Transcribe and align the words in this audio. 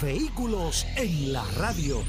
Vehículos 0.00 0.86
en 0.96 1.32
la 1.32 1.42
radio. 1.56 2.04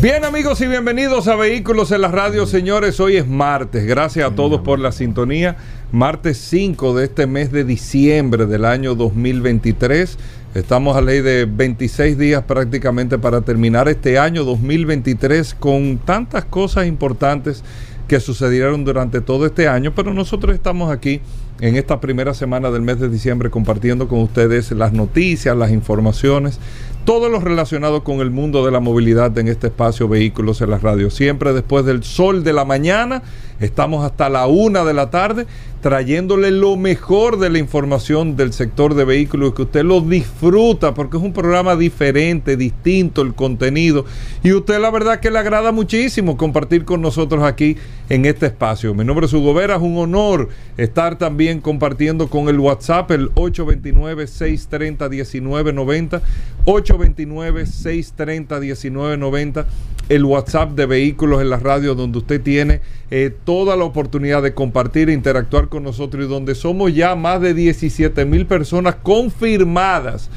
Bien 0.00 0.24
amigos 0.24 0.62
y 0.62 0.66
bienvenidos 0.66 1.28
a 1.28 1.36
Vehículos 1.36 1.92
en 1.92 2.00
la 2.00 2.08
Radio, 2.08 2.46
señores. 2.46 2.98
Hoy 3.00 3.16
es 3.16 3.28
martes. 3.28 3.84
Gracias 3.84 4.30
a 4.30 4.34
todos 4.34 4.62
por 4.62 4.78
la 4.78 4.92
sintonía. 4.92 5.58
Martes 5.92 6.38
5 6.38 6.94
de 6.94 7.04
este 7.04 7.26
mes 7.26 7.52
de 7.52 7.64
diciembre 7.64 8.46
del 8.46 8.64
año 8.64 8.94
2023. 8.94 10.16
Estamos 10.54 10.96
a 10.96 11.02
ley 11.02 11.20
de 11.20 11.44
26 11.44 12.16
días 12.16 12.44
prácticamente 12.44 13.18
para 13.18 13.42
terminar 13.42 13.88
este 13.88 14.18
año 14.18 14.44
2023 14.44 15.52
con 15.52 15.98
tantas 15.98 16.46
cosas 16.46 16.86
importantes 16.86 17.62
que 18.08 18.20
sucedieron 18.20 18.84
durante 18.84 19.20
todo 19.20 19.44
este 19.44 19.68
año, 19.68 19.92
pero 19.94 20.14
nosotros 20.14 20.54
estamos 20.54 20.90
aquí 20.90 21.20
en 21.60 21.76
esta 21.76 22.00
primera 22.00 22.34
semana 22.34 22.70
del 22.70 22.82
mes 22.82 23.00
de 23.00 23.08
diciembre 23.08 23.50
compartiendo 23.50 24.08
con 24.08 24.20
ustedes 24.20 24.70
las 24.72 24.92
noticias, 24.92 25.56
las 25.56 25.70
informaciones, 25.70 26.60
todo 27.04 27.28
lo 27.28 27.40
relacionado 27.40 28.04
con 28.04 28.20
el 28.20 28.30
mundo 28.30 28.64
de 28.64 28.70
la 28.70 28.80
movilidad 28.80 29.36
en 29.38 29.48
este 29.48 29.68
espacio 29.68 30.08
Vehículos 30.08 30.60
en 30.60 30.70
la 30.70 30.78
Radio. 30.78 31.10
Siempre 31.10 31.52
después 31.52 31.84
del 31.84 32.04
sol 32.04 32.44
de 32.44 32.52
la 32.52 32.64
mañana, 32.64 33.22
estamos 33.60 34.04
hasta 34.04 34.28
la 34.28 34.46
una 34.46 34.84
de 34.84 34.94
la 34.94 35.10
tarde 35.10 35.46
trayéndole 35.80 36.50
lo 36.50 36.76
mejor 36.76 37.38
de 37.38 37.48
la 37.50 37.58
información 37.58 38.34
del 38.36 38.52
sector 38.52 38.94
de 38.94 39.04
vehículos, 39.04 39.54
que 39.54 39.62
usted 39.62 39.84
lo 39.84 40.00
disfruta 40.00 40.92
porque 40.94 41.16
es 41.16 41.22
un 41.22 41.32
programa 41.32 41.76
diferente, 41.76 42.56
distinto 42.56 43.22
el 43.22 43.34
contenido 43.34 44.04
y 44.42 44.50
usted 44.52 44.80
la 44.80 44.90
verdad 44.90 45.20
que 45.20 45.30
le 45.30 45.38
agrada 45.38 45.70
muchísimo 45.70 46.36
compartir 46.36 46.84
con 46.84 47.00
nosotros 47.00 47.44
aquí 47.44 47.76
en 48.08 48.24
este 48.24 48.46
espacio. 48.46 48.92
Mi 48.94 49.04
nombre 49.04 49.26
es 49.26 49.32
Hugo 49.32 49.54
Vera, 49.54 49.76
es 49.76 49.82
un 49.82 49.98
honor 49.98 50.48
estar 50.76 51.16
también 51.16 51.60
compartiendo 51.60 52.28
con 52.28 52.48
el 52.48 52.58
WhatsApp 52.58 53.12
el 53.12 53.30
829-630-1990, 53.34 56.20
829-630-1990, 56.64 59.64
el 60.08 60.24
WhatsApp 60.24 60.72
de 60.72 60.86
vehículos 60.86 61.40
en 61.42 61.50
la 61.50 61.58
radio 61.58 61.94
donde 61.94 62.18
usted 62.18 62.40
tiene 62.40 62.80
eh, 63.10 63.34
toda 63.44 63.76
la 63.76 63.84
oportunidad 63.84 64.42
de 64.42 64.54
compartir 64.54 65.10
e 65.10 65.12
interactuar 65.12 65.67
con 65.68 65.82
nosotros 65.82 66.24
y 66.24 66.28
donde 66.28 66.54
somos 66.54 66.94
ya 66.94 67.14
más 67.14 67.40
de 67.40 67.54
17 67.54 68.24
mil 68.24 68.46
personas 68.46 68.96
confirmadas, 68.96 70.30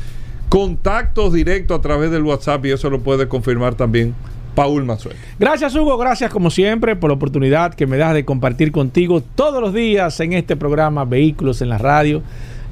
contactos 0.50 1.34
directos 1.34 1.80
a 1.80 1.82
través 1.82 2.12
del 2.12 2.24
WhatsApp 2.24 2.66
y 2.66 2.72
eso 2.72 2.90
lo 2.90 3.00
puede 3.00 3.28
confirmar 3.28 3.76
también 3.76 4.14
Paul 4.56 4.86
Mazuel. 4.86 5.16
Gracias 5.40 5.76
Hugo, 5.76 5.98
gracias 5.98 6.32
como 6.32 6.50
siempre 6.50 6.96
por 6.96 7.10
la 7.10 7.16
oportunidad 7.16 7.74
que 7.74 7.88
me 7.88 7.98
das 7.98 8.14
de 8.14 8.26
compartir 8.26 8.72
contigo 8.72 9.22
todos 9.22 9.62
los 9.62 9.74
días 9.74 10.20
en 10.20 10.34
este 10.34 10.56
programa 10.56 11.06
Vehículos 11.06 11.62
en 11.62 11.70
la 11.70 11.78
Radio. 11.78 12.22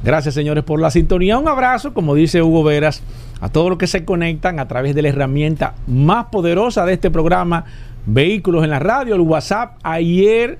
Gracias 0.03 0.33
señores 0.33 0.63
por 0.63 0.79
la 0.79 0.91
sintonía. 0.91 1.38
Un 1.38 1.47
abrazo, 1.47 1.94
como 1.94 2.16
dice 2.16 2.41
Hugo 2.41 2.63
Veras, 2.63 3.03
a 3.41 3.49
todos 3.49 3.69
los 3.69 3.77
que 3.77 3.88
se 3.88 4.05
conectan 4.05 4.59
a 4.59 4.67
través 4.67 4.95
de 4.95 5.01
la 5.01 5.09
herramienta 5.09 5.75
más 5.88 6.25
poderosa 6.25 6.85
de 6.85 6.94
este 6.94 7.11
programa, 7.11 7.66
Vehículos 8.05 8.63
en 8.63 8.69
la 8.69 8.79
Radio, 8.79 9.16
el 9.16 9.22
WhatsApp. 9.22 9.78
Ayer, 9.84 10.57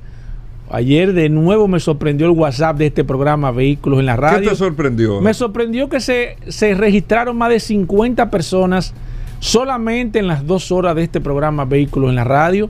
ayer 0.72 1.13
de 1.13 1.30
nuevo 1.30 1.68
me 1.68 1.80
sorprendió 1.80 2.28
el 2.28 2.34
WhatsApp 2.34 2.78
de 2.78 2.88
este 2.88 3.03
programa 3.03 3.52
Vehículos 3.52 4.00
en 4.00 4.06
la 4.06 4.16
Radio. 4.16 4.41
¿Qué 4.41 4.50
te 4.50 4.56
sorprendió? 4.56 5.22
Me 5.22 5.34
sorprendió 5.34 5.90
que 5.90 6.00
se, 6.00 6.38
se 6.47 6.74
registraron 6.74 7.38
más 7.38 7.50
de 7.50 7.59
50 7.59 8.30
personas 8.30 8.94
solamente 9.40 10.19
en 10.19 10.28
las 10.28 10.46
dos 10.46 10.72
horas 10.72 10.96
de 10.96 11.03
este 11.03 11.22
programa 11.22 11.66
Vehículos 11.66 12.09
en 12.09 12.16
la 12.16 12.24
Radio. 12.24 12.69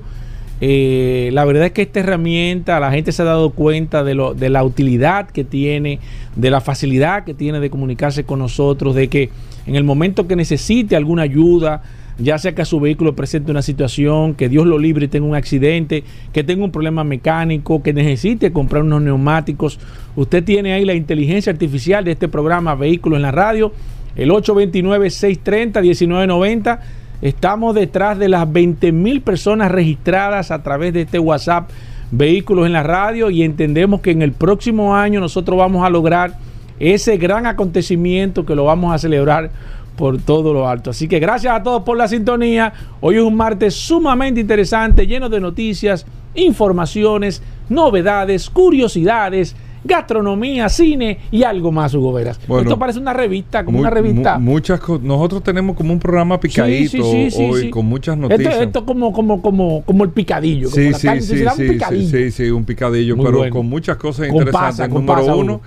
Eh, 0.62 1.30
la 1.34 1.46
verdad 1.46 1.68
es 1.68 1.72
que 1.72 1.84
esta 1.84 2.02
herramienta, 2.02 2.80
la 2.80 2.92
gente 2.92 3.12
se 3.12 3.22
ha 3.22 3.26
dado 3.26 3.52
cuenta 3.52 4.04
de, 4.04 4.14
lo, 4.14 4.34
de 4.34 4.50
la 4.50 4.64
utilidad 4.64 5.30
que 5.30 5.44
tiene, 5.44 6.00
de 6.36 6.52
la 6.52 6.60
facilidad 6.60 7.24
que 7.24 7.34
tiene 7.34 7.60
de 7.60 7.70
comunicarse 7.70 8.26
con 8.26 8.40
nosotros, 8.40 8.94
de 8.94 9.08
que 9.08 9.30
en 9.66 9.76
el 9.76 9.84
momento 9.84 10.28
que 10.28 10.36
necesite 10.36 10.96
alguna 10.96 11.24
ayuda, 11.24 11.82
ya 12.20 12.38
sea 12.38 12.54
que 12.54 12.66
su 12.66 12.80
vehículo 12.80 13.16
presente 13.16 13.50
una 13.52 13.62
situación, 13.62 14.34
que 14.36 14.50
Dios 14.50 14.68
lo 14.68 14.78
libre 14.78 15.06
y 15.06 15.08
tenga 15.08 15.26
un 15.26 15.36
accidente, 15.36 16.04
que 16.34 16.44
tenga 16.44 16.66
un 16.66 16.72
problema 16.72 17.04
mecánico, 17.04 17.82
que 17.82 17.94
necesite 17.94 18.52
comprar 18.52 18.84
unos 18.84 19.02
neumáticos, 19.02 19.80
usted 20.16 20.44
tiene 20.44 20.74
ahí 20.74 20.86
la 20.86 20.94
inteligencia 20.94 21.52
artificial 21.52 22.04
de 22.04 22.12
este 22.12 22.28
programa 22.28 22.76
Vehículos 22.76 23.18
en 23.18 23.24
la 23.24 23.32
Radio, 23.32 23.74
el 24.16 24.30
829-630-1990. 24.32 26.80
Estamos 27.22 27.76
detrás 27.76 28.18
de 28.18 28.30
las 28.30 28.52
20 28.52 28.92
mil 28.92 29.22
personas 29.22 29.72
registradas 29.72 30.50
a 30.52 30.64
través 30.64 30.94
de 30.94 31.02
este 31.02 31.20
WhatsApp 31.20 31.70
Vehículos 32.12 32.66
en 32.66 32.74
la 32.74 32.82
Radio 32.84 33.30
y 33.30 33.44
entendemos 33.44 34.02
que 34.02 34.10
en 34.12 34.24
el 34.24 34.32
próximo 34.32 34.96
año 34.96 35.20
nosotros 35.20 35.58
vamos 35.58 35.86
a 35.86 35.90
lograr 35.90 36.38
ese 36.80 37.18
gran 37.18 37.46
acontecimiento 37.46 38.46
que 38.46 38.56
lo 38.56 38.64
vamos 38.66 38.94
a 38.94 38.98
celebrar 38.98 39.52
por 40.00 40.18
todo 40.22 40.54
lo 40.54 40.66
alto. 40.68 40.92
Así 40.92 41.10
que 41.10 41.20
gracias 41.20 41.54
a 41.54 41.62
todos 41.62 41.84
por 41.84 41.98
la 41.98 42.08
sintonía. 42.08 42.72
Hoy 43.02 43.18
es 43.18 43.22
un 43.22 43.36
martes 43.36 43.76
sumamente 43.76 44.40
interesante, 44.40 45.06
lleno 45.06 45.28
de 45.28 45.42
noticias, 45.42 46.06
informaciones, 46.34 47.44
novedades, 47.68 48.50
curiosidades 48.50 49.56
gastronomía, 49.82 50.68
cine 50.68 51.20
y 51.32 51.44
algo 51.44 51.72
más, 51.72 51.94
Hugo 51.94 52.12
Veras. 52.12 52.38
Bueno, 52.50 52.64
Esto 52.64 52.78
parece 52.78 53.00
una 53.00 53.14
revista, 53.14 53.64
como 53.64 53.80
una 53.80 53.90
revista. 53.90 54.38
mu- 54.38 54.52
muchas 54.52 54.82
nosotros 55.02 55.42
tenemos 55.42 55.76
como 55.78 55.94
un 55.94 56.00
programa 56.00 56.38
picadito 56.38 56.92
Sí, 56.92 57.02
sí, 57.02 57.32
sí, 57.32 57.32
sí, 57.32 57.50
hoy 57.50 57.70
con 57.70 57.86
muchas 57.86 58.16
Esto, 58.18 58.28
noticias. 58.28 58.58
esto 58.62 58.86
como, 58.86 59.14
como, 59.14 59.42
como, 59.42 59.82
como 59.84 60.04
el 60.04 60.10
picadillo. 60.10 60.70
como 60.70 60.76
Sí, 60.82 60.90
la 60.92 60.98
sí, 60.98 61.08
carne, 61.08 61.22
sí, 61.22 61.34
un 61.44 61.68
picadillo. 61.70 62.10
sí, 62.10 62.32
sí, 62.32 62.50
un 62.52 62.66
picadillo, 62.66 63.16
Muy 63.16 63.26
pero 63.26 63.38
bueno. 63.38 63.56
con 63.56 63.68
muchas 63.70 63.96
cosas 63.96 64.28
Con 64.28 64.38
interesantes. 64.40 64.70
pasa, 64.80 64.88
Número 64.90 65.14
pasa, 65.14 65.36
uno. 65.36 65.62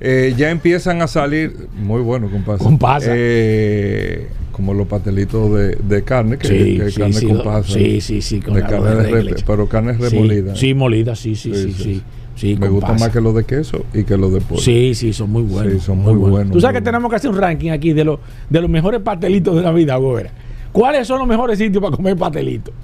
Eh, 0.00 0.34
ya 0.36 0.50
empiezan 0.50 1.02
a 1.02 1.06
salir, 1.08 1.68
muy 1.76 2.00
bueno. 2.02 2.28
Con 2.30 2.78
pasa. 2.78 3.10
Eh, 3.14 4.28
como 4.52 4.74
los 4.74 4.86
pastelitos 4.88 5.54
de, 5.54 5.76
de 5.76 6.02
carne, 6.02 6.36
que, 6.36 6.48
Sí, 6.48 6.78
que 6.78 6.90
sí, 6.90 7.00
carne 7.00 7.12
sí, 7.14 7.26
con 7.26 7.42
pasa. 7.44 7.72
sí, 7.72 8.00
sí, 8.00 8.20
sí, 8.22 8.40
con 8.40 8.54
de 8.54 8.62
arroz 8.62 8.70
carne 8.84 9.02
de 9.04 9.22
re- 9.22 9.34
pero 9.46 9.68
carne 9.68 9.92
remolida. 9.92 10.56
Sí, 10.56 10.74
molida, 10.74 11.14
sí, 11.14 11.36
sí, 11.36 11.52
sí, 11.72 12.02
sí. 12.34 12.56
Me 12.56 12.68
gusta 12.68 12.88
pasa. 12.88 13.04
más 13.06 13.12
que 13.12 13.20
los 13.20 13.34
de 13.34 13.44
queso 13.44 13.84
y 13.94 14.02
que 14.04 14.16
los 14.16 14.32
de 14.32 14.40
pollo. 14.40 14.60
Sí, 14.60 14.94
sí, 14.94 15.12
son 15.12 15.30
muy 15.30 15.42
buenos. 15.42 15.72
Sí, 15.74 15.80
son 15.80 15.98
muy 15.98 16.14
buenos, 16.14 16.52
Tú 16.52 16.60
sabes 16.60 16.76
que 16.78 16.84
tenemos 16.84 17.08
que 17.10 17.16
hacer 17.16 17.30
un 17.30 17.36
ranking 17.36 17.70
aquí 17.70 17.92
de, 17.92 18.04
los 18.04 18.18
de 18.50 18.60
los 18.60 18.70
mejores 18.70 19.00
pastelitos 19.00 19.54
de 19.56 19.62
Navidad, 19.62 19.98
Hugo 20.00 20.14
Veras. 20.14 20.32
¿Cuáles 20.72 21.06
son 21.06 21.18
los 21.20 21.26
mejores 21.28 21.58
sitios 21.58 21.82
para 21.82 21.96
comer 21.96 22.16
pastelitos? 22.16 22.74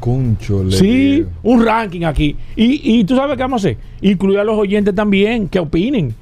Concho, 0.00 0.64
le 0.64 0.72
Sí, 0.72 1.26
un 1.42 1.64
ranking 1.64 2.04
aquí. 2.04 2.36
Y, 2.56 2.98
y 2.98 3.04
tú 3.04 3.14
sabes 3.14 3.36
qué 3.36 3.42
vamos 3.42 3.64
a 3.64 3.68
hacer. 3.68 3.78
Incluir 4.00 4.40
a 4.40 4.44
los 4.44 4.58
oyentes 4.58 4.94
también, 4.94 5.48
que 5.48 5.60
opinen. 5.60 6.14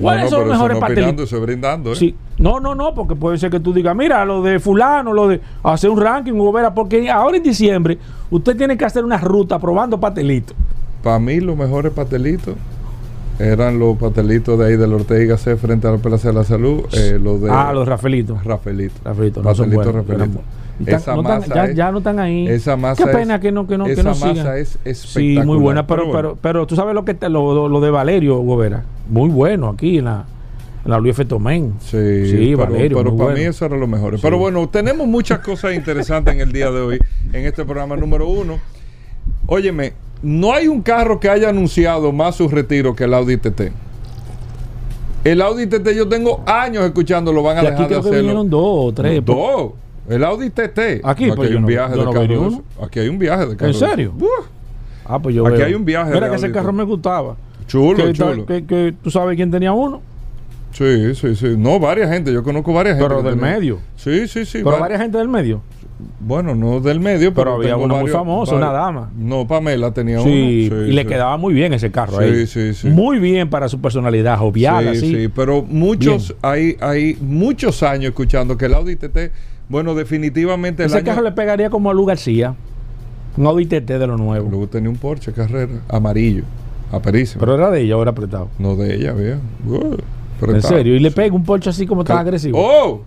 ¿Cuáles 0.00 0.24
No, 0.24 0.30
no, 0.30 0.36
son 0.36 0.48
los 0.48 0.56
mejores 0.56 0.78
pastelitos? 0.78 1.40
brindando, 1.40 1.92
¿eh? 1.92 1.96
Sí. 1.96 2.14
No, 2.38 2.60
no, 2.60 2.74
no, 2.74 2.94
porque 2.94 3.16
puede 3.16 3.36
ser 3.36 3.50
que 3.50 3.58
tú 3.58 3.72
digas, 3.72 3.96
mira, 3.96 4.24
lo 4.24 4.42
de 4.42 4.60
fulano, 4.60 5.12
lo 5.12 5.28
de 5.28 5.40
hacer 5.64 5.90
un 5.90 6.00
ranking, 6.00 6.32
Hugo 6.32 6.52
Vera, 6.52 6.72
porque 6.72 7.10
ahora 7.10 7.36
en 7.36 7.42
diciembre 7.42 7.98
usted 8.30 8.56
tiene 8.56 8.76
que 8.76 8.84
hacer 8.84 9.04
una 9.04 9.18
ruta 9.18 9.58
probando 9.58 9.98
pastelitos. 9.98 10.56
Para 11.02 11.18
mí 11.18 11.40
los 11.40 11.56
mejores 11.56 11.92
pastelitos 11.92 12.54
eran 13.40 13.78
los 13.78 13.96
pastelitos 13.98 14.58
de 14.58 14.66
ahí 14.66 14.76
del 14.76 14.92
Ortega 14.92 15.36
C 15.36 15.56
frente 15.56 15.88
a 15.88 15.92
la 15.92 15.98
Plaza 15.98 16.28
de 16.28 16.34
la 16.34 16.44
Salud, 16.44 16.84
eh, 16.92 17.18
los 17.20 17.40
de 17.40 17.50
ah, 17.50 17.72
los 17.72 17.86
Rafelitos. 17.86 18.42
Rafaelito. 18.44 19.00
Rafaelito, 19.04 19.42
no 19.42 19.52
Rafaelito. 19.52 20.40
Esa 20.86 21.16
no 21.16 21.22
tan- 21.22 21.40
masa 21.40 21.54
ya, 21.54 21.64
es- 21.66 21.74
ya 21.76 21.90
no 21.90 21.98
están 21.98 22.18
ahí. 22.20 22.46
Esa 22.48 22.76
masa 22.76 23.04
Qué 23.04 23.10
pena 23.12 23.34
es- 23.36 23.40
que 23.40 23.50
no, 23.52 23.66
que 23.66 23.76
no, 23.78 23.84
que 23.84 23.92
esa 23.92 24.02
no 24.04 24.10
masa 24.10 24.30
sigan. 24.32 24.56
es 24.58 24.68
Sí, 24.68 24.78
espectacular. 24.84 25.46
muy 25.46 25.56
buena, 25.58 25.86
pero, 25.86 26.02
Pero 26.02 26.12
bueno. 26.12 26.38
pero, 26.40 26.66
tú 26.66 26.76
sabes 26.76 26.94
lo 26.94 27.04
que 27.04 27.14
te- 27.14 27.28
lo, 27.28 27.52
lo- 27.54 27.68
lo 27.68 27.80
de 27.80 27.90
Valerio, 27.90 28.38
Hugo 28.38 28.56
Vera. 28.56 28.84
Muy 29.08 29.28
bueno 29.28 29.68
aquí 29.70 29.98
en 29.98 30.04
la, 30.04 30.24
en 30.84 30.90
la 30.90 30.98
Luis 30.98 31.12
F. 31.12 31.24
Tomén. 31.24 31.74
Sí, 31.80 32.26
Sí, 32.30 32.54
pero, 32.56 32.70
Valerio, 32.72 32.96
pero 32.98 33.10
para 33.16 33.24
bueno. 33.30 33.38
mí 33.38 33.44
eso 33.44 33.64
era 33.66 33.76
lo 33.76 33.86
mejor. 33.86 34.20
Pero 34.20 34.38
bueno, 34.38 34.68
tenemos 34.68 35.06
muchas 35.08 35.40
cosas 35.40 35.74
interesantes 35.74 36.34
en 36.34 36.40
el 36.40 36.52
día 36.52 36.70
de 36.70 36.80
hoy, 36.80 36.98
en 37.32 37.44
este 37.44 37.64
programa 37.64 37.96
número 37.96 38.28
uno. 38.28 38.58
Óyeme, 39.46 39.94
no 40.22 40.52
hay 40.52 40.68
un 40.68 40.80
carro 40.82 41.18
que 41.20 41.28
haya 41.28 41.48
anunciado 41.48 42.12
más 42.12 42.36
su 42.36 42.48
retiro 42.48 42.94
que 42.94 43.04
el 43.04 43.14
Audi 43.14 43.36
TT. 43.36 43.72
El 45.24 45.42
Audi 45.42 45.66
TT 45.66 45.94
yo 45.96 46.08
tengo 46.08 46.42
años 46.46 46.84
escuchándolo, 46.84 47.42
van 47.42 47.58
a 47.58 47.62
Y 47.64 47.66
aquí 47.66 47.70
dejar 47.72 47.82
de 47.82 47.88
creo 47.88 48.02
que 48.02 48.08
hacerlo. 48.08 48.20
vinieron 48.22 48.50
dos 48.50 48.62
o 48.64 48.92
tres. 48.92 49.22
No, 49.26 49.34
dos. 49.34 49.72
El 50.08 50.24
Audi 50.24 50.50
TT. 50.50 51.00
Aquí, 51.04 51.26
No, 51.26 51.34
pues 51.34 51.48
hay 51.48 51.52
yo 51.52 51.56
un 51.58 51.62
no- 51.62 51.68
viaje 51.68 51.90
de 51.96 52.04
no 52.04 52.10
carro 52.12 52.26
de. 52.50 52.84
Aquí 52.84 52.98
hay 53.00 53.08
un 53.08 53.18
viaje 53.18 53.46
de 53.46 53.56
carro. 53.56 53.70
¿En 53.70 53.74
serio? 53.78 54.14
Ah, 55.04 55.18
pues 55.18 55.34
yo 55.34 55.46
Aquí 55.46 55.56
veo. 55.58 55.66
hay 55.66 55.74
un 55.74 55.84
viaje 55.84 56.10
Mira 56.12 56.26
de 56.26 56.30
que 56.30 56.36
ese 56.36 56.52
carro 56.52 56.72
me 56.72 56.84
gustaba. 56.84 57.36
chulo, 57.66 57.96
que, 58.06 58.12
chulo. 58.12 58.46
Que, 58.46 58.64
que 58.64 58.94
tú 59.02 59.10
sabes 59.10 59.36
quién 59.36 59.50
tenía 59.50 59.72
uno. 59.72 60.00
Sí, 60.72 61.14
sí, 61.14 61.34
sí. 61.34 61.54
No, 61.56 61.78
varias 61.80 62.10
gente. 62.10 62.32
Yo 62.32 62.42
conozco 62.42 62.72
varias 62.72 62.96
gente. 62.96 63.08
Pero 63.08 63.22
del 63.22 63.38
tenía- 63.38 63.54
medio. 63.56 63.78
Sí, 63.96 64.28
sí, 64.28 64.44
sí. 64.44 64.58
Pero 64.58 64.72
va- 64.72 64.80
varias 64.80 65.00
gente 65.00 65.16
del 65.18 65.28
medio. 65.28 65.62
Bueno, 66.20 66.54
no 66.54 66.78
del 66.78 67.00
medio, 67.00 67.34
pero, 67.34 67.56
Pero 67.58 67.72
había 67.72 67.76
una 67.76 67.94
muy 67.96 68.10
varios- 68.12 68.52
una 68.52 68.70
dama. 68.70 69.10
No, 69.16 69.48
Pamela 69.48 69.90
tenía 69.92 70.20
Sí, 70.20 70.68
uno. 70.70 70.82
y 70.86 70.92
le 70.92 71.04
quedaba 71.06 71.36
muy 71.38 71.52
bien 71.54 71.72
ese 71.72 71.90
carro 71.90 72.18
Sí, 72.18 72.24
ahí. 72.24 72.46
sí, 72.46 72.72
sí. 72.74 72.88
Muy 72.88 73.18
bien 73.18 73.50
para 73.50 73.68
su 73.68 73.80
personalidad, 73.80 74.38
jovial, 74.38 74.84
sí, 74.92 74.98
así. 74.98 75.14
sí, 75.22 75.28
pero 75.28 75.62
muchos, 75.62 76.36
hay, 76.40 76.76
hay 76.80 77.16
muchos 77.20 77.82
años 77.82 78.10
escuchando 78.10 78.56
que 78.56 78.66
el 78.66 78.74
Audi 78.74 78.94
TT, 78.94 79.32
bueno, 79.68 79.94
definitivamente 79.94 80.82
el 80.82 80.88
Ese 80.88 80.98
año- 80.98 81.06
carro 81.06 81.22
le 81.22 81.32
pegaría 81.32 81.70
como 81.70 81.90
a 81.90 81.94
Lu 81.94 82.04
García. 82.04 82.54
Un 83.36 83.46
Audi 83.46 83.66
TT 83.66 83.98
de 83.98 84.06
lo 84.06 84.16
nuevo. 84.16 84.48
Luego 84.50 84.66
tenía 84.66 84.90
un 84.90 84.96
Porsche 84.96 85.32
Carrera 85.32 85.72
amarillo, 85.88 86.42
aparísimo. 86.90 87.40
Pero 87.40 87.54
era 87.54 87.70
de 87.70 87.82
ella 87.82 87.96
era 88.00 88.10
apretado. 88.10 88.48
no 88.58 88.74
de 88.76 88.94
ella, 88.94 89.12
vea. 89.12 89.38
Uh, 89.66 89.96
En 90.50 90.62
serio. 90.62 90.94
Y 90.96 90.98
le 91.00 91.10
pega 91.10 91.34
un 91.34 91.44
Porsche 91.44 91.70
así 91.70 91.86
como 91.86 92.02
tan 92.04 92.18
agresivo. 92.18 92.58
¡Oh! 92.60 93.02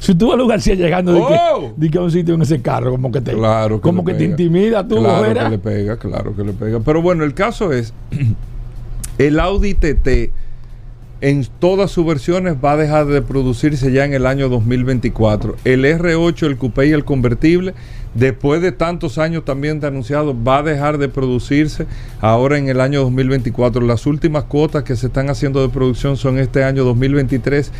Si 0.00 0.14
tú 0.14 0.32
a 0.32 0.36
Lu 0.36 0.46
García 0.48 0.74
llegando 0.74 1.12
de, 1.12 1.20
¡Oh! 1.20 1.28
que, 1.28 1.72
de 1.76 1.90
que 1.90 1.98
a 1.98 2.00
un 2.00 2.10
sitio 2.10 2.34
en 2.34 2.42
ese 2.42 2.62
carro, 2.62 2.90
como 2.90 3.12
que 3.12 3.20
te, 3.20 3.34
Claro 3.34 3.76
que 3.76 3.82
como 3.82 4.02
que 4.04 4.14
te 4.14 4.24
intimida 4.24 4.86
tú, 4.88 4.96
Claro 4.96 5.34
que 5.44 5.50
le 5.50 5.58
pega, 5.58 5.96
claro 5.98 6.34
que 6.34 6.42
le 6.42 6.52
pega. 6.54 6.80
Pero 6.80 7.02
bueno, 7.02 7.22
el 7.22 7.34
caso 7.34 7.70
es, 7.72 7.92
el 9.18 9.38
Audi 9.38 9.74
TT 9.74 10.30
en 11.20 11.46
todas 11.58 11.90
sus 11.90 12.06
versiones 12.06 12.56
va 12.64 12.72
a 12.72 12.76
dejar 12.76 13.06
de 13.06 13.20
producirse 13.20 13.92
ya 13.92 14.04
en 14.04 14.14
el 14.14 14.26
año 14.26 14.48
2024. 14.48 15.56
El 15.64 15.84
R8, 15.84 16.46
el 16.46 16.56
coupé 16.56 16.86
y 16.86 16.92
el 16.92 17.04
convertible, 17.04 17.74
después 18.14 18.62
de 18.62 18.72
tantos 18.72 19.18
años 19.18 19.44
también 19.44 19.80
de 19.80 19.86
anunciado, 19.86 20.34
va 20.42 20.58
a 20.58 20.62
dejar 20.62 20.96
de 20.96 21.08
producirse 21.08 21.86
ahora 22.20 22.56
en 22.56 22.68
el 22.68 22.80
año 22.80 23.02
2024. 23.02 23.82
Las 23.84 24.06
últimas 24.06 24.44
cuotas 24.44 24.82
que 24.82 24.96
se 24.96 25.08
están 25.08 25.28
haciendo 25.28 25.60
de 25.60 25.68
producción 25.68 26.16
son 26.16 26.38
este 26.38 26.64
año 26.64 26.84
2023 26.84 27.70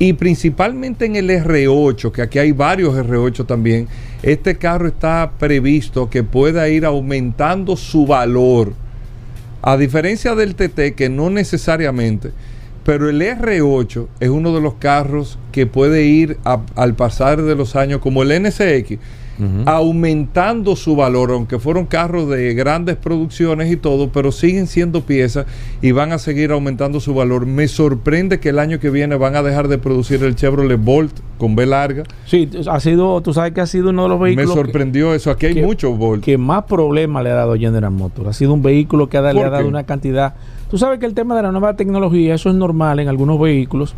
y 0.00 0.14
principalmente 0.14 1.04
en 1.04 1.14
el 1.14 1.30
R8, 1.30 2.10
que 2.10 2.22
aquí 2.22 2.38
hay 2.38 2.52
varios 2.52 2.94
R8 2.94 3.46
también, 3.46 3.86
este 4.22 4.56
carro 4.56 4.88
está 4.88 5.32
previsto 5.38 6.10
que 6.10 6.24
pueda 6.24 6.68
ir 6.68 6.86
aumentando 6.86 7.76
su 7.76 8.06
valor. 8.06 8.72
A 9.62 9.76
diferencia 9.76 10.34
del 10.34 10.54
TT, 10.54 10.94
que 10.96 11.10
no 11.10 11.28
necesariamente, 11.28 12.30
pero 12.84 13.08
el 13.08 13.20
R8 13.22 14.06
es 14.20 14.28
uno 14.30 14.54
de 14.54 14.60
los 14.60 14.74
carros 14.74 15.38
que 15.52 15.66
puede 15.66 16.04
ir 16.04 16.38
a- 16.44 16.60
al 16.76 16.94
pasar 16.94 17.42
de 17.42 17.54
los 17.54 17.76
años, 17.76 18.00
como 18.00 18.22
el 18.22 18.32
NSX, 18.32 18.98
aumentando 19.66 20.76
su 20.76 20.96
valor, 20.96 21.30
aunque 21.32 21.58
fueron 21.58 21.86
carros 21.86 22.28
de 22.28 22.52
grandes 22.54 22.96
producciones 22.96 23.70
y 23.72 23.76
todo, 23.76 24.10
pero 24.10 24.32
siguen 24.32 24.66
siendo 24.66 25.02
piezas 25.02 25.46
y 25.80 25.92
van 25.92 26.12
a 26.12 26.18
seguir 26.18 26.52
aumentando 26.52 27.00
su 27.00 27.14
valor. 27.14 27.46
Me 27.46 27.68
sorprende 27.68 28.38
que 28.40 28.50
el 28.50 28.58
año 28.58 28.78
que 28.80 28.90
viene 28.90 29.16
van 29.16 29.36
a 29.36 29.42
dejar 29.42 29.68
de 29.68 29.78
producir 29.78 30.22
el 30.24 30.34
Chevrolet 30.36 30.78
Bolt 30.82 31.12
con 31.38 31.56
B 31.56 31.64
larga. 31.66 32.02
Sí, 32.26 32.50
ha 32.70 32.80
sido, 32.80 33.20
tú 33.22 33.32
sabes 33.32 33.52
que 33.52 33.60
ha 33.62 33.66
sido 33.66 33.90
uno 33.90 34.02
de 34.04 34.08
los 34.10 34.18
Me 34.20 34.26
vehículos 34.26 34.50
que- 34.54 34.60
sorprendió 34.60 35.14
eso. 35.14 35.30
Aquí 35.30 35.46
hay 35.46 35.54
que- 35.54 35.62
muchos 35.62 35.96
Bolt. 35.96 36.22
que 36.22 36.36
más 36.36 36.64
problemas 36.64 37.24
le 37.24 37.30
ha 37.30 37.34
dado 37.34 37.54
General 37.56 37.90
Motors. 37.90 38.28
Ha 38.28 38.32
sido 38.32 38.52
un 38.52 38.62
vehículo 38.62 39.08
que 39.08 39.16
ha, 39.16 39.22
le 39.22 39.32
¿Por 39.34 39.46
ha 39.46 39.50
dado 39.50 39.62
qué? 39.64 39.68
una 39.68 39.84
cantidad. 39.84 40.34
Tú 40.70 40.78
sabes 40.78 40.98
que 41.00 41.06
el 41.06 41.14
tema 41.14 41.34
de 41.36 41.42
la 41.42 41.50
nueva 41.52 41.74
tecnología, 41.74 42.34
eso 42.34 42.48
es 42.48 42.54
normal 42.54 43.00
en 43.00 43.08
algunos 43.08 43.40
vehículos. 43.40 43.94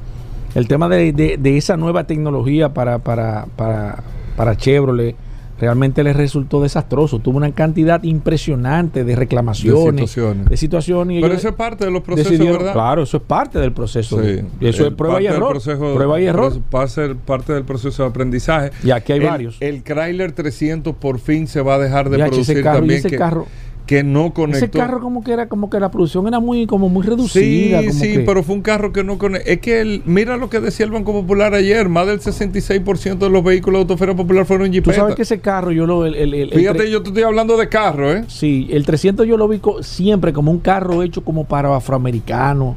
El 0.55 0.69
tema 0.69 0.89
de, 0.89 1.13
de- 1.13 1.37
de 1.39 1.57
esa 1.57 1.77
nueva 1.77 2.05
tecnología 2.05 2.73
para, 2.75 2.99
para, 2.99 3.47
para, 3.57 4.03
para 4.37 4.57
Chevrolet 4.57 5.15
realmente 5.59 6.03
le 6.03 6.13
resultó 6.13 6.61
desastroso. 6.61 7.21
Tuvo 7.21 7.37
una 7.37 7.53
cantidad 7.53 8.03
impresionante 8.03 9.05
de 9.05 9.15
reclamaciones, 9.17 9.85
De 9.85 9.91
situaciones. 10.07 10.49
de 10.49 10.57
situaciones, 10.57 11.19
y 11.19 11.21
Pero 11.23 11.35
eso 11.35 11.49
es 11.51 11.55
parte 11.55 11.85
de 11.85 11.91
los 11.91 12.03
procesos, 12.03 12.39
¿verdad? 12.39 12.73
Claro, 12.73 13.03
eso 13.05 13.19
es 13.19 13.23
parte 13.23 13.59
del 13.61 13.73
proceso. 13.73 14.21
Sí. 14.23 14.41
Eso 14.61 14.87
es 14.89 14.95
prueba 14.95 15.23
y 15.23 15.27
error. 15.27 15.51
proceso- 15.53 15.95
prueba 15.95 16.21
y 16.21 16.27
error. 16.27 16.53
Va 16.75 16.83
a 16.83 16.89
ser 16.89 17.17
parte 17.17 17.53
del 17.53 17.65
proceso 17.65 18.03
de 18.03 18.09
aprendizaje. 18.09 18.71
Y 18.83 18.91
aquí 18.91 19.13
hay 19.13 19.21
El- 19.21 19.27
varios. 19.27 19.57
El 19.61 19.83
Chrysler 19.85 20.33
300 20.33 20.97
por 20.97 21.19
fin 21.21 21.47
se 21.47 21.61
va 21.63 21.75
a 21.77 21.79
dejar 21.79 22.11
de 22.11 22.17
ese 22.17 22.27
producir 22.29 22.63
carro- 22.63 22.77
y 22.77 22.79
también. 22.81 22.99
ese 22.99 23.09
que, 23.11 23.17
carro- 23.17 23.47
que 23.87 24.05
no 24.05 24.33
conectó. 24.33 24.65
Ese 24.65 24.71
carro 24.71 25.01
como 25.01 25.25
que 25.25 25.33
era 25.33 25.49
como 25.49 25.69
que 25.69 25.81
la 25.81 25.91
producción 25.91 26.27
era 26.29 26.39
muy 26.39 26.67
como 26.67 26.89
muy 26.89 27.05
reducida. 27.05 27.81
Sí, 27.81 27.89
como 27.89 27.99
sí, 28.01 28.13
que- 28.13 28.21
pero 28.21 28.43
fue 28.45 28.55
un 28.55 28.63
carro 28.63 28.93
que 28.93 29.03
no 29.03 29.19
conectó. 29.19 29.51
Es 29.51 29.59
que 29.61 29.81
el, 29.81 30.03
mira 30.07 30.37
lo 30.37 30.49
que 30.49 30.61
decía 30.61 30.87
el 30.87 30.93
Banco 30.93 31.13
Popular 31.13 31.53
ayer: 31.55 31.89
más 31.89 32.07
del 32.07 32.21
66% 32.21 33.19
de 33.27 33.29
los 33.31 33.43
vehículos 33.43 33.79
de 33.81 33.83
Autofera 33.83 34.15
Popular 34.15 34.47
fueron 34.47 34.69
Tú 34.69 34.73
Jeepeta. 34.75 34.97
sabes 34.97 35.15
que 35.17 35.23
ese 35.23 35.41
carro 35.41 35.73
yo 35.73 35.85
lo... 35.87 36.07
El, 36.07 36.15
el- 36.15 36.33
el- 36.35 36.53
el 36.53 36.59
Fíjate, 36.59 36.91
yo 36.91 37.03
te 37.03 37.09
estoy 37.09 37.25
hablando 37.25 37.57
de 37.57 37.69
carro, 37.69 38.13
¿eh? 38.13 38.25
Sí, 38.29 38.69
el 38.71 38.87
300 38.87 39.27
yo 39.27 39.37
lo 39.37 39.49
vi 39.49 39.61
siempre 39.81 40.33
como 40.33 40.51
un 40.53 40.61
carro 40.61 41.03
hecho 41.03 41.25
como 41.25 41.45
para 41.45 41.75
afroamericanos, 41.77 42.77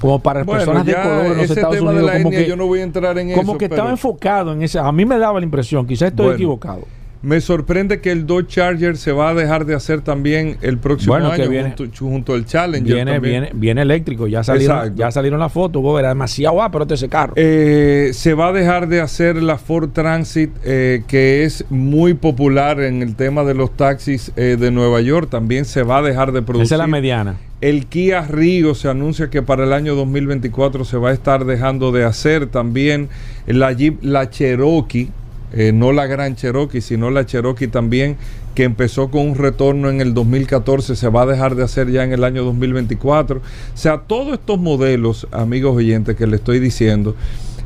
como 0.00 0.20
para 0.20 0.44
Bueno, 0.44 0.60
personas 0.60 0.86
de 0.86 0.94
color 0.94 1.26
en 1.26 1.36
los 1.38 1.50
Estados 1.50 1.80
Unidos. 1.80 2.10
como 2.12 2.28
etnia 2.28 2.38
que, 2.42 2.48
yo 2.48 2.56
no 2.56 2.66
voy 2.66 2.78
a 2.78 2.82
entrar 2.84 3.18
en 3.18 3.32
como 3.32 3.52
eso. 3.52 3.58
que 3.58 3.68
pero- 3.68 3.74
estaba 3.74 3.90
enfocado 3.90 4.52
en 4.52 4.62
ese... 4.62 4.78
A 4.78 4.92
mí 4.92 5.04
me 5.04 5.18
daba 5.18 5.40
la 5.40 5.44
impresión, 5.44 5.84
quizás 5.86 6.10
estoy 6.10 6.26
Bueno, 6.26 6.36
equivocado. 6.36 6.82
Me 7.24 7.40
sorprende 7.40 8.00
que 8.00 8.10
el 8.12 8.26
Dodge 8.26 8.46
Charger 8.48 8.96
se 8.98 9.10
va 9.12 9.30
a 9.30 9.34
dejar 9.34 9.64
de 9.64 9.74
hacer 9.74 10.02
también 10.02 10.58
el 10.60 10.76
próximo 10.78 11.14
Bueno, 11.14 11.30
que 11.32 11.42
año 11.42 11.50
viene- 11.50 11.74
junto, 11.76 11.98
junto 11.98 12.34
al 12.34 12.44
Challenger. 12.44 12.94
Viene, 12.94 13.12
también. 13.14 13.42
viene, 13.44 13.50
viene 13.54 13.82
eléctrico, 13.82 14.26
ya 14.26 14.44
salieron, 14.44 14.76
Exacto. 14.76 14.96
ya 14.98 15.10
salieron 15.10 15.40
las 15.40 15.50
fotos, 15.52 15.82
era 15.98 16.08
demasiado 16.10 16.60
pero 16.70 16.86
ese 16.88 17.08
carro. 17.08 17.32
Eh, 17.36 18.10
se 18.12 18.34
va 18.34 18.48
a 18.48 18.52
dejar 18.52 18.88
de 18.88 19.00
hacer 19.00 19.42
la 19.42 19.56
Ford 19.56 19.90
Transit, 19.92 20.50
eh, 20.64 21.02
que 21.08 21.44
es 21.44 21.64
muy 21.70 22.12
popular 22.14 22.80
en 22.80 23.00
el 23.02 23.14
tema 23.16 23.42
de 23.44 23.54
los 23.54 23.74
taxis 23.74 24.30
eh, 24.36 24.56
de 24.60 24.70
Nueva 24.70 25.00
York. 25.00 25.28
También 25.30 25.64
se 25.64 25.82
va 25.82 25.98
a 25.98 26.02
dejar 26.02 26.32
de 26.32 26.42
producir. 26.42 26.66
Esa 26.66 26.74
es 26.74 26.78
la 26.78 26.86
mediana. 26.86 27.36
El 27.60 27.86
Kia 27.86 28.20
Rio 28.22 28.74
se 28.74 28.88
anuncia 28.90 29.30
que 29.30 29.40
para 29.40 29.64
el 29.64 29.72
año 29.72 29.94
2024 29.94 30.84
se 30.84 30.98
va 30.98 31.08
a 31.08 31.12
estar 31.14 31.46
dejando 31.46 31.90
de 31.92 32.04
hacer 32.04 32.48
también 32.48 33.08
la 33.46 33.72
Jeep, 33.72 34.02
la 34.02 34.28
Cherokee, 34.28 35.08
eh, 35.56 35.72
no 35.72 35.92
la 35.92 36.06
Gran 36.06 36.34
Cherokee, 36.34 36.80
sino 36.80 37.10
la 37.10 37.26
Cherokee 37.26 37.68
también, 37.68 38.16
que 38.56 38.64
empezó 38.64 39.10
con 39.10 39.28
un 39.28 39.34
retorno 39.36 39.88
en 39.88 40.00
el 40.00 40.12
2014, 40.12 40.96
se 40.96 41.08
va 41.08 41.22
a 41.22 41.26
dejar 41.26 41.54
de 41.54 41.62
hacer 41.62 41.90
ya 41.90 42.02
en 42.02 42.12
el 42.12 42.24
año 42.24 42.42
2024. 42.44 43.38
O 43.38 43.76
sea, 43.76 43.98
todos 43.98 44.34
estos 44.34 44.58
modelos, 44.58 45.28
amigos 45.30 45.76
oyentes, 45.76 46.16
que 46.16 46.26
le 46.26 46.36
estoy 46.36 46.58
diciendo, 46.58 47.14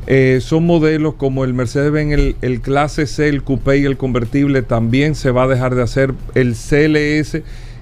eh, 0.05 0.37
son 0.39 0.67
modelos 0.67 1.15
como 1.15 1.43
el 1.43 1.55
Mercedes-Benz, 1.55 2.13
el, 2.13 2.35
el 2.41 2.61
Clase 2.61 3.07
C, 3.07 3.27
el 3.27 3.43
Coupé 3.43 3.79
y 3.79 3.85
el 3.85 3.97
convertible, 3.97 4.61
también 4.61 5.15
se 5.15 5.31
va 5.31 5.43
a 5.43 5.47
dejar 5.47 5.73
de 5.73 5.81
hacer 5.81 6.13
el 6.35 6.53
CLS 6.53 7.41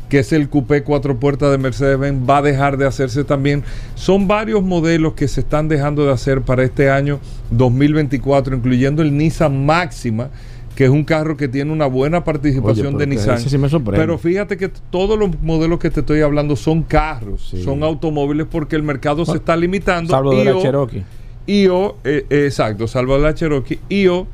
que 0.09 0.19
es 0.19 0.31
el 0.31 0.47
coupé 0.49 0.83
cuatro 0.83 1.19
puertas 1.19 1.51
de 1.51 1.57
Mercedes-Benz, 1.57 2.29
va 2.29 2.37
a 2.37 2.41
dejar 2.41 2.77
de 2.77 2.85
hacerse 2.85 3.23
también. 3.23 3.63
Son 3.95 4.27
varios 4.27 4.63
modelos 4.63 5.13
que 5.13 5.27
se 5.27 5.41
están 5.41 5.67
dejando 5.67 6.05
de 6.05 6.11
hacer 6.13 6.41
para 6.41 6.63
este 6.63 6.89
año 6.89 7.19
2024, 7.51 8.55
incluyendo 8.55 9.01
el 9.01 9.15
Nissan 9.17 9.65
Máxima, 9.65 10.29
que 10.75 10.85
es 10.85 10.89
un 10.91 11.03
carro 11.03 11.35
que 11.35 11.47
tiene 11.47 11.71
una 11.71 11.87
buena 11.87 12.23
participación 12.23 12.95
Oye, 12.95 12.97
de 12.99 13.07
Nissan. 13.07 13.39
sí 13.39 13.57
me. 13.57 13.67
Pero 13.91 14.17
fíjate 14.17 14.57
que 14.57 14.69
todos 14.91 15.17
los 15.17 15.31
modelos 15.41 15.79
que 15.79 15.89
te 15.89 16.01
estoy 16.01 16.21
hablando 16.21 16.55
son 16.55 16.83
carros, 16.83 17.47
Sí. 17.49 17.63
son 17.63 17.83
automóviles 17.83 18.45
porque 18.49 18.75
el 18.75 18.83
mercado 18.83 19.25
se 19.25 19.37
está 19.37 19.55
limitando. 19.55 20.11
Salvo 20.11 20.35
de 20.35 20.45
la 20.45 20.55
o- 20.55 20.61
Cherokee. 20.61 21.03
y 21.47 21.67
o, 21.67 21.97
eh, 22.03 22.25
eh, 22.29 22.45
exacto, 22.45 22.87
salvo 22.87 23.17
la 23.17 23.33
Cherokee. 23.33 23.79
Y 23.89 24.07
o, 24.07 24.27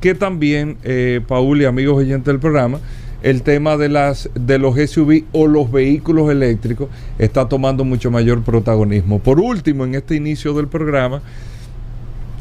que 0.00 0.14
también, 0.14 0.76
eh, 0.84 1.20
Paul 1.26 1.60
y 1.60 1.64
amigos 1.64 1.98
oyentes 1.98 2.26
del 2.26 2.38
programa, 2.38 2.78
el 3.22 3.42
tema 3.42 3.76
de, 3.76 3.88
las, 3.88 4.30
de 4.34 4.58
los 4.58 4.76
SUV 4.76 5.24
o 5.32 5.46
los 5.46 5.70
vehículos 5.70 6.30
eléctricos 6.30 6.88
está 7.18 7.48
tomando 7.48 7.84
mucho 7.84 8.10
mayor 8.10 8.42
protagonismo. 8.42 9.18
Por 9.18 9.40
último, 9.40 9.84
en 9.84 9.94
este 9.94 10.16
inicio 10.16 10.54
del 10.54 10.68
programa, 10.68 11.22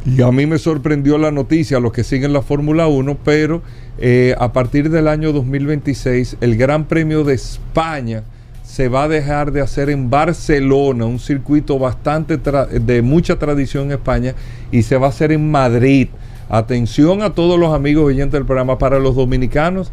y 0.06 0.22
a 0.22 0.32
mí 0.32 0.46
me 0.46 0.58
sorprendió 0.58 1.18
la 1.18 1.32
noticia, 1.32 1.78
a 1.78 1.80
los 1.80 1.92
que 1.92 2.04
siguen 2.04 2.32
la 2.32 2.42
Fórmula 2.42 2.88
1, 2.88 3.18
pero 3.24 3.62
eh, 3.98 4.34
a 4.40 4.54
partir 4.54 4.90
del 4.90 5.08
año 5.08 5.34
2026, 5.34 6.38
el 6.40 6.56
Gran 6.56 6.86
Premio 6.86 7.24
de 7.24 7.34
España 7.34 8.24
se 8.64 8.88
va 8.88 9.04
a 9.04 9.08
dejar 9.10 9.52
de 9.52 9.62
hacer 9.62 9.90
en 9.90 10.10
Barcelona, 10.10 11.06
un 11.06 11.20
circuito 11.20 11.78
bastante 11.80 12.38
de 12.38 13.02
mucha 13.02 13.38
tradición 13.38 13.86
en 13.88 13.92
España, 13.94 14.36
y 14.72 14.84
se 14.84 14.96
va 14.96 15.08
a 15.08 15.10
hacer 15.10 15.32
en 15.34 15.52
Madrid. 15.52 16.08
Atención 16.48 17.22
a 17.22 17.34
todos 17.34 17.60
los 17.60 17.74
amigos 17.74 18.06
oyentes 18.06 18.34
del 18.34 18.46
programa, 18.46 18.78
para 18.78 19.00
los 19.00 19.16
dominicanos, 19.16 19.92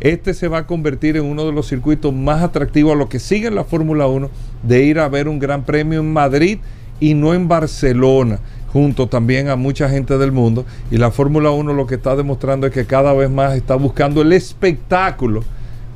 este 0.00 0.34
se 0.34 0.48
va 0.48 0.58
a 0.58 0.66
convertir 0.66 1.16
en 1.16 1.24
uno 1.24 1.44
de 1.46 1.52
los 1.52 1.68
circuitos 1.68 2.12
más 2.12 2.42
atractivos 2.42 2.92
a 2.92 2.96
los 2.96 3.08
que 3.08 3.18
siguen 3.18 3.54
la 3.54 3.64
Fórmula 3.64 4.06
1 4.06 4.28
de 4.62 4.84
ir 4.84 4.98
a 4.98 5.08
ver 5.08 5.28
un 5.28 5.38
gran 5.38 5.64
premio 5.64 6.00
en 6.00 6.12
Madrid 6.12 6.58
y 7.00 7.14
no 7.14 7.34
en 7.34 7.48
Barcelona, 7.48 8.38
junto 8.72 9.08
también 9.08 9.48
a 9.48 9.56
mucha 9.56 9.88
gente 9.88 10.18
del 10.18 10.32
mundo. 10.32 10.64
Y 10.90 10.98
la 10.98 11.10
Fórmula 11.10 11.50
1 11.50 11.72
lo 11.72 11.86
que 11.86 11.96
está 11.96 12.16
demostrando 12.16 12.66
es 12.66 12.72
que 12.72 12.86
cada 12.86 13.12
vez 13.12 13.30
más 13.30 13.54
está 13.54 13.76
buscando 13.76 14.22
el 14.22 14.32
espectáculo 14.32 15.42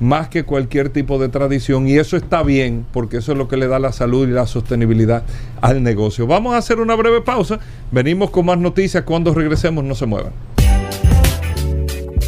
más 0.01 0.29
que 0.29 0.45
cualquier 0.45 0.91
tipo 0.91 1.19
de 1.19 1.29
tradición 1.29 1.89
y 1.89 1.99
eso 1.99 2.17
está 2.17 2.43
bien 2.43 2.87
porque 2.93 3.17
eso 3.17 3.33
es 3.33 3.39
lo 3.39 3.49
que 3.49 3.57
le 3.57 3.67
da 3.67 3.79
la 3.79 3.93
salud 3.93 4.29
y 4.29 4.31
la 4.31 4.47
sostenibilidad 4.47 5.25
al 5.61 5.83
negocio. 5.83 6.27
Vamos 6.27 6.55
a 6.55 6.59
hacer 6.59 6.79
una 6.79 6.95
breve 6.95 7.21
pausa, 7.21 7.59
venimos 7.91 8.31
con 8.31 8.47
más 8.47 8.59
noticias, 8.59 9.03
cuando 9.03 9.35
regresemos 9.35 9.85
no 9.85 9.95
se 9.95 10.07
muevan. 10.07 10.33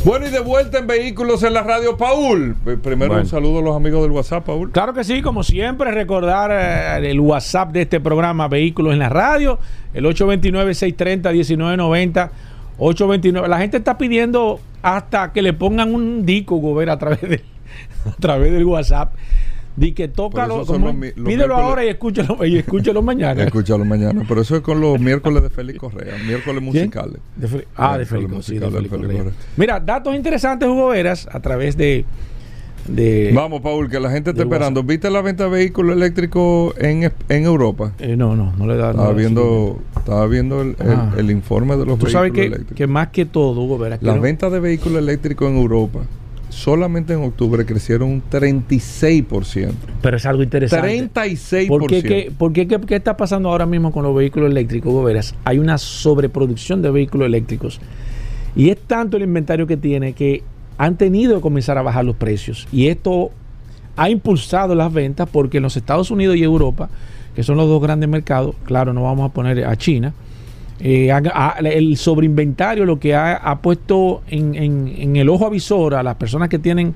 Bueno, 0.05 0.27
y 0.27 0.31
de 0.31 0.41
vuelta 0.41 0.79
en 0.79 0.87
Vehículos 0.87 1.43
en 1.43 1.53
la 1.53 1.63
Radio, 1.63 1.97
Paul. 1.99 2.57
Primero 2.83 3.09
Bueno. 3.09 3.23
un 3.23 3.27
saludo 3.29 3.59
a 3.59 3.63
los 3.63 3.77
amigos 3.77 4.01
del 4.03 4.13
WhatsApp, 4.13 4.47
Paul. 4.47 4.71
Claro 4.71 4.95
que 4.95 5.05
sí, 5.05 5.21
como 5.21 5.43
siempre, 5.43 5.91
recordar 5.91 6.51
eh, 6.53 7.11
el 7.11 7.21
WhatsApp 7.21 7.71
de 7.73 7.83
este 7.83 8.01
programa 8.01 8.49
Vehículos 8.49 8.95
en 8.95 9.01
la 9.01 9.11
Radio, 9.11 9.59
el 9.93 10.05
829-630-1990. 10.07 12.31
829. 12.79 13.47
La 13.49 13.59
gente 13.59 13.77
está 13.77 13.99
pidiendo 13.99 14.59
hasta 14.81 15.33
que 15.33 15.43
le 15.43 15.53
pongan 15.53 15.95
un 15.95 16.25
disco, 16.25 16.57
Gobera, 16.57 16.95
a 16.95 16.99
través 16.99 17.21
del, 17.21 17.43
a 18.07 18.13
través 18.19 18.53
del 18.53 18.65
WhatsApp. 18.65 19.13
Di 19.77 19.93
que 19.93 20.09
tócalo, 20.09 20.67
como- 20.67 20.89
los 20.93 21.17
los 21.17 21.27
pídelo 21.27 21.55
ahora 21.57 21.85
y 21.85 21.89
escúchalo, 21.89 22.45
y 22.45 22.59
escúchalo 22.59 23.03
mañana. 23.03 23.45
Escúchalo 23.45 23.85
mañana. 23.85 24.25
Pero 24.29 24.41
eso 24.43 24.57
es 24.57 24.63
con 24.63 24.81
los 24.81 25.01
miércoles 25.01 25.43
de 25.43 25.49
Félix 25.51 25.79
Correa, 25.79 26.17
miércoles 26.27 26.63
musicales. 26.63 27.19
De 27.37 27.67
ah, 27.77 27.97
de 27.97 28.05
Félix, 28.05 28.45
sí, 28.47 28.59
de 28.59 28.71
Félix 28.71 28.89
Correa. 28.91 29.17
Correa. 29.19 29.33
Mira, 29.57 29.81
datos 29.81 30.15
interesantes, 30.15 30.69
Hugo 30.69 30.89
Veras, 30.89 31.29
a 31.31 31.41
través 31.41 31.77
de. 31.77 32.05
de 32.89 33.31
Vamos, 33.35 33.61
Paul, 33.61 33.89
que 33.89 34.01
la 34.01 34.11
gente 34.11 34.31
está 34.31 34.43
esperando. 34.43 34.83
¿Viste 34.83 35.09
la 35.11 35.23
venta 35.23 35.45
de 35.45 35.51
vehículos 35.51 35.97
eléctricos 35.97 36.75
en, 36.79 37.11
en 37.29 37.45
Europa? 37.45 37.93
eh, 38.01 38.17
no, 38.17 38.35
no, 38.35 38.53
no 38.57 38.67
le 38.67 38.77
da. 38.77 38.87
no 38.87 38.91
Estaba 39.03 39.13
viendo, 39.13 39.79
estaba 39.97 40.27
viendo 40.27 40.63
el, 40.63 40.69
el- 40.81 40.89
Ah. 40.91 41.13
el 41.17 41.31
informe 41.31 41.75
de 41.77 41.87
los 41.87 41.99
Tú 41.99 42.07
vehículos 42.07 42.13
sabes 42.13 42.33
que, 42.33 42.47
eléctricos. 42.47 42.77
que 42.77 42.87
más 42.87 43.09
que 43.09 43.25
todo, 43.25 43.61
Hugo 43.63 43.79
Veras, 43.79 44.03
Las 44.03 44.13
quiero- 44.15 44.23
ventas 44.23 44.51
de 44.53 44.61
vehículos 44.61 44.99
eléctricos 44.99 45.49
en 45.51 45.57
Europa 45.59 46.01
solamente 46.51 47.15
en 47.15 47.23
octubre 47.25 47.65
crecieron 47.65 48.09
un 48.11 48.23
36%. 48.31 49.73
pero 50.03 50.17
es 50.17 50.27
algo 50.27 50.43
interesante. 50.43 50.87
36%. 50.87 51.69
¿Por 51.69 51.87
qué, 51.87 52.03
qué- 52.03 52.33
por 52.37 52.53
qué- 52.53 52.67
qué- 52.69 52.81
qué 52.81 52.97
está 52.97 53.17
pasando 53.17 53.49
ahora 53.49 53.67
mismo 53.67 53.91
con 53.93 54.03
los 54.03 54.15
vehículos 54.15 54.51
eléctricos? 54.51 54.91
Hugo 54.93 55.05
Veras? 55.05 55.35
Hay 55.45 55.59
una 55.59 55.79
sobreproducción 55.79 56.83
de 56.83 56.91
vehículos 56.91 57.27
eléctricos. 57.27 57.81
Y 58.57 58.71
es 58.71 58.79
tanto 58.87 59.17
el 59.17 59.23
inventario 59.23 59.67
que 59.67 59.77
tiene 59.77 60.13
que 60.13 60.43
han 60.77 60.97
tenido 60.97 61.37
que 61.37 61.41
comenzar 61.41 61.79
a 61.79 61.83
bajar 61.83 62.05
los 62.05 62.17
precios. 62.17 62.67
Y 62.73 62.89
esto 62.89 63.31
ha 63.97 64.09
impulsado 64.11 64.75
las 64.75 64.93
ventas 64.93 65.29
porque 65.31 65.59
en 65.59 65.63
los 65.63 65.77
Estados 65.77 66.11
Unidos 66.11 66.37
y 66.37 66.43
Europa, 66.43 66.89
que 67.35 67.43
son 67.43 67.57
los 67.57 67.69
dos 67.69 67.81
grandes 67.83 68.09
mercados, 68.09 68.55
claro, 68.65 68.93
no 68.93 69.03
vamos 69.05 69.31
a 69.31 69.33
poner 69.33 69.65
a 69.65 69.77
China, 69.77 70.15
eh, 70.81 71.11
el 71.65 71.97
sobreinventario 71.97 72.85
lo 72.85 72.99
que 72.99 73.15
ha, 73.15 73.35
ha 73.37 73.61
puesto 73.61 74.23
en, 74.29 74.55
en- 74.55 74.89
en 74.97 75.17
el 75.17 75.29
ojo 75.29 75.47
avisor 75.47 75.95
a 75.95 76.03
las 76.03 76.17
personas 76.17 76.49
que 76.49 76.59
tienen 76.59 76.95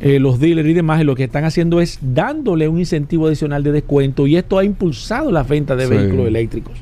eh, 0.00 0.20
los 0.20 0.38
dealers 0.38 0.68
y 0.68 0.74
demás, 0.74 1.00
y 1.00 1.04
lo 1.04 1.16
que 1.16 1.24
están 1.24 1.44
haciendo 1.44 1.80
es 1.80 1.98
dándole 2.00 2.68
un 2.68 2.78
incentivo 2.78 3.26
adicional 3.26 3.64
de 3.64 3.72
descuento 3.72 4.26
y 4.28 4.36
esto 4.36 4.56
ha 4.58 4.64
impulsado 4.64 5.32
las 5.32 5.48
ventas 5.48 5.76
de 5.76 5.86
Sí. 5.86 5.90
vehículos 5.94 6.28
eléctricos. 6.28 6.74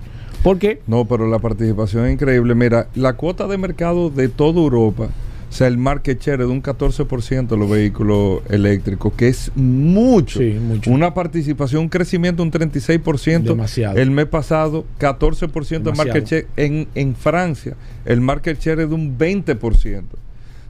Porque 0.43 0.81
No, 0.87 1.07
pero 1.07 1.27
la 1.27 1.39
participación 1.39 2.05
es 2.07 2.13
increíble. 2.13 2.55
Mira, 2.55 2.89
la 2.95 3.15
cuota 3.15 3.47
de 3.49 3.57
mercado 3.59 4.11
de 4.11 4.29
toda 4.29 4.61
Europa, 4.61 5.09
sea, 5.57 5.67
el 5.67 5.79
market 5.79 6.21
share 6.21 6.41
es 6.43 6.47
de 6.47 6.53
un 6.53 6.63
14% 6.63 7.47
de 7.49 7.57
los 7.57 7.71
vehículos 7.71 8.41
eléctricos, 8.51 9.13
que 9.15 9.29
es 9.29 9.51
mucho. 9.55 10.39
Sí, 10.39 10.57
mucho. 10.61 10.91
Una 10.91 11.15
participación, 11.15 11.83
un 11.83 11.89
crecimiento 11.89 12.43
de 12.43 12.49
un 12.49 12.53
36%. 12.71 13.43
Demasiado. 13.43 13.97
El 13.97 14.11
mes 14.11 14.27
pasado, 14.27 14.85
14% 15.01 15.83
de 15.83 15.93
market 15.93 16.15
Demasiado. 16.15 16.27
share. 16.27 16.47
En, 16.57 16.89
en 16.95 17.17
Francia, 17.17 17.77
el 18.05 18.21
market 18.21 18.61
share 18.61 18.81
es 18.81 18.89
de 18.89 18.95
un 18.95 19.17
20%. 19.19 20.03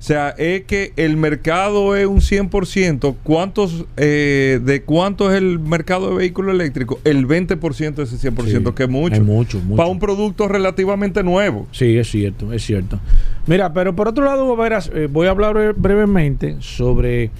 O 0.06 0.08
sea, 0.08 0.28
es 0.38 0.62
que 0.66 0.92
el 0.94 1.16
mercado 1.16 1.96
es 1.96 2.06
un 2.06 2.20
100%. 2.20 3.16
¿Cuántos, 3.24 3.86
eh, 3.96 4.60
¿De 4.62 4.82
cuánto 4.82 5.32
es 5.32 5.36
el 5.36 5.58
mercado 5.58 6.10
de 6.10 6.14
vehículos 6.18 6.54
eléctricos? 6.54 6.98
El 7.02 7.26
20% 7.26 7.94
de 7.96 8.02
ese 8.04 8.16
100%, 8.16 8.68
Sí, 8.68 8.74
que 8.76 8.84
es 8.84 8.88
mucho. 8.88 9.16
es 9.16 9.22
mucho, 9.24 9.58
mucho. 9.58 9.74
Para 9.76 9.88
un 9.88 9.98
producto 9.98 10.46
relativamente 10.46 11.24
nuevo. 11.24 11.66
Sí, 11.72 11.98
es 11.98 12.08
cierto, 12.08 12.52
es 12.52 12.64
cierto. 12.64 13.00
Mira, 13.48 13.72
pero 13.72 13.96
por 13.96 14.06
otro 14.06 14.24
lado, 14.24 14.54
verás, 14.54 14.92
eh, 14.94 15.08
voy 15.10 15.26
a 15.26 15.30
hablar 15.30 15.54
bre- 15.56 15.74
brevemente 15.76 16.54
sobre 16.60 17.32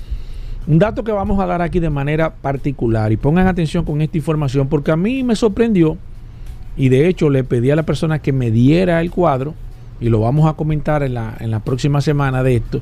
un 0.66 0.80
dato 0.80 1.04
que 1.04 1.12
vamos 1.12 1.38
a 1.38 1.46
dar 1.46 1.62
aquí 1.62 1.78
de 1.78 1.90
manera 1.90 2.34
particular 2.34 3.12
y 3.12 3.16
pongan 3.16 3.46
atención 3.46 3.84
con 3.84 4.02
esta 4.02 4.16
información 4.16 4.66
porque 4.68 4.90
a 4.90 4.96
mí 4.96 5.22
me 5.22 5.36
sorprendió 5.36 5.98
y 6.76 6.88
de 6.88 7.06
hecho 7.06 7.30
le 7.30 7.44
pedí 7.44 7.70
a 7.70 7.76
la 7.76 7.84
persona 7.84 8.18
que 8.18 8.32
me 8.32 8.50
diera 8.50 9.00
el 9.00 9.12
cuadro 9.12 9.54
y 10.00 10.08
lo 10.08 10.20
vamos 10.20 10.48
a 10.48 10.54
comentar 10.54 11.02
en 11.02 11.14
la, 11.14 11.36
en 11.40 11.58
próxima 11.60 12.00
semana 12.00 12.42
de 12.42 12.56
esto. 12.56 12.80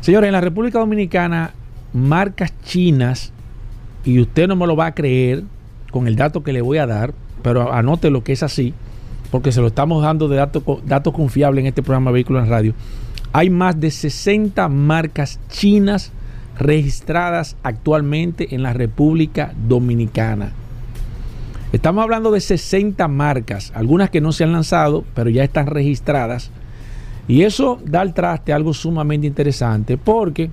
Señores, 0.00 0.28
en 0.28 0.32
la 0.32 0.40
República 0.40 0.78
Dominicana, 0.78 1.52
marcas 1.92 2.52
chinas, 2.62 3.32
y 4.04 4.20
usted 4.20 4.48
no 4.48 4.56
me 4.56 4.66
lo 4.66 4.76
va 4.76 4.86
a 4.86 4.94
creer 4.94 5.44
con 5.90 6.06
el 6.06 6.16
dato 6.16 6.42
que 6.42 6.52
le 6.52 6.60
voy 6.60 6.78
a 6.78 6.86
dar, 6.86 7.14
pero 7.42 7.72
anote 7.72 8.10
lo 8.10 8.22
que 8.22 8.32
es 8.32 8.42
así, 8.42 8.74
porque 9.30 9.52
se 9.52 9.60
lo 9.60 9.68
estamos 9.68 10.02
dando 10.02 10.28
de 10.28 10.36
datos 10.36 10.62
datos 10.84 11.14
confiables 11.14 11.62
en 11.62 11.68
este 11.68 11.82
programa 11.82 12.10
Vehículos 12.10 12.44
en 12.44 12.50
Radio. 12.50 12.74
Hay 13.32 13.50
más 13.50 13.80
de 13.80 13.90
60 13.90 14.68
marcas 14.68 15.40
chinas 15.48 16.12
registradas 16.58 17.56
actualmente 17.62 18.54
en 18.54 18.62
la 18.62 18.72
República 18.72 19.52
Dominicana. 19.66 20.52
Estamos 21.74 22.04
hablando 22.04 22.30
de 22.30 22.40
60 22.40 23.08
marcas, 23.08 23.72
algunas 23.74 24.08
que 24.08 24.20
no 24.20 24.30
se 24.30 24.44
han 24.44 24.52
lanzado, 24.52 25.02
pero 25.12 25.28
ya 25.28 25.42
están 25.42 25.66
registradas. 25.66 26.52
Y 27.26 27.42
eso 27.42 27.80
da 27.84 28.00
al 28.00 28.14
traste 28.14 28.52
algo 28.52 28.72
sumamente 28.72 29.26
interesante, 29.26 29.98
porque, 29.98 30.52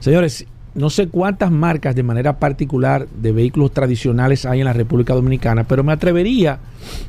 señores, 0.00 0.46
no 0.74 0.90
sé 0.90 1.08
cuántas 1.08 1.50
marcas 1.50 1.96
de 1.96 2.02
manera 2.02 2.38
particular 2.38 3.08
de 3.08 3.32
vehículos 3.32 3.72
tradicionales 3.72 4.44
hay 4.44 4.58
en 4.58 4.66
la 4.66 4.74
República 4.74 5.14
Dominicana, 5.14 5.64
pero 5.64 5.82
me 5.82 5.94
atrevería 5.94 6.58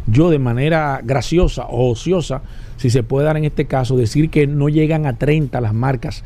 yo 0.08 0.30
de 0.30 0.40
manera 0.40 1.02
graciosa 1.04 1.66
o 1.66 1.90
ociosa, 1.90 2.44
si 2.78 2.90
se 2.90 3.04
puede 3.04 3.26
dar 3.26 3.36
en 3.36 3.44
este 3.44 3.66
caso, 3.66 3.98
decir 3.98 4.30
que 4.30 4.48
no 4.48 4.70
llegan 4.70 5.06
a 5.06 5.18
30 5.18 5.60
las 5.60 5.74
marcas 5.74 6.24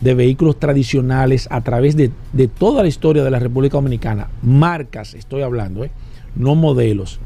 de 0.00 0.14
vehículos 0.14 0.58
tradicionales 0.58 1.48
a 1.50 1.60
través 1.62 1.96
de, 1.96 2.10
toda 2.58 2.82
la 2.82 2.88
historia 2.88 3.24
de 3.24 3.30
la 3.30 3.38
República 3.38 3.76
Dominicana. 3.76 4.28
Marcas, 4.42 5.14
estoy 5.14 5.42
hablando, 5.42 5.84
¿eh? 5.84 5.90
no 6.34 6.54
modelos. 6.54 7.20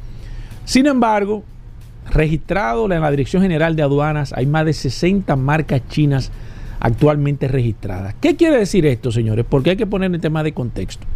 Sin 0.65 0.87
embargo, 0.87 1.45
registrado 2.11 2.85
en 2.93 3.01
la 3.01 3.11
Dirección 3.11 3.43
General 3.43 3.75
de 3.75 3.83
Aduanas, 3.83 4.33
hay 4.33 4.47
más 4.47 4.65
de 4.67 4.73
60 4.73 5.35
marcas 5.37 5.83
chinas 5.89 6.31
actualmente 6.81 7.49
registradas. 7.49 8.15
¿Qué 8.21 8.37
quiere 8.37 8.59
decir 8.59 8.87
esto, 8.87 9.11
señores? 9.11 9.45
Porque 9.49 9.71
hay 9.71 9.77
que 9.77 9.87
poner 9.87 10.15
el 10.15 10.21
tema 10.21 10.43
de 10.43 10.53
contexto. 10.53 11.07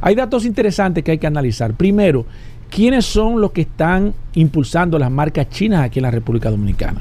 Hay 0.00 0.14
datos 0.14 0.44
interesantes 0.44 1.04
que 1.04 1.12
hay 1.12 1.18
que 1.18 1.26
analizar. 1.26 1.74
Primero, 1.74 2.26
¿quiénes 2.70 3.04
son 3.06 3.40
los 3.40 3.52
que 3.52 3.62
están 3.62 4.14
impulsando 4.34 4.98
las 4.98 5.10
marcas 5.10 5.48
chinas 5.48 5.82
aquí 5.84 5.98
en 6.00 6.04
la 6.04 6.10
República 6.10 6.50
Dominicana? 6.50 7.00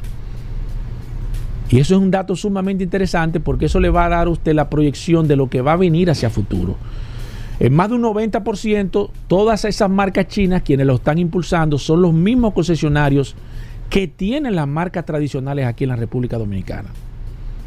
Y 1.70 1.79
eso 1.79 1.96
es 1.96 2.01
un 2.01 2.12
dato 2.12 2.36
sumamente 2.36 2.84
interesante 2.84 3.39
porque 3.39 3.65
eso 3.65 3.79
le 3.79 3.89
va 3.89 4.05
a 4.05 4.10
dar 4.10 4.27
a 4.27 4.29
usted 4.29 4.53
la 4.53 4.70
proyección 4.70 5.27
de 5.27 5.36
lo 5.36 5.50
que 5.50 5.62
va 5.62 5.74
a 5.74 5.77
venir 5.77 6.10
hacia 6.10 6.29
futuro. 6.29 6.75
En 7.60 7.74
más 7.74 7.89
de 7.89 7.96
un 7.96 8.03
90%, 8.03 9.10
todas 9.27 9.65
esas 9.65 9.89
marcas 9.89 10.27
chinas, 10.27 10.63
quienes 10.63 10.86
lo 10.86 10.96
están 10.96 11.17
impulsando, 11.17 11.77
son 11.77 12.01
los 12.01 12.13
mismos 12.13 12.53
concesionarios 12.53 13.36
que 13.89 14.08
tienen 14.08 14.55
las 14.55 14.67
marcas 14.67 15.05
tradicionales 15.05 15.65
aquí 15.65 15.84
en 15.84 15.91
la 15.91 15.96
República 15.96 16.38
Dominicana. 16.38 16.89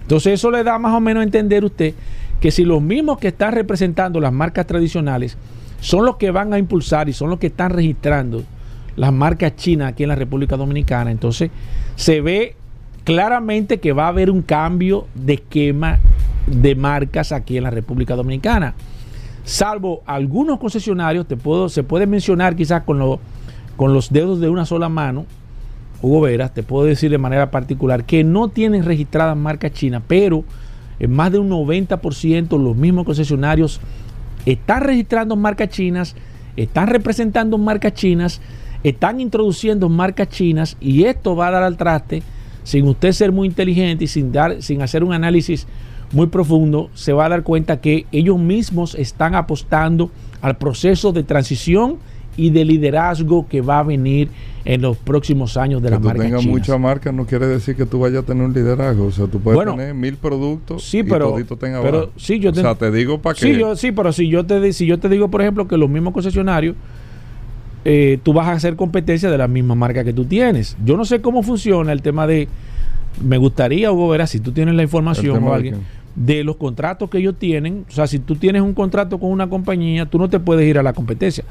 Entonces 0.03 0.35
eso 0.35 0.50
le 0.50 0.62
da 0.62 0.79
más 0.79 0.93
o 0.95 1.00
menos 1.00 1.21
a 1.21 1.25
entender 1.25 1.65
usted 1.65 1.95
que 2.41 2.50
si 2.50 2.65
los 2.65 2.83
mismos 2.83 3.19
que 3.19 3.29
están 3.29 3.53
representando 3.53 4.21
las 4.21 4.33
marcas 4.33 4.67
tradicionales 4.67 5.37
son 5.81 6.05
los 6.05 6.17
que 6.17 6.31
van 6.31 6.53
a 6.53 6.59
impulsar 6.59 7.09
y 7.09 7.12
son 7.12 7.31
los 7.31 7.38
que 7.38 7.49
están 7.49 7.71
registrando 7.71 8.43
las 8.97 9.12
marcas 9.12 9.57
chinas 9.57 9.91
aquí 9.91 10.03
en 10.03 10.09
la 10.11 10.15
República 10.15 10.57
Dominicana, 10.57 11.11
entonces 11.11 11.50
se 11.97 12.21
ve 12.21 12.57
claramente 13.07 13.79
que 13.79 13.93
va 13.93 14.07
a 14.07 14.09
haber 14.09 14.33
un 14.33 14.43
cambio 14.43 15.07
de 15.15 15.35
esquema 15.35 16.01
de 16.49 16.75
marcas 16.75 17.31
aquí 17.31 17.57
en 17.57 17.63
la 17.63 17.71
República 17.71 18.17
Dominicana. 18.17 18.75
Salvo 19.45 20.03
algunos 20.07 20.59
concesionarios, 20.59 21.29
te 21.29 21.37
puedo, 21.37 21.69
se 21.69 21.85
puede 21.85 22.09
mencionar 22.09 22.57
quizás 22.57 22.83
con, 22.83 23.21
con 23.77 23.95
los 23.95 24.11
dedos 24.13 24.41
de 24.41 24.49
una 24.49 24.67
sola 24.67 24.89
mano, 24.89 25.25
Hugo 26.03 26.23
Veras, 26.23 26.53
te 26.53 26.65
puedo 26.65 26.85
decir 26.85 27.13
de 27.13 27.19
manera 27.19 27.53
particular 27.53 28.05
que 28.05 28.25
no 28.25 28.49
tienen 28.49 28.85
registradas 28.85 29.37
marcas 29.37 29.73
chinas, 29.73 30.03
pero 30.09 30.43
en 30.99 31.13
más 31.13 31.31
de 31.31 31.39
un 31.39 31.49
90% 31.49 32.61
los 32.61 32.75
mismos 32.75 33.05
concesionarios 33.07 33.81
están 34.47 34.83
registrando 34.83 35.37
marcas 35.37 35.69
chinas, 35.69 36.17
están 36.57 36.89
representando 36.89 37.57
marcas 37.57 37.95
chinas, 37.95 38.41
están 38.83 39.21
introduciendo 39.21 39.89
marcas 39.89 40.29
chinas 40.29 40.77
y 40.81 41.05
esto 41.05 41.37
va 41.37 41.47
a 41.47 41.53
dar 41.53 41.63
al 41.63 41.77
traste, 41.77 42.25
sin 42.66 42.87
usted 42.88 43.12
ser 43.12 43.30
muy 43.30 43.46
inteligente 43.46 44.02
y 44.04 44.06
sin, 44.08 44.32
dar, 44.32 44.61
sin 44.61 44.82
hacer 44.82 45.04
un 45.04 45.12
análisis 45.12 45.68
muy 46.12 46.26
profundo, 46.26 46.90
se 46.94 47.12
va 47.12 47.26
a 47.26 47.28
dar 47.28 47.44
cuenta 47.44 47.80
que 47.80 48.06
ellos 48.11 48.38
mismos 48.40 48.96
están 48.96 49.37
apostando 49.37 50.11
al 50.40 50.56
proceso 50.56 51.12
de 51.12 51.23
transición 51.23 51.99
y 52.37 52.50
de 52.50 52.64
liderazgo 52.64 53.46
que 53.49 53.61
va 53.61 53.78
a 53.78 53.82
venir 53.85 54.28
en 54.64 54.82
los 54.82 54.96
próximos 54.96 55.56
años 55.56 55.80
de 55.80 55.88
que 55.88 55.94
las 55.94 56.02
marcas 56.02 56.23
tengas 56.25 56.40
chinas. 56.42 56.58
muchas 56.58 56.80
marcas 56.80 57.14
no 57.14 57.25
quiere 57.25 57.46
decir 57.46 57.76
que 57.76 57.87
tú 57.87 58.00
vayas 58.00 58.25
a 58.25 58.26
tener 58.26 58.44
un 58.44 58.52
liderazgo. 58.52 59.06
O 59.06 59.12
sea, 59.12 59.26
tú 59.28 59.38
puedes 59.40 59.56
Bueno, 59.56 59.75
tener 59.76 59.94
mil 59.94 60.16
productos 60.16 60.82
sí, 60.82 60.99
y 60.99 61.02
pero- 61.04 61.30
todito 61.30 61.56
tenga 61.56 61.80
pero 61.82 62.11
sí, 62.16 62.38
yo 62.40 62.50
o 62.50 62.52
te- 62.52 62.61
sea, 62.62 62.75
te 62.75 62.90
digo 62.90 63.23
para 63.23 63.35
que... 63.37 63.40
Sí, 63.52 63.58
yo, 63.58 63.75
sí, 63.76 63.92
pero 63.92 64.12
si 64.12 64.28
yo 64.28 64.44
te 64.44 64.73
si 64.73 64.87
yo 64.87 64.99
te 64.99 65.08
digo, 65.08 65.28
por 65.30 65.40
ejemplo, 65.40 65.66
que 65.68 65.76
los 65.78 65.88
mismos 65.88 66.12
concesionarios, 66.12 66.75
eh, 67.88 68.19
tú 68.25 68.33
vas 68.33 68.49
a 68.49 68.52
hacer 68.52 68.75
competencia 68.75 69.31
de 69.31 69.38
la 69.38 69.47
misma 69.47 69.76
marca 69.76 70.02
que 70.02 70.12
tú 70.12 70.25
tienes. 70.25 70.76
Yo 70.85 70.97
no 70.97 71.05
sé 71.05 71.21
cómo 71.21 71.45
funciona 71.45 71.93
el 71.93 72.02
tema 72.02 72.26
de, 72.26 72.49
me 73.23 73.38
gustaría, 73.38 73.93
Hugo, 73.93 74.09
verás, 74.09 74.31
si 74.31 74.40
tú 74.40 74.50
tienes 74.50 74.75
la 74.75 74.83
información 74.83 75.45
o 75.45 75.50
de 75.50 75.55
alguien, 75.55 75.76
de 76.16 76.43
los 76.43 76.57
contratos 76.57 77.09
que 77.09 77.19
ellos 77.19 77.37
tienen. 77.38 77.85
O 77.88 77.93
sea, 77.93 78.09
si 78.09 78.19
tú 78.19 78.35
tienes 78.35 78.62
un 78.62 78.75
contrato 78.75 79.21
con 79.21 79.31
una 79.31 79.49
compañía, 79.49 80.05
tú 80.05 80.19
no 80.19 80.28
te 80.28 80.40
puedes 80.40 80.66
ir 80.69 80.81
a 80.81 80.83
la 80.83 80.95
competencia. 80.95 81.45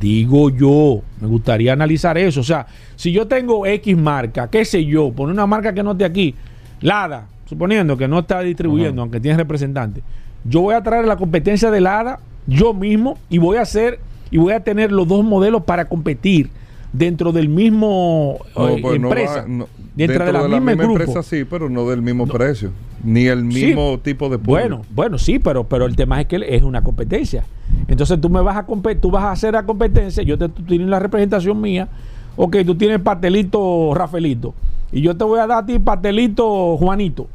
Digo 0.00 0.48
yo, 0.48 1.02
me 1.20 1.28
gustaría 1.28 1.74
analizar 1.74 2.16
eso. 2.16 2.40
O 2.40 2.44
sea, 2.44 2.66
si 2.94 3.12
yo 3.12 3.26
tengo 3.26 3.66
X 3.66 3.98
marca, 3.98 4.48
qué 4.48 4.64
sé 4.64 4.82
yo, 4.82 5.12
poner 5.12 5.34
una 5.34 5.46
marca 5.46 5.74
que 5.74 5.82
no 5.82 5.92
esté 5.92 6.06
aquí, 6.06 6.34
Lada, 6.80 7.26
suponiendo 7.44 7.98
que 7.98 8.08
no 8.08 8.20
está 8.20 8.40
distribuyendo, 8.40 8.94
Ajá. 8.94 9.02
aunque 9.02 9.20
tiene 9.20 9.36
representante, 9.36 10.02
yo 10.42 10.62
voy 10.62 10.74
a 10.74 10.82
traer 10.82 11.04
la 11.04 11.16
competencia 11.16 11.70
de 11.70 11.82
Lada 11.82 12.18
yo 12.46 12.72
mismo 12.72 13.18
y 13.28 13.36
voy 13.36 13.58
a 13.58 13.62
hacer 13.62 13.98
y 14.30 14.38
voy 14.38 14.52
a 14.52 14.60
tener 14.64 14.92
los 14.92 15.06
dos 15.08 15.24
modelos 15.24 15.62
para 15.64 15.86
competir 15.88 16.50
dentro 16.92 17.32
del 17.32 17.48
mismo 17.48 18.38
No, 18.56 18.68
eh, 18.68 18.78
pues 18.80 19.00
no 19.00 19.08
empresa, 19.08 19.42
va- 19.42 19.48
no, 19.48 19.68
dentro, 19.94 20.24
de 20.24 20.32
la, 20.32 20.48
misma, 20.48 20.72
grupo. 20.74 20.92
empresa 20.92 21.22
sí, 21.22 21.44
pero 21.44 21.68
no 21.68 21.86
del 21.88 22.00
mismo 22.02 22.26
precio, 22.26 22.70
ni 23.04 23.26
el 23.26 23.52
Sí. 23.52 23.66
mismo 23.66 23.98
tipo 23.98 24.28
de 24.28 24.38
público. 24.38 24.50
Bueno, 24.52 24.82
bueno, 24.94 25.18
sí, 25.18 25.38
pero, 25.38 25.64
pero 25.64 25.84
el 25.84 25.94
tema 25.96 26.20
es 26.20 26.26
que 26.26 26.40
es 26.48 26.62
una 26.62 26.82
competencia. 26.82 27.44
Entonces 27.88 28.20
tú 28.20 28.30
me 28.30 28.40
vas 28.40 28.56
a 28.56 28.66
tú 29.00 29.10
vas 29.10 29.24
a 29.24 29.32
hacer 29.32 29.52
la 29.54 29.64
competencia, 29.64 30.22
yo 30.22 30.38
te 30.38 30.48
tú 30.48 30.62
tienes 30.62 30.88
la 30.88 30.98
representación 30.98 31.60
mía, 31.60 31.88
ok, 32.36 32.56
tú 32.64 32.74
tienes 32.76 33.00
pastelito 33.00 33.92
Rafaelito, 33.94 34.54
y 34.92 35.02
yo 35.02 35.16
te 35.16 35.24
voy 35.24 35.38
a 35.40 35.46
dar 35.46 35.64
a 35.64 35.66
ti 35.66 35.78
pastelito 35.78 36.76
Juanito. 36.78 37.26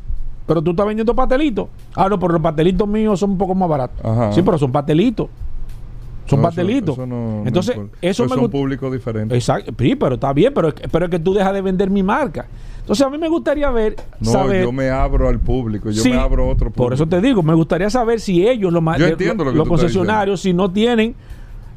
Pero 0.48 0.62
tú 0.62 0.72
estás 0.72 0.86
vendiendo 0.88 1.16
pastelitos. 1.16 1.68
Ah, 1.96 2.10
no, 2.10 2.20
pero 2.20 2.34
los 2.34 2.42
pastelitos 2.42 2.86
míos 2.88 3.20
son 3.20 3.32
un 3.32 3.38
poco 3.38 3.54
más 3.56 3.70
baratos. 3.70 4.04
Ajá. 4.04 4.34
Sí, 4.34 4.42
pero 4.42 4.58
son 4.58 4.72
pastelitos. 4.72 5.28
Son 6.26 6.40
No, 6.42 6.48
eso- 6.48 6.56
pastelitos. 6.56 6.96
eso 6.96 7.06
no- 7.08 7.42
no 7.42 7.48
Entonces, 7.48 7.76
importa. 7.76 7.98
eso 8.02 8.24
Pues 8.24 8.36
me 8.38 8.42
son 8.44 8.52
públicos 8.52 8.92
diferentes. 8.94 9.36
Exacto, 9.38 9.74
sí, 9.78 9.96
pero 9.96 10.16
está 10.16 10.32
bien, 10.34 10.54
pero, 10.54 10.70
es 10.70 10.74
que- 10.76 10.88
pero 10.88 11.06
es 11.06 11.12
que 11.12 11.20
tú 11.20 11.34
dejas 11.34 11.54
de 11.54 11.62
vender 11.62 11.90
mi 11.90 12.04
marca. 12.04 12.46
Entonces, 12.80 13.06
a 13.06 13.10
mí 13.10 13.18
me 13.18 13.28
gustaría 13.30 13.70
ver, 13.70 13.96
No, 14.20 14.32
saber. 14.32 14.64
yo 14.64 14.72
me 14.72 14.90
abro 14.90 15.28
al 15.30 15.40
público, 15.40 15.90
yo 15.92 16.02
Sí, 16.02 16.10
me 16.10 16.18
abro 16.18 16.44
a 16.44 16.48
otro 16.48 16.70
público. 16.70 16.84
Por 16.84 16.94
eso 16.94 17.06
te 17.08 17.22
digo, 17.22 17.44
me 17.44 17.54
gustaría 17.54 17.90
saber 17.90 18.20
si 18.20 18.48
ellos, 18.48 18.72
los, 18.74 18.84
Yo 18.98 19.08
entiendo 19.08 19.44
lo 19.44 19.52
que 19.52 19.58
los 19.58 19.66
tú 19.66 19.70
concesionarios, 19.70 20.42
si 20.42 20.54
no 20.54 20.72
tienen 20.72 21.16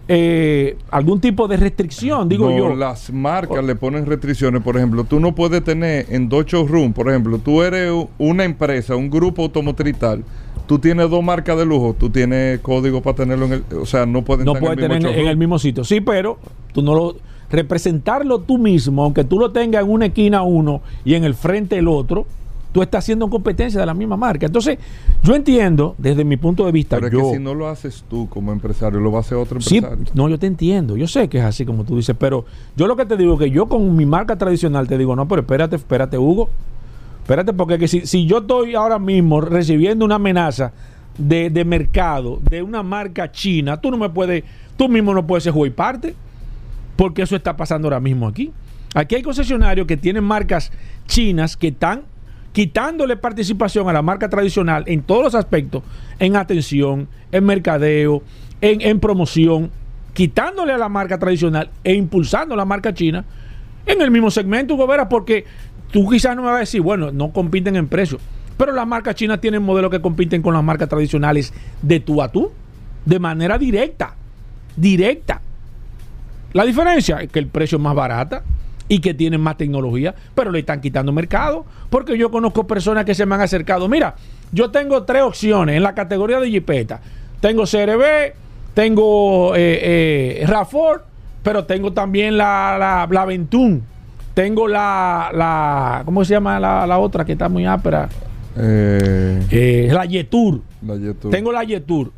eh, 0.06 0.76
algún 0.90 1.18
tipo 1.18 1.48
de 1.48 1.56
restricción, 1.56 2.28
digo 2.28 2.50
No, 2.50 2.56
yo. 2.58 2.74
Las 2.74 3.10
marcas 3.10 3.64
le 3.64 3.74
ponen 3.74 4.04
restricciones. 4.04 4.62
Por 4.62 4.76
ejemplo, 4.76 5.04
tú 5.04 5.18
no 5.18 5.34
puedes 5.34 5.64
tener 5.64 6.04
en 6.10 6.28
dos 6.28 6.44
showrooms, 6.44 6.94
por 6.94 7.08
ejemplo, 7.08 7.38
tú 7.38 7.62
eres 7.62 7.90
una 8.18 8.44
empresa, 8.44 8.96
un 8.96 9.08
grupo 9.08 9.42
automotriz 9.42 9.96
tal, 9.98 10.22
tú 10.66 10.78
tienes 10.78 11.11
dos 11.11 11.23
marcas 11.23 11.56
de 11.56 11.66
lujo, 11.66 11.94
tú 11.99 12.11
tienes 12.11 12.61
código 12.61 13.02
para 13.02 13.16
tenerlo 13.16 13.47
en 13.47 13.52
el. 13.52 13.64
O 13.80 13.87
sea, 13.87 14.06
no 14.06 14.23
pueden 14.23 14.44
no 14.44 14.52
estar 14.52 14.62
puede 14.62 14.85
en 14.85 14.90
el 14.92 14.99
mismo 14.99 15.09
tener 15.09 15.21
en 15.25 15.30
el 15.30 15.37
mismo 15.37 15.59
sitio. 15.59 15.85
Sí, 15.85 16.00
pero 16.00 16.38
tú 16.73 16.83
no 16.83 16.94
lo 16.94 17.16
representarlo 17.50 18.40
tú 18.40 18.59
mismo, 18.59 19.04
aunque 19.04 19.25
tú 19.25 19.38
lo 19.38 19.52
tengas 19.52 19.85
en 19.85 19.90
una 19.90 20.06
esquina 20.06 20.42
uno 20.42 20.83
y 21.04 21.14
en 21.14 21.25
el 21.25 21.35
frente 21.35 21.78
el 21.78 21.88
otro, 21.88 22.26
tú 22.73 22.83
estás 22.83 23.04
haciendo 23.04 23.30
competencia 23.30 23.78
de 23.78 23.87
la 23.87 23.94
misma 23.94 24.16
marca. 24.16 24.47
Entonces, 24.47 24.78
yo 25.23 25.35
entiendo 25.37 25.94
desde 25.97 26.25
mi 26.25 26.37
punto 26.37 26.66
de 26.66 26.73
vista, 26.73 26.97
Pero 26.97 27.06
es 27.06 27.12
yo 27.12 27.30
que 27.30 27.37
si 27.37 27.42
no 27.42 27.54
lo 27.54 27.68
haces 27.68 28.04
tú 28.11 28.28
como 28.28 28.50
empresario, 28.52 28.99
lo 28.99 29.12
va 29.12 29.18
a 29.18 29.21
hacer 29.21 29.38
otro 29.38 29.61
Sí, 29.61 29.76
empresario. 29.76 30.12
no, 30.14 30.28
yo 30.28 30.38
te 30.38 30.49
entiendo. 30.49 30.97
Yo 30.97 31.06
sé 31.06 31.28
que 31.28 31.38
es 31.38 31.44
así 31.44 31.64
como 31.64 31.85
tú 31.85 31.97
dices, 31.97 32.16
pero 32.18 32.44
yo 32.76 32.88
lo 32.88 32.97
que 32.97 33.06
te 33.06 33.16
digo 33.16 33.35
es 33.35 33.38
que 33.38 33.50
yo 33.50 33.66
con 33.66 33.94
mi 33.94 34.04
marca 34.06 34.37
tradicional 34.37 34.88
te 34.88 34.99
digo, 34.99 35.14
no, 35.14 35.28
pero 35.28 35.42
espérate, 35.42 35.76
espérate, 35.76 36.18
Hugo. 36.18 36.50
Espérate, 37.25 37.54
porque 37.54 37.78
que 37.78 37.88
si, 37.88 38.07
si 38.07 38.26
yo 38.26 38.40
estoy 38.40 38.75
ahora 38.75 38.99
mismo 38.99 39.40
recibiendo 39.40 40.04
una 40.04 40.16
amenaza 40.16 40.75
de, 41.16 41.49
de 41.49 41.64
mercado 41.64 42.38
de 42.43 42.62
una 42.62 42.83
marca 42.83 43.33
china, 43.33 43.81
tú 43.81 43.90
no 43.90 43.97
me 43.97 44.11
puedes, 44.11 44.45
tú 44.76 44.90
mismo 44.90 45.14
no 45.14 45.26
puedes 45.26 45.45
ser 45.45 45.54
juez 45.54 45.73
parte, 45.73 46.14
porque 46.97 47.23
eso 47.23 47.35
está 47.35 47.57
pasando 47.57 47.88
ahora 47.88 47.99
mismo 47.99 48.28
aquí. 48.28 48.52
Aquí 48.95 49.14
hay 49.14 49.23
concesionarios 49.23 49.87
que 49.87 49.97
tienen 49.97 50.23
marcas 50.23 50.71
chinas 51.07 51.57
que 51.57 51.69
están 51.69 52.02
quitándole 52.52 53.16
participación 53.16 53.88
a 53.88 53.95
la 53.95 54.02
marca 54.02 54.28
tradicional 54.28 54.85
en 54.87 55.00
todos 55.00 55.25
los 55.25 55.35
aspectos, 55.35 55.83
en 56.19 56.37
atención, 56.37 57.09
en 57.33 57.45
mercadeo, 57.47 58.23
en, 58.61 58.83
en 58.83 59.00
promoción, 59.00 59.71
quitándole 60.12 60.75
a 60.75 60.78
la 60.78 60.90
marca 60.90 61.19
tradicional 61.19 61.71
e 61.85 61.95
impulsando 61.95 62.54
la 62.54 62.66
marca 62.66 62.93
china 62.93 63.25
en 63.87 64.00
el 64.00 64.11
mismo 64.11 64.31
segmento, 64.31 64.75
Hugo 64.75 64.87
Vera, 64.87 65.09
porque 65.09 65.45
tú 65.94 66.10
quizás 66.10 66.34
no 66.34 66.42
me 66.42 66.48
vas 66.48 66.56
a 66.56 66.60
decir, 66.60 66.80
bueno, 66.80 67.12
no 67.12 67.33
compiten 67.33 67.76
en 67.76 67.87
precio, 67.87 68.18
pero 68.57 68.72
las 68.72 68.85
marcas 68.85 69.14
chinas 69.14 69.40
tienen 69.40 69.62
modelos 69.62 69.92
que 69.92 70.00
compiten 70.00 70.42
con 70.42 70.52
las 70.52 70.64
marcas 70.64 70.88
tradicionales 70.88 71.54
de 71.83 72.00
tú 72.00 72.20
a 72.20 72.33
tú, 72.33 72.50
de 73.04 73.20
manera 73.20 73.59
directa, 73.59 74.16
directa. 74.74 75.40
La 76.52 76.64
diferencia 76.64 77.18
es 77.18 77.30
que 77.30 77.38
el 77.38 77.46
precio 77.46 77.78
es 77.78 77.83
más 77.83 77.94
barata 77.94 78.42
y 78.88 78.98
que 78.98 79.14
tienen 79.14 79.40
más 79.40 79.57
tecnología, 79.57 80.16
pero 80.35 80.50
le 80.50 80.59
están 80.59 80.80
quitando 80.80 81.12
mercado. 81.12 81.64
Porque 81.90 82.18
yo 82.18 82.28
conozco 82.33 82.66
personas 82.66 83.04
que 83.04 83.14
se 83.14 83.24
me 83.24 83.37
han 83.37 83.42
acercado. 83.42 83.88
Mira, 83.88 84.16
yo 84.50 84.72
tengo 84.72 85.04
tres 85.04 85.22
opciones 85.22 85.76
en 85.76 85.85
la 85.85 85.94
categoría 85.94 86.40
de 86.40 86.50
Jeepeta. 86.50 87.00
Tengo 87.40 87.66
CRB, 87.66 88.35
tengo 88.74 89.54
eh, 89.54 90.40
eh, 90.40 90.46
RAV4, 90.48 91.02
pero 91.44 91.66
tengo 91.66 91.92
también 91.92 92.37
la, 92.37 92.78
la. 92.80 93.07
Tengo 94.35 94.66
la, 94.68 95.31
la, 95.33 96.03
¿cómo 96.05 96.25
se 96.25 96.35
llama 96.35 96.59
la, 96.59 96.87
la 96.87 96.99
otra 96.99 97.25
que 97.25 97.33
está 97.33 97.49
muy 97.49 97.64
ápera? 97.66 98.09
Eh, 98.57 99.40
Eh, 99.51 99.88
la 99.92 100.05
Yetur. 100.05 100.61
la. 100.83 101.31
Tengo 101.31 101.53
la 101.53 101.64
Yetur. 101.64 102.12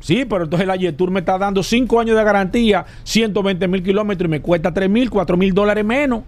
Sí, 0.00 0.24
pero 0.28 0.44
entonces 0.44 0.66
la 0.66 0.74
Yetur 0.74 1.12
me 1.12 1.20
está 1.20 1.38
dando 1.38 1.62
5 1.62 2.00
años 2.00 2.16
de 2.16 2.24
garantía, 2.24 2.84
120 3.04 3.68
mil 3.68 3.82
kilómetros 3.84 4.26
y 4.26 4.30
me 4.30 4.40
cuesta 4.40 4.74
3 4.74 4.90
mil, 4.90 5.08
4 5.10 5.36
mil 5.36 5.54
dólares 5.54 5.84
menos. 5.84 6.22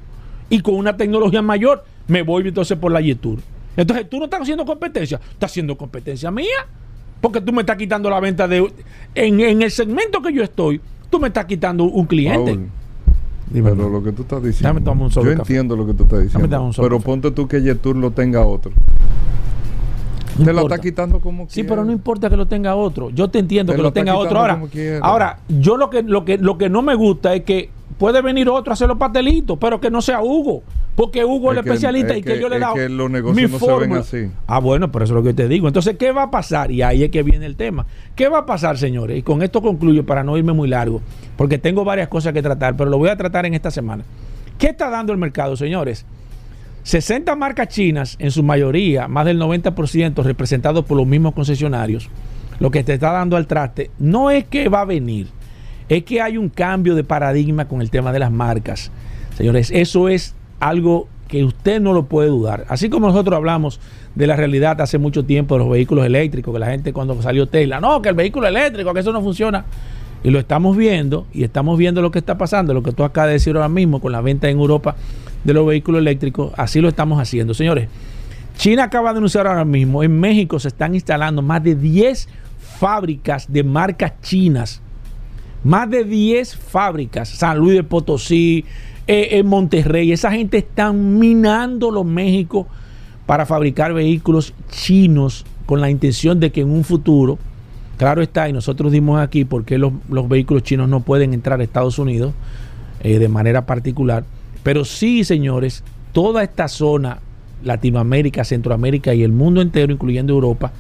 Y 0.49 0.61
con 0.61 0.77
una 0.77 0.97
tecnología 0.97 1.43
mayor, 1.43 1.85
me 2.07 2.23
voy 2.23 2.47
entonces 2.47 2.79
por 2.79 2.93
la 2.93 3.01
Yetur. 3.01 3.41
Entonces 3.77 4.09
tú 4.09 4.19
no 4.19 4.27
estás 4.27 4.43
haciendo 4.43 4.65
competencia, 4.65 5.19
estás 5.33 5.51
haciendo 5.51 5.77
competencia 5.77 6.31
mía. 6.31 6.67
Porque 7.21 7.41
tú 7.41 7.53
me 7.53 7.63
estás 7.63 7.77
quitando 7.77 8.09
la 8.09 8.21
venta 8.21 8.47
de. 8.47 8.71
En, 9.17 9.41
en 9.41 9.63
el 9.63 9.71
segmento 9.73 10.23
que 10.23 10.33
yo 10.33 10.45
estoy, 10.45 10.81
tú 11.11 11.19
me 11.19 11.29
estás 11.29 11.47
quitando 11.47 11.83
un 11.85 12.07
cliente. 12.07 12.53
Paul, 12.53 12.69
Dime, 13.51 13.71
pero 13.71 13.89
lo 13.89 14.03
que 14.03 14.13
tú 14.13 14.23
estás 14.23 14.43
diciendo. 14.43 14.81
Dame 14.81 15.05
un 15.05 15.11
yo 15.11 15.31
entiendo 15.31 15.77
lo 15.77 15.87
que 15.87 15.95
tú 15.95 16.05
estás 16.05 16.23
diciendo. 16.23 16.63
un 16.63 16.73
pero 16.75 16.97
café. 16.97 17.05
ponte 17.07 17.31
tú 17.31 17.47
que 17.47 17.63
Yetur 17.63 17.97
lo 17.97 18.11
tenga 18.11 18.45
otro. 18.45 18.73
No 20.39 20.45
Te 20.45 20.53
la 20.53 20.61
importa. 20.63 20.75
está 20.75 20.83
quitando 20.83 21.21
como 21.21 21.45
Sí, 21.49 21.55
quiera. 21.61 21.69
pero 21.69 21.85
no 21.85 21.93
importa 21.93 22.29
que 22.29 22.37
lo 22.37 22.47
tenga 22.47 22.75
otro. 22.75 23.11
Yo 23.11 23.29
te 23.29 23.39
entiendo 23.39 23.73
Te 23.73 23.77
que 23.77 23.83
lo 23.83 23.89
lo 23.89 23.93
tenga 23.93 24.17
otro. 24.17 24.39
Ahora, 24.41 24.61
ahora 25.03 25.39
yo 25.49 25.77
lo 25.77 25.91
que, 25.91 26.03
lo, 26.03 26.25
que, 26.25 26.39
lo 26.39 26.59
que 26.59 26.69
no 26.69 26.83
me 26.83 26.95
gusta 26.97 27.35
es 27.35 27.45
que 27.45 27.71
puede 27.99 28.21
venir 28.23 28.49
otro 28.49 28.73
a 28.73 28.75
hacer 28.75 28.89
los 28.89 28.99
pastelitos, 28.99 29.57
pero 29.61 29.81
que 29.81 29.91
no 29.91 30.03
sea 30.03 30.23
Hugo. 30.23 30.63
Porque 30.97 31.25
Hugo 31.25 31.51
es 31.53 31.59
el 31.59 31.65
que- 31.65 31.71
especialista 31.71 32.13
es 32.13 32.19
y 32.21 32.23
que, 32.23 32.35
que- 32.35 32.41
yo 32.41 32.49
le 32.49 32.57
he 32.57 32.61
dado 32.61 32.75
que 32.75 32.89
los 32.89 33.11
negocios 33.11 33.37
mi 33.51 33.53
no 33.53 33.59
se 33.59 33.67
ven 33.81 33.93
así. 33.95 34.31
Ah, 34.47 34.61
bueno, 34.61 34.93
pero 34.93 35.05
eso 35.05 35.13
es 35.13 35.17
lo 35.17 35.23
que 35.23 35.31
yo 35.31 35.35
te 35.35 35.49
digo. 35.49 35.67
Entonces, 35.67 35.97
¿qué 35.97 36.13
va 36.13 36.25
a 36.25 36.31
pasar? 36.31 36.71
Y 36.71 36.83
ahí 36.83 37.03
es 37.03 37.11
que 37.11 37.23
viene 37.23 37.47
el 37.47 37.57
tema. 37.57 37.87
¿Qué 38.15 38.29
va 38.29 38.39
a 38.39 38.47
pasar, 38.47 38.79
señores? 38.79 39.19
Y 39.19 39.23
con 39.23 39.43
esto 39.43 39.61
concluyo 39.61 40.07
para 40.07 40.23
no 40.23 40.37
irme 40.39 40.53
muy 40.53 40.69
largo, 40.69 41.01
porque 41.37 41.59
tengo 41.59 41.85
varias 41.85 42.09
cosas 42.09 42.33
que 42.33 42.43
tratar, 42.43 42.77
pero 42.77 42.91
lo 42.91 42.99
voy 42.99 43.09
a 43.09 43.17
tratar 43.17 43.45
en 43.47 43.55
esta 43.55 43.71
semana. 43.73 44.05
¿Qué 44.59 44.69
está 44.69 44.89
dando 44.89 45.13
el 45.13 45.19
mercado, 45.19 45.57
señores? 45.57 46.07
60 46.85 47.35
marcas 47.35 47.69
chinas, 47.69 48.17
en 48.19 48.31
su 48.31 48.43
mayoría, 48.43 49.09
más 49.09 49.25
del 49.25 49.39
90% 49.41 50.23
representados 50.23 50.85
por 50.85 50.97
los 50.99 51.07
mismos 51.07 51.35
concesionarios, 51.35 52.09
lo 52.61 52.71
que 52.71 52.85
te 52.85 52.95
está 52.95 53.11
dando 53.11 53.37
al 53.37 53.47
traste 53.47 53.91
no 53.99 54.31
es 54.31 54.45
que 54.45 54.69
va 54.69 54.83
a 54.83 54.85
venir, 54.85 55.29
es 55.89 56.05
que 56.05 56.21
hay 56.21 56.37
un 56.39 56.49
cambio 56.49 56.95
de 56.95 57.05
paradigma 57.05 57.67
con 57.67 57.81
el 57.81 57.91
tema 57.91 58.13
de 58.13 58.19
las 58.19 58.31
marcas. 58.31 58.91
Señores, 59.37 59.71
eso 59.71 60.09
es 60.09 60.35
algo 60.61 61.09
que 61.29 61.45
usted 61.45 61.81
no 61.81 61.93
lo 61.93 62.07
puede 62.07 62.29
dudar. 62.29 62.65
Así 62.69 62.89
como 62.89 63.09
nosotros 63.09 63.37
hablamos 63.37 63.81
de 64.15 64.27
la 64.27 64.37
realidad 64.37 64.81
hace 64.81 64.99
mucho 64.99 65.25
tiempo 65.25 65.55
de 65.57 65.61
los 65.61 65.71
vehículos 65.71 66.07
eléctricos, 66.07 66.53
que 66.53 66.61
la 66.61 66.67
gente 66.67 66.93
cuando 66.93 67.21
salió 67.23 67.47
Tesla, 67.47 67.81
no, 67.81 68.01
que 68.03 68.11
el 68.11 68.15
vehículo 68.15 68.47
eléctrico, 68.47 68.95
que 68.95 69.01
eso 69.01 69.13
no 69.13 69.23
funciona. 69.23 69.65
Y 70.23 70.31
lo 70.31 70.39
estamos 70.39 70.77
viendo, 70.77 71.27
y 71.35 71.45
estamos 71.45 71.77
viendo 71.77 72.01
lo 72.01 72.11
que 72.11 72.19
está 72.19 72.39
pasando, 72.39 72.73
lo 72.73 72.83
que 72.83 72.93
tú 72.93 73.05
acabas 73.05 73.29
de 73.29 73.33
decir 73.35 73.57
ahora 73.57 73.69
mismo 73.69 74.01
con 74.01 74.13
la 74.13 74.21
venta 74.21 74.49
en 74.49 74.59
Europa 74.59 74.97
de 75.45 75.53
los 75.53 75.67
vehículos 75.67 75.99
eléctricos, 75.99 76.53
así 76.57 76.81
lo 76.81 76.89
estamos 76.89 77.21
haciendo. 77.21 77.53
Señores, 77.53 77.89
China 78.57 78.85
acaba 78.85 79.13
de 79.13 79.19
anunciar 79.19 79.47
ahora 79.47 79.65
mismo, 79.65 80.03
en 80.03 80.19
México 80.19 80.59
se 80.59 80.69
están 80.69 80.95
instalando 80.95 81.43
más 81.43 81.63
de 81.63 81.75
10 81.75 82.29
fábricas 82.79 83.53
de 83.53 83.65
marcas 83.65 84.15
chinas. 84.23 84.81
Más 85.65 85.89
de 85.89 86.05
10 86.05 86.57
fábricas, 86.57 87.29
San 87.29 87.59
Luis 87.59 87.75
de 87.75 87.83
Potosí, 87.83 88.65
eh, 89.07 89.29
en 89.33 89.47
Monterrey, 89.47 90.13
esa 90.13 90.31
gente 90.31 90.59
está 90.59 90.93
minando 90.93 91.91
los 91.91 92.05
México 92.05 92.67
para 93.27 93.47
fabricar 93.47 93.93
vehículos 93.93 94.55
chinos 94.71 95.45
con 95.67 95.81
la 95.81 95.91
intención 95.91 96.41
de 96.41 96.53
que 96.53 96.61
en 96.61 96.71
un 96.71 96.85
futuro, 96.85 97.39
claro 97.97 98.23
está, 98.23 98.49
y 98.49 98.53
nosotros 98.53 98.93
dimos 98.93 99.21
aquí 99.21 99.45
por 99.45 99.65
qué 99.65 99.79
los, 99.79 99.93
los 100.11 100.29
vehículos 100.29 100.63
chinos 100.63 100.89
no 100.89 101.01
pueden 101.01 101.33
entrar 101.33 101.61
a 101.61 101.65
Estados 101.65 101.99
Unidos 101.99 102.35
eh, 103.01 103.19
de 103.19 103.29
manera 103.29 103.67
particular, 103.67 104.25
pero 104.63 104.85
sí, 104.85 105.25
señores, 105.25 105.83
toda 106.13 106.43
esta 106.43 106.69
zona, 106.69 107.19
Latinoamérica, 107.63 108.45
Centroamérica 108.45 109.15
y 109.15 109.23
el 109.23 109.33
mundo 109.33 109.61
entero, 109.61 109.93
incluyendo 109.93 110.33
Europa, 110.33 110.73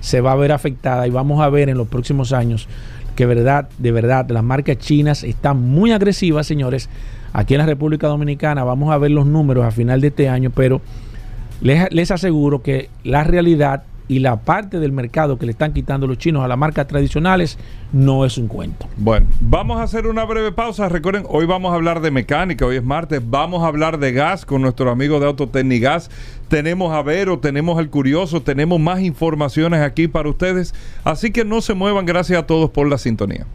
se 0.00 0.20
va 0.20 0.32
a 0.32 0.36
ver 0.36 0.52
afectada 0.52 1.06
y 1.06 1.10
vamos 1.10 1.40
a 1.40 1.48
ver 1.48 1.68
en 1.68 1.76
los 1.76 1.88
próximos 1.88 2.32
años 2.32 2.68
que 3.18 3.26
verdad, 3.26 3.68
de 3.78 3.90
verdad, 3.90 4.30
las 4.30 4.44
marcas 4.44 4.78
chinas 4.78 5.24
están 5.24 5.60
muy 5.60 5.90
agresivas, 5.90 6.46
señores. 6.46 6.88
Aquí 7.32 7.54
en 7.54 7.58
la 7.58 7.66
República 7.66 8.06
Dominicana 8.06 8.62
vamos 8.62 8.92
a 8.92 8.98
ver 8.98 9.10
los 9.10 9.26
números 9.26 9.64
a 9.64 9.72
final 9.72 10.00
de 10.00 10.06
este 10.06 10.28
año, 10.28 10.50
pero 10.54 10.80
les, 11.60 11.92
les 11.92 12.12
aseguro 12.12 12.62
que 12.62 12.90
la 13.02 13.24
realidad 13.24 13.82
y 14.08 14.18
la 14.20 14.40
parte 14.40 14.80
del 14.80 14.92
mercado 14.92 15.38
que 15.38 15.46
le 15.46 15.52
están 15.52 15.72
quitando 15.72 16.06
los 16.06 16.18
chinos 16.18 16.42
a 16.42 16.48
las 16.48 16.58
marcas 16.58 16.86
tradicionales 16.88 17.58
no 17.92 18.24
es 18.24 18.38
un 18.38 18.48
cuento. 18.48 18.86
Bueno, 18.96 19.26
vamos 19.40 19.78
a 19.78 19.82
hacer 19.82 20.06
una 20.06 20.24
breve 20.24 20.50
pausa. 20.52 20.88
Recuerden, 20.88 21.24
hoy 21.28 21.46
vamos 21.46 21.72
a 21.72 21.74
hablar 21.74 22.00
de 22.00 22.10
mecánica, 22.10 22.66
hoy 22.66 22.76
es 22.76 22.84
martes. 22.84 23.20
Vamos 23.24 23.62
a 23.62 23.66
hablar 23.66 23.98
de 23.98 24.12
gas 24.12 24.44
con 24.44 24.62
nuestro 24.62 24.90
amigo 24.90 25.20
de 25.20 25.26
Autotecnigas. 25.26 26.10
Tenemos 26.48 26.92
a 26.94 27.02
Vero, 27.02 27.38
tenemos 27.38 27.78
al 27.78 27.90
Curioso, 27.90 28.42
tenemos 28.42 28.80
más 28.80 29.00
informaciones 29.00 29.82
aquí 29.82 30.08
para 30.08 30.28
ustedes. 30.28 30.74
Así 31.04 31.30
que 31.30 31.44
no 31.44 31.60
se 31.60 31.74
muevan. 31.74 32.06
Gracias 32.06 32.38
a 32.38 32.46
todos 32.46 32.70
por 32.70 32.88
la 32.88 32.98
sintonía. 32.98 33.46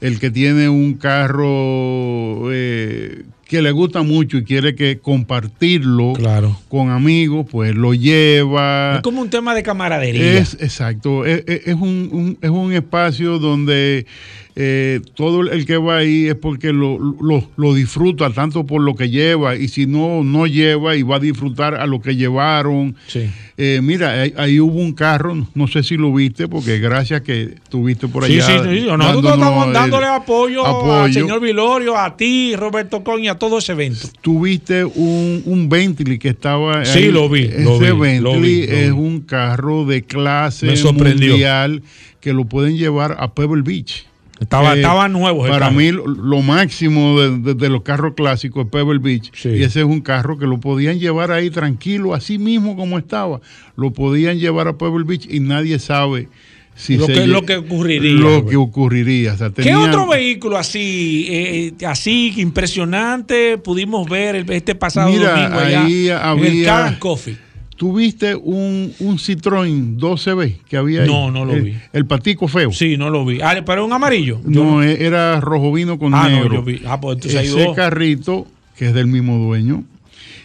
el 0.00 0.18
que 0.18 0.30
tiene 0.30 0.70
un 0.70 0.94
carro 0.94 2.50
eh, 2.50 3.24
que 3.46 3.60
le 3.60 3.70
gusta 3.70 4.02
mucho 4.02 4.38
y 4.38 4.44
quiere 4.44 4.74
que 4.74 5.00
compartirlo 5.00 6.14
claro. 6.14 6.58
con 6.70 6.88
amigos, 6.88 7.46
pues 7.50 7.74
lo 7.74 7.92
lleva. 7.92 8.94
Es 8.96 9.02
como 9.02 9.20
un 9.20 9.28
tema 9.28 9.54
de 9.54 9.62
camaradería. 9.62 10.38
Es 10.38 10.54
exacto. 10.54 11.26
Es, 11.26 11.44
es, 11.46 11.74
un, 11.74 12.08
un, 12.10 12.38
es 12.40 12.48
un 12.48 12.72
espacio 12.72 13.38
donde 13.38 14.06
eh, 14.54 15.00
todo 15.14 15.50
el 15.50 15.64
que 15.64 15.78
va 15.78 15.98
ahí 15.98 16.26
es 16.26 16.34
porque 16.34 16.74
lo, 16.74 16.98
lo, 16.98 17.48
lo, 17.56 17.74
disfruta 17.74 18.30
tanto 18.30 18.66
por 18.66 18.82
lo 18.82 18.94
que 18.94 19.08
lleva 19.08 19.56
y 19.56 19.68
si 19.68 19.86
no, 19.86 20.22
no 20.24 20.46
lleva 20.46 20.94
y 20.94 21.02
va 21.02 21.16
a 21.16 21.20
disfrutar 21.20 21.74
a 21.74 21.86
lo 21.86 22.02
que 22.02 22.16
llevaron. 22.16 22.94
Sí. 23.06 23.30
Eh, 23.56 23.80
mira, 23.82 24.20
ahí, 24.20 24.34
ahí, 24.36 24.60
hubo 24.60 24.78
un 24.78 24.92
carro, 24.92 25.46
no 25.54 25.68
sé 25.68 25.82
si 25.82 25.96
lo 25.96 26.12
viste, 26.12 26.48
porque 26.48 26.78
gracias 26.78 27.22
que 27.22 27.54
estuviste 27.62 28.08
por 28.08 28.24
allá. 28.24 28.44
Sí, 28.44 28.52
sí, 28.52 28.80
sí. 28.80 28.86
Nosotros 28.86 29.34
estamos 29.34 29.72
dándole 29.72 30.06
apoyo, 30.06 30.66
apoyo, 30.66 31.02
al 31.02 31.12
señor 31.14 31.40
Vilorio, 31.40 31.96
a 31.96 32.14
ti, 32.14 32.54
Roberto 32.54 33.02
Coña, 33.02 33.32
a 33.32 33.38
todo 33.38 33.58
ese 33.58 33.72
evento. 33.72 34.08
Tuviste 34.20 34.84
un, 34.84 35.42
un 35.46 35.68
Bentley 35.70 36.18
que 36.18 36.28
estaba. 36.28 36.84
Sí, 36.84 36.98
ahí. 36.98 37.10
lo 37.10 37.28
vi. 37.30 37.44
Ese 37.44 37.64
lo 37.64 37.78
vi, 37.78 37.86
Bentley 37.86 38.20
lo 38.20 38.40
vi, 38.40 38.66
lo 38.66 38.72
es 38.72 38.94
vi. 38.94 38.98
un 38.98 39.20
carro 39.20 39.86
de 39.86 40.02
clase 40.02 40.74
mundial 40.92 41.82
que 42.20 42.32
lo 42.32 42.44
pueden 42.44 42.76
llevar 42.76 43.16
a 43.18 43.34
Pebble 43.34 43.62
Beach. 43.62 44.06
Estaba, 44.42 44.74
eh, 44.74 44.76
estaba 44.76 45.08
nuevo. 45.08 45.46
Para 45.46 45.70
mí, 45.70 45.90
lo, 45.90 46.42
máximo 46.42 47.20
de, 47.20 47.38
de, 47.38 47.54
de, 47.54 47.68
los 47.68 47.82
carros 47.82 48.14
clásicos 48.14 48.64
es 48.64 48.70
Pebble 48.70 48.98
Beach. 48.98 49.30
Sí. 49.34 49.50
Y 49.50 49.62
ese 49.62 49.80
es 49.80 49.86
un 49.86 50.00
carro 50.00 50.38
que 50.38 50.46
lo 50.46 50.58
podían 50.58 50.98
llevar 50.98 51.30
ahí 51.30 51.50
tranquilo, 51.50 52.14
así 52.14 52.38
mismo 52.38 52.76
como 52.76 52.98
estaba. 52.98 53.40
Lo 53.76 53.92
podían 53.92 54.38
llevar 54.38 54.68
a 54.68 54.76
Pebble 54.76 55.04
Beach 55.04 55.26
y 55.30 55.40
nadie 55.40 55.78
sabe 55.78 56.28
si 56.74 56.96
lo, 56.96 57.06
se 57.06 57.12
que, 57.12 57.26
lo 57.26 57.42
que 57.42 57.56
ocurriría. 57.56 58.14
Lo 58.14 58.46
que 58.46 58.56
ocurriría. 58.56 59.34
O 59.34 59.36
sea. 59.36 59.50
¿Qué 59.50 59.74
otro 59.74 60.08
vehículo 60.08 60.56
así, 60.56 61.26
eh, 61.28 61.74
así 61.86 62.34
impresionante 62.36 63.58
pudimos 63.58 64.08
ver 64.08 64.44
este 64.50 64.74
pasado 64.74 65.10
Mira, 65.10 65.30
domingo 65.30 65.60
allá 65.60 65.84
ahí 65.84 66.08
había, 66.08 66.32
en 66.32 66.56
el 66.56 66.64
Car 66.64 66.98
Coffee? 66.98 67.36
¿Tuviste 67.82 68.36
un, 68.36 68.94
un 69.00 69.18
Citroën 69.18 69.98
12B 69.98 70.58
que 70.68 70.76
había 70.76 71.02
ahí? 71.02 71.08
No, 71.08 71.32
no 71.32 71.44
lo 71.44 71.54
el, 71.54 71.62
vi. 71.62 71.76
El 71.92 72.06
patico 72.06 72.46
feo. 72.46 72.70
Sí, 72.70 72.96
no 72.96 73.10
lo 73.10 73.26
vi. 73.26 73.40
Ah, 73.42 73.60
pero 73.66 73.84
un 73.84 73.92
amarillo. 73.92 74.40
No, 74.44 74.80
Yo... 74.80 74.82
era 74.84 75.40
rojo 75.40 75.72
vino 75.72 75.98
con 75.98 76.14
ah, 76.14 76.28
negro. 76.28 76.48
No, 76.48 76.54
yo 76.54 76.62
vi. 76.62 76.80
Ah, 76.86 77.00
pues 77.00 77.16
entonces 77.16 77.42
Ese 77.42 77.58
ayudó. 77.58 77.74
carrito, 77.74 78.46
que 78.76 78.86
es 78.86 78.94
del 78.94 79.08
mismo 79.08 79.36
dueño, 79.36 79.82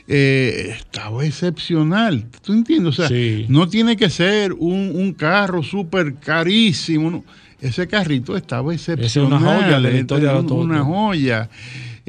eh, 0.08 0.74
estaba 0.80 1.28
excepcional. 1.28 2.26
¿Tú 2.42 2.54
entiendes? 2.54 2.98
O 2.98 3.04
sea, 3.04 3.08
sí. 3.08 3.46
no 3.50 3.70
tiene 3.70 3.98
que 3.98 4.10
ser 4.10 4.54
un, 4.54 4.94
un 4.96 5.14
carro 5.14 5.62
súper 5.62 6.16
carísimo. 6.16 7.12
No. 7.12 7.24
Ese 7.62 7.88
carrito 7.88 8.36
estaba 8.36 8.74
excepcional. 8.74 9.06
Es 9.06 9.16
una 9.16 9.40
joya 9.40 9.80
de 9.80 9.92
la 9.92 10.00
historia 10.00 10.34
de 10.34 10.40
Una 10.40 10.84
joya. 10.84 11.50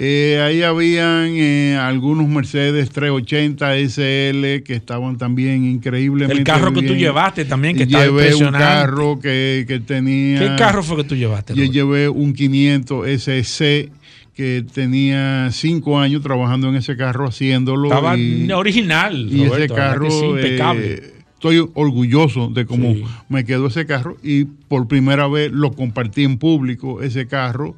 Eh, 0.00 0.40
ahí 0.40 0.62
habían 0.62 1.26
eh, 1.34 1.76
algunos 1.76 2.28
Mercedes 2.28 2.88
380 2.90 3.78
SL 3.78 4.62
que 4.62 4.74
estaban 4.74 5.18
también 5.18 5.64
increíblemente 5.64 6.38
El 6.38 6.44
carro 6.44 6.70
bien. 6.70 6.86
que 6.86 6.92
tú 6.92 6.96
llevaste 6.96 7.44
también 7.44 7.76
que 7.76 7.82
estaba 7.82 8.04
llevé 8.04 8.32
un 8.32 8.52
carro 8.52 9.18
que, 9.18 9.64
que, 9.66 9.80
tenía... 9.80 10.38
¿Qué 10.38 10.54
carro 10.56 10.84
fue 10.84 10.98
que 10.98 11.02
tú 11.02 11.16
llevaste? 11.16 11.52
Yo 11.52 11.64
llevé 11.64 12.08
un 12.08 12.32
500 12.32 13.08
SC 13.08 13.90
que 14.34 14.64
tenía 14.72 15.48
cinco 15.50 15.98
años 15.98 16.22
trabajando 16.22 16.68
en 16.68 16.76
ese 16.76 16.96
carro 16.96 17.26
haciéndolo. 17.26 17.88
Estaba 17.88 18.16
y, 18.16 18.48
original. 18.52 19.26
Y 19.28 19.46
Roberto, 19.48 19.64
ese 19.64 19.74
carro... 19.74 20.10
Sí, 20.12 20.26
impecable. 20.26 20.94
Eh, 20.94 21.12
estoy 21.34 21.68
orgulloso 21.74 22.50
de 22.50 22.66
cómo 22.66 22.94
sí. 22.94 23.04
me 23.28 23.44
quedó 23.44 23.66
ese 23.66 23.84
carro 23.84 24.16
y 24.22 24.44
por 24.44 24.86
primera 24.86 25.26
vez 25.26 25.50
lo 25.50 25.72
compartí 25.72 26.22
en 26.22 26.38
público, 26.38 27.02
ese 27.02 27.26
carro. 27.26 27.74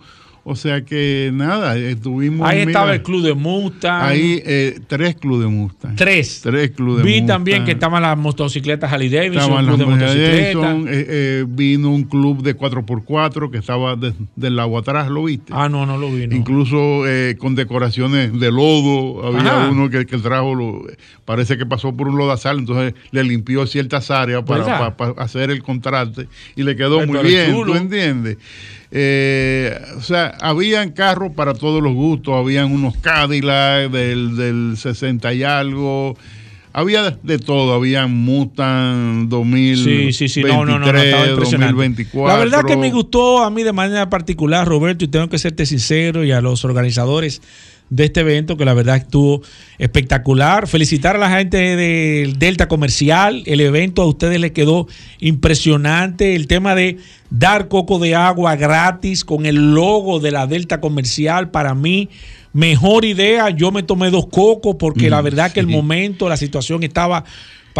O 0.50 0.56
sea 0.56 0.84
que 0.84 1.30
nada, 1.32 1.78
estuvimos. 1.78 2.48
Ahí 2.48 2.58
mira, 2.66 2.70
estaba 2.72 2.94
el 2.94 3.02
club 3.02 3.22
de 3.22 3.34
Mustang. 3.34 4.02
Ahí 4.02 4.42
eh, 4.44 4.80
tres 4.88 5.14
clubes 5.14 5.48
de 5.48 5.54
Mustang. 5.54 5.94
Tres. 5.94 6.40
Tres 6.42 6.72
clubes 6.72 7.04
de 7.04 7.08
Vi 7.08 7.20
Mustang. 7.20 7.26
también 7.28 7.64
que 7.64 7.70
estaban 7.70 8.02
las 8.02 8.18
motocicletas 8.18 8.92
Harley 8.92 9.08
Davidson. 9.08 9.42
Estaban 9.42 9.66
club 9.76 9.90
las 9.90 10.12
de. 10.12 10.52
Davidson, 10.52 10.88
eh, 10.88 11.06
eh, 11.08 11.44
vino 11.46 11.90
un 11.90 12.02
club 12.02 12.42
de 12.42 12.56
4x4 12.56 13.48
que 13.48 13.58
estaba 13.58 13.94
de, 13.94 14.12
del 14.34 14.58
agua 14.58 14.80
atrás, 14.80 15.08
¿lo 15.08 15.22
viste? 15.22 15.52
Ah, 15.54 15.68
no, 15.68 15.86
no 15.86 15.96
lo 15.96 16.10
vi. 16.10 16.26
No. 16.26 16.34
Incluso 16.34 17.06
eh, 17.06 17.36
con 17.38 17.54
decoraciones 17.54 18.36
de 18.36 18.50
lodo. 18.50 19.24
Había 19.24 19.52
Ajá. 19.52 19.68
uno 19.70 19.88
que, 19.88 20.04
que 20.04 20.18
trajo, 20.18 20.56
lo, 20.56 20.82
parece 21.24 21.58
que 21.58 21.64
pasó 21.64 21.96
por 21.96 22.08
un 22.08 22.18
lodazal, 22.18 22.58
entonces 22.58 22.94
le 23.12 23.22
limpió 23.22 23.68
ciertas 23.68 24.10
áreas 24.10 24.42
para, 24.42 24.64
para, 24.64 24.96
para 24.96 25.12
hacer 25.22 25.52
el 25.52 25.62
contraste 25.62 26.26
y 26.56 26.64
le 26.64 26.74
quedó 26.74 26.98
Pero 26.98 27.12
muy 27.12 27.22
bien, 27.22 27.54
¿tú 27.64 27.74
entiendes? 27.76 28.38
Eh, 28.92 29.78
o 29.96 30.02
sea, 30.02 30.36
habían 30.40 30.90
carros 30.90 31.32
para 31.32 31.54
todos 31.54 31.82
los 31.82 31.94
gustos, 31.94 32.34
habían 32.34 32.72
unos 32.72 32.96
Cadillac 32.96 33.90
del, 33.90 34.36
del 34.36 34.76
60 34.76 35.32
y 35.34 35.42
algo. 35.44 36.16
Había 36.72 37.18
de, 37.22 37.38
todo, 37.38 37.74
había 37.74 38.06
Mustang 38.06 39.28
2023, 39.28 40.16
sí, 40.16 40.28
sí, 40.28 40.40
sí. 40.40 40.42
No, 40.42 40.64
no, 40.64 40.78
no, 40.78 40.92
no, 40.92 40.98
estaba 41.02 41.26
2024. 41.26 42.28
La 42.28 42.38
verdad 42.38 42.64
que 42.64 42.76
me 42.76 42.92
gustó 42.92 43.42
a 43.42 43.50
mí 43.50 43.64
de 43.64 43.72
manera 43.72 44.08
particular, 44.08 44.68
Roberto, 44.68 45.04
y 45.04 45.08
tengo 45.08 45.28
que 45.28 45.38
serte 45.38 45.66
sincero, 45.66 46.24
y 46.24 46.30
a 46.30 46.40
los 46.40 46.64
organizadores 46.64 47.42
de 47.90 48.04
este 48.04 48.20
evento, 48.20 48.56
que 48.56 48.64
la 48.64 48.72
verdad 48.72 48.96
estuvo 48.96 49.42
espectacular. 49.78 50.68
Felicitar 50.68 51.16
a 51.16 51.18
la 51.18 51.36
gente 51.36 51.58
del 51.76 52.38
Delta 52.38 52.68
Comercial. 52.68 53.42
El 53.46 53.60
evento 53.60 54.02
a 54.02 54.06
ustedes 54.06 54.40
les 54.40 54.52
quedó 54.52 54.86
impresionante. 55.18 56.36
El 56.36 56.46
tema 56.46 56.74
de 56.74 56.98
dar 57.30 57.68
coco 57.68 57.98
de 57.98 58.14
agua 58.14 58.56
gratis 58.56 59.24
con 59.24 59.44
el 59.44 59.74
logo 59.74 60.20
de 60.20 60.30
la 60.30 60.46
Delta 60.46 60.80
Comercial, 60.80 61.50
para 61.50 61.74
mí, 61.74 62.08
mejor 62.52 63.04
idea. 63.04 63.50
Yo 63.50 63.72
me 63.72 63.82
tomé 63.82 64.10
dos 64.10 64.26
cocos 64.28 64.76
porque 64.78 65.10
la 65.10 65.20
Mm, 65.20 65.24
verdad 65.24 65.52
que 65.52 65.60
el 65.60 65.66
momento, 65.66 66.28
la 66.28 66.36
situación 66.36 66.82
estaba 66.84 67.24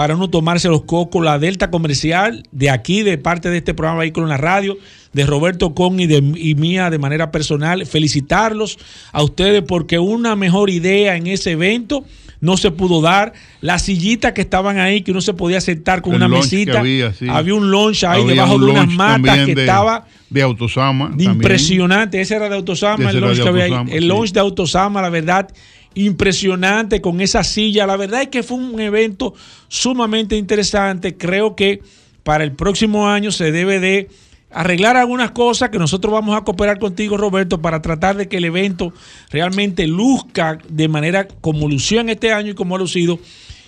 para 0.01 0.17
uno 0.17 0.31
tomarse 0.31 0.67
los 0.69 0.85
cocos. 0.85 1.23
La 1.23 1.39
Delta 1.39 1.71
Comercial, 1.71 2.45
de 2.53 2.71
aquí, 2.71 3.03
de 3.03 3.19
parte 3.19 3.51
de 3.51 3.59
este 3.59 3.75
programa 3.75 4.01
Vehículo 4.01 4.25
en 4.25 4.31
la 4.31 4.39
Radio, 4.39 4.79
de 5.13 5.27
Roberto 5.27 5.75
Con 5.75 6.01
y, 6.01 6.07
de, 6.07 6.23
y 6.39 6.55
mía 6.55 6.89
de 6.89 6.97
manera 6.99 7.31
personal, 7.31 7.85
felicitarlos 7.85 8.79
a 9.13 9.23
ustedes 9.23 9.63
porque 9.63 9.99
una 9.99 10.37
mejor 10.37 10.71
idea 10.71 11.17
en 11.17 11.27
ese 11.27 11.51
evento 11.51 12.03
no 12.41 12.57
se 12.57 12.71
pudo 12.71 13.03
dar. 13.03 13.35
Las 13.61 13.83
sillitas 13.83 14.33
que 14.33 14.41
estaban 14.41 14.79
ahí, 14.79 15.03
que 15.03 15.11
uno 15.11 15.21
se 15.21 15.35
podía 15.35 15.61
sentar 15.61 16.01
con 16.01 16.13
El 16.15 16.23
una 16.23 16.29
mesita. 16.29 16.81
había, 16.81 17.13
sí. 17.13 17.27
un 17.29 17.71
lunch 17.71 18.05
ahí 18.05 18.23
Había 18.23 18.33
debajo 18.37 18.55
un 18.55 18.65
de 18.65 18.71
unas 18.71 18.89
matas 18.89 19.45
que 19.45 19.55
de- 19.55 19.61
estaba 19.61 20.07
de 20.31 20.41
Autosama. 20.41 21.09
también. 21.11 21.33
impresionante. 21.33 22.23
Ese 22.23 22.37
era 22.37 22.49
de 22.49 22.57
Autosama, 22.57 23.05
Ese 23.11 23.19
el 23.19 23.21
launch 23.23 23.37
de 23.37 23.43
que 23.43 23.49
había 23.51 23.65
ahí. 23.65 23.71
Autosama, 23.73 23.95
El 23.95 24.03
sí. 24.05 24.09
launch 24.09 24.33
de 24.33 24.41
Autosama, 24.41 25.03
la 25.03 25.11
verdad, 25.11 25.51
impresionante 25.95 27.01
con 27.01 27.21
esa 27.21 27.45
silla. 27.45 27.87
La 27.87 27.97
verdad 27.97 28.23
es 28.23 28.29
que 28.29 28.43
fue 28.43 28.59
un 28.59 28.81
evento 28.81 29.35
sumamente 29.69 30.37
interesante. 30.37 31.17
Creo 31.17 31.57
que 31.57 31.83
para 32.23 32.45
el 32.45 32.53
próximo 32.53 33.09
año 33.09 33.33
se 33.33 33.53
debe 33.53 33.81
de 33.81 34.09
arreglar 34.53 34.97
algunas 34.97 35.31
cosas 35.31 35.71
que 35.71 35.79
nosotros 35.79 36.13
vamos 36.13 36.37
a 36.37 36.43
cooperar 36.43 36.79
contigo, 36.79 37.17
Roberto, 37.17 37.61
para 37.61 37.83
tratar 37.83 38.17
de 38.17 38.29
que 38.29 38.39
el 38.39 38.45
evento 38.45 38.93
realmente 39.31 39.87
luzca 39.87 40.59
de 40.69 40.89
manera 40.89 41.29
como 41.29 41.69
lució 41.69 42.01
en 42.01 42.09
este 42.09 42.33
año 42.33 42.53
y 42.53 42.55
como 42.55 42.77
ha 42.77 42.79
lucido. 42.79 43.19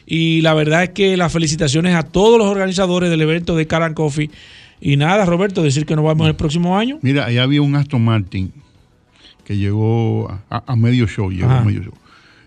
Y 0.07 0.41
la 0.41 0.55
verdad 0.55 0.83
es 0.83 0.91
que 0.91 1.17
las 1.17 1.33
felicitaciones 1.33 1.95
a 1.95 2.03
todos 2.03 2.39
los 2.39 2.49
organizadores 2.49 3.11
del 3.11 3.21
evento 3.21 3.55
de 3.57 3.67
Caran 3.67 3.95
Coffee. 3.95 4.31
Y 4.81 4.97
nada, 4.97 5.25
Roberto, 5.25 5.63
decir 5.63 5.87
que 5.87 5.95
nos 5.95 6.05
vamos 6.05 6.27
el 6.27 6.35
próximo 6.35 6.77
año. 6.77 6.99
Mira, 7.03 7.27
ahí 7.27 7.39
había 7.39 7.63
un 7.63 7.77
Aston 7.77 8.05
Martin 8.05 8.53
que 9.45 9.57
llegó 9.57 10.41
a, 10.51 10.77
medio 10.77 11.07
show. 11.07 11.31
Llegó 11.31 11.51
a 11.51 11.65
medio 11.65 11.83
show. 11.83 11.95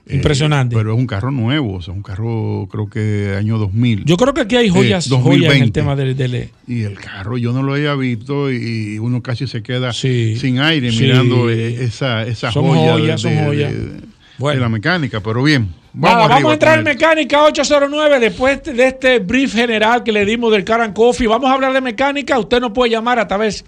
Eh, 0.08 0.18
Impresionante. 0.18 0.76
pero 0.76 0.94
es 0.94 1.00
un 1.00 1.08
carro 1.08 1.32
nuevo, 1.32 1.74
o 1.78 1.82
sea, 1.82 1.92
un 1.94 2.04
carro 2.04 2.68
creo 2.72 2.88
que 2.88 3.34
año 3.40 3.58
2000. 3.58 4.06
Yo 4.06 4.18
creo 4.18 4.36
que 4.36 4.42
aquí 4.42 4.56
hay 4.56 4.70
joyas, 4.70 5.08
Eh, 5.08 5.10
joyas 5.10 5.26
en 5.26 5.34
el 5.34 5.42
2020. 5.42 5.72
tema 5.80 5.96
del, 5.96 6.16
del- 6.16 6.50
y 6.68 6.84
el 6.84 7.00
carro 7.00 7.38
yo 7.40 7.52
no 7.54 7.64
lo 7.64 7.74
había 7.74 7.96
visto 7.96 8.52
y 8.52 9.00
uno 9.00 9.24
casi 9.24 9.48
se 9.48 9.64
queda 9.64 9.94
Sí. 9.94 10.38
sin 10.38 10.60
aire 10.60 10.92
Sí. 10.92 11.02
mirando 11.02 11.50
eh, 11.50 11.86
esa, 11.86 12.22
esa 12.24 12.52
Son 12.52 12.66
joya, 12.68 12.94
joyas, 12.94 13.24
de, 13.24 13.30
son 13.36 13.46
joyas. 13.46 13.74
de- 13.74 14.02
Bueno. 14.38 14.60
de 14.60 14.62
la 14.62 14.70
mecánica. 14.70 15.22
Pero 15.22 15.42
bien, 15.42 15.70
Nada, 15.94 16.28
vamos, 16.28 16.52
a 16.52 16.54
entrar 16.54 16.78
en 16.78 16.84
mecánica 16.84 17.44
809 17.44 18.20
después 18.20 18.62
de 18.64 18.86
este 18.88 19.18
brief 19.20 19.56
general 19.56 20.04
que 20.04 20.12
le 20.12 20.24
dimos 20.26 20.52
del 20.52 20.64
Caran 20.64 20.94
Coffee. 20.94 21.26
Vamos 21.26 21.50
a 21.50 21.54
hablar 21.54 21.74
de 21.74 21.82
mecánica. 21.82 22.38
Usted 22.38 22.60
nos 22.60 22.74
puede 22.74 22.92
llamar 22.92 23.18
a 23.18 23.28
través 23.28 23.66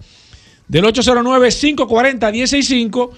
del 0.68 0.84
809-540-165, 0.84 3.10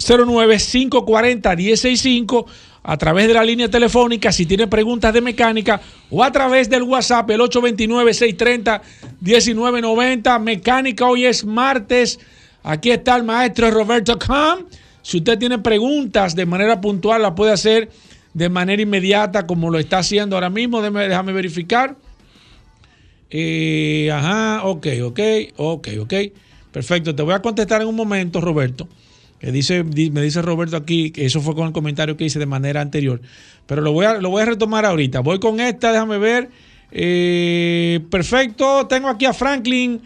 809-540-165, 0.00 2.46
a 2.82 2.96
través 2.96 3.28
de 3.28 3.34
la 3.34 3.44
línea 3.44 3.68
telefónica 3.68 4.32
si 4.32 4.46
tiene 4.46 4.66
preguntas 4.66 5.12
de 5.12 5.20
mecánica 5.20 5.82
o 6.10 6.24
a 6.24 6.32
través 6.32 6.70
del 6.70 6.84
WhatsApp, 6.84 7.28
el 7.30 7.40
829-630-1990. 7.40 10.40
Mecánica 10.40 11.06
hoy 11.06 11.26
es 11.26 11.44
martes. 11.44 12.18
Aquí 12.62 12.90
está 12.90 13.16
el 13.16 13.24
maestro 13.24 13.70
Roberto 13.70 14.18
Cam. 14.18 14.64
Si 15.02 15.18
usted 15.18 15.38
tiene 15.38 15.58
preguntas 15.58 16.34
de 16.34 16.46
manera 16.46 16.80
puntual, 16.80 17.20
la 17.22 17.34
puede 17.34 17.52
hacer 17.52 17.90
de 18.32 18.48
manera 18.48 18.80
inmediata, 18.80 19.46
como 19.46 19.68
lo 19.70 19.78
está 19.78 19.98
haciendo 19.98 20.36
ahora 20.36 20.48
mismo. 20.50 20.80
Déjame, 20.80 21.08
déjame 21.08 21.32
verificar. 21.32 21.96
Eh, 23.30 24.10
ajá, 24.12 24.64
ok, 24.64 24.86
ok, 25.04 25.20
ok, 25.56 25.88
ok. 26.00 26.14
Perfecto, 26.72 27.14
te 27.14 27.22
voy 27.22 27.34
a 27.34 27.42
contestar 27.42 27.82
en 27.82 27.88
un 27.88 27.96
momento, 27.96 28.40
Roberto. 28.40 28.88
Que 29.40 29.50
dice, 29.52 29.82
di- 29.84 30.10
me 30.10 30.20
dice 30.22 30.42
Roberto 30.42 30.76
aquí 30.76 31.10
que 31.10 31.24
eso 31.24 31.40
fue 31.40 31.54
con 31.54 31.66
el 31.66 31.72
comentario 31.72 32.16
que 32.16 32.24
hice 32.24 32.38
de 32.38 32.46
manera 32.46 32.80
anterior. 32.82 33.20
Pero 33.66 33.80
lo 33.82 33.92
voy 33.92 34.04
a, 34.06 34.14
lo 34.20 34.28
voy 34.30 34.42
a 34.42 34.46
retomar 34.46 34.84
ahorita. 34.84 35.20
Voy 35.20 35.40
con 35.40 35.60
esta, 35.60 35.92
déjame 35.92 36.18
ver. 36.18 36.50
Eh, 36.92 38.00
perfecto, 38.10 38.86
tengo 38.86 39.08
aquí 39.08 39.24
a 39.24 39.32
Franklin 39.32 40.02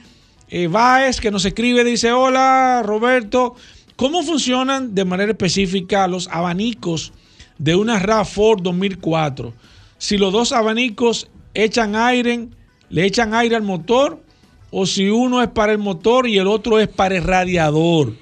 eh, 0.50 0.66
Baez 0.68 1.20
que 1.20 1.30
nos 1.30 1.44
escribe, 1.44 1.82
dice, 1.82 2.12
hola 2.12 2.82
Roberto, 2.84 3.54
¿cómo 3.96 4.22
funcionan 4.22 4.94
de 4.94 5.04
manera 5.04 5.32
específica 5.32 6.06
los 6.06 6.28
abanicos 6.28 7.12
de 7.58 7.74
una 7.74 8.00
RAV4 8.00 8.60
2004? 8.60 9.52
Si 9.98 10.18
los 10.18 10.32
dos 10.32 10.52
abanicos 10.52 11.28
echan 11.54 11.96
aire, 11.96 12.48
le 12.90 13.06
echan 13.06 13.34
aire 13.34 13.56
al 13.56 13.62
motor, 13.62 14.22
o 14.70 14.86
si 14.86 15.08
uno 15.08 15.42
es 15.42 15.48
para 15.48 15.72
el 15.72 15.78
motor 15.78 16.28
y 16.28 16.36
el 16.38 16.46
otro 16.46 16.78
es 16.80 16.88
para 16.88 17.16
el 17.16 17.24
radiador. 17.24 18.12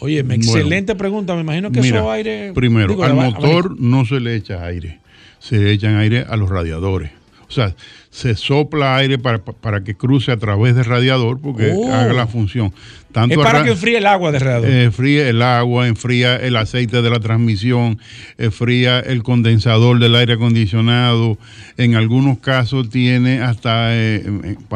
Oye, 0.00 0.22
Bueno, 0.22 0.42
excelente 0.42 0.94
pregunta, 0.94 1.34
me 1.34 1.40
imagino 1.40 1.70
que 1.70 1.80
Mira, 1.80 1.98
eso 1.98 2.10
aire... 2.10 2.52
Primero, 2.54 2.88
digo, 2.88 3.04
al 3.04 3.14
motor 3.14 3.78
no 3.80 4.04
se 4.04 4.20
le 4.20 4.36
echa 4.36 4.64
aire, 4.64 5.00
se 5.38 5.56
le 5.56 5.72
echan 5.72 5.96
aire 5.96 6.24
a 6.28 6.36
los 6.36 6.48
radiadores. 6.50 7.10
O 7.48 7.52
sea, 7.52 7.74
se 8.16 8.34
sopla 8.34 8.96
aire 8.96 9.18
para, 9.18 9.40
para 9.44 9.84
que 9.84 9.94
cruce 9.94 10.32
a 10.32 10.38
través 10.38 10.74
del 10.74 10.86
radiador 10.86 11.38
porque 11.38 11.72
Oh. 11.74 11.92
haga 11.92 12.14
la 12.14 12.26
función. 12.26 12.72
Tanto 13.12 13.34
Es 13.34 13.44
para 13.46 13.58
ra- 13.58 13.64
que 13.64 13.72
enfríe 13.72 13.98
el 13.98 14.06
agua 14.06 14.32
de 14.32 14.38
radiador. 14.38 14.70
eh, 14.70 14.90
fríe 14.90 15.28
el 15.28 15.42
agua, 15.42 15.86
enfría 15.86 16.36
el 16.36 16.56
aceite 16.56 17.02
de 17.02 17.10
la 17.10 17.20
transmisión, 17.20 17.98
enfría 18.38 19.00
el 19.00 19.22
condensador 19.22 19.98
del 19.98 20.14
aire 20.16 20.34
acondicionado. 20.34 21.36
En 21.76 21.94
algunos 21.94 22.38
casos 22.38 22.88
tiene 22.88 23.40
hasta, 23.40 23.94
eh, 23.94 24.24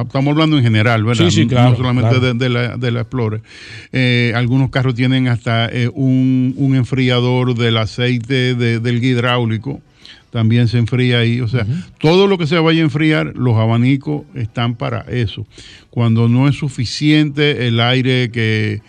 estamos 0.02 0.32
hablando 0.32 0.58
en 0.58 0.62
general, 0.62 1.04
¿verdad? 1.04 1.24
Sí, 1.30 1.42
sí, 1.42 1.46
claro, 1.46 1.70
No 1.70 1.76
solamente 1.76 2.10
claro. 2.10 2.34
de, 2.34 2.34
de 2.34 2.48
la, 2.50 2.76
de 2.76 2.90
la 2.90 3.00
Explorer. 3.00 3.40
Eh, 3.92 4.32
algunos 4.34 4.68
carros 4.70 4.94
tienen 4.94 5.28
hasta 5.28 5.66
eh, 5.72 5.88
un, 5.92 6.52
un 6.58 6.74
enfriador 6.76 7.54
del 7.54 7.76
aceite 7.78 8.54
de- 8.54 8.80
del 8.80 9.02
hidráulico. 9.02 9.80
También 10.30 10.68
se 10.68 10.78
enfría 10.78 11.18
ahí. 11.18 11.40
O 11.40 11.48
sea, 11.48 11.66
todo 11.98 12.26
lo 12.28 12.38
que 12.38 12.46
se 12.46 12.58
vaya 12.58 12.80
a 12.80 12.84
enfriar, 12.84 13.32
los 13.36 13.56
abanicos 13.56 14.22
están 14.34 14.76
para 14.76 15.00
eso. 15.08 15.46
Cuando 15.90 16.28
no 16.28 16.48
es 16.48 16.56
suficiente 16.56 17.66
el 17.66 17.80
aire 17.80 18.30
que, 18.30 18.80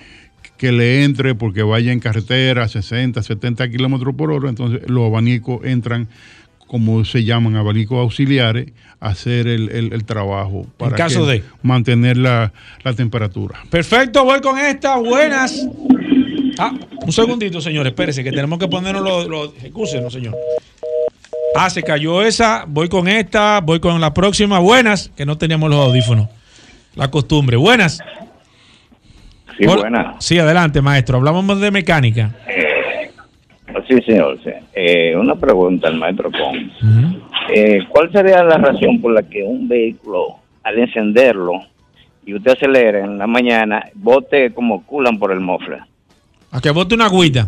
que 0.58 0.72
le 0.72 1.04
entre 1.04 1.34
porque 1.34 1.64
vaya 1.64 1.92
en 1.92 2.00
carretera 2.00 2.64
a 2.66 2.68
60, 2.68 3.24
70 3.24 3.70
kilómetros 3.72 4.14
por 4.16 4.32
hora, 4.32 4.50
entonces 4.50 4.82
los 4.88 5.08
abanicos 5.08 5.66
entran, 5.66 6.08
como 6.68 7.04
se 7.06 7.24
llaman, 7.24 7.56
abanicos 7.56 7.98
auxiliares, 7.98 8.68
a 9.00 9.10
hacer 9.10 9.48
el, 9.48 9.70
el- 9.72 9.94
el 9.94 10.04
trabajo 10.06 10.68
para 10.78 10.96
caso 10.96 11.26
que 11.26 11.32
de- 11.32 11.44
mantener 11.64 12.18
la, 12.18 12.54
la 12.84 12.94
temperatura. 12.94 13.60
Perfecto, 13.72 14.24
voy 14.24 14.40
con 14.42 14.60
esta. 14.60 14.98
Buenas. 14.98 15.68
Ah, 16.60 16.72
un 17.04 17.12
segundito, 17.12 17.60
señor. 17.62 17.88
Espérese, 17.88 18.24
que 18.24 18.30
tenemos 18.32 18.60
que 18.60 18.68
ponernos 18.68 19.02
los. 19.04 19.28
los 19.28 19.64
excúsenos, 19.64 20.14
señor. 20.14 20.36
Ah, 21.56 21.70
se 21.70 21.84
cayó 21.84 22.22
esa. 22.22 22.66
Voy 22.68 22.88
con 22.90 23.08
esta. 23.08 23.60
Voy 23.62 23.80
con 23.80 24.00
la 24.00 24.14
próxima. 24.14 24.60
Buenas, 24.60 25.10
que 25.16 25.26
no 25.26 25.38
teníamos 25.38 25.70
los 25.70 25.80
audífonos. 25.88 26.28
La 26.96 27.10
costumbre. 27.10 27.58
Buenas. 27.58 28.00
Sí, 29.58 29.66
Hola. 29.66 29.76
buena. 29.82 30.16
Sí, 30.20 30.40
adelante, 30.40 30.82
maestro. 30.82 31.18
Hablamos 31.18 31.60
de 31.60 31.72
mecánica. 31.72 32.32
Sí, 33.88 34.02
señor. 34.06 34.40
sí. 34.44 34.52
Eh, 34.74 35.16
una 35.16 35.36
pregunta 35.36 35.88
al 35.88 35.98
maestro 35.98 36.32
Con. 36.32 36.72
Eh, 37.54 37.80
¿Cuál 37.90 38.12
sería 38.12 38.44
la 38.44 38.58
razón 38.58 39.02
por 39.02 39.14
la 39.14 39.24
que 39.24 39.44
un 39.44 39.68
vehículo, 39.68 40.38
al 40.64 40.80
encenderlo 40.80 41.54
y 42.26 42.34
usted 42.36 42.52
acelera 42.52 43.00
en 43.04 43.18
la 43.18 43.28
mañana, 43.28 43.84
bote 43.96 44.54
como 44.54 44.86
culan 44.86 45.20
por 45.20 45.32
el 45.32 45.42
mofle? 45.42 45.80
A 46.52 46.62
que 46.62 46.70
bote 46.70 46.96
una 46.96 47.06
agüita. 47.06 47.48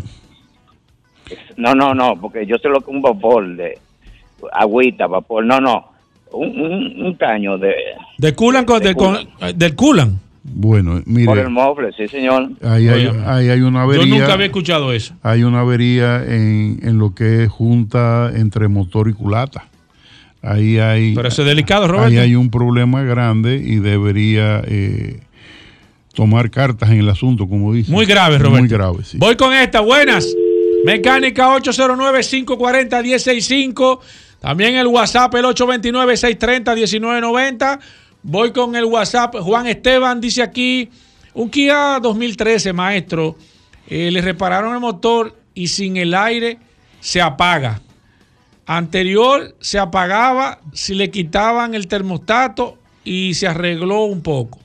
No, 1.55 1.73
no, 1.73 1.93
no, 1.93 2.19
porque 2.19 2.45
yo 2.45 2.57
sé 2.57 2.67
lo 2.67 2.81
que 2.81 2.91
un 2.91 3.01
vapor 3.01 3.55
de 3.55 3.77
agüita, 4.51 5.07
vapor, 5.07 5.45
no, 5.45 5.59
no, 5.61 5.85
un, 6.31 6.49
un, 6.59 7.01
un 7.05 7.13
caño 7.15 7.57
de 7.57 7.73
De 8.17 8.33
culan 8.33 8.65
De 8.65 8.79
del, 8.79 8.95
con- 8.95 9.17
del 9.55 9.75
culan. 9.75 10.19
Bueno, 10.45 11.01
mire, 11.05 11.25
por 11.25 11.39
el 11.39 11.49
mofle, 11.49 11.93
sí, 11.95 12.05
señor. 12.09 12.49
ahí 12.61 12.89
hay, 12.89 13.09
ahí 13.25 13.47
hay 13.49 13.61
una 13.61 13.79
Yo 13.79 13.83
avería. 13.91 14.05
nunca 14.19 14.33
había 14.33 14.47
escuchado 14.47 14.91
eso. 14.91 15.13
hay 15.23 15.41
una 15.43 15.61
avería 15.61 16.17
en, 16.21 16.81
en 16.83 16.97
lo 16.99 17.15
que 17.15 17.43
es 17.43 17.49
junta 17.49 18.29
entre 18.35 18.67
motor 18.67 19.07
y 19.07 19.13
culata. 19.13 19.63
Ahí 20.41 20.79
hay, 20.79 21.15
Pero 21.15 21.29
eso 21.29 21.43
es 21.43 21.47
delicado, 21.47 21.87
Roberto. 21.87 22.09
ahí 22.09 22.17
hay 22.17 22.35
un 22.35 22.49
problema 22.49 23.03
grande 23.03 23.55
y 23.55 23.77
debería 23.77 24.61
eh, 24.67 25.21
tomar 26.13 26.51
cartas 26.51 26.89
en 26.91 26.99
el 26.99 27.07
asunto, 27.07 27.47
como 27.47 27.71
dice. 27.71 27.89
Muy 27.89 28.05
grave, 28.05 28.37
Roberto. 28.37 28.59
Muy 28.59 28.67
grave, 28.67 28.97
sí. 29.05 29.17
Voy 29.19 29.37
con 29.37 29.53
esta, 29.53 29.79
buenas. 29.79 30.27
Mecánica 30.83 31.55
809-540-165. 31.57 33.99
También 34.43 34.75
el 34.75 34.85
WhatsApp, 34.87 35.33
el 35.35 35.45
829-630-1990. 35.45 37.79
Voy 38.23 38.51
con 38.51 38.75
el 38.75 38.83
WhatsApp. 38.83 39.37
Juan 39.37 39.67
Esteban 39.67 40.19
dice 40.19 40.41
aquí, 40.41 40.89
un 41.33 41.49
Kia 41.49 41.97
2013, 42.01 42.73
maestro. 42.73 43.37
eh, 43.87 44.11
le 44.11 44.19
repararon 44.19 44.73
el 44.73 44.81
motor 44.81 45.33
y 45.53 45.69
sin 45.69 45.95
el 45.95 46.13
aire 46.13 46.59
se 46.99 47.21
apaga. 47.21 47.79
Anterior 48.65 49.55
se 49.61 49.79
apagaba 49.79 50.59
si 50.73 50.93
le 50.93 51.09
quitaban 51.09 51.73
el 51.73 51.87
termostato 51.87 52.77
y 53.05 53.35
se 53.35 53.47
arregló 53.47 54.03
un 54.03 54.21
poco. 54.21 54.59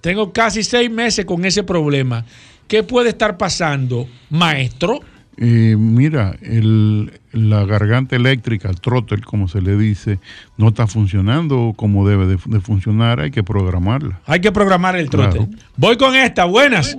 Tengo 0.00 0.32
casi 0.32 0.62
seis 0.62 0.88
meses 0.88 1.24
con 1.24 1.44
ese 1.44 1.64
problema. 1.64 2.24
¿Qué 2.68 2.84
puede 2.84 3.08
estar 3.08 3.36
pasando, 3.36 4.06
maestro? 4.30 5.00
Eh, 5.38 5.76
mira, 5.78 6.34
el, 6.40 7.12
la 7.32 7.64
garganta 7.66 8.16
eléctrica, 8.16 8.70
el 8.70 8.80
throttle, 8.80 9.20
como 9.22 9.48
se 9.48 9.60
le 9.60 9.76
dice, 9.76 10.18
no 10.56 10.68
está 10.68 10.86
funcionando 10.86 11.74
como 11.76 12.08
debe 12.08 12.26
de, 12.26 12.38
de 12.46 12.60
funcionar. 12.60 13.20
Hay 13.20 13.30
que 13.30 13.42
programarla. 13.42 14.20
Hay 14.26 14.40
que 14.40 14.50
programar 14.52 14.96
el 14.96 15.10
trote. 15.10 15.36
Claro. 15.38 15.50
Voy 15.76 15.96
con 15.98 16.16
esta, 16.16 16.46
buenas. 16.46 16.96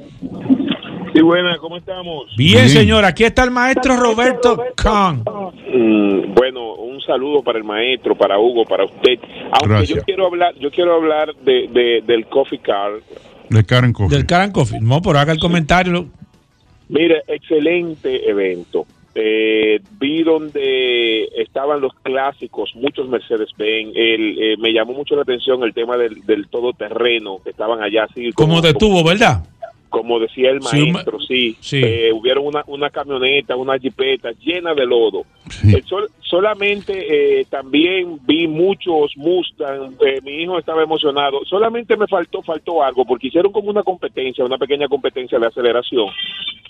Sí, 1.14 1.22
buena, 1.24 1.58
¿cómo 1.58 1.78
estamos? 1.78 2.26
Bien, 2.38 2.58
Bien. 2.66 2.70
señor, 2.70 3.04
aquí 3.06 3.24
está 3.24 3.44
el 3.44 3.50
maestro 3.50 3.96
Roberto 3.98 4.62
Kahn. 4.76 5.24
Mm, 5.74 6.36
bueno, 6.36 6.76
un 6.76 7.02
saludo 7.02 7.42
para 7.42 7.58
el 7.58 7.64
maestro, 7.64 8.16
para 8.16 8.38
Hugo, 8.38 8.66
para 8.66 8.86
usted. 8.86 9.18
Aunque 9.52 9.68
Gracias. 9.68 9.98
yo 9.98 10.04
quiero 10.04 10.28
hablar, 10.28 10.54
yo 10.60 10.70
quiero 10.70 10.94
hablar 10.96 11.34
de, 11.44 11.68
de- 11.74 12.04
del 12.06 12.28
coffee 12.28 12.60
car. 12.60 12.92
De 13.50 13.64
Karen 13.64 13.94
Coffee. 13.94 14.16
Del 14.16 14.28
Karen 14.28 14.52
Coffee. 14.52 14.80
No, 14.80 15.02
pero 15.02 15.18
haga 15.18 15.32
el 15.34 15.40
comentario. 15.40 16.08
Mire, 16.90 17.24
excelente 17.28 18.30
evento. 18.30 18.86
Eh, 19.20 19.82
vi 20.00 20.22
donde 20.22 21.28
estaban 21.38 21.82
los 21.82 21.92
clásicos, 22.04 22.76
muchos 22.76 23.10
Mercedes-Benz. 23.10 23.94
Eh, 23.96 24.56
me 24.60 24.72
llamó 24.72 24.94
mucho 24.94 25.16
la 25.16 25.24
atención 25.24 25.64
el 25.64 25.74
tema 25.74 25.98
del, 25.98 26.24
del 26.26 26.48
todoterreno, 26.50 27.40
que 27.44 27.50
estaban 27.50 27.82
allá 27.82 28.04
así. 28.04 28.32
Como 28.34 28.62
detuvo, 28.62 29.04
¿verdad? 29.04 29.44
Como 29.90 30.20
decía 30.20 30.50
el 30.52 30.60
maestro, 30.62 31.20
sí, 31.20 31.58
sí. 31.60 31.82
eh, 31.84 32.12
hubieron 32.14 32.46
una, 32.46 32.64
una 32.68 32.90
camioneta, 32.90 33.56
una 33.56 33.78
jipeta 33.78 34.32
llena 34.44 34.74
de 34.74 34.86
lodo. 34.86 35.24
Sí. 35.50 35.76
Eh, 35.76 35.84
sol- 35.86 36.10
solamente 36.22 37.40
eh, 37.42 37.46
también 37.50 38.20
vi 38.26 38.48
muchos 38.48 39.16
Mustang, 39.16 39.94
eh, 40.06 40.20
mi 40.24 40.44
hijo 40.44 40.60
estaba 40.60 40.84
emocionado. 40.84 41.40
Solamente 41.46 41.96
me 41.98 42.08
faltó 42.08 42.42
faltó 42.42 42.84
algo 42.84 43.06
porque 43.06 43.28
hicieron 43.28 43.52
como 43.52 43.70
una 43.70 43.84
competencia, 43.84 44.44
una 44.46 44.58
pequeña 44.58 44.88
competencia 44.88 45.40
de 45.40 45.48
aceleración, 45.48 46.08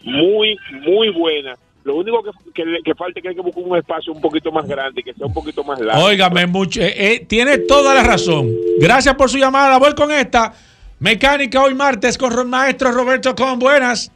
muy 0.04 0.58
muy 0.86 1.10
buena. 1.10 1.56
Lo 1.84 1.96
único 1.96 2.22
que, 2.22 2.32
que, 2.54 2.64
que 2.84 2.96
falta 2.96 3.20
es 3.20 3.24
que 3.24 3.30
hay 3.30 3.36
que 3.36 3.42
buscar 3.42 3.64
un 3.64 3.78
espacio 3.78 4.12
un 4.12 4.20
poquito 4.20 4.52
más 4.52 4.68
grande, 4.68 5.02
que 5.02 5.14
sea 5.14 5.26
un 5.26 5.34
poquito 5.34 5.64
más 5.64 5.80
largo. 5.80 6.04
Óigame, 6.04 6.46
mucho, 6.46 6.82
eh, 6.82 6.94
eh, 6.98 7.26
tiene 7.26 7.60
toda 7.60 7.96
la 7.96 8.04
razón. 8.04 8.52
Gracias 8.78 9.16
por 9.16 9.30
su 9.30 9.38
llamada. 9.38 9.78
Voy 9.80 9.94
con 9.96 10.12
esta. 10.12 10.54
Mecánica 11.00 11.62
hoy 11.62 11.76
martes 11.76 12.18
con 12.18 12.38
el 12.38 12.46
maestro 12.46 12.92
Roberto 12.92 13.36
Con. 13.36 13.60
Buenas. 13.60 14.12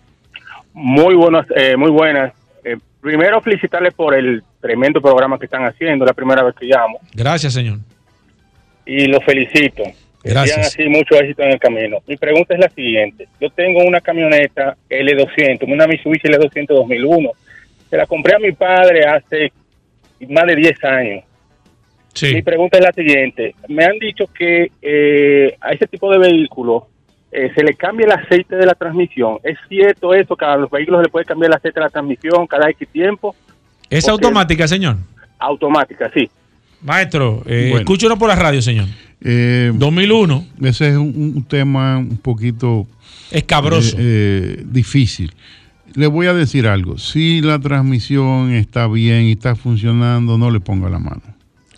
Muy 0.73 1.15
buenas, 1.15 1.45
eh, 1.55 1.75
muy 1.77 1.91
buenas. 1.91 2.33
Eh, 2.63 2.77
primero 2.99 3.41
felicitarles 3.41 3.93
por 3.93 4.15
el 4.15 4.43
tremendo 4.59 5.01
programa 5.01 5.37
que 5.37 5.45
están 5.45 5.63
haciendo, 5.65 6.05
la 6.05 6.13
primera 6.13 6.43
vez 6.43 6.55
que 6.55 6.65
llamo, 6.65 6.99
Gracias, 7.13 7.53
señor. 7.53 7.79
y 8.85 9.05
los 9.07 9.23
felicito. 9.23 9.83
Gracias. 10.23 10.67
así 10.67 10.87
mucho 10.87 11.15
éxito 11.15 11.41
en 11.41 11.51
el 11.53 11.59
camino. 11.59 11.97
Mi 12.05 12.15
pregunta 12.15 12.53
es 12.53 12.59
la 12.59 12.69
siguiente. 12.69 13.27
Yo 13.39 13.49
tengo 13.49 13.83
una 13.83 13.99
camioneta 14.01 14.77
L200, 14.87 15.63
una 15.71 15.87
Mitsubishi 15.87 16.27
L200 16.27 16.67
2001. 16.67 17.31
Se 17.89 17.97
la 17.97 18.05
compré 18.05 18.35
a 18.35 18.39
mi 18.39 18.51
padre 18.51 19.03
hace 19.05 19.51
más 20.29 20.45
de 20.45 20.55
10 20.55 20.83
años. 20.83 21.23
Sí. 22.13 22.33
Mi 22.33 22.41
pregunta 22.41 22.77
es 22.77 22.83
la 22.83 22.91
siguiente. 22.91 23.55
Me 23.69 23.85
han 23.85 23.97
dicho 23.99 24.25
que 24.37 24.71
eh, 24.81 25.55
a 25.61 25.71
ese 25.71 25.87
tipo 25.87 26.11
de 26.11 26.17
vehículos 26.19 26.83
eh, 27.31 27.49
se 27.55 27.63
le 27.63 27.73
cambia 27.75 28.05
el 28.05 28.11
aceite 28.11 28.55
de 28.57 28.65
la 28.65 28.73
transmisión. 28.75 29.37
¿Es 29.43 29.57
cierto 29.69 30.13
eso? 30.13 30.35
Que 30.35 30.45
a 30.45 30.57
los 30.57 30.69
vehículos 30.69 30.99
se 30.99 31.03
le 31.05 31.09
puede 31.09 31.25
cambiar 31.25 31.51
el 31.51 31.55
aceite 31.55 31.79
de 31.79 31.85
la 31.85 31.89
transmisión 31.89 32.45
cada 32.47 32.69
X 32.69 32.87
tiempo. 32.91 33.35
¿Es 33.89 34.07
automática, 34.09 34.67
señor? 34.67 34.97
Automática, 35.39 36.11
sí. 36.13 36.29
Maestro, 36.81 37.43
eh, 37.45 37.67
Bueno. 37.69 37.77
escúchenos 37.79 38.17
por 38.17 38.27
la 38.27 38.35
radio, 38.35 38.61
señor. 38.61 38.87
Eh, 39.23 39.71
2001, 39.75 40.45
ese 40.63 40.89
es 40.89 40.95
un, 40.95 41.33
un 41.37 41.43
tema 41.43 41.97
un 41.97 42.17
poquito 42.17 42.87
escabroso. 43.29 43.95
eh, 43.99 44.57
eh, 44.59 44.63
difícil. 44.65 45.31
Le 45.93 46.07
voy 46.07 46.27
a 46.27 46.33
decir 46.33 46.67
algo. 46.67 46.97
Si 46.97 47.41
la 47.41 47.59
transmisión 47.59 48.53
está 48.53 48.87
bien 48.87 49.23
y 49.23 49.33
está 49.33 49.55
funcionando, 49.55 50.37
no 50.37 50.49
le 50.49 50.59
ponga 50.59 50.89
la 50.89 50.99
mano. 50.99 51.21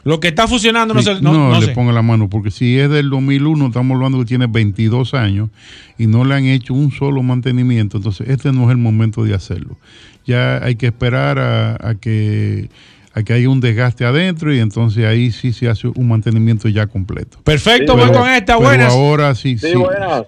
Lo 0.06 0.20
que 0.20 0.28
está 0.28 0.48
funcionando 0.48 0.94
no, 0.94 1.02
Sí, 1.02 1.16
se, 1.16 1.22
no, 1.22 1.32
no 1.52 1.60
le 1.62 1.68
sé. 1.68 1.72
ponga 1.74 1.94
la 1.94 2.02
mano, 2.02 2.30
porque 2.30 2.52
si 2.52 2.78
es 2.78 2.90
del 2.90 3.10
2001, 3.10 3.68
estamos 3.68 3.96
hablando 3.96 4.20
que 4.20 4.26
tiene 4.26 4.48
22 4.48 5.14
años 5.14 5.50
y 5.98 6.08
no 6.08 6.26
le 6.26 6.36
han 6.36 6.46
hecho 6.46 6.74
un 6.74 6.92
solo 6.92 7.24
mantenimiento, 7.24 7.98
entonces 7.98 8.28
este 8.30 8.52
no 8.52 8.66
es 8.66 8.72
el 8.72 8.78
momento 8.78 9.24
de 9.24 9.34
hacerlo. 9.34 9.78
Ya 10.26 10.58
hay 10.64 10.76
que 10.76 10.88
esperar 10.88 11.40
a, 11.40 11.76
a 11.90 11.96
que, 11.96 12.70
a 13.14 13.24
que 13.24 13.32
haya 13.34 13.48
un 13.50 13.62
desgaste 13.62 14.04
adentro 14.04 14.54
y 14.54 14.60
entonces 14.60 15.06
ahí 15.06 15.32
sí 15.32 15.54
se 15.54 15.70
hace 15.70 15.88
un 15.88 16.08
mantenimiento 16.10 16.68
ya 16.68 16.88
completo. 16.88 17.40
Perfecto, 17.44 17.94
Sí, 17.94 18.00
voy 18.00 18.10
pero- 18.10 18.20
con 18.22 18.30
esta. 18.30 18.58
Pero 18.58 18.68
Buenas. 18.70 18.94
ahora 18.94 19.36
sí, 19.36 19.58
sí. 19.58 19.68
Sí, 19.72 19.76
buenas. 19.78 20.24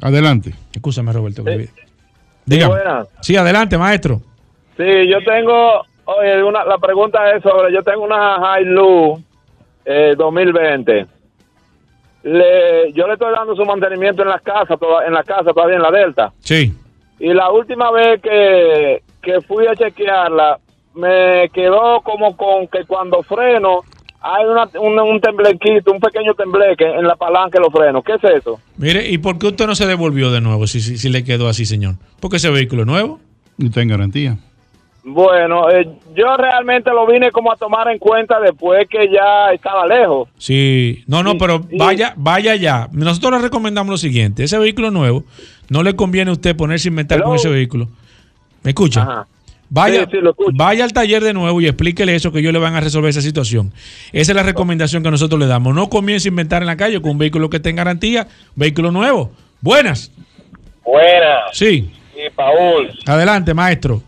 Adelante. 0.00 0.52
Escúchame, 0.72 1.12
Roberto. 1.12 1.44
Sí, 1.46 1.68
Dígame. 2.46 2.74
buenas. 2.74 3.06
Sí, 3.20 3.36
adelante, 3.36 3.78
maestro. 3.78 4.20
Sí, 4.76 4.84
yo 5.08 5.18
tengo, 5.24 5.84
oye, 6.04 6.42
una, 6.42 6.64
la 6.64 6.78
pregunta 6.78 7.30
es 7.32 7.42
sobre, 7.42 7.72
yo 7.72 7.82
tengo 7.82 8.04
una 8.04 8.38
Hilux 8.60 9.20
eh, 9.84 10.14
2020. 10.16 11.06
Le, 12.24 12.92
yo 12.92 13.06
le 13.08 13.14
estoy 13.14 13.32
dando 13.34 13.56
su 13.56 13.64
mantenimiento 13.64 14.22
en 14.22 14.28
la 14.28 14.38
casa, 14.38 14.76
toda- 14.76 15.04
en 15.06 15.12
la 15.12 15.24
casa 15.24 15.52
todavía 15.52 15.76
en 15.76 15.82
la 15.82 15.90
Delta. 15.90 16.32
Sí. 16.40 16.72
Y 17.18 17.32
la 17.34 17.50
última 17.50 17.90
vez 17.90 18.20
que, 18.22 19.02
que 19.20 19.40
fui 19.40 19.66
a 19.66 19.74
chequearla, 19.74 20.58
me 20.94 21.48
quedó 21.52 22.00
como 22.02 22.36
con 22.36 22.68
que 22.68 22.84
cuando 22.84 23.22
freno 23.22 23.80
hay 24.20 24.44
una, 24.44 24.68
un, 24.80 25.00
un 25.00 25.20
temblequito, 25.20 25.90
un 25.90 25.98
pequeño 25.98 26.34
tembleque 26.34 26.84
en 26.84 27.04
la 27.08 27.16
palanca 27.16 27.58
de 27.58 27.64
los 27.64 27.72
frenos. 27.72 28.04
¿Qué 28.04 28.12
es 28.14 28.24
eso? 28.38 28.60
Mire, 28.76 29.08
¿y 29.08 29.18
por 29.18 29.36
qué 29.38 29.48
usted 29.48 29.66
no 29.66 29.74
se 29.74 29.86
devolvió 29.86 30.30
de 30.30 30.40
nuevo 30.40 30.68
si, 30.68 30.80
si, 30.80 30.96
si 30.98 31.08
le 31.08 31.24
quedó 31.24 31.48
así, 31.48 31.64
señor? 31.66 31.94
Porque 32.20 32.36
ese 32.36 32.50
vehículo 32.50 32.82
es 32.82 32.86
nuevo. 32.86 33.18
Y 33.58 33.66
está 33.66 33.82
en 33.82 33.88
garantía. 33.88 34.36
Bueno, 35.04 35.68
eh, 35.68 35.88
yo 36.14 36.36
realmente 36.36 36.90
lo 36.90 37.06
vine 37.06 37.32
como 37.32 37.52
a 37.52 37.56
tomar 37.56 37.88
en 37.88 37.98
cuenta 37.98 38.38
después 38.38 38.86
que 38.88 39.08
ya 39.12 39.52
estaba 39.52 39.84
lejos. 39.86 40.28
Sí, 40.38 41.02
no, 41.08 41.22
no, 41.24 41.32
Sí, 41.32 41.36
pero 41.40 41.58
sí. 41.68 41.76
vaya, 41.76 42.14
vaya 42.16 42.54
ya. 42.54 42.88
Nosotros 42.92 43.32
le 43.32 43.38
recomendamos 43.38 43.90
lo 43.90 43.96
siguiente: 43.98 44.44
ese 44.44 44.58
vehículo 44.58 44.90
nuevo, 44.92 45.24
no 45.68 45.82
le 45.82 45.96
conviene 45.96 46.30
a 46.30 46.34
usted 46.34 46.54
ponerse 46.56 46.88
a 46.88 46.90
inventar 46.90 47.18
Hello. 47.18 47.26
con 47.26 47.36
ese 47.36 47.48
vehículo. 47.48 47.88
¿Me 48.62 48.70
escucha? 48.70 49.02
Ajá. 49.02 49.26
Vaya, 49.74 50.04
Sí, 50.04 50.18
sí, 50.20 50.44
vaya 50.52 50.84
al 50.84 50.92
taller 50.92 51.22
de 51.24 51.32
nuevo 51.32 51.58
y 51.62 51.66
explíquele 51.66 52.14
eso 52.14 52.30
que 52.30 52.40
ellos 52.40 52.52
le 52.52 52.58
van 52.58 52.74
a 52.74 52.80
resolver 52.82 53.08
esa 53.08 53.22
situación. 53.22 53.72
Esa 54.12 54.32
es 54.32 54.36
la 54.36 54.42
recomendación 54.42 55.02
que 55.02 55.10
nosotros 55.10 55.40
le 55.40 55.46
damos. 55.46 55.74
No 55.74 55.88
comience 55.88 56.28
a 56.28 56.30
inventar 56.30 56.60
en 56.62 56.66
la 56.66 56.76
calle 56.76 57.00
con 57.00 57.12
un 57.12 57.18
vehículo 57.18 57.48
que 57.48 57.56
esté 57.56 57.70
en 57.70 57.76
garantía, 57.76 58.28
vehículo 58.54 58.92
nuevo. 58.92 59.32
Buenas. 59.62 60.12
Buenas. 60.84 61.44
Sí, 61.52 61.90
Y 62.14 62.30
Paul, 62.36 62.90
adelante, 63.06 63.54
maestro. 63.54 64.02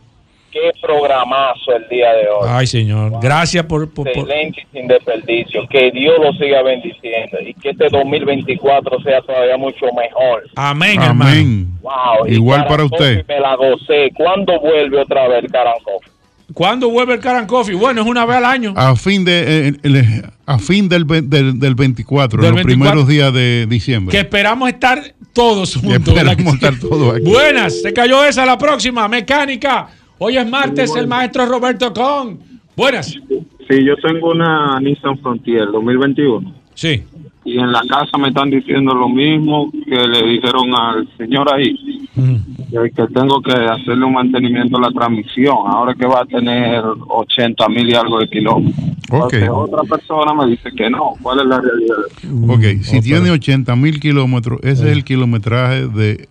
Qué 0.55 0.71
programazo 0.81 1.75
el 1.77 1.89
día 1.89 2.13
de 2.15 2.29
hoy. 2.29 2.49
Ay, 2.49 2.67
señor. 2.67 3.13
Gracias 3.21 3.65
por, 3.67 3.91
por- 3.93 4.11
por- 4.13 4.23
Excelente 4.31 4.63
y 4.73 4.79
sin 4.79 4.87
desperdicio. 4.89 5.67
Que 5.69 5.91
Dios 5.91 6.15
lo 6.23 6.33
siga 6.35 6.63
bendiciendo 6.63 7.39
y 7.45 7.53
que 7.55 7.71
este 7.71 7.89
2024 7.91 9.03
sea 9.03 9.21
todavía 9.23 9.57
mucho 9.57 9.87
mejor. 9.87 10.45
Amén, 10.55 11.03
hermano. 11.03 11.31
Amén. 11.33 11.69
Wow. 11.83 12.27
y 12.29 12.35
Igual 12.35 12.67
para 12.67 12.85
usted. 12.85 13.25
Me 13.27 13.41
la 13.41 13.57
gocé. 13.57 14.11
¿Cuándo 14.17 14.59
vuelve 14.61 14.99
otra 15.01 15.29
vez 15.29 15.45
Carancofi? 15.51 16.11
¿Cuándo 16.53 16.91
vuelve 16.91 17.15
el 17.15 17.21
Caran 17.21 17.47
Coffee? 17.47 17.75
Bueno, 17.75 18.03
es 18.03 18.07
una 18.07 18.27
vez 18.27 18.37
al 18.37 18.45
año. 18.45 18.75
A 18.77 18.95
fin, 18.97 19.25
de, 19.25 19.69
eh, 19.69 19.73
el- 19.83 20.25
a 20.47 20.59
fin 20.59 20.89
del, 20.91 21.07
del, 21.07 21.59
del 21.59 21.75
24, 21.75 22.41
Del 22.43 22.51
en 22.51 22.55
los 22.57 22.65
24. 22.65 22.67
primeros 22.67 23.09
días 23.09 23.33
de 23.33 23.67
diciembre. 23.67 24.13
Que 24.13 24.21
esperamos 24.21 24.69
estar 24.69 25.01
todos 25.33 25.75
juntos. 25.75 26.07
esperamos 26.15 26.55
estar 26.55 26.79
todos 26.79 27.15
aquí. 27.17 27.25
Buenas, 27.25 27.81
se 27.81 27.93
cayó 27.95 28.23
esa 28.25 28.45
la 28.45 28.59
próxima. 28.59 29.09
Mecánica. 29.09 29.89
Hoy 30.27 30.39
es 30.39 30.49
martes, 30.49 30.97
el 30.97 31.07
maestro 31.07 31.45
Roberto 31.45 31.93
Con. 31.93 32.39
Buenas. 32.75 33.09
Sí, 33.09 33.85
yo 33.85 33.95
tengo 33.97 34.31
una 34.31 34.81
Nissan 34.81 35.19
Frontier 35.19 35.67
2021 35.71 36.55
Sí. 36.73 37.03
Y 37.45 37.59
en 37.59 37.71
la 37.73 37.83
casa 37.89 38.17
me 38.19 38.29
están 38.29 38.51
diciendo 38.51 38.95
lo 38.95 39.09
mismo 39.09 39.71
que 39.71 39.97
le 40.09 40.27
dijeron 40.29 40.75
al 40.75 41.09
señor 41.19 41.53
ahí, 41.53 41.75
que, 42.15 42.91
que 42.91 43.07
tengo 43.13 43.41
que 43.43 43.53
hacerle 43.53 44.05
un 44.05 44.15
mantenimiento 44.15 44.79
a 44.79 44.81
la 44.81 44.91
transmisión, 44.91 45.57
ahora 45.67 45.95
que 45.95 46.07
va 46.07 46.21
a 46.23 46.25
tener 46.27 46.83
80 47.09 47.69
mil 47.69 47.89
y 47.89 47.95
algo 47.95 48.19
de 48.19 48.29
kilómetros. 48.29 48.85
Ok. 49.11 49.35
Entonces, 49.35 49.49
otra 49.53 49.83
persona 49.83 50.33
me 50.35 50.47
dice 50.51 50.71
que 50.77 50.89
no, 50.89 51.13
¿cuál 51.23 51.41
es 51.41 51.47
la 51.47 51.61
realidad? 51.61 52.49
Ok, 52.49 52.83
si 52.83 53.01
tiene 53.03 53.21
pero- 53.23 53.35
80 53.35 53.77
mil 53.77 54.01
kilómetros, 54.01 54.61
ese 54.63 54.87
es 54.91 54.97
el 54.97 55.05
kilometraje 55.05 55.87
del 55.89 56.29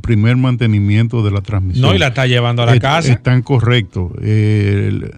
primer 0.00 0.36
mantenimiento 0.36 1.22
de 1.22 1.30
la 1.30 1.40
transmisión. 1.40 1.88
No, 1.88 1.94
y 1.94 1.98
la 1.98 2.08
está 2.08 2.26
llevando 2.26 2.62
a 2.62 2.66
la 2.66 2.74
Es- 2.74 2.80
casa. 2.80 3.12
Están 3.12 3.42
correctos. 3.42 4.12
Eh, 4.22 4.86
el- 4.88 5.12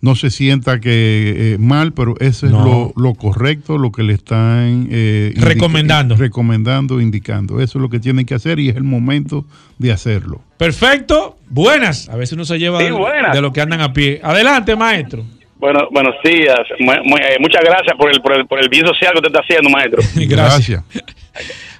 no 0.00 0.14
se 0.14 0.30
sienta 0.30 0.78
que 0.80 1.54
eh, 1.54 1.56
mal, 1.58 1.92
pero 1.92 2.14
eso 2.20 2.46
es 2.46 2.52
No. 2.52 2.64
lo, 2.96 3.02
lo 3.02 3.14
correcto, 3.14 3.78
lo 3.78 3.90
que 3.92 4.02
le 4.02 4.12
están 4.14 4.88
eh, 4.90 5.30
indica- 5.34 5.48
Recomendando. 5.48 6.16
recomendando, 6.16 7.00
indicando. 7.00 7.60
Eso 7.60 7.78
es 7.78 7.82
lo 7.82 7.88
que 7.88 7.98
tienen 7.98 8.24
que 8.26 8.34
hacer 8.34 8.58
y 8.60 8.68
es 8.68 8.76
el 8.76 8.84
momento 8.84 9.44
de 9.78 9.90
hacerlo. 9.92 10.40
Perfecto. 10.56 11.36
Buenas. 11.48 12.08
A 12.08 12.16
veces 12.16 12.34
uno 12.34 12.44
se 12.44 12.58
lleva 12.58 12.78
Sí, 12.78 12.84
de, 12.84 13.40
lo 13.40 13.52
que 13.52 13.60
andan 13.60 13.80
a 13.80 13.92
pie. 13.92 14.20
Adelante, 14.22 14.76
maestro. 14.76 15.24
Bueno, 15.56 15.88
buenos 15.90 16.14
días. 16.22 16.60
Eh, 16.78 17.36
muchas 17.40 17.62
gracias 17.64 17.96
por 17.98 18.12
el, 18.14 18.20
por, 18.20 18.32
el, 18.38 18.46
por 18.46 18.60
el 18.62 18.68
bien 18.68 18.86
social 18.86 19.10
que 19.12 19.18
usted 19.18 19.30
está 19.30 19.40
haciendo, 19.40 19.68
maestro. 19.70 20.00
Gracias. 20.28 20.84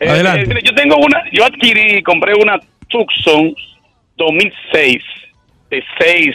Eh, 0.01 0.09
Adelante. 0.09 0.43
eh, 0.43 0.47
mire, 0.49 0.63
yo 0.65 0.75
tengo 0.75 0.97
una, 0.97 1.23
yo 1.33 1.45
adquirí, 1.45 2.03
compré 2.03 2.33
una 2.35 2.59
Tucson 2.89 3.55
2006 4.17 5.03
de 5.71 5.85
6 6.01 6.35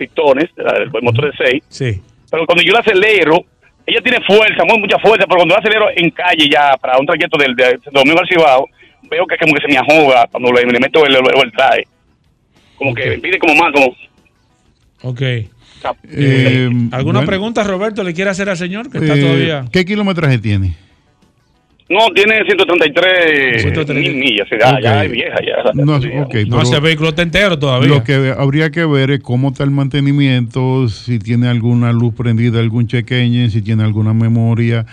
pistones, 0.00 0.50
el 0.56 0.90
motor 1.02 1.30
de 1.30 1.36
6. 1.36 1.62
Sí. 1.68 2.00
Pero 2.30 2.46
cuando 2.46 2.62
yo 2.62 2.72
la 2.72 2.80
acelero, 2.80 3.44
ella 3.86 4.00
tiene 4.02 4.18
fuerza, 4.26 4.64
muy 4.64 4.78
mucha 4.78 4.98
fuerza, 4.98 5.26
pero 5.26 5.38
cuando 5.38 5.54
la 5.54 5.60
acelero 5.60 5.86
en 5.94 6.10
calle 6.10 6.48
ya 6.50 6.76
para 6.80 6.98
un 6.98 7.06
trayecto 7.06 7.38
del 7.38 7.54
de 7.54 7.78
Domingo 7.92 8.20
al 8.20 8.28
Cibao, 8.28 8.66
veo 9.10 9.26
que 9.26 9.36
como 9.36 9.54
que 9.54 9.60
se 9.60 9.68
me 9.68 9.78
ahoga 9.78 10.26
cuando 10.30 10.52
le, 10.52 10.64
le 10.64 10.80
meto 10.80 11.04
el, 11.04 11.14
el, 11.14 11.22
el 11.44 11.52
traje. 11.52 11.84
Como 12.76 12.94
que 12.94 13.18
pide 13.18 13.38
como 13.38 13.54
más, 13.54 13.72
como... 13.72 13.94
Ok. 15.02 15.20
Eh, 15.22 16.68
¿Alguna 16.92 17.20
bueno, 17.20 17.26
pregunta, 17.26 17.64
Roberto, 17.64 18.02
le 18.02 18.14
quiere 18.14 18.30
hacer 18.30 18.48
al 18.48 18.56
señor? 18.56 18.90
Que 18.90 18.98
está 18.98 19.16
eh, 19.16 19.20
todavía. 19.20 19.64
¿Qué 19.72 19.84
kilometraje 19.84 20.38
tiene? 20.38 20.76
No, 21.90 22.08
tiene 22.14 22.44
133 22.44 23.96
mil 23.96 24.14
millas, 24.14 24.46
ya, 24.48 24.80
ya 24.80 24.98
Ok. 24.98 25.04
es 25.06 25.10
vieja, 25.10 25.36
ya. 25.44 25.72
No, 25.74 25.96
ok, 25.96 26.34
No, 26.46 26.62
ese 26.62 26.78
vehículo 26.78 27.08
está 27.08 27.22
entero 27.22 27.58
todavía. 27.58 27.88
Lo 27.88 28.04
que 28.04 28.32
habría 28.38 28.70
que 28.70 28.84
ver 28.86 29.10
es 29.10 29.20
cómo 29.20 29.48
está 29.48 29.64
el 29.64 29.72
mantenimiento, 29.72 30.88
si 30.88 31.18
tiene 31.18 31.48
alguna 31.48 31.92
luz 31.92 32.14
prendida, 32.14 32.60
algún 32.60 32.86
check 32.86 33.10
engine, 33.10 33.50
si 33.50 33.60
tiene 33.60 33.82
alguna 33.82 34.14
memoria. 34.14 34.86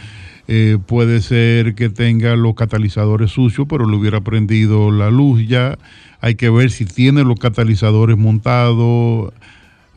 Eh, 0.47 0.77
puede 0.87 1.21
ser 1.21 1.75
que 1.75 1.89
tenga 1.89 2.35
los 2.35 2.55
catalizadores 2.55 3.29
sucios, 3.29 3.67
pero 3.69 3.87
le 3.87 3.95
hubiera 3.95 4.21
prendido 4.21 4.89
la 4.89 5.11
luz 5.11 5.47
ya. 5.47 5.77
Hay 6.19 6.33
que 6.33 6.49
ver 6.49 6.71
si 6.71 6.85
tiene 6.85 7.23
los 7.23 7.37
catalizadores 7.37 8.17
montados. 8.17 9.33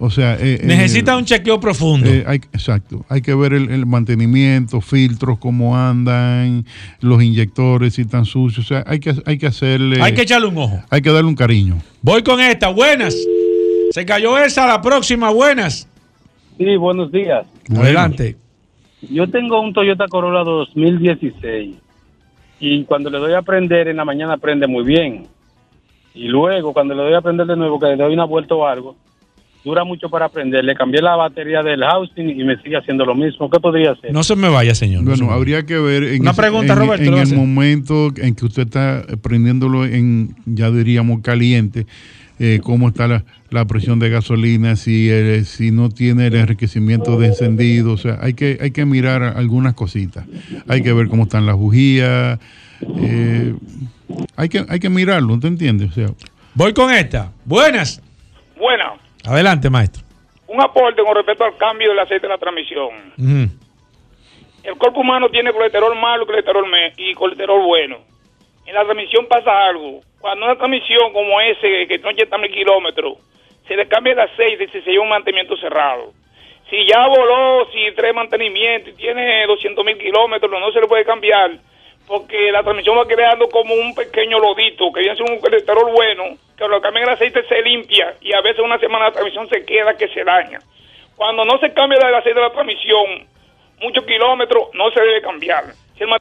O 0.02 0.08
sea, 0.08 0.34
eh, 0.36 0.54
eh, 0.54 0.60
Necesita 0.64 1.14
un 1.14 1.26
chequeo 1.26 1.60
profundo. 1.60 2.08
eh, 2.08 2.24
hay, 2.26 2.38
exacto. 2.54 3.04
Hay 3.10 3.20
que 3.20 3.34
ver 3.34 3.52
el, 3.52 3.70
el 3.70 3.84
mantenimiento, 3.84 4.80
filtros, 4.80 5.38
cómo 5.38 5.76
andan, 5.76 6.64
los 7.00 7.22
inyectores, 7.22 7.94
si 7.94 8.02
están 8.02 8.24
sucios. 8.24 8.64
O 8.64 8.68
sea, 8.68 8.82
hay 8.86 8.98
que, 8.98 9.12
hay 9.26 9.36
que 9.36 9.46
hacerle. 9.46 10.00
Hay 10.00 10.14
que 10.14 10.22
echarle 10.22 10.48
un 10.48 10.56
ojo. 10.56 10.82
Hay 10.88 11.02
que 11.02 11.10
darle 11.12 11.28
un 11.28 11.34
cariño. 11.34 11.76
Voy 12.00 12.22
con 12.22 12.40
esta. 12.40 12.70
Buenas. 12.70 13.14
Se 13.90 14.06
cayó 14.06 14.38
esa, 14.38 14.66
la 14.66 14.80
próxima. 14.80 15.28
Buenas. 15.30 15.86
Sí, 16.56 16.76
buenos 16.76 17.12
días. 17.12 17.46
Adelante. 17.70 18.36
Yo 19.02 19.28
tengo 19.28 19.60
un 19.60 19.74
Toyota 19.74 20.06
Corolla 20.08 20.44
2016 20.44 21.76
y 22.58 22.84
cuando 22.84 23.10
le 23.10 23.18
doy 23.18 23.34
a 23.34 23.42
prender 23.42 23.88
en 23.88 23.98
la 23.98 24.04
mañana 24.06 24.38
prende 24.38 24.66
muy 24.66 24.84
bien. 24.84 25.26
Y 26.14 26.28
luego 26.28 26.72
cuando 26.72 26.94
le 26.94 27.02
doy 27.02 27.14
a 27.14 27.20
prender 27.20 27.46
de 27.46 27.56
nuevo, 27.56 27.78
que 27.78 27.86
le 27.86 27.96
doy 27.96 28.14
una 28.14 28.24
vuelta 28.24 28.54
o 28.54 28.66
algo, 28.66 28.96
dura 29.64 29.84
mucho 29.84 30.08
para 30.08 30.28
prender. 30.28 30.64
Le 30.64 30.74
cambié 30.74 31.02
la 31.02 31.16
batería 31.16 31.62
del 31.62 31.82
housing 31.82 32.30
y 32.30 32.44
me 32.44 32.56
sigue 32.62 32.76
haciendo 32.76 33.04
lo 33.04 33.14
mismo. 33.14 33.50
¿Qué 33.50 33.60
podría 33.60 33.92
hacer? 33.92 34.12
No 34.12 34.22
se 34.22 34.34
me 34.36 34.48
vaya, 34.48 34.74
señor. 34.74 35.02
No 35.02 35.14
se 35.16 35.22
Bueno, 35.22 35.34
habría 35.36 35.64
que 35.66 35.78
ver 35.78 36.02
en, 36.04 36.22
Una 36.22 36.30
ese- 36.30 36.40
pregunta, 36.40 36.72
en- 36.72 36.78
Roberto, 36.78 37.04
en 37.16 37.18
el 37.18 37.34
momento 37.36 38.12
en 38.16 38.34
que 38.34 38.44
usted 38.46 38.62
está 38.62 39.04
prendiéndolo 39.22 39.84
en, 39.84 40.34
ya 40.46 40.70
diríamos, 40.70 41.20
caliente, 41.22 41.86
eh, 42.38 42.60
cómo 42.62 42.88
está 42.88 43.06
la, 43.06 43.24
la 43.50 43.66
presión 43.66 43.98
de 43.98 44.08
gasolina, 44.08 44.74
si, 44.76 45.08
eh, 45.10 45.44
si 45.44 45.70
no 45.72 45.90
tiene 45.90 46.28
el 46.28 46.34
enriquecimiento 46.36 47.18
de 47.18 47.26
encendido, 47.26 47.92
o 47.92 47.96
sea, 47.98 48.16
hay 48.22 48.32
que, 48.32 48.56
hay 48.62 48.70
que 48.70 48.86
mirar 48.86 49.22
algunas 49.22 49.74
cositas. 49.74 50.24
Hay 50.66 50.82
que 50.82 50.92
ver 50.94 51.08
cómo 51.08 51.24
están 51.24 51.44
las 51.44 51.56
bujías, 51.56 52.38
eh, 52.98 53.54
hay, 54.36 54.48
que, 54.48 54.64
hay 54.68 54.80
que 54.80 54.88
mirarlo, 54.88 55.38
¿te 55.38 55.48
entiendes? 55.48 55.90
O 55.90 55.92
sea, 55.92 56.06
Voy 56.54 56.72
con 56.72 56.90
esta. 56.92 57.30
Buenas. 57.44 58.00
Adelante, 59.26 59.68
maestro. 59.70 60.02
un 60.46 60.60
aporte 60.60 61.02
con 61.02 61.14
respecto 61.14 61.44
al 61.44 61.56
cambio 61.56 61.90
del 61.90 61.98
aceite 62.00 62.26
de 62.26 62.32
la 62.32 62.38
transmisión. 62.38 63.14
El 64.62 64.74
cuerpo 64.76 65.00
humano 65.00 65.28
tiene 65.30 65.52
colesterol 65.52 65.96
malo, 65.98 66.26
colesterol 66.26 66.66
y 66.96 67.14
colesterol 67.14 67.62
bueno. 67.62 67.98
En 68.66 68.74
la 68.74 68.84
transmisión 68.84 69.26
pasa 69.26 69.66
algo. 69.68 70.00
Cuando 70.20 70.44
una 70.44 70.56
transmisión 70.56 71.12
como 71.12 71.40
ese, 71.40 71.86
que 71.86 71.98
no 71.98 72.10
llega 72.10 72.36
mil 72.38 72.50
kilómetros, 72.50 73.18
se 73.66 73.76
le 73.76 73.86
cambia 73.88 74.12
el 74.12 74.20
aceite 74.20 74.64
y 74.64 74.68
se 74.68 74.80
lleva 74.82 75.04
un 75.04 75.08
mantenimiento 75.08 75.56
cerrado. 75.56 76.12
Si 76.68 76.86
ya 76.86 77.06
voló, 77.06 77.66
si 77.72 77.94
trae 77.96 78.12
mantenimiento 78.12 78.90
y 78.90 78.94
tiene 78.94 79.46
200 79.46 79.84
mil 79.84 79.98
kilómetros, 79.98 80.50
no 80.50 80.70
se 80.72 80.80
le 80.80 80.86
puede 80.86 81.04
cambiar 81.04 81.52
porque 82.10 82.50
la 82.50 82.64
transmisión 82.64 82.98
va 82.98 83.06
creando 83.06 83.48
como 83.48 83.72
un 83.72 83.94
pequeño 83.94 84.40
lodito 84.40 84.90
que 84.92 84.98
viene 84.98 85.14
ser 85.14 85.30
un 85.30 85.38
colesterol 85.38 85.92
bueno, 85.92 86.24
que 86.58 86.66
lo 86.66 86.80
cambian 86.80 87.04
el 87.04 87.14
aceite 87.14 87.46
se 87.46 87.62
limpia 87.62 88.16
y 88.20 88.34
a 88.34 88.40
veces 88.40 88.64
una 88.64 88.80
semana 88.80 89.04
la 89.04 89.12
transmisión 89.12 89.48
se 89.48 89.64
queda 89.64 89.94
que 89.94 90.08
se 90.08 90.24
daña. 90.24 90.58
Cuando 91.14 91.44
no 91.44 91.56
se 91.60 91.72
cambia 91.72 92.00
el 92.00 92.14
aceite 92.16 92.40
de 92.40 92.46
la 92.46 92.52
transmisión, 92.52 93.28
muchos 93.80 94.04
kilómetros, 94.04 94.70
no 94.74 94.90
se 94.90 95.00
debe 95.00 95.22
cambiar. 95.22 95.66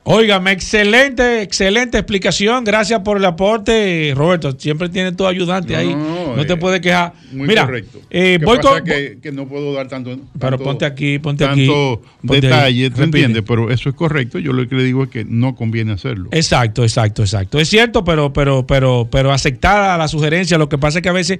Óigame, 0.03 0.51
excelente, 0.51 1.41
excelente 1.41 1.97
explicación. 1.97 2.63
Gracias 2.63 2.99
por 3.01 3.17
el 3.17 3.25
aporte, 3.25 4.11
Roberto. 4.15 4.51
Siempre 4.59 4.89
tienes 4.89 5.15
tu 5.15 5.25
ayudante 5.25 5.75
ahí. 5.75 5.95
No 5.95 6.45
te 6.45 6.57
puedes 6.57 6.81
quejar. 6.81 7.13
muy 7.31 7.47
Mira, 7.47 7.65
correcto. 7.65 7.99
eh, 8.09 8.37
¿Qué 8.39 8.45
voy 8.45 8.57
pasa? 8.57 8.69
con. 8.69 8.83
que, 8.83 9.17
que 9.21 9.31
no 9.31 9.47
puedo 9.47 9.73
dar 9.73 9.87
tanto, 9.87 10.09
Pero 10.37 10.51
tanto- 10.57 10.63
ponte 10.63 10.85
aquí, 10.85 11.19
ponte 11.19 11.45
aquí. 11.45 11.67
tanto 11.67 12.01
detalle, 12.23 12.89
¿te 12.89 13.03
entiendes? 13.03 13.43
Pero 13.47 13.69
eso 13.71 13.89
es 13.89 13.95
correcto. 13.95 14.39
Yo 14.39 14.51
lo 14.53 14.67
que 14.67 14.75
le 14.75 14.83
digo 14.83 15.03
es 15.03 15.09
que 15.09 15.23
no 15.25 15.55
conviene 15.55 15.93
hacerlo. 15.93 16.29
Exacto, 16.31 16.83
exacto, 16.83 17.21
exacto. 17.23 17.59
Es 17.59 17.69
cierto, 17.69 18.03
pero, 18.03 18.33
pero, 18.33 18.65
pero, 18.67 19.07
pero 19.09 19.31
aceptada 19.31 19.97
la 19.97 20.07
sugerencia. 20.07 20.57
Lo 20.57 20.67
que 20.69 20.77
pasa 20.77 20.99
es 20.99 21.03
que 21.03 21.09
a 21.09 21.13
veces 21.13 21.39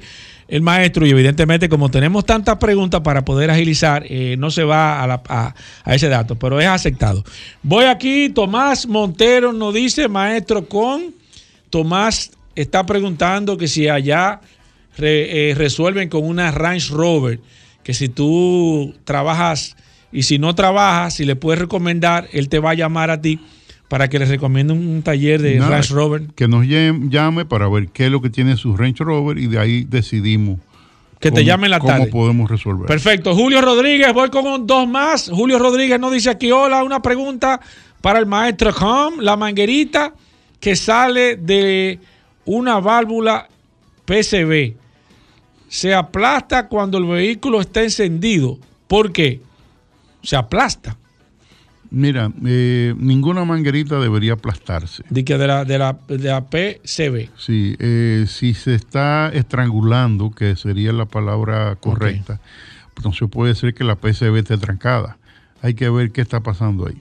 el 0.50 0.62
maestro, 0.62 1.06
y 1.06 1.12
evidentemente 1.12 1.70
como 1.70 1.89
tenemos 1.89 2.26
tantas 2.26 2.58
preguntas 2.58 3.02
para 3.02 3.24
poder 3.24 3.52
agilizar, 3.52 4.04
eh, 4.10 4.36
no 4.38 4.50
se 4.52 4.64
va 4.64 5.04
a, 5.04 5.08
la- 5.08 5.56
ese 5.86 6.10
dato, 6.10 6.36
pero 6.38 6.60
es 6.60 6.68
aceptado. 6.68 7.24
Voy 7.62 7.86
aquí, 7.86 8.30
Tomás 8.30 8.88
Montero 8.88 9.54
nos 9.54 9.74
dice, 9.74 10.08
maestro 10.08 10.66
con. 10.68 11.14
Tomás 11.70 12.32
está 12.56 12.86
preguntando 12.86 13.58
que 13.58 13.68
si 13.68 13.88
allá 13.88 14.41
eh, 14.97 15.54
resuelven 15.56 16.10
con 16.10 16.26
una 16.26 16.52
Range 16.52 16.89
Rover, 16.91 17.39
que 17.84 17.93
si 17.93 18.10
tú 18.10 18.95
trabajas 19.06 19.76
y 20.12 20.24
si 20.24 20.39
no 20.39 20.56
trabajas, 20.56 21.14
si 21.16 21.26
le 21.26 21.36
puedes 21.36 21.60
recomendar, 21.60 22.28
él 22.34 22.50
te 22.50 22.58
va 22.60 22.72
a 22.72 22.74
llamar 22.74 23.12
a 23.12 23.22
ti 23.22 23.39
para 23.90 24.08
que 24.08 24.18
le 24.20 24.26
recomiende 24.26 24.72
un, 24.72 25.02
taller 25.04 25.42
de 25.42 25.56
Nada, 25.56 25.72
Range 25.78 25.94
Rover. 25.94 26.22
Que 26.36 26.48
nos 26.48 26.66
llam- 26.66 27.10
llame 27.10 27.44
para 27.44 27.68
ver 27.68 27.90
qué 27.90 28.06
es 28.06 28.12
lo 28.12 28.22
que 28.22 28.30
tiene 28.30 28.56
su 28.56 28.78
Range 28.78 29.04
Rover 29.04 29.38
y 29.38 29.48
de 29.48 29.60
ahí 29.60 29.84
decidimos. 29.84 30.60
Que 31.20 31.32
te 31.32 31.38
cómo- 31.42 31.48
llame 31.48 31.68
en 31.68 31.72
la 31.72 31.80
cómo 31.80 31.92
tarde. 31.94 32.06
podemos 32.08 32.50
resolver. 32.50 32.86
Perfecto. 32.88 33.36
Julio 33.36 33.60
Rodríguez, 33.62 34.14
voy 34.14 34.30
con 34.30 34.48
un- 34.48 34.66
dos 34.66 34.88
más. 34.88 35.30
Julio 35.30 35.60
Rodríguez 35.60 36.00
nos 36.00 36.14
dice 36.14 36.30
aquí, 36.30 36.50
hola, 36.52 36.82
una 36.84 37.02
pregunta 37.02 37.60
para 38.00 38.20
el 38.20 38.26
maestro 38.26 38.74
Com, 38.74 39.20
la 39.20 39.36
manguerita 39.36 40.14
que 40.62 40.76
sale 40.78 41.36
de 41.36 42.00
una 42.46 42.80
válvula 42.80 43.50
PCB. 44.06 44.76
Se 45.68 45.94
aplasta 45.94 46.68
cuando 46.68 46.98
el 47.00 47.06
vehículo 47.06 47.60
está 47.60 47.84
encendido. 47.84 48.58
¿Por 48.88 49.12
qué? 49.12 49.42
Se 50.24 50.36
aplasta. 50.36 50.96
Mira, 51.92 52.32
eh, 52.46 52.94
ninguna 52.98 53.46
manguerita 53.46 54.00
debería 54.00 54.34
aplastarse. 54.34 55.04
De, 55.10 55.26
que 55.26 55.38
de, 55.38 55.48
la, 55.48 55.66
de, 55.66 55.80
la, 55.80 55.98
de 56.08 56.18
la 56.20 56.46
PCB. 56.46 57.30
Sí, 57.36 57.76
eh, 57.80 58.26
si 58.28 58.54
se 58.54 58.76
está 58.76 59.30
estrangulando, 59.34 60.30
que 60.32 60.56
sería 60.56 60.94
la 60.94 61.06
palabra 61.06 61.76
correcta, 61.78 62.40
entonces 62.96 63.28
puede 63.32 63.56
ser 63.56 63.74
que 63.74 63.84
la 63.84 63.96
PCB 63.96 64.38
esté 64.38 64.58
trancada. 64.58 65.18
Hay 65.62 65.74
que 65.74 65.90
ver 65.90 66.12
qué 66.12 66.22
está 66.22 66.42
pasando 66.42 66.88
ahí. 66.88 66.98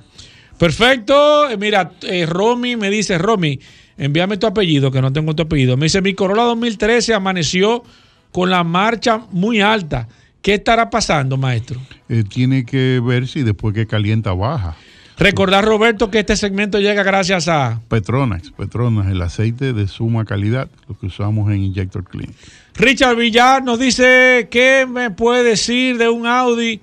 Perfecto. 0.59 1.49
Eh, 1.51 1.57
Mira, 1.57 1.93
eh, 2.03 2.27
Romy 2.27 2.77
me 2.77 2.91
dice, 2.91 3.19
Romy, 3.19 3.61
envíame 3.97 4.37
tu 4.37 4.47
apellido, 4.47 4.91
que 4.91 5.01
no 5.01 5.13
tengo 5.13 5.35
tu 5.35 5.43
apellido. 5.45 5.77
Me 5.77 5.87
dice, 5.87 6.03
mi 6.03 6.15
Corolla 6.15 6.43
2013 6.43 7.15
amaneció 7.15 7.85
con 8.33 8.51
la 8.51 8.65
marcha 8.65 9.23
muy 9.31 9.61
alta. 9.61 10.09
¿Qué 10.43 10.55
estará 10.55 10.89
pasando, 10.91 11.37
maestro? 11.37 11.81
Eh, 12.09 12.25
tiene 12.29 12.65
que 12.65 13.01
ver 13.05 13.27
si 13.27 13.43
después 13.43 13.75
que 13.75 13.87
calienta 13.87 14.33
baja. 14.33 14.77
Recordar, 15.19 15.65
Roberto, 15.65 16.11
que 16.13 16.21
este 16.21 16.37
segmento 16.37 16.79
llega 16.79 17.03
gracias 17.03 17.49
a 17.49 17.81
Petronas, 17.89 18.53
Petronas, 18.57 19.09
el 19.09 19.21
aceite 19.21 19.73
de 19.73 19.89
suma 19.89 20.25
calidad, 20.25 20.69
lo 20.89 20.97
que 20.97 21.07
usamos 21.07 21.51
en 21.51 21.65
Injector 21.65 22.05
Clean. 22.05 22.33
Richard 22.77 23.17
Villar. 23.17 23.65
Nos 23.65 23.81
dice, 23.81 24.47
¿qué 24.49 24.87
me 24.89 25.11
puede 25.11 25.43
decir 25.43 25.99
de 25.99 26.09
un 26.09 26.25
Audi 26.27 26.81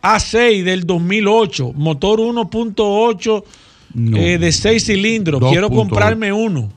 A6 0.00 0.62
del 0.62 0.86
2008? 0.86 1.72
Motor 1.74 2.20
1.8 2.20 3.44
No. 3.94 4.16
eh, 4.16 4.38
de 4.38 4.52
6 4.52 4.84
cilindros. 4.84 5.40
Quiero 5.50 5.68
2.8. 5.70 5.74
comprarme 5.74 6.32
uno. 6.32 6.72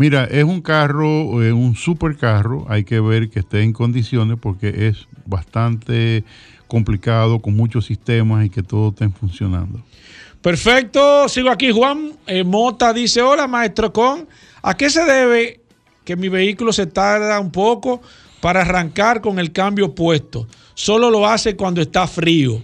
Mira, 0.00 0.24
es 0.24 0.44
un 0.44 0.62
carro, 0.62 1.42
eh, 1.42 1.52
un 1.52 1.76
supercarro, 1.76 2.64
hay 2.70 2.84
que 2.84 3.00
ver 3.00 3.28
que 3.28 3.40
esté 3.40 3.60
en 3.60 3.74
condiciones 3.74 4.38
porque 4.40 4.88
es 4.88 5.06
bastante 5.26 6.24
complicado, 6.68 7.40
con 7.40 7.54
muchos 7.54 7.84
sistemas 7.84 8.46
y 8.46 8.48
que 8.48 8.62
todo 8.62 8.88
esté 8.88 9.10
funcionando. 9.10 9.82
Perfecto, 10.40 11.28
sigo 11.28 11.50
aquí. 11.50 11.70
Juan 11.70 12.12
eh, 12.26 12.44
Mota 12.44 12.94
dice, 12.94 13.20
hola 13.20 13.46
maestro 13.46 13.92
Con, 13.92 14.26
¿a 14.62 14.74
qué 14.74 14.88
se 14.88 15.04
debe 15.04 15.60
que 16.02 16.16
mi 16.16 16.30
vehículo 16.30 16.72
se 16.72 16.86
tarda 16.86 17.38
un 17.38 17.50
poco 17.50 18.00
para 18.40 18.62
arrancar 18.62 19.20
con 19.20 19.38
el 19.38 19.52
cambio 19.52 19.94
puesto? 19.94 20.46
Solo 20.72 21.10
lo 21.10 21.26
hace 21.28 21.56
cuando 21.56 21.82
está 21.82 22.06
frío. 22.06 22.62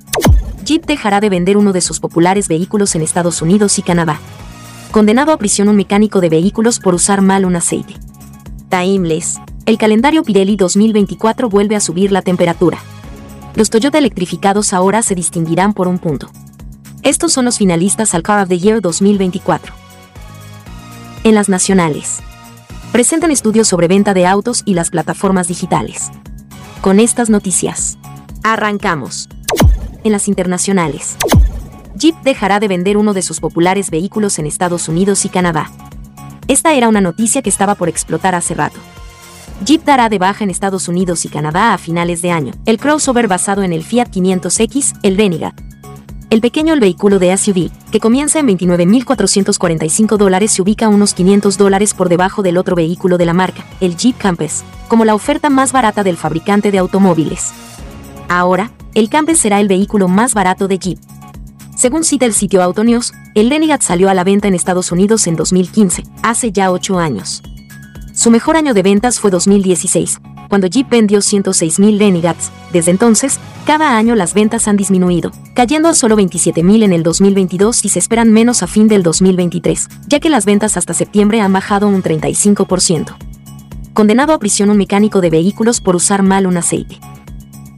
Jeep 0.71 0.85
dejará 0.85 1.19
de 1.19 1.27
vender 1.27 1.57
uno 1.57 1.73
de 1.73 1.81
sus 1.81 1.99
populares 1.99 2.47
vehículos 2.47 2.95
en 2.95 3.01
Estados 3.01 3.41
Unidos 3.41 3.77
y 3.77 3.81
Canadá. 3.81 4.21
Condenado 4.91 5.33
a 5.33 5.37
prisión 5.37 5.67
un 5.67 5.75
mecánico 5.75 6.21
de 6.21 6.29
vehículos 6.29 6.79
por 6.79 6.95
usar 6.95 7.19
mal 7.19 7.43
un 7.43 7.57
aceite. 7.57 7.95
Timeless, 8.69 9.41
el 9.65 9.77
calendario 9.77 10.23
Pirelli 10.23 10.55
2024 10.55 11.49
vuelve 11.49 11.75
a 11.75 11.81
subir 11.81 12.13
la 12.13 12.21
temperatura. 12.21 12.77
Los 13.53 13.69
Toyota 13.69 13.97
electrificados 13.97 14.71
ahora 14.71 15.01
se 15.01 15.13
distinguirán 15.13 15.73
por 15.73 15.89
un 15.89 15.99
punto. 15.99 16.31
Estos 17.03 17.33
son 17.33 17.43
los 17.43 17.57
finalistas 17.57 18.13
al 18.13 18.23
Car 18.23 18.41
of 18.41 18.47
the 18.47 18.57
Year 18.57 18.79
2024. 18.79 19.73
En 21.25 21.35
las 21.35 21.49
nacionales. 21.49 22.19
Presentan 22.93 23.31
estudios 23.31 23.67
sobre 23.67 23.89
venta 23.89 24.13
de 24.13 24.25
autos 24.25 24.63
y 24.63 24.75
las 24.75 24.89
plataformas 24.89 25.49
digitales. 25.49 26.11
Con 26.79 27.01
estas 27.01 27.29
noticias. 27.29 27.97
Arrancamos. 28.41 29.27
En 30.03 30.11
las 30.11 30.27
internacionales. 30.27 31.17
Jeep 31.95 32.15
dejará 32.23 32.59
de 32.59 32.67
vender 32.67 32.97
uno 32.97 33.13
de 33.13 33.21
sus 33.21 33.39
populares 33.39 33.91
vehículos 33.91 34.39
en 34.39 34.47
Estados 34.47 34.87
Unidos 34.87 35.25
y 35.25 35.29
Canadá. 35.29 35.71
Esta 36.47 36.73
era 36.73 36.89
una 36.89 37.01
noticia 37.01 37.41
que 37.41 37.49
estaba 37.49 37.75
por 37.75 37.89
explotar 37.89 38.33
hace 38.33 38.55
rato. 38.55 38.79
Jeep 39.63 39.83
dará 39.83 40.09
de 40.09 40.17
baja 40.17 40.43
en 40.43 40.49
Estados 40.49 40.87
Unidos 40.87 41.23
y 41.25 41.29
Canadá 41.29 41.73
a 41.73 41.77
finales 41.77 42.21
de 42.23 42.31
año 42.31 42.53
el 42.65 42.79
crossover 42.79 43.27
basado 43.27 43.61
en 43.61 43.73
el 43.73 43.83
Fiat 43.83 44.09
500X, 44.09 44.97
el 45.03 45.17
Renegade. 45.17 45.55
El 46.31 46.39
pequeño 46.41 46.79
vehículo 46.79 47.19
de 47.19 47.37
SUV, 47.37 47.69
que 47.91 47.99
comienza 47.99 48.39
en 48.39 48.47
29.445 48.47 50.17
dólares, 50.17 50.53
se 50.53 50.61
ubica 50.61 50.85
a 50.85 50.89
unos 50.89 51.13
500 51.13 51.57
dólares 51.57 51.93
por 51.93 52.07
debajo 52.07 52.41
del 52.41 52.57
otro 52.57 52.75
vehículo 52.75 53.17
de 53.17 53.25
la 53.25 53.33
marca, 53.33 53.65
el 53.81 53.97
Jeep 53.97 54.17
Campus, 54.17 54.63
como 54.87 55.03
la 55.03 55.13
oferta 55.13 55.49
más 55.49 55.73
barata 55.73 56.03
del 56.03 56.15
fabricante 56.15 56.71
de 56.71 56.77
automóviles. 56.77 57.51
Ahora, 58.29 58.71
el 58.93 59.09
Campus 59.09 59.39
será 59.39 59.59
el 59.59 59.67
vehículo 59.67 60.07
más 60.07 60.33
barato 60.33 60.67
de 60.67 60.77
Jeep. 60.77 60.99
Según 61.75 62.03
cita 62.03 62.25
el 62.25 62.33
sitio 62.33 62.61
Autonews, 62.61 63.13
el 63.33 63.49
Renegade 63.49 63.81
salió 63.81 64.09
a 64.09 64.13
la 64.13 64.23
venta 64.23 64.47
en 64.47 64.53
Estados 64.53 64.91
Unidos 64.91 65.25
en 65.27 65.35
2015, 65.35 66.03
hace 66.21 66.51
ya 66.51 66.71
8 66.71 66.99
años. 66.99 67.41
Su 68.13 68.29
mejor 68.29 68.57
año 68.57 68.73
de 68.73 68.83
ventas 68.83 69.19
fue 69.19 69.31
2016, 69.31 70.19
cuando 70.49 70.67
Jeep 70.67 70.89
vendió 70.89 71.19
106.000 71.19 71.97
Renegades. 71.97 72.51
Desde 72.73 72.91
entonces, 72.91 73.39
cada 73.65 73.97
año 73.97 74.15
las 74.15 74.33
ventas 74.33 74.67
han 74.67 74.75
disminuido, 74.75 75.31
cayendo 75.55 75.87
a 75.87 75.93
solo 75.93 76.17
27.000 76.17 76.83
en 76.83 76.93
el 76.93 77.03
2022 77.03 77.85
y 77.85 77.89
se 77.89 77.99
esperan 77.99 78.31
menos 78.31 78.61
a 78.61 78.67
fin 78.67 78.87
del 78.87 79.01
2023, 79.01 79.87
ya 80.07 80.19
que 80.19 80.29
las 80.29 80.45
ventas 80.45 80.75
hasta 80.75 80.93
septiembre 80.93 81.39
han 81.39 81.53
bajado 81.53 81.87
un 81.87 82.03
35%. 82.03 83.15
Condenado 83.93 84.33
a 84.33 84.39
prisión 84.39 84.69
un 84.69 84.77
mecánico 84.77 85.21
de 85.21 85.29
vehículos 85.29 85.79
por 85.79 85.95
usar 85.95 86.21
mal 86.21 86.47
un 86.47 86.57
aceite. 86.57 86.99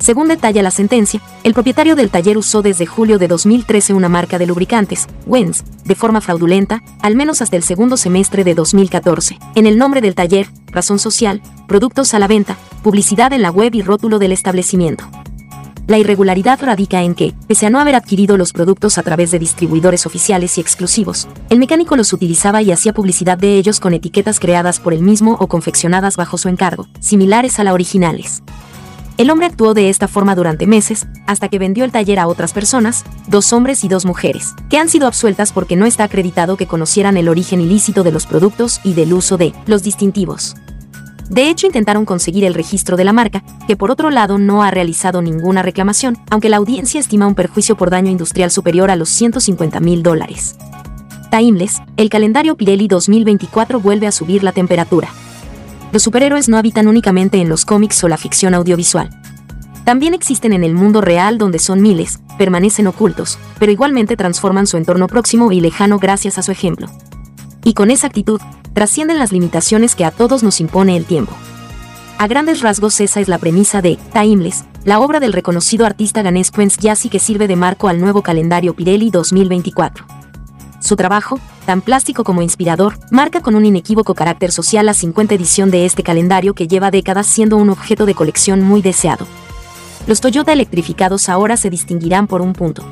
Según 0.03 0.27
detalla 0.27 0.61
la 0.61 0.69
sentencia, 0.69 1.21
el 1.43 1.53
propietario 1.53 1.95
del 1.95 2.09
taller 2.09 2.37
usó 2.37 2.61
desde 2.61 2.85
julio 2.85 3.19
de 3.19 3.29
2013 3.29 3.93
una 3.93 4.09
marca 4.09 4.37
de 4.37 4.45
lubricantes, 4.45 5.07
Wens, 5.25 5.63
de 5.85 5.95
forma 5.95 6.19
fraudulenta, 6.19 6.83
al 7.01 7.15
menos 7.15 7.41
hasta 7.41 7.55
el 7.55 7.63
segundo 7.63 7.95
semestre 7.95 8.43
de 8.43 8.53
2014, 8.53 9.39
en 9.55 9.65
el 9.65 9.77
nombre 9.77 10.01
del 10.01 10.13
taller, 10.13 10.49
razón 10.67 10.99
social, 10.99 11.41
productos 11.69 12.13
a 12.13 12.19
la 12.19 12.27
venta, 12.27 12.57
publicidad 12.83 13.31
en 13.31 13.43
la 13.43 13.49
web 13.49 13.73
y 13.75 13.81
rótulo 13.81 14.19
del 14.19 14.33
establecimiento. 14.33 15.05
La 15.87 15.97
irregularidad 15.97 16.59
radica 16.61 17.01
en 17.01 17.15
que, 17.15 17.33
pese 17.47 17.67
a 17.67 17.69
no 17.69 17.79
haber 17.79 17.95
adquirido 17.95 18.35
los 18.35 18.51
productos 18.51 18.97
a 18.97 19.03
través 19.03 19.31
de 19.31 19.39
distribuidores 19.39 20.05
oficiales 20.05 20.57
y 20.57 20.61
exclusivos, 20.61 21.29
el 21.49 21.59
mecánico 21.59 21.95
los 21.95 22.11
utilizaba 22.11 22.61
y 22.61 22.73
hacía 22.73 22.93
publicidad 22.93 23.37
de 23.37 23.55
ellos 23.55 23.79
con 23.79 23.93
etiquetas 23.93 24.41
creadas 24.41 24.81
por 24.81 24.93
él 24.93 25.01
mismo 25.01 25.37
o 25.39 25.47
confeccionadas 25.47 26.17
bajo 26.17 26.37
su 26.37 26.49
encargo, 26.49 26.89
similares 26.99 27.57
a 27.59 27.63
las 27.63 27.73
originales. 27.73 28.43
El 29.17 29.29
hombre 29.29 29.45
actuó 29.45 29.75
de 29.75 29.89
esta 29.89 30.07
forma 30.07 30.33
durante 30.33 30.65
meses, 30.65 31.05
hasta 31.27 31.47
que 31.47 31.59
vendió 31.59 31.85
el 31.85 31.91
taller 31.91 32.19
a 32.19 32.27
otras 32.27 32.51
personas, 32.51 33.03
dos 33.27 33.53
hombres 33.53 33.83
y 33.83 33.87
dos 33.87 34.05
mujeres, 34.05 34.55
que 34.69 34.77
han 34.79 34.89
sido 34.89 35.05
absueltas 35.05 35.51
porque 35.51 35.75
no 35.75 35.85
está 35.85 36.05
acreditado 36.05 36.57
que 36.57 36.65
conocieran 36.65 37.15
el 37.15 37.29
origen 37.29 37.61
ilícito 37.61 38.03
de 38.03 38.11
los 38.11 38.25
productos 38.25 38.81
y 38.83 38.93
del 38.93 39.13
uso 39.13 39.37
de 39.37 39.53
los 39.67 39.83
distintivos. 39.83 40.55
De 41.29 41.49
hecho, 41.49 41.67
intentaron 41.67 42.05
conseguir 42.05 42.43
el 42.43 42.55
registro 42.55 42.97
de 42.97 43.05
la 43.05 43.13
marca, 43.13 43.43
que 43.67 43.77
por 43.77 43.91
otro 43.91 44.09
lado 44.09 44.39
no 44.39 44.63
ha 44.63 44.71
realizado 44.71 45.21
ninguna 45.21 45.61
reclamación, 45.61 46.17
aunque 46.31 46.49
la 46.49 46.57
audiencia 46.57 46.99
estima 46.99 47.27
un 47.27 47.35
perjuicio 47.35 47.77
por 47.77 47.91
daño 47.91 48.11
industrial 48.11 48.49
superior 48.49 48.89
a 48.89 48.95
los 48.95 49.09
150 49.09 49.79
mil 49.79 50.01
dólares. 50.01 50.55
Timeless, 51.31 51.81
el 51.97 52.09
calendario 52.09 52.55
Pirelli 52.57 52.87
2024 52.87 53.79
vuelve 53.79 54.07
a 54.07 54.11
subir 54.11 54.43
la 54.43 54.51
temperatura. 54.51 55.09
Los 55.93 56.01
superhéroes 56.01 56.49
no 56.49 56.57
habitan 56.57 56.87
únicamente 56.87 57.39
en 57.39 57.49
los 57.49 57.65
cómics 57.65 58.03
o 58.03 58.07
la 58.07 58.17
ficción 58.17 58.55
audiovisual. 58.55 59.11
También 59.85 60.15
existen 60.15 60.51
en 60.51 60.63
el 60.63 60.73
mundo 60.73 61.01
real 61.01 61.37
donde 61.37 61.59
son 61.59 61.83
miles, 61.83 62.17
permanecen 62.39 62.87
ocultos, 62.87 63.37
pero 63.59 63.71
igualmente 63.71 64.17
transforman 64.17 64.65
su 64.65 64.77
entorno 64.77 65.05
próximo 65.05 65.51
y 65.51 65.61
lejano 65.61 65.99
gracias 65.99 66.39
a 66.39 66.41
su 66.41 66.51
ejemplo. 66.51 66.87
Y 67.63 67.75
con 67.75 67.91
esa 67.91 68.07
actitud, 68.07 68.41
trascienden 68.73 69.19
las 69.19 69.31
limitaciones 69.31 69.93
que 69.93 70.03
a 70.03 70.09
todos 70.09 70.41
nos 70.41 70.61
impone 70.61 70.97
el 70.97 71.05
tiempo. 71.05 71.33
A 72.17 72.25
grandes 72.25 72.61
rasgos 72.61 72.99
esa 72.99 73.19
es 73.19 73.27
la 73.27 73.37
premisa 73.37 73.83
de 73.83 73.99
Timeless, 74.13 74.65
la 74.85 74.99
obra 74.99 75.19
del 75.19 75.31
reconocido 75.31 75.85
artista 75.85 76.23
ganés 76.23 76.49
Prince 76.49 76.79
Jassy 76.81 77.09
que 77.09 77.19
sirve 77.19 77.47
de 77.47 77.55
marco 77.55 77.87
al 77.87 78.01
nuevo 78.01 78.23
calendario 78.23 78.73
Pirelli 78.73 79.11
2024. 79.11 80.22
Su 80.83 80.97
trabajo, 80.97 81.39
tan 81.65 81.79
plástico 81.79 82.25
como 82.25 82.41
inspirador, 82.41 82.99
marca 83.09 83.39
con 83.39 83.55
un 83.55 83.65
inequívoco 83.65 84.15
carácter 84.15 84.51
social 84.51 84.85
la 84.85 84.93
50 84.93 85.33
edición 85.33 85.71
de 85.71 85.85
este 85.85 86.03
calendario 86.03 86.53
que 86.53 86.67
lleva 86.67 86.91
décadas 86.91 87.25
siendo 87.25 87.55
un 87.55 87.69
objeto 87.69 88.05
de 88.05 88.13
colección 88.13 88.61
muy 88.61 88.81
deseado. 88.81 89.25
los 90.07 90.19
Toyota 90.19 90.51
electrificados 90.51 91.29
ahora 91.29 91.55
se 91.55 91.69
distinguirán 91.69 92.27
por 92.27 92.41
un 92.41 92.51
punto. 92.51 92.83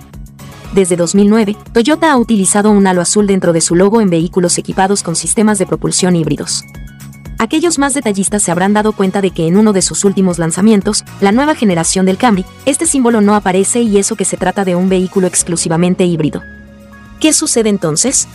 Desde 0.73 0.95
2009, 0.95 1.57
Toyota 1.73 2.13
ha 2.13 2.17
utilizado 2.17 2.71
un 2.71 2.87
halo 2.87 3.01
azul 3.01 3.27
dentro 3.27 3.51
de 3.51 3.59
su 3.59 3.75
logo 3.75 3.99
en 3.99 4.09
vehículos 4.09 4.57
equipados 4.57 5.03
con 5.03 5.17
sistemas 5.17 5.59
de 5.59 5.65
propulsión 5.65 6.15
híbridos. 6.15 6.63
Aquellos 7.39 7.77
más 7.77 7.93
detallistas 7.93 8.41
se 8.41 8.51
habrán 8.51 8.71
dado 8.71 8.93
cuenta 8.93 9.19
de 9.19 9.31
que 9.31 9.47
en 9.47 9.57
uno 9.57 9.73
de 9.73 9.81
sus 9.81 10.05
últimos 10.05 10.39
lanzamientos, 10.39 11.03
la 11.19 11.33
nueva 11.33 11.55
generación 11.55 12.05
del 12.05 12.17
Camry, 12.17 12.45
este 12.65 12.85
símbolo 12.85 13.19
no 13.19 13.35
aparece 13.35 13.81
y 13.81 13.97
eso 13.97 14.15
que 14.15 14.23
se 14.23 14.37
trata 14.37 14.63
de 14.63 14.75
un 14.75 14.87
vehículo 14.87 15.27
exclusivamente 15.27 16.05
híbrido. 16.05 16.41
¿Qué 17.21 17.33
sucede 17.33 17.69
entonces? 17.69 18.27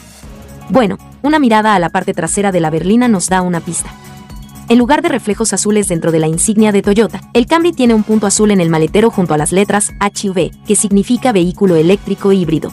Bueno, 0.70 0.96
una 1.20 1.40
mirada 1.40 1.74
a 1.74 1.80
la 1.80 1.90
parte 1.90 2.14
trasera 2.14 2.52
de 2.52 2.60
la 2.60 2.70
berlina 2.70 3.08
nos 3.08 3.28
da 3.28 3.42
una 3.42 3.58
pista. 3.58 3.92
En 4.68 4.78
lugar 4.78 5.02
de 5.02 5.08
reflejos 5.08 5.52
azules 5.52 5.88
dentro 5.88 6.12
de 6.12 6.20
la 6.20 6.28
insignia 6.28 6.70
de 6.70 6.82
Toyota, 6.82 7.20
el 7.32 7.46
Camry 7.46 7.72
tiene 7.72 7.94
un 7.94 8.04
punto 8.04 8.28
azul 8.28 8.52
en 8.52 8.60
el 8.60 8.70
maletero 8.70 9.10
junto 9.10 9.34
a 9.34 9.38
las 9.38 9.50
letras 9.50 9.90
HV, 9.98 10.52
que 10.64 10.76
significa 10.76 11.32
vehículo 11.32 11.74
eléctrico 11.74 12.30
híbrido. 12.30 12.72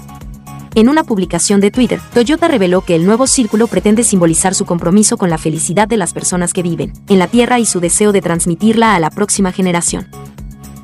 En 0.76 0.88
una 0.88 1.04
publicación 1.04 1.60
de 1.62 1.72
Twitter, 1.72 2.00
Toyota 2.14 2.48
reveló 2.48 2.82
que 2.82 2.96
el 2.96 3.08
nuevo 3.08 3.26
círculo 3.26 3.66
pretende 3.66 4.04
simbolizar 4.04 4.54
su 4.54 4.66
compromiso 4.66 5.18
con 5.18 5.32
la 5.32 5.40
felicidad 5.40 5.88
de 5.88 5.98
las 5.98 6.14
personas 6.14 6.54
que 6.54 6.62
viven 6.62 6.94
en 7.10 7.18
la 7.18 7.26
Tierra 7.26 7.58
y 7.58 7.66
su 7.66 7.80
deseo 7.80 8.12
de 8.12 8.22
transmitirla 8.22 8.94
a 8.94 9.00
la 9.00 9.10
próxima 9.10 9.52
generación. 9.52 10.08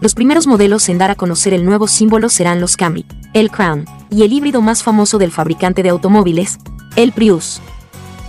Los 0.02 0.16
primeros 0.16 0.48
modelos 0.48 0.90
en 0.90 0.98
dar 0.98 1.12
a 1.12 1.16
conocer 1.16 1.54
el 1.54 1.66
nuevo 1.66 1.88
símbolo 1.88 2.30
serán 2.30 2.60
los 2.60 2.78
Camry, 2.78 3.06
el 3.34 3.52
Crown 3.52 3.86
y 4.10 4.24
el 4.24 4.34
híbrido 4.34 4.62
más 4.62 4.84
famoso 4.84 5.18
del 5.18 5.32
fabricante 5.32 5.84
de 5.84 5.90
automóviles, 5.90 6.60
el 6.96 7.12
Prius. 7.12 7.62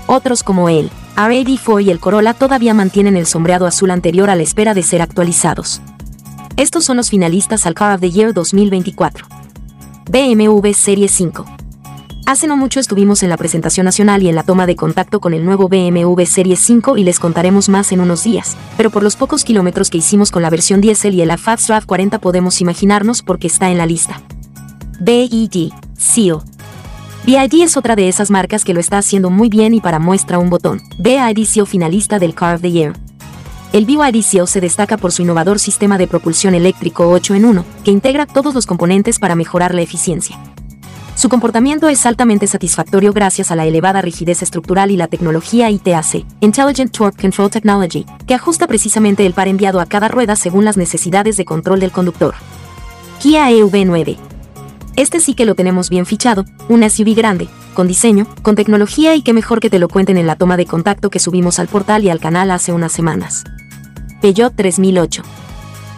Otros 0.06 0.42
como 0.42 0.68
el 0.68 0.90
RAV4 1.16 1.84
y 1.84 1.90
el 1.90 2.00
Corolla 2.00 2.34
todavía 2.34 2.74
mantienen 2.74 3.16
el 3.16 3.26
sombreado 3.26 3.66
azul 3.66 3.90
anterior 3.90 4.30
a 4.30 4.36
la 4.36 4.42
espera 4.42 4.74
de 4.74 4.82
ser 4.82 5.02
actualizados. 5.02 5.80
Estos 6.56 6.84
son 6.84 6.96
los 6.96 7.10
finalistas 7.10 7.66
al 7.66 7.74
Car 7.74 7.94
of 7.94 8.00
the 8.00 8.10
Year 8.10 8.34
2024. 8.34 9.26
BMW 10.10 10.72
Serie 10.72 11.08
5. 11.08 11.44
Hace 12.26 12.46
no 12.46 12.56
mucho 12.56 12.80
estuvimos 12.80 13.22
en 13.22 13.30
la 13.30 13.36
presentación 13.36 13.86
nacional 13.86 14.22
y 14.22 14.28
en 14.28 14.34
la 14.34 14.42
toma 14.42 14.66
de 14.66 14.76
contacto 14.76 15.20
con 15.20 15.34
el 15.34 15.44
nuevo 15.44 15.68
BMW 15.68 16.22
Serie 16.26 16.56
5 16.56 16.96
y 16.96 17.04
les 17.04 17.18
contaremos 17.18 17.68
más 17.68 17.92
en 17.92 18.00
unos 18.00 18.22
días, 18.22 18.56
pero 18.76 18.90
por 18.90 19.02
los 19.02 19.16
pocos 19.16 19.42
kilómetros 19.42 19.90
que 19.90 19.98
hicimos 19.98 20.30
con 20.30 20.42
la 20.42 20.50
versión 20.50 20.80
diésel 20.80 21.14
y 21.14 21.22
el 21.22 21.28
Draft 21.28 21.86
40 21.86 22.18
podemos 22.20 22.60
imaginarnos 22.60 23.22
por 23.22 23.38
qué 23.38 23.48
está 23.48 23.70
en 23.70 23.78
la 23.78 23.86
lista. 23.86 24.20
BED, 25.02 25.72
SEAL. 25.96 26.42
BID 27.24 27.62
es 27.62 27.78
otra 27.78 27.96
de 27.96 28.06
esas 28.06 28.30
marcas 28.30 28.64
que 28.64 28.74
lo 28.74 28.80
está 28.80 28.98
haciendo 28.98 29.30
muy 29.30 29.48
bien 29.48 29.72
y 29.72 29.80
para 29.80 29.98
muestra 29.98 30.38
un 30.38 30.50
botón. 30.50 30.82
BID 30.98 31.42
SEAL 31.46 31.66
finalista 31.66 32.18
del 32.18 32.34
Car 32.34 32.56
of 32.56 32.60
the 32.60 32.70
Year. 32.70 32.92
El 33.72 33.86
BYD 33.86 34.20
Seal 34.22 34.46
se 34.46 34.60
destaca 34.60 34.98
por 34.98 35.10
su 35.10 35.22
innovador 35.22 35.58
sistema 35.58 35.96
de 35.96 36.06
propulsión 36.06 36.54
eléctrico 36.54 37.08
8 37.08 37.34
en 37.36 37.46
1, 37.46 37.64
que 37.82 37.90
integra 37.90 38.26
todos 38.26 38.52
los 38.54 38.66
componentes 38.66 39.18
para 39.18 39.34
mejorar 39.34 39.74
la 39.74 39.80
eficiencia. 39.80 40.38
Su 41.14 41.30
comportamiento 41.30 41.88
es 41.88 42.04
altamente 42.04 42.46
satisfactorio 42.46 43.14
gracias 43.14 43.50
a 43.50 43.56
la 43.56 43.64
elevada 43.64 44.02
rigidez 44.02 44.42
estructural 44.42 44.90
y 44.90 44.98
la 44.98 45.08
tecnología 45.08 45.70
ITAC, 45.70 46.26
Intelligent 46.40 46.92
Torque 46.92 47.22
Control 47.22 47.50
Technology, 47.50 48.04
que 48.26 48.34
ajusta 48.34 48.66
precisamente 48.66 49.24
el 49.24 49.32
par 49.32 49.48
enviado 49.48 49.80
a 49.80 49.86
cada 49.86 50.08
rueda 50.08 50.36
según 50.36 50.66
las 50.66 50.76
necesidades 50.76 51.38
de 51.38 51.46
control 51.46 51.80
del 51.80 51.90
conductor. 51.90 52.34
Kia 53.20 53.50
EV9. 53.50 54.29
Este 54.96 55.20
sí 55.20 55.34
que 55.34 55.46
lo 55.46 55.54
tenemos 55.54 55.88
bien 55.88 56.06
fichado, 56.06 56.44
un 56.68 56.88
SUV 56.88 57.14
grande, 57.14 57.48
con 57.74 57.86
diseño, 57.86 58.26
con 58.42 58.56
tecnología 58.56 59.14
y 59.14 59.22
qué 59.22 59.32
mejor 59.32 59.60
que 59.60 59.70
te 59.70 59.78
lo 59.78 59.88
cuenten 59.88 60.16
en 60.16 60.26
la 60.26 60.36
toma 60.36 60.56
de 60.56 60.66
contacto 60.66 61.10
que 61.10 61.18
subimos 61.18 61.58
al 61.58 61.68
portal 61.68 62.04
y 62.04 62.10
al 62.10 62.20
canal 62.20 62.50
hace 62.50 62.72
unas 62.72 62.92
semanas. 62.92 63.44
Peugeot 64.20 64.54
3008. 64.54 65.22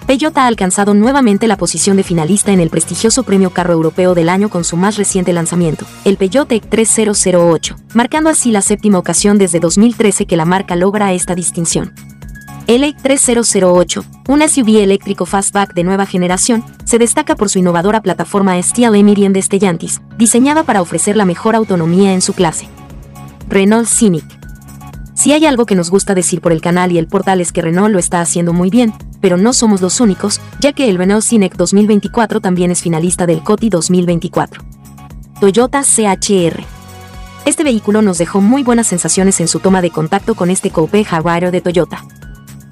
Peugeot 0.06 0.36
ha 0.36 0.46
alcanzado 0.46 0.94
nuevamente 0.94 1.46
la 1.46 1.56
posición 1.56 1.96
de 1.96 2.02
finalista 2.02 2.52
en 2.52 2.60
el 2.60 2.70
prestigioso 2.70 3.22
Premio 3.22 3.50
Carro 3.50 3.72
Europeo 3.72 4.14
del 4.14 4.28
Año 4.28 4.50
con 4.50 4.64
su 4.64 4.76
más 4.76 4.96
reciente 4.96 5.32
lanzamiento, 5.32 5.86
el 6.04 6.16
Peugeot 6.16 6.50
e 6.52 6.60
3008, 6.60 7.76
marcando 7.94 8.28
así 8.28 8.50
la 8.50 8.62
séptima 8.62 8.98
ocasión 8.98 9.38
desde 9.38 9.60
2013 9.60 10.26
que 10.26 10.36
la 10.36 10.44
marca 10.44 10.76
logra 10.76 11.12
esta 11.12 11.34
distinción. 11.34 11.94
El 12.72 12.84
e 12.84 12.94
3008, 12.94 14.02
un 14.28 14.48
SUV 14.48 14.78
eléctrico 14.78 15.26
fastback 15.26 15.74
de 15.74 15.84
nueva 15.84 16.06
generación, 16.06 16.64
se 16.86 16.98
destaca 16.98 17.36
por 17.36 17.50
su 17.50 17.58
innovadora 17.58 18.00
plataforma 18.00 18.62
Steel 18.62 18.94
Emirian 18.94 19.34
de 19.34 19.42
Stellantis, 19.42 20.00
diseñada 20.16 20.62
para 20.62 20.80
ofrecer 20.80 21.14
la 21.14 21.26
mejor 21.26 21.54
autonomía 21.54 22.14
en 22.14 22.22
su 22.22 22.32
clase. 22.32 22.70
Renault 23.46 23.86
Scenic 23.86 24.24
si 25.14 25.34
hay 25.34 25.44
algo 25.44 25.66
que 25.66 25.74
nos 25.74 25.90
gusta 25.90 26.14
decir 26.14 26.40
por 26.40 26.50
el 26.50 26.62
canal 26.62 26.92
y 26.92 26.98
el 26.98 27.08
portal 27.08 27.42
es 27.42 27.52
que 27.52 27.60
Renault 27.60 27.92
lo 27.92 27.98
está 27.98 28.22
haciendo 28.22 28.54
muy 28.54 28.70
bien, 28.70 28.94
pero 29.20 29.36
no 29.36 29.52
somos 29.52 29.82
los 29.82 30.00
únicos, 30.00 30.40
ya 30.58 30.72
que 30.72 30.88
el 30.88 30.96
Renault 30.96 31.26
Cinec 31.26 31.54
2024 31.56 32.40
también 32.40 32.70
es 32.70 32.80
finalista 32.80 33.26
del 33.26 33.42
COTI 33.42 33.68
2024. 33.68 34.62
Toyota 35.40 35.82
CHR. 35.82 36.64
Este 37.44 37.64
vehículo 37.64 38.00
nos 38.00 38.16
dejó 38.16 38.40
muy 38.40 38.62
buenas 38.62 38.86
sensaciones 38.86 39.40
en 39.40 39.48
su 39.48 39.60
toma 39.60 39.82
de 39.82 39.90
contacto 39.90 40.34
con 40.34 40.48
este 40.48 40.70
Coupe 40.70 41.04
Rider 41.04 41.50
de 41.50 41.60
Toyota. 41.60 42.02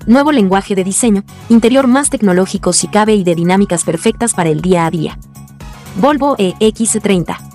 Nuevo 0.07 0.33
lenguaje 0.33 0.75
de 0.75 0.85
diseño, 0.85 1.25
interior 1.49 1.87
más 1.87 2.11
tecnológico 2.11 2.73
si 2.73 2.89
cabe 2.89 3.15
y 3.15 3.25
de 3.25 3.35
dinámicas 3.35 3.85
perfectas 3.85 4.35
para 4.35 4.51
el 4.51 4.61
día 4.61 4.87
a 4.87 4.91
día. 4.91 5.19
Volvo 5.97 6.37
EX30 6.37 7.51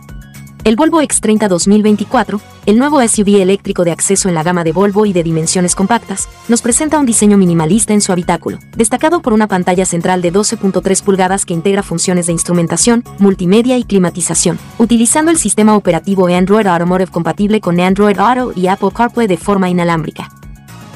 el 0.65 0.75
Volvo 0.75 0.99
X30 0.99 1.47
2024, 1.47 2.41
el 2.65 2.79
nuevo 2.79 2.99
SUV 3.07 3.39
eléctrico 3.39 3.83
de 3.83 3.91
acceso 3.91 4.29
en 4.29 4.33
la 4.33 4.41
gama 4.41 4.63
de 4.63 4.71
Volvo 4.71 5.05
y 5.05 5.13
de 5.13 5.21
dimensiones 5.21 5.75
compactas, 5.75 6.27
nos 6.47 6.63
presenta 6.63 6.97
un 6.97 7.05
diseño 7.05 7.37
minimalista 7.37 7.93
en 7.93 8.01
su 8.01 8.11
habitáculo, 8.11 8.57
destacado 8.75 9.21
por 9.21 9.33
una 9.33 9.45
pantalla 9.45 9.85
central 9.85 10.23
de 10.23 10.33
12.3 10.33 11.03
pulgadas 11.03 11.45
que 11.45 11.53
integra 11.53 11.83
funciones 11.83 12.25
de 12.25 12.31
instrumentación, 12.31 13.03
multimedia 13.19 13.77
y 13.77 13.83
climatización, 13.83 14.57
utilizando 14.79 15.29
el 15.29 15.37
sistema 15.37 15.77
operativo 15.77 16.25
Android 16.25 16.65
Automotive 16.65 17.11
compatible 17.11 17.61
con 17.61 17.79
Android 17.79 18.17
Auto 18.17 18.51
y 18.55 18.65
Apple 18.65 18.89
CarPlay 18.91 19.27
de 19.27 19.37
forma 19.37 19.69
inalámbrica. 19.69 20.31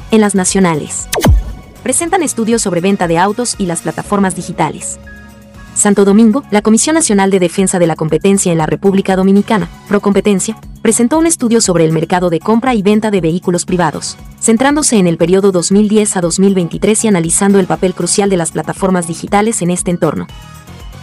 En 0.10 0.22
las 0.22 0.34
nacionales. 0.34 1.08
Presentan 1.84 2.24
estudios 2.24 2.62
sobre 2.62 2.82
venta 2.82 3.08
de 3.08 3.18
autos 3.18 3.56
y 3.58 3.66
las 3.66 3.82
plataformas 3.82 4.36
digitales. 4.36 5.00
Santo 5.76 6.04
Domingo, 6.04 6.44
la 6.52 6.62
Comisión 6.62 6.96
Nacional 6.96 7.32
de 7.32 7.40
Defensa 7.40 7.80
de 7.80 7.88
la 7.88 7.96
Competencia 7.96 8.52
en 8.52 8.58
la 8.58 8.66
República 8.66 9.16
Dominicana, 9.16 9.70
Procompetencia, 9.88 10.58
presentó 10.82 11.18
un 11.18 11.26
estudio 11.26 11.62
sobre 11.62 11.86
el 11.86 11.94
mercado 11.94 12.30
de 12.30 12.42
compra 12.42 12.74
y 12.74 12.82
venta 12.82 13.12
de 13.12 13.22
vehículos 13.22 13.66
privados, 13.66 14.18
centrándose 14.42 14.98
en 14.98 15.08
el 15.08 15.18
periodo 15.18 15.54
2010 15.54 16.18
a 16.18 16.22
2023 16.22 17.06
y 17.06 17.08
analizando 17.08 17.60
el 17.60 17.68
papel 17.68 17.94
crucial 17.94 18.30
de 18.30 18.38
las 18.38 18.52
plataformas 18.52 19.08
digitales 19.08 19.62
en 19.62 19.70
este 19.70 19.92
entorno. 19.92 20.28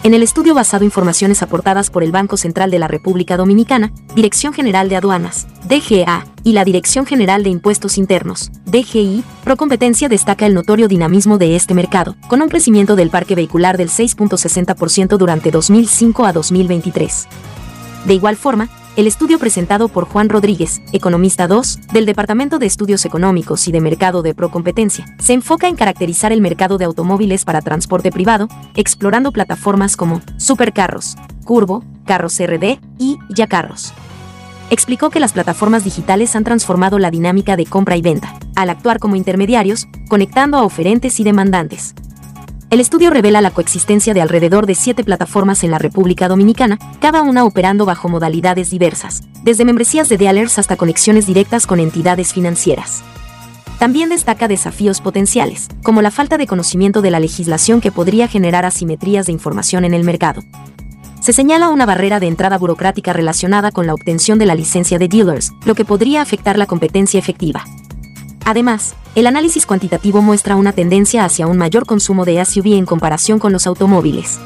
En 0.02 0.14
el 0.14 0.22
estudio 0.22 0.54
basado 0.54 0.82
en 0.82 0.86
informaciones 0.86 1.42
aportadas 1.42 1.90
por 1.90 2.04
el 2.04 2.12
Banco 2.12 2.36
Central 2.36 2.70
de 2.70 2.78
la 2.78 2.86
República 2.86 3.36
Dominicana, 3.36 3.92
Dirección 4.14 4.52
General 4.52 4.88
de 4.88 4.96
Aduanas, 4.96 5.48
DGA, 5.64 6.26
y 6.44 6.52
la 6.52 6.64
Dirección 6.64 7.06
General 7.06 7.42
de 7.42 7.50
Impuestos 7.50 7.98
Internos, 7.98 8.52
DGI, 8.66 9.24
Procompetencia 9.42 10.08
destaca 10.08 10.46
el 10.46 10.54
notorio 10.54 10.86
dinamismo 10.86 11.38
de 11.38 11.56
este 11.56 11.74
mercado, 11.74 12.14
con 12.28 12.40
un 12.40 12.48
crecimiento 12.48 12.94
del 12.94 13.10
parque 13.10 13.34
vehicular 13.34 13.76
del 13.76 13.88
6.60% 13.88 15.16
durante 15.16 15.50
2005 15.50 16.24
a 16.24 16.32
2023. 16.32 17.26
De 18.04 18.14
igual 18.14 18.36
forma, 18.36 18.68
el 18.96 19.06
estudio 19.06 19.38
presentado 19.38 19.88
por 19.88 20.06
Juan 20.06 20.30
Rodríguez, 20.30 20.80
economista 20.90 21.46
2, 21.46 21.80
del 21.92 22.06
Departamento 22.06 22.58
de 22.58 22.64
Estudios 22.64 23.04
Económicos 23.04 23.68
y 23.68 23.72
de 23.72 23.82
Mercado 23.82 24.22
de 24.22 24.34
Procompetencia, 24.34 25.04
se 25.18 25.34
enfoca 25.34 25.68
en 25.68 25.76
caracterizar 25.76 26.32
el 26.32 26.40
mercado 26.40 26.78
de 26.78 26.86
automóviles 26.86 27.44
para 27.44 27.60
transporte 27.60 28.10
privado, 28.10 28.48
explorando 28.74 29.32
plataformas 29.32 29.98
como 29.98 30.22
Supercarros, 30.38 31.16
Curvo, 31.44 31.84
Carros 32.06 32.38
RD 32.40 32.78
y 32.98 33.18
Ya 33.28 33.46
Carros. 33.46 33.92
Explicó 34.70 35.10
que 35.10 35.20
las 35.20 35.34
plataformas 35.34 35.84
digitales 35.84 36.34
han 36.34 36.44
transformado 36.44 36.98
la 36.98 37.10
dinámica 37.10 37.54
de 37.56 37.66
compra 37.66 37.98
y 37.98 38.02
venta, 38.02 38.34
al 38.56 38.70
actuar 38.70 38.98
como 38.98 39.14
intermediarios, 39.14 39.86
conectando 40.08 40.56
a 40.56 40.62
oferentes 40.62 41.20
y 41.20 41.24
demandantes, 41.24 41.94
el 42.68 42.80
estudio 42.80 43.10
revela 43.10 43.40
la 43.40 43.52
coexistencia 43.52 44.12
de 44.12 44.20
alrededor 44.20 44.66
de 44.66 44.74
siete 44.74 45.04
plataformas 45.04 45.62
en 45.62 45.70
la 45.70 45.78
República 45.78 46.26
Dominicana, 46.26 46.78
cada 47.00 47.22
una 47.22 47.44
operando 47.44 47.86
bajo 47.86 48.08
modalidades 48.08 48.70
diversas, 48.70 49.22
desde 49.44 49.64
membresías 49.64 50.08
de 50.08 50.18
dealers 50.18 50.58
hasta 50.58 50.76
conexiones 50.76 51.26
directas 51.26 51.66
con 51.66 51.78
entidades 51.78 52.32
financieras. 52.32 53.04
También 53.78 54.08
destaca 54.08 54.48
desafíos 54.48 55.00
potenciales, 55.00 55.68
como 55.84 56.02
la 56.02 56.10
falta 56.10 56.38
de 56.38 56.48
conocimiento 56.48 57.02
de 57.02 57.10
la 57.12 57.20
legislación 57.20 57.80
que 57.80 57.92
podría 57.92 58.26
generar 58.26 58.64
asimetrías 58.64 59.26
de 59.26 59.32
información 59.32 59.84
en 59.84 59.94
el 59.94 60.02
mercado. 60.02 60.42
Se 61.20 61.32
señala 61.32 61.68
una 61.68 61.86
barrera 61.86 62.18
de 62.18 62.26
entrada 62.26 62.58
burocrática 62.58 63.12
relacionada 63.12 63.70
con 63.70 63.86
la 63.86 63.94
obtención 63.94 64.38
de 64.38 64.46
la 64.46 64.54
licencia 64.54 64.98
de 64.98 65.08
dealers, 65.08 65.52
lo 65.64 65.74
que 65.74 65.84
podría 65.84 66.20
afectar 66.20 66.58
la 66.58 66.66
competencia 66.66 67.18
efectiva. 67.18 67.64
Además, 68.46 68.94
el 69.16 69.26
análisis 69.26 69.66
cuantitativo 69.66 70.22
muestra 70.22 70.54
una 70.54 70.70
tendencia 70.70 71.24
hacia 71.24 71.48
un 71.48 71.58
mayor 71.58 71.84
consumo 71.84 72.24
de 72.24 72.42
SUV 72.44 72.74
en 72.74 72.86
comparación 72.86 73.40
con 73.40 73.52
los 73.52 73.66
automóviles. 73.66 74.38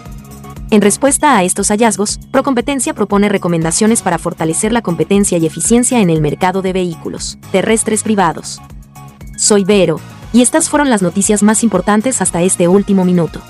En 0.70 0.80
respuesta 0.80 1.36
a 1.36 1.44
estos 1.44 1.68
hallazgos, 1.68 2.18
Procompetencia 2.30 2.94
propone 2.94 3.28
recomendaciones 3.28 4.00
para 4.00 4.18
fortalecer 4.18 4.72
la 4.72 4.80
competencia 4.80 5.36
y 5.36 5.44
eficiencia 5.44 6.00
en 6.00 6.08
el 6.08 6.22
mercado 6.22 6.62
de 6.62 6.72
vehículos 6.72 7.36
terrestres 7.52 8.02
privados. 8.02 8.62
Soy 9.36 9.64
Vero, 9.64 10.00
y 10.32 10.40
estas 10.40 10.70
fueron 10.70 10.88
las 10.88 11.02
noticias 11.02 11.42
más 11.42 11.62
importantes 11.62 12.22
hasta 12.22 12.40
este 12.40 12.68
último 12.68 13.04
minuto. 13.04 13.42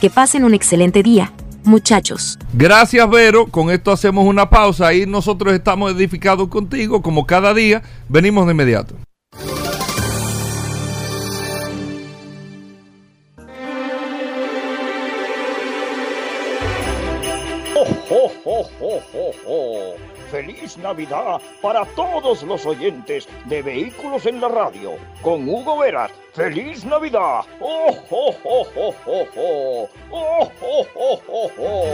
Que 0.00 0.08
pasen 0.08 0.44
un 0.44 0.54
excelente 0.54 1.02
día, 1.02 1.34
muchachos. 1.64 2.38
Gracias, 2.54 3.10
Vero. 3.10 3.46
Con 3.48 3.68
esto 3.68 3.92
hacemos 3.92 4.24
una 4.24 4.48
pausa. 4.48 4.86
Ahí 4.86 5.04
nosotros 5.04 5.52
estamos 5.52 5.92
edificados 5.92 6.48
contigo, 6.48 7.02
como 7.02 7.26
cada 7.26 7.52
día. 7.52 7.82
Venimos 8.08 8.46
de 8.46 8.52
inmediato. 8.52 8.94
Oh! 19.48 19.94
¡Feliz 20.30 20.76
Navidad 20.76 21.40
para 21.62 21.84
todos 21.86 22.42
los 22.42 22.66
oyentes 22.66 23.26
de 23.46 23.62
Vehículos 23.62 24.26
en 24.26 24.40
la 24.40 24.48
Radio! 24.48 24.92
Con 25.22 25.48
Hugo 25.48 25.78
Veras. 25.78 26.10
¡Feliz 26.34 26.84
Navidad! 26.84 27.40
¡Oh, 27.60 27.96
oh, 28.10 28.34
oh, 28.44 28.66
oh, 28.76 28.94
oh, 29.06 29.26
oh! 29.36 29.88
¡Oh, 30.10 30.50
oh, 30.60 30.86
oh, 30.94 31.20
oh, 31.28 31.50
oh! 31.58 31.92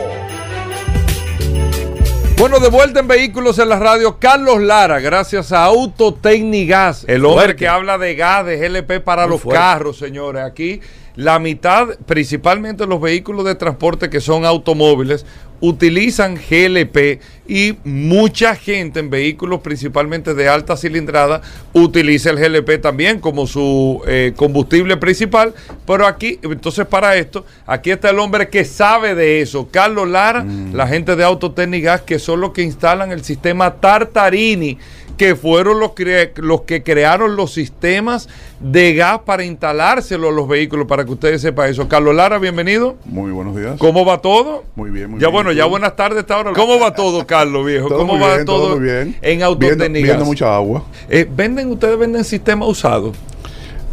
Bueno, 2.37 2.59
de 2.59 2.69
vuelta 2.69 2.99
en 2.99 3.07
Vehículos 3.07 3.59
en 3.61 3.69
la 3.69 3.79
Radio, 3.79 4.19
Carlos 4.19 4.61
Lara, 4.61 4.99
gracias 4.99 5.53
a 5.53 5.65
Autotecnigas, 5.67 7.05
el 7.07 7.25
hombre 7.25 7.45
Fuerte. 7.45 7.57
que 7.57 7.69
habla 7.69 7.97
de 7.97 8.17
gas, 8.17 8.45
de 8.45 8.57
GLP 8.59 9.01
para 9.05 9.23
Muy 9.23 9.33
los 9.35 9.41
fuerte. 9.43 9.61
carros, 9.61 9.99
señores. 9.99 10.43
Aquí 10.43 10.81
la 11.15 11.39
mitad, 11.39 11.91
principalmente 12.07 12.87
los 12.87 13.01
vehículos 13.01 13.45
de 13.45 13.55
transporte 13.55 14.11
que 14.11 14.21
son 14.21 14.45
automóviles, 14.45 15.25
utilizan 15.61 16.35
GLP 16.35 17.21
y 17.47 17.75
mucha 17.85 18.55
gente 18.55 19.01
en 19.01 19.11
vehículos 19.11 19.61
principalmente 19.61 20.33
de 20.35 20.49
alta 20.49 20.77
cilindrada 20.77 21.43
utiliza 21.75 22.31
el 22.31 22.37
GLP 22.39 22.81
también 22.81 23.21
como 23.21 23.47
su 23.47 24.01
eh, 24.07 24.33
combustible 24.35 24.97
principal. 24.97 25.53
Pero 25.87 26.07
aquí, 26.07 26.39
entonces 26.43 26.87
para 26.87 27.17
esto, 27.17 27.45
aquí 27.67 27.91
está 27.91 28.11
el 28.11 28.19
hombre 28.19 28.49
que 28.49 28.65
sabe 28.65 29.15
de 29.15 29.43
eso, 29.43 29.69
Carlos 29.71 30.09
Lara, 30.09 30.45
la 30.73 30.87
gente 30.87 31.17
de 31.17 31.25
Autotecnigas 31.25 32.01
que 32.03 32.19
son 32.19 32.41
los 32.41 32.53
que 32.53 32.63
instalan 32.63 33.13
el 33.13 33.23
sistema 33.25 33.75
Tartarini 33.75 34.79
que 35.17 35.37
fueron 35.37 35.79
los, 35.79 35.93
cre- 35.93 36.33
los 36.39 36.63
que 36.63 36.83
crearon 36.83 37.37
los 37.37 37.53
sistemas 37.53 38.29
de 38.59 38.95
gas 38.95 39.21
para 39.25 39.45
instalárselo 39.45 40.31
a 40.31 40.33
los 40.33 40.49
vehículos, 40.49 40.89
para 40.89 41.05
que 41.05 41.13
ustedes 41.13 41.41
sepan 41.41 41.71
eso. 41.71 41.87
Carlos 41.89 42.17
Lara, 42.17 42.39
bienvenido. 42.41 42.97
Muy 43.05 43.31
buenos 43.31 43.55
días. 43.55 43.77
¿Cómo 43.79 44.05
va 44.05 44.19
todo? 44.21 44.65
Muy 44.75 44.91
bien, 44.91 45.13
muy 45.13 45.21
ya 45.21 45.27
bien. 45.29 45.33
bueno, 45.35 45.53
¿Y 45.53 45.55
ya 45.55 45.67
buenas 45.67 45.95
tardes 45.95 46.25
ahora. 46.29 46.53
¿Cómo 46.53 46.81
va 46.81 46.95
todo, 46.95 47.25
Carlos, 47.29 47.34
viejo? 47.65 47.89
Todo 47.89 47.99
¿Cómo 47.99 48.15
muy 48.15 48.23
va 48.23 48.35
bien, 48.35 48.47
todo, 48.47 48.59
todo 48.69 48.77
muy 48.77 48.85
bien. 48.85 49.17
en 49.23 49.43
Autotecnigas? 49.43 50.03
viendo 50.03 50.25
mucha 50.25 50.55
agua. 50.55 50.85
Eh, 51.09 51.29
¿Venden, 51.35 51.71
ustedes 51.71 51.99
venden 51.99 52.25
sistema 52.25 52.67
usado? 52.67 53.13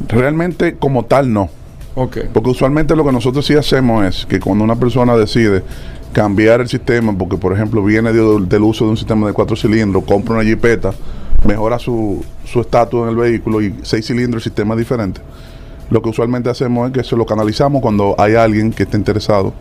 Realmente 0.08 0.76
como 0.78 1.06
tal 1.06 1.32
no. 1.32 1.50
Ok. 1.96 2.18
Porque 2.34 2.50
usualmente 2.50 2.96
lo 2.96 3.04
que 3.06 3.12
nosotros 3.12 3.46
sí 3.46 3.54
hacemos 3.56 4.06
es 4.06 4.26
que 4.26 4.40
cuando 4.40 4.64
una 4.64 4.76
persona 4.76 5.16
decide 5.16 5.64
cambiar 6.14 6.62
el 6.62 6.68
sistema, 6.68 7.18
porque 7.18 7.38
por 7.38 7.54
ejemplo 7.54 7.84
viene 7.84 8.12
de- 8.12 8.42
del 8.46 8.62
uso 8.64 8.86
de 8.86 8.92
un 8.92 8.98
sistema 8.98 9.28
de 9.28 9.34
cuatro 9.34 9.56
cilindros, 9.56 10.04
compra 10.06 10.36
una 10.36 10.44
jipeta, 10.44 10.94
mejora 11.46 11.80
su 11.80 12.24
su 12.46 12.60
estatus 12.60 13.04
en 13.04 13.10
el 13.10 13.16
vehículo 13.16 13.62
y 13.62 13.74
seis 13.82 14.06
cilindros, 14.08 14.42
el 14.42 14.52
sistema 14.52 14.74
es 14.74 14.80
diferente. 14.80 15.22
Lo 15.90 16.02
que 16.02 16.10
usualmente 16.10 16.50
hacemos 16.50 16.88
es 16.88 16.94
que 16.94 17.04
se 17.04 17.16
lo 17.16 17.26
canalizamos 17.26 17.82
cuando 17.82 18.16
hay 18.18 18.36
alguien 18.36 18.72
que 18.72 18.84
esté 18.84 18.98
interesado 18.98 19.54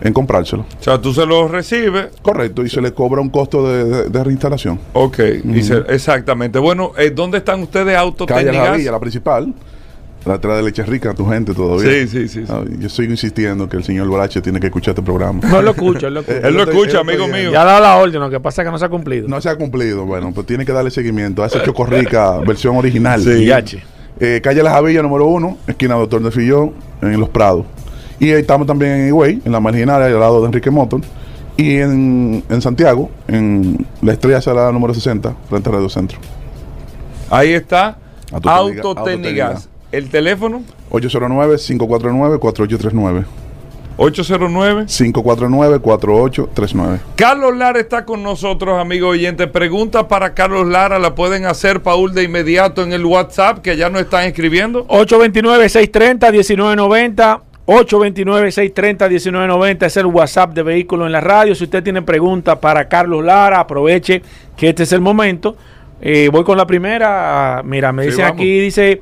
en 0.00 0.12
comprárselo. 0.12 0.62
O 0.80 0.82
sea, 0.82 1.00
tú 1.00 1.12
se 1.12 1.26
lo 1.26 1.46
recibes. 1.48 2.06
Correcto, 2.22 2.64
y 2.64 2.70
se 2.70 2.80
le 2.80 2.92
cobra 2.92 3.20
un 3.20 3.28
costo 3.30 3.68
de, 3.68 3.84
de- 3.84 4.08
de 4.08 4.24
reinstalación. 4.24 4.78
Ok, 4.92 5.18
y 5.44 5.62
se- 5.62 5.82
exactamente. 5.88 6.58
Bueno, 6.58 6.92
eh, 6.98 7.10
¿dónde 7.10 7.38
están 7.38 7.62
ustedes 7.62 7.96
Calle 8.26 8.52
La? 8.52 8.72
Villa, 8.76 8.92
la 8.92 9.00
principal. 9.00 9.52
La 10.26 10.34
atrás 10.34 10.58
de 10.58 10.62
Leche 10.64 10.82
Rica, 10.82 11.14
tu 11.14 11.24
gente 11.26 11.54
todavía. 11.54 11.90
Sí, 11.90 12.06
sí, 12.06 12.28
sí, 12.28 12.44
sí. 12.44 12.52
Ah, 12.52 12.60
yo 12.78 12.90
sigo 12.90 13.10
insistiendo 13.10 13.66
que 13.70 13.78
el 13.78 13.84
señor 13.84 14.06
Bolache 14.06 14.42
tiene 14.42 14.60
que 14.60 14.66
escuchar 14.66 14.92
este 14.92 15.00
programa. 15.02 15.40
No 15.48 15.62
lo 15.62 15.70
escucha, 15.70 16.08
él 16.08 16.14
lo 16.14 16.20
escucha. 16.20 16.46
Él 16.46 16.54
lo 16.54 16.62
escucha, 16.70 17.00
amigo 17.00 17.26
mío. 17.26 17.50
Ya 17.50 17.62
ha 17.62 17.64
dado 17.64 17.80
la 17.80 17.96
orden, 17.96 18.20
lo 18.20 18.28
que 18.28 18.38
pasa 18.38 18.60
es 18.60 18.68
que 18.68 18.72
no 18.72 18.78
se 18.78 18.84
ha 18.84 18.90
cumplido. 18.90 19.26
No 19.28 19.40
se 19.40 19.48
ha 19.48 19.56
cumplido, 19.56 20.04
bueno, 20.04 20.30
pues 20.34 20.46
tiene 20.46 20.66
que 20.66 20.72
darle 20.72 20.90
seguimiento 20.90 21.42
a 21.42 21.46
ese 21.46 21.62
Chocorrica 21.62 22.36
versión 22.46 22.76
original. 22.76 23.22
Sí. 23.22 23.46
Eh, 24.22 24.40
calle 24.44 24.62
La 24.62 24.72
Javilla, 24.72 25.00
número 25.00 25.24
uno, 25.24 25.56
esquina 25.66 25.94
Doctor 25.94 26.22
de 26.22 26.30
Fillón, 26.30 26.74
en 27.00 27.18
Los 27.18 27.30
Prados. 27.30 27.64
Y 28.20 28.30
ahí 28.32 28.42
estamos 28.42 28.66
también 28.66 28.92
en 28.92 29.08
Higüey, 29.08 29.40
en 29.44 29.50
la 29.50 29.58
marginal, 29.60 30.02
al 30.02 30.20
lado 30.20 30.42
de 30.42 30.46
Enrique 30.46 30.70
Motor. 30.70 31.00
Y 31.56 31.78
en, 31.78 32.44
en 32.48 32.62
Santiago, 32.62 33.10
en 33.26 33.84
la 34.02 34.12
Estrella 34.12 34.42
Salada 34.42 34.70
número 34.70 34.94
60, 34.94 35.34
frente 35.48 35.68
a 35.68 35.72
Radio 35.72 35.88
Centro. 35.88 36.18
Ahí 37.30 37.52
está. 37.52 37.98
Autotecnigas. 38.44 39.68
¿El 39.90 40.08
teléfono? 40.10 40.62
809-549-4839. 40.90 43.24
809. 43.96 44.84
549-4839. 44.84 47.00
Carlos 47.16 47.56
Lara 47.56 47.80
está 47.80 48.04
con 48.04 48.22
nosotros, 48.22 48.78
amigo 48.80 49.08
oyente. 49.08 49.46
Pregunta 49.46 50.08
para 50.08 50.34
Carlos 50.34 50.68
Lara 50.68 50.98
la 50.98 51.14
pueden 51.14 51.46
hacer, 51.46 51.82
Paul, 51.82 52.12
de 52.14 52.22
inmediato 52.22 52.82
en 52.82 52.92
el 52.92 53.04
WhatsApp, 53.04 53.58
que 53.58 53.76
ya 53.76 53.90
nos 53.90 54.00
están 54.02 54.24
escribiendo. 54.24 54.86
829-630-1990. 54.88 57.40
829-630-1990 57.70 59.86
es 59.86 59.96
el 59.96 60.06
WhatsApp 60.06 60.52
de 60.54 60.62
Vehículos 60.64 61.06
en 61.06 61.12
la 61.12 61.20
Radio. 61.20 61.54
Si 61.54 61.62
usted 61.64 61.82
tiene 61.84 62.02
preguntas 62.02 62.58
para 62.58 62.88
Carlos 62.88 63.24
Lara, 63.24 63.60
aproveche 63.60 64.22
que 64.56 64.70
este 64.70 64.82
es 64.82 64.92
el 64.92 65.00
momento. 65.00 65.56
Eh, 66.00 66.28
voy 66.32 66.42
con 66.42 66.56
la 66.56 66.66
primera. 66.66 67.62
Mira, 67.64 67.92
me 67.92 68.02
Sí, 68.02 68.08
dice 68.10 68.22
vamos. 68.22 68.34
aquí, 68.34 68.58
dice, 68.60 69.00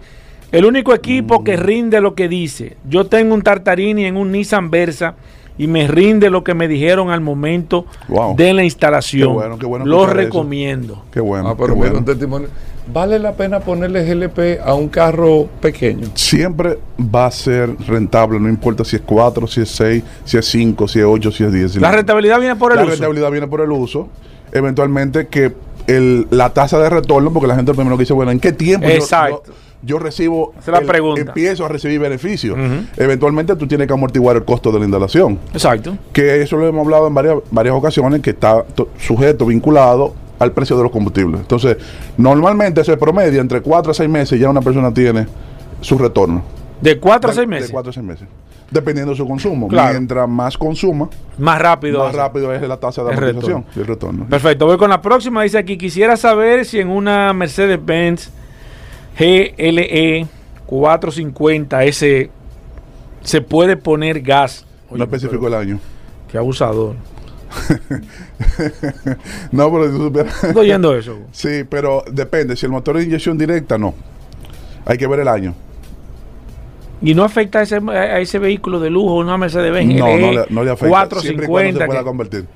el 0.53 0.67
único 0.67 0.93
equipo 0.95 1.43
que 1.43 1.57
rinde 1.57 2.01
lo 2.03 2.15
que 2.15 2.29
dice. 2.29 2.77
Yo 2.87 3.07
tengo 3.07 3.33
un 3.35 3.41
Tartarini 3.43 4.05
en 4.05 4.19
un 4.19 4.31
Nissan 4.33 4.71
Versa 4.71 5.15
y 5.59 5.67
me 5.67 5.87
rinde 5.89 6.31
lo 6.31 6.43
que 6.45 6.55
me 6.55 6.69
dijeron 6.69 7.11
al 7.11 7.21
momento 7.21 7.85
Wow. 8.09 8.37
de 8.37 8.55
la 8.55 8.65
instalación. 8.65 9.29
Qué 9.29 9.35
bueno, 9.35 9.59
qué 9.59 9.67
bueno 9.67 9.85
lo 9.85 10.05
eso. 10.05 10.15
recomiendo. 10.15 11.03
Qué 11.13 11.21
bueno. 11.21 11.49
Ah, 11.51 11.55
pero 11.57 11.75
qué 11.75 11.79
bueno. 11.81 11.99
un 11.99 12.05
testimonio. 12.05 12.49
¿Vale 12.91 13.19
la 13.19 13.33
pena 13.33 13.61
ponerle 13.61 14.03
GLP 14.03 14.61
a 14.65 14.73
un 14.73 14.89
carro 14.89 15.47
pequeño? 15.61 16.09
Siempre 16.15 16.79
va 16.99 17.27
a 17.27 17.31
ser 17.31 17.77
rentable, 17.87 18.41
no 18.41 18.49
importa 18.49 18.83
si 18.83 18.97
es 18.97 19.03
4, 19.03 19.47
si 19.47 19.61
es 19.61 19.69
6, 19.73 20.03
si 20.25 20.39
es 20.39 20.47
5, 20.47 20.89
si 20.89 21.01
es 21.01 21.05
8, 21.05 21.31
si 21.31 21.45
es 21.45 21.53
10. 21.53 21.77
La 21.83 21.93
rentabilidad 21.93 22.39
viene 22.41 22.57
por 22.57 22.73
el 22.73 22.77
la 22.79 22.85
uso. 22.85 22.93
rentabilidad 22.93 23.31
viene 23.31 23.47
por 23.47 23.61
el 23.61 23.71
uso. 23.73 24.09
Eventualmente 24.53 25.27
que 25.29 25.53
el- 25.87 26.27
la 26.31 26.51
tasa 26.55 26.79
de 26.79 26.89
retorno, 26.89 27.31
porque 27.33 27.47
la 27.47 27.57
gente 27.57 27.75
primero 27.75 27.97
que 27.97 28.03
dice, 28.05 28.15
bueno, 28.15 28.31
¿en 28.33 28.41
qué 28.41 28.53
tiempo 28.53 28.87
Exacto. 28.89 29.43
yo, 29.47 29.53
yo 29.53 29.59
recibo, 29.87 30.53
Esa 30.59 30.61
es 30.61 30.69
la 30.69 30.79
el- 30.81 30.87
pregunta. 30.87 31.21
empiezo 31.21 31.65
a 31.65 31.69
recibir 31.69 32.01
beneficios? 32.01 32.59
Eventualmente 32.97 33.55
tú 33.57 33.67
tienes 33.67 33.87
que 33.87 33.93
amortiguar 33.93 34.37
el 34.37 34.45
costo 34.45 34.73
de 34.73 34.79
la 34.81 34.85
instalación. 34.85 35.39
Exacto. 35.53 35.97
Que 36.13 36.43
eso 36.43 36.57
lo 36.57 36.67
hemos 36.67 36.85
hablado 36.85 37.07
en 37.07 37.15
varias, 37.15 37.37
varias 37.51 37.75
ocasiones, 37.75 38.21
que 38.21 38.31
está 38.31 38.63
to- 38.65 38.89
sujeto, 38.99 39.47
vinculado 39.47 40.15
al 40.39 40.53
precio 40.53 40.77
de 40.77 40.83
los 40.85 40.93
combustibles. 40.93 41.41
Entonces, 41.41 41.77
normalmente 42.17 42.83
se 42.85 42.97
promedia 42.97 43.41
entre 43.41 43.61
4 43.61 43.91
a 43.91 43.95
6 43.95 44.09
meses 44.09 44.39
ya 44.39 44.49
una 44.49 44.61
persona 44.61 44.93
tiene 44.93 45.27
su 45.81 45.99
retorno. 45.99 46.43
De 46.81 46.99
4 46.99 47.31
a 47.31 47.33
De- 47.33 47.37
6 47.37 47.49
meses. 47.49 47.67
De 47.69 47.73
4 47.73 47.91
a 47.91 47.93
6 47.93 48.05
meses. 48.07 48.29
Dependiendo 48.71 49.13
de 49.13 49.17
su 49.17 49.27
consumo. 49.27 49.67
Claro. 49.67 49.95
Mientras 49.95 50.29
más 50.29 50.59
consuma, 50.59 51.09
Más 51.39 51.59
rápido. 51.61 52.05
más 52.05 52.15
rápido 52.15 52.53
es 52.55 52.61
la 52.63 52.77
tasa 52.77 53.03
de 53.03 53.15
amortización 53.15 53.65
y 53.75 53.81
el 53.81 53.87
retorno. 53.87 54.27
Perfecto, 54.29 54.67
voy 54.67 54.77
con 54.77 54.91
la 54.91 55.01
próxima. 55.01 55.43
Dice 55.43 55.57
aquí, 55.59 55.79
quisiera 55.79 56.17
saber 56.19 56.67
si 56.67 56.79
en 56.79 56.89
una 56.91 57.33
Mercedes-Benz 57.33 58.31
GLE 59.19 60.27
450S 60.69 62.29
se 63.23 63.41
puede 63.41 63.77
poner 63.77 64.21
gas. 64.21 64.65
no 64.91 65.05
especifico 65.05 65.47
el 65.49 65.55
año. 65.55 65.81
Qué 66.31 66.39
abusador. 66.39 66.95
no, 69.53 69.73
pero 69.73 69.87
si 69.91 69.97
tú 69.97 70.05
supieras- 70.05 70.45
Estoy 70.45 70.67
oyendo 70.67 70.95
eso. 70.95 71.17
sí, 71.33 71.65
pero 71.69 72.05
depende. 72.11 72.57
Si 72.57 72.67
el 72.67 72.73
motor 72.73 72.99
es 72.99 73.07
inyección 73.07 73.39
directa, 73.39 73.79
no. 73.79 73.95
Hay 74.85 74.99
que 74.99 75.07
ver 75.07 75.21
el 75.21 75.29
año. 75.29 75.55
Y 77.01 77.15
no 77.15 77.25
afecta 77.25 77.61
a 77.61 77.63
ese, 77.63 77.77
a 77.77 78.19
ese 78.21 78.39
vehículo 78.39 78.81
de 78.81 78.91
lujo, 78.91 79.15
una 79.15 79.39
Mercedes-Benz 79.39 79.95
No, 79.99 80.07
no 80.19 80.33
le, 80.33 80.45
no 80.51 80.65
le 80.65 80.71
afecta. 80.73 81.21
Siempre 81.21 81.47
y 81.47 81.49
cuando 81.49 81.79
450. 81.79 81.81
se 81.81 81.87
pueda 81.87 82.01
que- 82.01 82.05
convertir. 82.05 82.47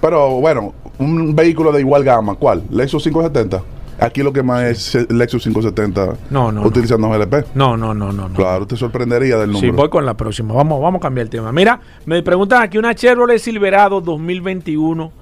Pero 0.00 0.40
bueno, 0.40 0.74
un 0.98 1.34
vehículo 1.34 1.72
de 1.72 1.80
igual 1.80 2.04
gama, 2.04 2.34
¿cuál? 2.34 2.62
Lexus 2.70 3.02
570. 3.04 3.62
Aquí 4.00 4.22
lo 4.22 4.32
que 4.32 4.42
más 4.42 4.64
es 4.64 5.10
Lexus 5.10 5.42
570 5.44 6.14
No, 6.30 6.50
no, 6.52 6.62
utilizando 6.62 7.08
GLP. 7.10 7.46
No, 7.54 7.76
no, 7.76 7.94
no, 7.94 8.12
no. 8.12 8.28
no. 8.28 8.34
Claro, 8.34 8.66
te 8.66 8.76
sorprendería 8.76 9.36
del 9.38 9.50
Sí, 9.50 9.66
número. 9.66 9.74
voy 9.74 9.88
con 9.88 10.04
la 10.04 10.14
próxima. 10.14 10.52
Vamos, 10.54 10.80
vamos 10.82 10.98
a 10.98 11.02
cambiar 11.02 11.24
el 11.24 11.30
tema. 11.30 11.52
Mira, 11.52 11.80
me 12.06 12.22
preguntan 12.22 12.62
aquí, 12.62 12.76
una 12.78 12.94
Chevrolet 12.94 13.38
Silverado 13.38 14.00
2021, 14.00 15.12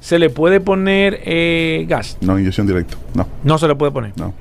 ¿se 0.00 0.18
le 0.18 0.30
puede 0.30 0.60
poner 0.60 1.20
eh, 1.24 1.84
gas? 1.88 2.16
No, 2.22 2.38
inyección 2.38 2.66
directa. 2.66 2.96
No, 3.14 3.26
No 3.44 3.58
se 3.58 3.68
le 3.68 3.74
puede 3.74 3.92
poner. 3.92 4.12
no. 4.16 4.32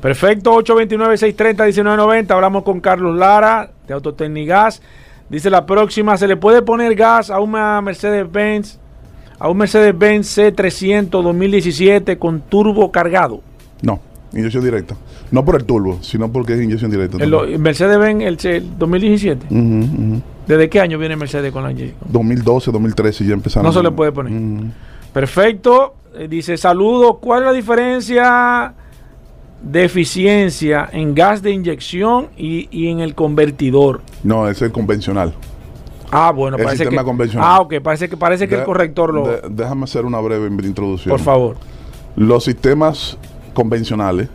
Perfecto, 0.00 0.52
829-630-1990. 0.64 2.30
Hablamos 2.32 2.62
con 2.64 2.80
Carlos 2.80 3.16
Lara 3.16 3.70
de 3.86 3.94
Autotecnigas. 3.94 4.82
Dice 5.28 5.48
la 5.48 5.64
próxima, 5.64 6.16
¿se 6.16 6.26
le 6.26 6.36
puede 6.36 6.62
poner 6.62 6.94
gas 6.96 7.30
a 7.30 7.38
una 7.40 7.80
Mercedes-Benz? 7.80 8.78
A 9.42 9.48
un 9.48 9.56
Mercedes-Benz 9.58 10.38
C300 10.38 11.08
2017 11.10 12.16
con 12.16 12.42
turbo 12.42 12.92
cargado. 12.92 13.40
No, 13.82 13.98
inyección 14.32 14.62
directa. 14.62 14.94
No 15.32 15.44
por 15.44 15.56
el 15.56 15.64
turbo, 15.64 15.98
sino 16.00 16.30
porque 16.30 16.52
es 16.54 16.62
inyección 16.62 16.90
directa. 16.92 17.16
El, 17.22 17.34
el 17.34 17.58
Mercedes-Benz 17.58 18.22
el, 18.22 18.38
C- 18.38 18.56
el 18.58 18.78
2017. 18.78 19.46
Ujú, 19.50 19.58
ujú. 19.58 20.22
¿Desde 20.46 20.68
qué 20.68 20.78
año 20.80 20.96
viene 20.98 21.16
Mercedes 21.16 21.50
con 21.52 21.64
la 21.64 21.72
inyección? 21.72 21.98
2012, 22.08 22.70
2013 22.70 23.24
ya 23.26 23.32
empezaron. 23.34 23.66
No 23.66 23.72
se 23.72 23.82
le 23.82 23.90
puede 23.90 24.12
poner. 24.12 24.32
Perfecto. 25.12 25.94
Eh, 26.14 26.28
dice, 26.28 26.56
saludo. 26.56 27.14
¿Cuál 27.18 27.40
es 27.42 27.46
la 27.46 27.52
diferencia 27.52 28.74
de 29.62 29.84
eficiencia 29.84 30.88
en 30.92 31.14
gas 31.14 31.42
de 31.42 31.50
inyección 31.50 32.28
y, 32.36 32.68
y 32.70 32.88
en 32.88 33.00
el 33.00 33.14
convertidor? 33.14 34.02
No, 34.22 34.48
es 34.48 34.62
convencional. 34.70 35.32
Ah, 36.12 36.30
bueno, 36.30 36.56
El 36.58 36.64
parece 36.64 36.84
que, 36.84 36.90
sistema 36.90 37.04
convencional. 37.04 37.48
ah, 37.50 37.60
ok, 37.62 37.74
parece 37.82 38.08
que 38.08 38.16
parece 38.16 38.46
que 38.46 38.54
el 38.56 38.64
corrector 38.64 39.12
lo. 39.14 39.26
de- 39.26 39.40
déjame 39.50 39.84
hacer 39.84 40.04
una 40.04 40.20
breve 40.20 40.46
introducción. 40.46 41.10
Por 41.10 41.20
favor. 41.20 41.56
Los 42.16 42.44
sistemas 42.44 43.16
convencionales 43.54 44.28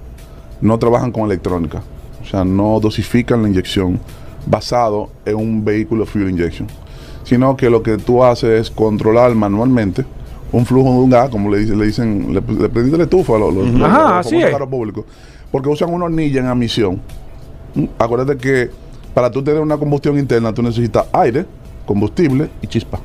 no 0.59 0.79
trabajan 0.79 1.11
con 1.11 1.25
electrónica. 1.25 1.81
O 2.21 2.25
sea, 2.25 2.43
no 2.43 2.79
dosifican 2.79 3.43
la 3.43 3.47
inyección 3.49 3.99
basado 4.47 5.09
en 5.25 5.35
un 5.35 5.63
vehículo 5.63 6.05
fuel 6.05 6.29
injection. 6.29 6.67
Sino 7.23 7.55
que 7.55 7.69
lo 7.69 7.83
que 7.83 7.97
tú 7.97 8.23
haces 8.23 8.61
es 8.61 8.71
controlar 8.71 9.35
manualmente 9.35 10.03
un 10.51 10.65
flujo 10.65 10.89
de 10.93 10.97
un 10.99 11.09
gas, 11.09 11.29
como 11.29 11.49
le, 11.51 11.65
le 11.65 11.85
dicen, 11.85 12.27
le, 12.33 12.35
le 12.41 12.69
prendiste 12.69 12.97
la 12.97 13.03
estufa 13.03 13.35
a 13.35 13.39
los, 13.39 13.53
los- 13.53 13.81
Ajá, 13.81 14.17
los 14.23 14.31
es. 14.33 14.49
carros 14.49 14.69
públicos. 14.69 15.05
Porque 15.51 15.69
usan 15.69 15.93
una 15.93 16.05
hornilla 16.05 16.39
en 16.41 16.47
admisión. 16.47 17.01
¿Mm? 17.75 17.83
Acuérdate 17.99 18.37
que 18.37 18.69
para 19.13 19.29
tú 19.29 19.43
tener 19.43 19.61
una 19.61 19.77
combustión 19.77 20.17
interna, 20.17 20.53
tú 20.53 20.61
necesitas 20.63 21.05
aire, 21.11 21.45
combustible 21.87 22.49
y 22.61 22.67
chispa. 22.67 22.99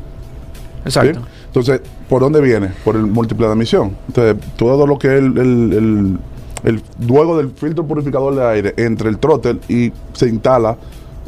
Exacto. 0.84 1.20
Entonces, 1.46 1.80
¿por 2.08 2.20
dónde 2.20 2.40
viene? 2.40 2.68
Por 2.84 2.96
el 2.96 3.06
múltiple 3.06 3.46
de 3.46 3.52
admisión. 3.52 3.96
Entonces, 4.08 4.36
todo 4.56 4.86
lo 4.86 4.98
que 4.98 5.06
es 5.08 5.14
el, 5.22 5.38
el, 5.38 5.72
el- 5.72 6.18
el- 6.64 6.82
luego 7.06 7.38
del 7.38 7.50
filtro 7.50 7.84
purificador 7.86 8.34
de 8.34 8.44
aire 8.46 8.74
entre 8.76 9.08
el 9.08 9.18
throttle 9.18 9.58
y 9.68 9.92
se 10.12 10.28
instala 10.28 10.76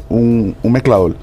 un, 0.09 0.55
un 0.61 0.71
mezclador 0.71 1.15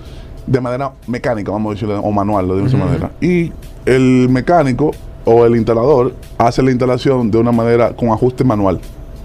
de 0.47 0.61
manera 0.61 0.93
mecánica, 1.07 1.53
vamos 1.53 1.71
a 1.71 1.75
decirlo, 1.75 2.01
o 2.01 2.11
manual, 2.11 2.49
lo 2.49 2.55
digo 2.57 2.69
de 2.69 2.75
esa 2.77 2.85
manera. 2.85 3.11
Y 3.21 3.53
el 3.87 4.29
mecánico 4.29 4.91
o 5.25 5.45
el 5.47 5.55
instalador 5.57 6.15
hace 6.37 6.63
la 6.63 6.71
instalación 6.73 7.31
de 7.31 7.39
una 7.39 7.53
manera 7.53 7.95
con 7.95 8.09
ajuste 8.11 8.43
manual. 8.45 8.81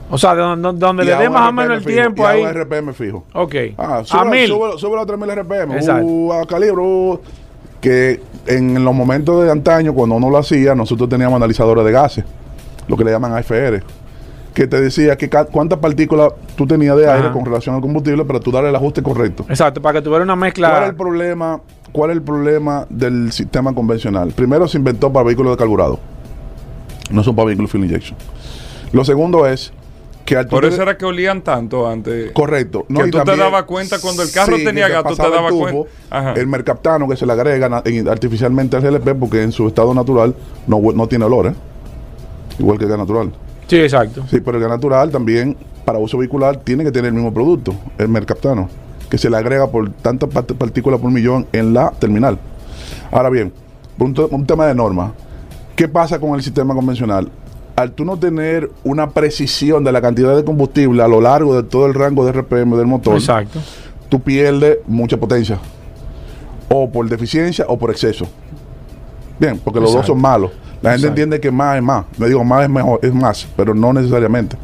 O 0.10 0.18
sea, 0.18 0.36
de 0.36 0.42
donde, 0.42 0.74
donde 0.74 1.04
le 1.04 1.16
dé 1.16 1.30
más 1.30 1.50
o 1.50 1.52
menos 1.52 1.78
el 1.78 1.84
fijo, 1.84 2.02
tiempo 2.02 2.24
y 2.24 2.26
hago 2.26 2.46
ahí. 2.48 2.54
RPM 2.54 2.94
fijo. 2.94 3.26
Ok. 3.34 3.56
Ah, 3.78 3.98
a 4.00 4.06
sube, 4.06 4.30
mil. 4.30 4.48
sube, 4.48 4.78
sube 4.78 5.02
a 5.02 5.06
3000 5.06 5.36
RPM. 5.36 5.76
Exacto. 5.76 6.06
Uh, 6.06 6.34
a 6.34 6.46
calibre. 6.46 6.82
uh, 6.82 7.20
que 7.82 8.20
en 8.48 8.84
los 8.84 8.94
momentos 8.94 9.44
de 9.44 9.52
antaño, 9.52 9.94
cuando 9.94 10.16
uno 10.16 10.30
lo 10.30 10.38
hacía, 10.38 10.74
nosotros 10.76 11.10
teníamos 11.10 11.38
analizadores 11.38 11.86
de 11.86 11.92
gases, 11.92 12.26
lo 12.88 12.98
que 12.98 13.04
le 13.04 13.12
llaman 13.12 13.34
AFR, 13.34 13.84
que 14.54 14.68
te 14.68 14.82
decía 14.82 15.16
que 15.18 15.30
cuántas 15.30 15.80
partículas 15.80 16.34
tú 16.56 16.66
tenías 16.66 16.98
de 16.98 17.10
aire 17.10 17.32
con 17.32 17.46
relación 17.46 17.76
al 17.76 17.82
combustible 17.82 18.26
para 18.26 18.40
tú 18.40 18.52
darle 18.52 18.70
el 18.70 18.76
ajuste 18.76 19.04
correcto. 19.04 19.46
Exacto, 19.50 19.82
para 19.82 20.00
que 20.00 20.04
tuviera 20.04 20.24
una 20.24 20.36
mezcla. 20.36 20.70
¿Cuál 20.70 20.84
es 20.84 20.90
el 20.90 20.96
problema? 20.96 21.62
¿Cuál 21.92 22.10
es 22.12 22.18
el 22.18 22.24
problema 22.24 22.86
del 22.90 23.32
sistema 23.32 23.74
convencional? 23.74 24.32
Primero 24.32 24.68
se 24.68 24.78
inventó 24.78 25.12
para 25.14 25.26
vehículos 25.26 25.54
de 25.54 25.58
carburado. 25.58 26.00
No 27.12 27.24
son 27.24 27.36
para 27.36 27.48
vehículos 27.48 27.72
fuel 27.72 27.86
injection. 27.86 28.18
Lo 28.92 29.06
segundo 29.06 29.46
es 29.46 29.72
que 30.28 30.36
al 30.36 30.46
Por 30.48 30.66
eso 30.66 30.82
era 30.82 30.98
que 30.98 31.06
olían 31.06 31.42
tanto 31.42 31.88
antes. 31.88 32.32
Correcto. 32.34 32.86
que 32.86 33.08
y 33.08 33.12
tú 33.12 33.20
te 33.24 33.38
dabas 33.38 33.64
cuenta 33.64 33.98
cuando 34.02 34.24
el 34.24 34.30
carro 34.32 34.58
Sí, 34.58 34.66
tenía 34.66 34.88
que 34.88 34.94
gato, 34.94 35.16
te 35.16 35.30
dabas 35.30 35.54
cuenta. 35.54 35.90
Ajá. 36.10 36.34
El 36.34 36.48
mercaptano 36.48 37.08
que 37.08 37.16
se 37.16 37.26
le 37.26 37.32
agrega 37.32 37.82
artificialmente 38.12 38.76
al 38.76 38.84
GLP 38.84 39.18
porque 39.18 39.42
en 39.42 39.54
su 39.54 39.66
estado 39.70 39.94
natural 39.94 40.36
no, 40.68 40.82
no 40.94 41.08
tiene 41.08 41.24
olor, 41.24 41.48
¿eh? 41.48 41.54
Igual 42.60 42.78
que 42.78 42.84
el 42.84 42.90
gas 42.90 43.00
natural. 43.00 43.32
Sí, 43.68 43.78
exacto. 43.78 44.26
Sí, 44.30 44.42
pero 44.42 44.58
el 44.58 44.64
gas 44.64 44.72
natural 44.72 45.12
también, 45.12 45.56
para 45.86 45.98
uso 45.98 46.18
vehicular, 46.18 46.58
tiene 46.58 46.84
que 46.84 46.92
tener 46.92 47.08
el 47.08 47.14
mismo 47.14 47.34
producto, 47.34 47.74
el 47.98 48.10
mercaptano, 48.10 48.68
que 49.10 49.18
se 49.18 49.30
le 49.30 49.38
agrega 49.38 49.68
por 49.68 49.90
tantas 49.92 50.30
part- 50.30 50.56
partículas 50.58 51.00
por 51.00 51.10
millón 51.10 51.48
en 51.54 51.74
la 51.74 51.92
terminal. 51.92 52.38
Ahora 53.12 53.30
bien, 53.30 53.54
un, 53.98 54.14
un 54.32 54.46
tema 54.46 54.66
de 54.66 54.76
norma, 54.76 55.14
¿qué 55.78 55.88
pasa 55.88 56.20
con 56.20 56.36
el 56.36 56.42
sistema 56.44 56.74
convencional? 56.74 57.30
Al 57.78 57.92
tú 57.92 58.06
no 58.06 58.18
tener 58.18 58.72
una 58.84 59.12
precisión 59.12 59.84
de 59.84 59.92
la 59.92 60.02
cantidad 60.02 60.36
de 60.36 60.44
combustible 60.44 61.04
a 61.04 61.08
lo 61.08 61.22
largo 61.22 61.56
de 61.56 61.62
todo 61.62 61.86
el 61.86 61.94
rango 61.94 62.26
de 62.26 62.32
RPM 62.32 62.76
del 62.76 62.88
motor, 62.88 63.18
Exacto. 63.18 63.60
tú 64.10 64.20
pierdes 64.20 64.80
mucha 64.88 65.16
potencia. 65.18 65.60
O 66.70 66.90
por 66.90 67.08
deficiencia 67.08 67.66
o 67.68 67.78
por 67.78 67.92
exceso. 67.92 68.26
Bien, 69.40 69.62
porque 69.64 69.80
los 69.80 69.94
dos 69.94 70.08
son 70.08 70.20
malos. 70.20 70.50
La 70.82 70.90
gente 70.90 71.06
Exacto. 71.06 71.08
entiende 71.08 71.40
que 71.40 71.52
más 71.52 71.78
es 71.78 71.84
más. 71.84 72.06
Me 72.18 72.28
digo, 72.28 72.44
más 72.44 72.64
es 72.64 72.70
mejor, 72.72 73.00
es 73.04 73.14
más, 73.14 73.48
pero 73.56 73.76
no 73.76 73.94
necesariamente. 73.94 74.58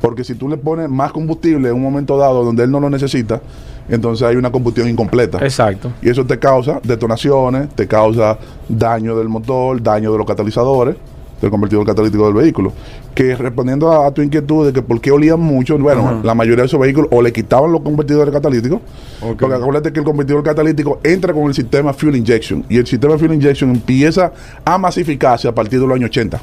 Porque 0.00 0.22
si 0.22 0.36
tú 0.36 0.48
le 0.48 0.56
pones 0.56 0.88
más 0.88 1.10
combustible 1.10 1.70
en 1.70 1.74
un 1.74 1.82
momento 1.82 2.16
dado 2.16 2.44
donde 2.44 2.62
él 2.62 2.70
no 2.70 2.78
lo 2.78 2.88
necesita, 2.88 3.40
entonces 3.88 4.24
hay 4.28 4.36
una 4.36 4.52
combustión 4.52 4.88
incompleta. 4.88 5.38
Exacto. 5.38 5.90
Y 6.00 6.08
eso 6.08 6.24
te 6.24 6.38
causa 6.38 6.78
detonaciones, 6.84 7.68
te 7.70 7.88
causa 7.88 8.38
daño 8.68 9.16
del 9.16 9.28
motor, 9.28 9.82
daño 9.82 10.12
de 10.12 10.18
los 10.18 10.26
catalizadores, 10.26 10.94
del 11.40 11.50
convertidor 11.50 11.84
catalítico 11.86 12.24
del 12.24 12.34
vehículo. 12.34 12.72
Que 13.14 13.34
respondiendo 13.36 13.90
a, 13.92 14.06
a 14.06 14.10
tu 14.12 14.22
inquietud 14.22 14.66
de 14.66 14.72
que 14.72 14.82
por 14.82 15.00
qué 15.00 15.10
olían 15.10 15.40
mucho, 15.40 15.78
bueno, 15.78 16.02
Ajá. 16.02 16.20
la 16.22 16.34
mayoría 16.34 16.62
de 16.62 16.66
esos 16.66 16.80
vehículos 16.80 17.08
o 17.12 17.22
le 17.22 17.32
quitaban 17.32 17.72
los 17.72 17.82
convertidores 17.82 18.32
catalíticos, 18.32 18.80
Ok. 19.22 19.38
porque 19.40 19.54
acuérdate 19.54 19.92
que 19.92 20.00
el 20.00 20.04
convertidor 20.06 20.42
catalítico 20.42 21.00
entra 21.02 21.32
con 21.32 21.44
el 21.44 21.54
sistema 21.54 21.92
fuel 21.92 22.16
injection 22.16 22.64
y 22.68 22.76
el 22.78 22.86
sistema 22.86 23.18
fuel 23.18 23.34
injection 23.34 23.70
empieza 23.70 24.32
a 24.64 24.78
masificarse 24.78 25.48
a 25.48 25.54
partir 25.54 25.80
de 25.80 25.86
los 25.86 25.94
años 25.94 26.10
80, 26.10 26.40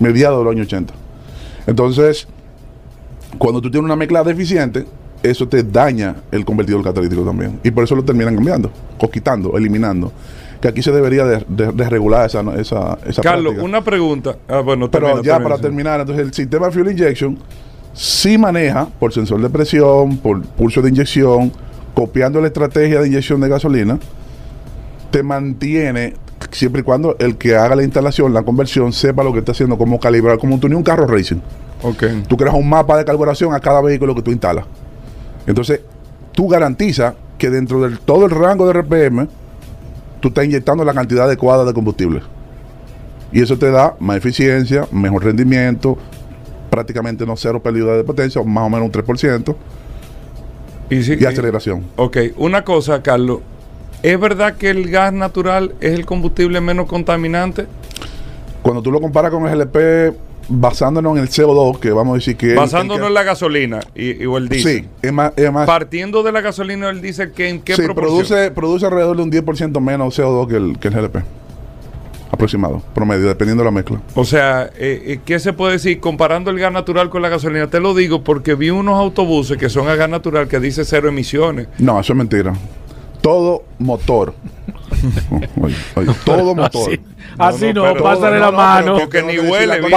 mediados 0.00 0.38
de 0.38 0.44
los 0.44 0.52
años 0.52 0.66
80. 0.66 0.94
Entonces, 1.66 2.26
cuando 3.38 3.60
tú 3.60 3.70
tienes 3.70 3.84
una 3.84 3.96
mezcla 3.96 4.22
deficiente, 4.22 4.84
eso 5.22 5.48
te 5.48 5.62
daña 5.62 6.16
el 6.30 6.44
convertidor 6.44 6.82
catalítico 6.84 7.22
también. 7.22 7.58
Y 7.64 7.70
por 7.70 7.84
eso 7.84 7.94
lo 7.96 8.04
terminan 8.04 8.34
cambiando, 8.34 8.70
o 8.98 9.10
quitando, 9.10 9.56
eliminando. 9.56 10.12
Que 10.64 10.68
aquí 10.68 10.80
se 10.82 10.92
debería 10.92 11.26
de, 11.26 11.44
de- 11.46 11.72
de 11.72 11.90
regular 11.90 12.24
esa, 12.24 12.40
esa, 12.58 12.96
esa 13.06 13.20
Carlos, 13.20 13.52
práctica. 13.52 13.64
una 13.64 13.84
pregunta. 13.84 14.36
Ah, 14.48 14.60
bueno, 14.60 14.90
Pero 14.90 15.08
termina, 15.08 15.22
ya 15.22 15.32
termina, 15.32 15.42
para 15.44 15.56
sí. 15.56 15.62
terminar, 15.62 16.00
entonces 16.00 16.24
el 16.24 16.32
sistema 16.32 16.70
Fuel 16.70 16.90
Injection 16.90 17.38
sí 17.92 18.38
maneja 18.38 18.88
por 18.98 19.12
sensor 19.12 19.42
de 19.42 19.50
presión, 19.50 20.16
por 20.16 20.40
pulso 20.42 20.80
de 20.80 20.88
inyección, 20.88 21.52
copiando 21.92 22.40
la 22.40 22.46
estrategia 22.46 22.98
de 23.02 23.08
inyección 23.08 23.42
de 23.42 23.48
gasolina, 23.50 23.98
te 25.10 25.22
mantiene 25.22 26.14
siempre 26.50 26.80
y 26.80 26.82
cuando 26.82 27.14
el 27.18 27.36
que 27.36 27.56
haga 27.56 27.76
la 27.76 27.82
instalación, 27.82 28.32
la 28.32 28.42
conversión, 28.42 28.90
sepa 28.94 29.22
lo 29.22 29.34
que 29.34 29.40
está 29.40 29.52
haciendo, 29.52 29.76
cómo 29.76 30.00
calibrar, 30.00 30.38
como 30.38 30.58
tú 30.58 30.66
ni 30.70 30.74
un 30.76 30.82
carro 30.82 31.06
racing. 31.06 31.40
Ok. 31.82 32.04
Tú 32.26 32.38
creas 32.38 32.54
un 32.54 32.66
mapa 32.66 32.96
de 32.96 33.04
calibración 33.04 33.52
a 33.52 33.60
cada 33.60 33.82
vehículo 33.82 34.14
que 34.14 34.22
tú 34.22 34.30
instalas. 34.30 34.64
Entonces, 35.46 35.82
tú 36.32 36.48
garantizas 36.48 37.12
que 37.36 37.50
dentro 37.50 37.86
de 37.86 37.98
todo 37.98 38.24
el 38.24 38.30
rango 38.30 38.66
de 38.66 38.72
RPM, 38.80 39.28
tú 40.24 40.28
estás 40.28 40.46
inyectando 40.46 40.86
la 40.86 40.94
cantidad 40.94 41.26
adecuada 41.26 41.66
de 41.66 41.74
combustible. 41.74 42.22
Y 43.30 43.42
eso 43.42 43.58
te 43.58 43.70
da 43.70 43.94
más 44.00 44.16
eficiencia, 44.16 44.88
mejor 44.90 45.22
rendimiento, 45.22 45.98
prácticamente 46.70 47.26
no 47.26 47.36
cero 47.36 47.62
pérdida 47.62 47.94
de 47.94 48.04
potencia, 48.04 48.42
más 48.42 48.64
o 48.64 48.70
menos 48.70 48.86
un 48.86 48.92
3%, 48.92 49.54
Y, 50.88 51.02
sí- 51.02 51.16
y 51.20 51.26
aceleración. 51.26 51.84
Ok, 51.96 52.16
una 52.38 52.64
cosa, 52.64 53.02
Carlos. 53.02 53.40
¿Es 54.02 54.18
verdad 54.18 54.54
que 54.56 54.70
el 54.70 54.90
gas 54.90 55.12
natural 55.12 55.74
es 55.82 55.92
el 55.92 56.06
combustible 56.06 56.58
menos 56.62 56.86
contaminante? 56.86 57.66
Cuando 58.62 58.80
tú 58.80 58.90
lo 58.90 59.02
comparas 59.02 59.30
con 59.30 59.46
el 59.46 59.50
GLP, 59.58 60.16
basándonos 60.48 61.16
en 61.16 61.22
el 61.22 61.28
CO2, 61.28 61.78
que 61.78 61.90
vamos 61.92 62.14
a 62.14 62.16
decir 62.16 62.36
que... 62.36 62.54
Basándonos 62.54 63.08
en 63.08 63.14
la 63.14 63.22
gasolina 63.22 63.80
y, 63.94 64.22
y 64.22 64.26
o 64.26 64.36
el 64.36 64.48
diésel. 64.48 64.82
Sí, 64.82 64.88
es 65.02 65.12
más... 65.12 65.32
Es 65.36 65.52
más 65.52 65.66
Partiendo 65.66 66.22
de 66.22 66.32
la 66.32 66.40
gasolina 66.40 66.86
o 66.86 66.90
el 66.90 67.00
diésel, 67.00 67.32
¿qué, 67.32 67.48
¿en 67.48 67.62
qué 67.62 67.76
sí, 67.76 67.82
proporción? 67.82 68.14
produce, 68.14 68.50
produce 68.50 68.86
alrededor 68.86 69.16
de 69.16 69.22
un 69.22 69.32
10% 69.32 69.80
menos 69.80 70.18
CO2 70.18 70.48
que 70.48 70.56
el, 70.56 70.78
que 70.78 70.88
el 70.88 70.94
GLP. 70.94 71.16
Aproximado, 72.30 72.82
promedio, 72.94 73.28
dependiendo 73.28 73.62
de 73.62 73.66
la 73.66 73.70
mezcla. 73.70 74.00
O 74.14 74.24
sea, 74.24 74.64
eh, 74.76 75.02
eh, 75.06 75.20
¿qué 75.24 75.38
se 75.38 75.52
puede 75.52 75.74
decir 75.74 76.00
comparando 76.00 76.50
el 76.50 76.58
gas 76.58 76.72
natural 76.72 77.08
con 77.08 77.22
la 77.22 77.28
gasolina? 77.28 77.68
Te 77.68 77.78
lo 77.78 77.94
digo 77.94 78.24
porque 78.24 78.54
vi 78.56 78.70
unos 78.70 78.98
autobuses 78.98 79.56
que 79.56 79.68
son 79.68 79.88
a 79.88 79.94
gas 79.94 80.08
natural 80.08 80.48
que 80.48 80.58
dice 80.58 80.84
cero 80.84 81.08
emisiones. 81.08 81.68
No, 81.78 82.00
eso 82.00 82.12
es 82.12 82.16
mentira. 82.16 82.52
Todo 83.20 83.62
motor. 83.78 84.34
Oye, 85.60 85.74
oye, 85.96 86.12
todo 86.24 86.54
motor. 86.54 86.90
Así, 86.90 87.00
así 87.38 87.72
no, 87.72 87.82
pero- 87.82 88.02
pásale 88.02 88.36
no, 88.36 88.40
la 88.46 88.50
no, 88.50 88.56
mano. 88.56 88.98
Porque 88.98 89.22
ni 89.22 89.38
huele, 89.38 89.66
la 89.66 89.78
No 89.78 89.88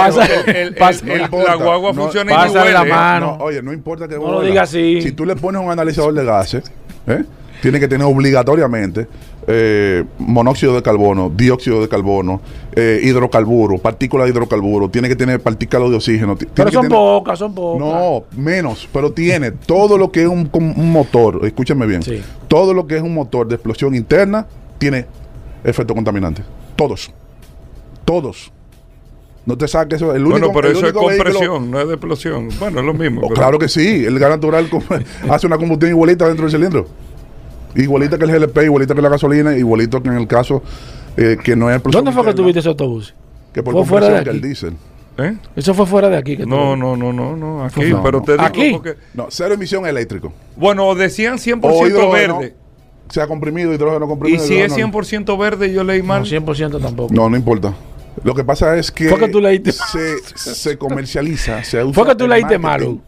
guagua 1.58 1.92
No, 1.92 2.02
funciona 2.02 2.32
y 2.32 2.36
ni 2.36 2.42
pásale 2.42 2.72
la 2.72 2.80
huele. 2.82 2.92
mano. 2.94 3.36
No, 3.38 3.44
oye, 3.44 3.62
no 3.62 3.72
importa 3.72 4.08
que 4.08 4.16
No 4.16 4.32
lo 4.32 4.40
diga 4.42 4.62
así. 4.62 5.00
Si 5.02 5.12
tú 5.12 5.24
le 5.24 5.36
pones 5.36 5.60
un 5.62 5.70
analizador 5.70 6.14
de 6.14 6.24
gases, 6.24 6.70
¿eh? 7.06 7.24
tiene 7.60 7.80
que 7.80 7.88
tener 7.88 8.06
obligatoriamente 8.06 9.08
eh, 9.50 10.04
monóxido 10.18 10.74
de 10.74 10.82
carbono, 10.82 11.32
dióxido 11.34 11.80
de 11.80 11.88
carbono, 11.88 12.40
eh, 12.76 13.00
hidrocarburo, 13.02 13.78
partículas 13.78 14.26
de 14.26 14.32
hidrocarburo, 14.32 14.90
tiene 14.90 15.08
que 15.08 15.16
tener 15.16 15.40
partículas 15.40 15.90
de 15.90 15.96
oxígeno. 15.96 16.36
Pero 16.36 16.66
que 16.68 16.72
son 16.74 16.82
tener- 16.82 16.96
pocas, 16.98 17.38
son 17.38 17.54
pocas. 17.54 17.80
No, 17.88 18.24
menos, 18.36 18.86
pero 18.92 19.10
tiene 19.10 19.50
todo 19.52 19.96
lo 19.96 20.12
que 20.12 20.22
es 20.22 20.28
un, 20.28 20.50
motor, 20.76 21.40
escúchame 21.44 21.86
bien, 21.86 22.02
Sí. 22.02 22.22
todo 22.46 22.74
lo 22.74 22.86
que 22.86 22.96
es 22.96 23.02
un 23.02 23.14
motor 23.14 23.48
de 23.48 23.54
explosión 23.54 23.94
interna 23.94 24.46
tiene 24.78 25.06
efecto 25.64 25.94
contaminante. 25.94 26.42
Todos. 26.76 27.10
Todos. 28.04 28.52
No 29.44 29.56
te 29.56 29.66
saques 29.66 29.96
eso. 29.96 30.14
El 30.14 30.22
único, 30.26 30.38
bueno, 30.48 30.52
pero 30.54 30.68
el 30.68 30.76
eso 30.76 30.86
es 30.86 30.92
único 30.92 31.06
vehículo- 31.08 31.24
compresión, 31.24 31.70
no 31.70 31.80
es 31.80 31.88
de 31.88 31.94
explosión. 31.94 32.48
Bueno, 32.58 32.80
es 32.80 32.86
lo 32.86 32.94
mismo. 32.94 33.20
Oh, 33.22 33.28
pero- 33.28 33.34
claro 33.34 33.58
que 33.58 33.68
sí, 33.68 34.04
el 34.04 34.18
gas 34.18 34.30
natural 34.30 34.68
hace 35.30 35.46
una 35.46 35.56
combustión 35.56 35.90
igualita 35.90 36.26
dentro 36.26 36.44
del 36.46 36.52
cilindro. 36.52 36.86
Igualita 37.74 38.18
que 38.18 38.24
el 38.24 38.30
GLP, 38.32 38.64
igualita 38.64 38.94
que 38.94 39.02
la 39.02 39.08
gasolina, 39.08 39.56
igualito 39.56 40.02
que 40.02 40.08
en 40.08 40.16
el 40.16 40.26
caso 40.26 40.62
eh, 41.16 41.36
que 41.42 41.54
no 41.56 41.70
es 41.70 41.76
el 41.82 41.90
¿Dónde 41.90 42.12
fue 42.12 42.24
que 42.24 42.34
tuviste 42.34 42.60
ese 42.60 42.68
autobús? 42.68 43.14
Que 43.52 43.62
por 43.62 43.72
¿Fue 43.74 43.84
fuera 43.84 44.08
de 44.08 44.18
aquí? 44.18 44.30
el 44.30 44.40
diésel. 44.40 44.74
¿Eh? 45.18 45.36
Eso 45.56 45.74
fue 45.74 45.84
fuera 45.86 46.08
de 46.08 46.16
aquí. 46.16 46.36
Que 46.36 46.46
No, 46.46 46.76
no, 46.76 46.96
no, 46.96 47.12
no, 47.12 47.36
no, 47.36 47.64
aquí, 47.64 47.86
No, 47.90 48.02
pero 48.02 48.18
no. 48.18 48.24
te 48.24 48.32
digo 48.32 48.44
¿Aquí? 48.44 48.70
porque- 48.72 48.94
No, 49.14 49.26
cero 49.30 49.54
emisión 49.54 49.86
eléctrico. 49.86 50.32
bueno, 50.56 50.94
decían 50.94 51.38
100% 51.38 51.60
O 51.62 51.86
hidrógeno, 51.86 52.38
verde. 52.38 52.54
Sea 53.10 53.26
comprimido, 53.26 53.72
hidrógeno 53.72 54.04
Y 54.04 54.08
comprimido. 54.08 54.44
si 54.44 54.58
es 54.58 54.72
hidrógeno- 54.72 54.92
100% 54.92 55.36
verde, 55.38 55.72
yo 55.72 55.82
leí 55.84 56.02
mal. 56.02 56.20
No, 56.20 56.26
100% 56.26 56.78
tampoco. 56.80 57.12
No, 57.14 57.28
no 57.30 57.36
importa. 57.36 57.74
Lo 58.24 58.34
que 58.34 58.42
pasa 58.44 58.76
es 58.76 58.90
que, 58.90 59.08
Fue 59.08 59.18
que 59.18 59.28
tú 59.28 59.40
leíste 59.40 59.70
se, 59.72 60.18
se 60.36 60.76
comercializa, 60.76 61.62
se 61.62 61.82
usa 61.84 61.94
Fue 61.94 62.06
que 62.06 62.14
tú 62.16 62.26
leíste 62.26 62.58
malo. 62.58 62.98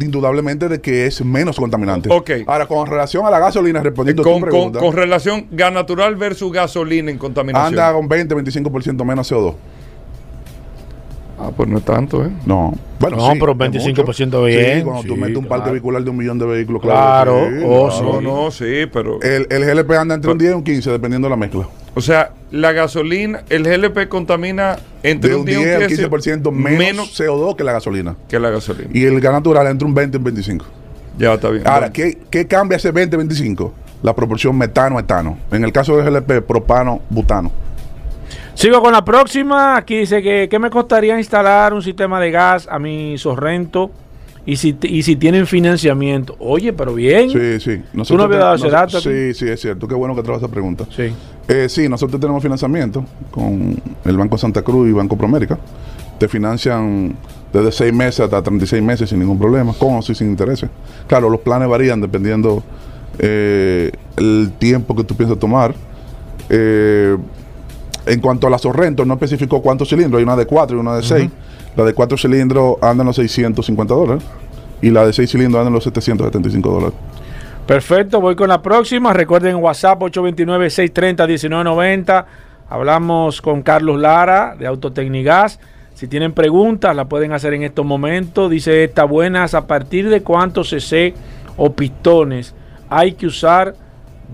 Indudablemente 0.00 0.68
de 0.68 0.80
que 0.80 1.06
es 1.06 1.22
menos 1.22 1.56
contaminante. 1.56 2.08
Ok. 2.10 2.30
Ahora, 2.46 2.66
con 2.66 2.86
relación 2.86 3.26
a 3.26 3.30
la 3.30 3.38
gasolina, 3.38 3.80
respondiendo 3.82 4.22
a 4.22 4.24
con, 4.24 4.34
tu 4.34 4.40
con, 4.40 4.50
pregunta, 4.50 4.78
con 4.78 4.92
relación 4.94 5.46
gas 5.50 5.70
natural 5.72 6.16
versus 6.16 6.50
gasolina 6.50 7.10
en 7.10 7.18
contaminación. 7.18 7.78
anda 7.78 7.92
con 7.92 8.08
20-25% 8.08 9.04
menos 9.04 9.30
CO2. 9.30 9.54
Ah, 11.44 11.50
pues 11.56 11.68
no 11.68 11.78
es 11.78 11.84
tanto, 11.84 12.24
¿eh? 12.24 12.30
No. 12.46 12.72
Bueno, 13.00 13.16
No, 13.16 13.32
sí, 13.32 13.38
pero 13.40 13.52
es 13.52 13.58
25% 13.58 14.26
mucho. 14.26 14.44
bien, 14.44 14.78
Sí, 14.78 14.84
cuando 14.84 15.02
tú 15.02 15.14
sí, 15.14 15.20
metes 15.20 15.36
un 15.36 15.46
parque 15.46 15.62
claro. 15.62 15.72
vehicular 15.72 16.04
de 16.04 16.10
un 16.10 16.16
millón 16.16 16.38
de 16.38 16.46
vehículos, 16.46 16.82
Claro, 16.82 17.48
que 17.48 17.58
sí, 17.58 17.64
oh, 17.66 17.88
claro. 17.88 18.20
No, 18.20 18.44
no, 18.44 18.50
sí, 18.52 18.86
pero. 18.92 19.20
El, 19.22 19.46
el 19.50 19.64
GLP 19.64 19.90
anda 19.92 20.14
entre 20.14 20.30
un 20.30 20.38
10 20.38 20.52
y 20.52 20.54
un 20.54 20.62
15, 20.62 20.90
dependiendo 20.92 21.26
de 21.26 21.30
la 21.30 21.36
mezcla. 21.36 21.66
O 21.94 22.00
sea, 22.00 22.30
la 22.52 22.70
gasolina, 22.72 23.42
el 23.50 23.64
GLP 23.64 24.08
contamina 24.08 24.78
entre 25.02 25.30
De 25.30 25.34
un 25.36 25.40
un 25.40 25.46
10 25.46 25.58
y 25.58 25.64
10 25.64 25.76
un 25.76 25.82
al 25.82 25.90
15% 25.90 26.42
15% 26.42 26.52
menos, 26.52 27.18
CO2 27.20 27.56
que 27.56 27.64
la 27.64 27.72
gasolina. 27.72 28.14
que 28.28 28.38
la 28.38 28.50
gasolina. 28.50 28.88
Y 28.94 29.04
el 29.04 29.20
gas 29.20 29.32
natural 29.32 29.66
entre 29.66 29.86
un 29.86 29.94
20 29.94 30.16
y 30.16 30.18
un 30.18 30.24
25. 30.24 30.64
Ya 31.18 31.34
está 31.34 31.50
bien. 31.50 31.66
Ahora, 31.66 31.88
Bueno, 31.88 31.92
¿qué, 31.92 32.18
qué 32.30 32.46
cambia 32.46 32.76
ese 32.76 32.94
20-25? 32.94 33.72
La 34.02 34.14
proporción 34.14 34.56
metano-etano. 34.56 35.36
En 35.50 35.64
el 35.64 35.72
caso 35.72 35.96
del 35.96 36.06
GLP, 36.10 36.40
propano-butano. 36.46 37.52
Sigo 38.54 38.80
con 38.82 38.92
la 38.92 39.04
próxima. 39.04 39.76
Aquí 39.76 39.98
dice 39.98 40.22
que 40.22 40.48
¿qué 40.48 40.58
me 40.58 40.70
costaría 40.70 41.18
instalar 41.18 41.74
un 41.74 41.82
sistema 41.82 42.20
de 42.20 42.30
gas 42.30 42.68
a 42.70 42.78
mi 42.78 43.16
Sorrento 43.18 43.90
y 44.44 44.56
si, 44.56 44.76
y 44.82 45.02
si 45.02 45.16
tienen 45.16 45.46
financiamiento. 45.46 46.34
Oye, 46.40 46.72
pero 46.72 46.94
bien. 46.94 47.30
Sí, 47.30 47.60
sí. 47.60 47.82
¿Tú 48.06 48.16
no 48.16 48.24
habías 48.24 48.40
dado 48.40 48.54
ese 48.56 48.70
dato? 48.70 49.00
Sí, 49.00 49.34
sí, 49.34 49.48
es 49.48 49.60
cierto. 49.60 49.86
Qué 49.86 49.94
bueno 49.94 50.14
que 50.16 50.22
traes 50.22 50.38
esa 50.38 50.50
pregunta. 50.50 50.84
Sí. 50.94 51.12
Eh, 51.48 51.68
sí, 51.68 51.88
nosotros 51.88 52.20
tenemos 52.20 52.42
financiamiento 52.42 53.04
con 53.30 53.80
el 54.04 54.16
Banco 54.16 54.36
Santa 54.38 54.62
Cruz 54.62 54.88
y 54.88 54.92
Banco 54.92 55.16
Promérica. 55.16 55.58
Te 56.18 56.28
financian 56.28 57.16
desde 57.52 57.70
6 57.70 57.92
meses 57.92 58.20
hasta 58.20 58.42
36 58.42 58.82
meses 58.82 59.10
sin 59.10 59.20
ningún 59.20 59.38
problema, 59.38 59.72
con 59.74 59.96
o 59.96 60.02
sin 60.02 60.28
intereses. 60.28 60.68
Claro, 61.06 61.30
los 61.30 61.40
planes 61.40 61.68
varían 61.68 62.00
dependiendo 62.00 62.62
eh, 63.18 63.92
el 64.16 64.52
tiempo 64.58 64.96
que 64.96 65.04
tú 65.04 65.14
piensas 65.14 65.38
tomar. 65.38 65.74
Eh, 66.48 67.16
en 68.06 68.20
cuanto 68.20 68.46
a 68.46 68.50
la 68.50 68.58
Sorrento, 68.58 69.04
no 69.04 69.14
especificó 69.14 69.62
cuántos 69.62 69.88
cilindros, 69.88 70.18
hay 70.18 70.24
una 70.24 70.36
de 70.36 70.46
4 70.46 70.76
y 70.76 70.80
una 70.80 70.96
de 70.96 71.02
6. 71.02 71.30
La 71.76 71.84
de 71.84 71.94
4 71.94 72.18
cilindros 72.18 72.76
anda 72.82 73.02
en 73.02 73.06
los 73.06 73.16
650 73.16 73.94
dólares 73.94 74.24
y 74.82 74.90
la 74.90 75.06
de 75.06 75.12
6 75.12 75.30
cilindros 75.30 75.60
anda 75.60 75.68
en 75.68 75.74
los 75.74 75.84
775 75.84 76.70
dólares. 76.70 76.94
Perfecto, 77.66 78.20
voy 78.20 78.34
con 78.34 78.48
la 78.48 78.60
próxima. 78.60 79.12
Recuerden 79.12 79.54
WhatsApp 79.56 80.00
829-630-1990. 80.00 82.24
Hablamos 82.68 83.40
con 83.40 83.62
Carlos 83.62 84.00
Lara 84.00 84.56
de 84.58 84.66
Autotecnigas. 84.66 85.60
Si 85.94 86.08
tienen 86.08 86.32
preguntas, 86.32 86.96
la 86.96 87.04
pueden 87.04 87.32
hacer 87.32 87.54
en 87.54 87.62
estos 87.62 87.86
momentos. 87.86 88.50
Dice 88.50 88.82
esta 88.84 89.04
buenas, 89.04 89.54
¿a 89.54 89.66
partir 89.66 90.08
de 90.08 90.22
cuántos 90.22 90.70
cc 90.70 91.14
o 91.56 91.72
pistones 91.72 92.54
hay 92.88 93.12
que 93.12 93.26
usar 93.26 93.74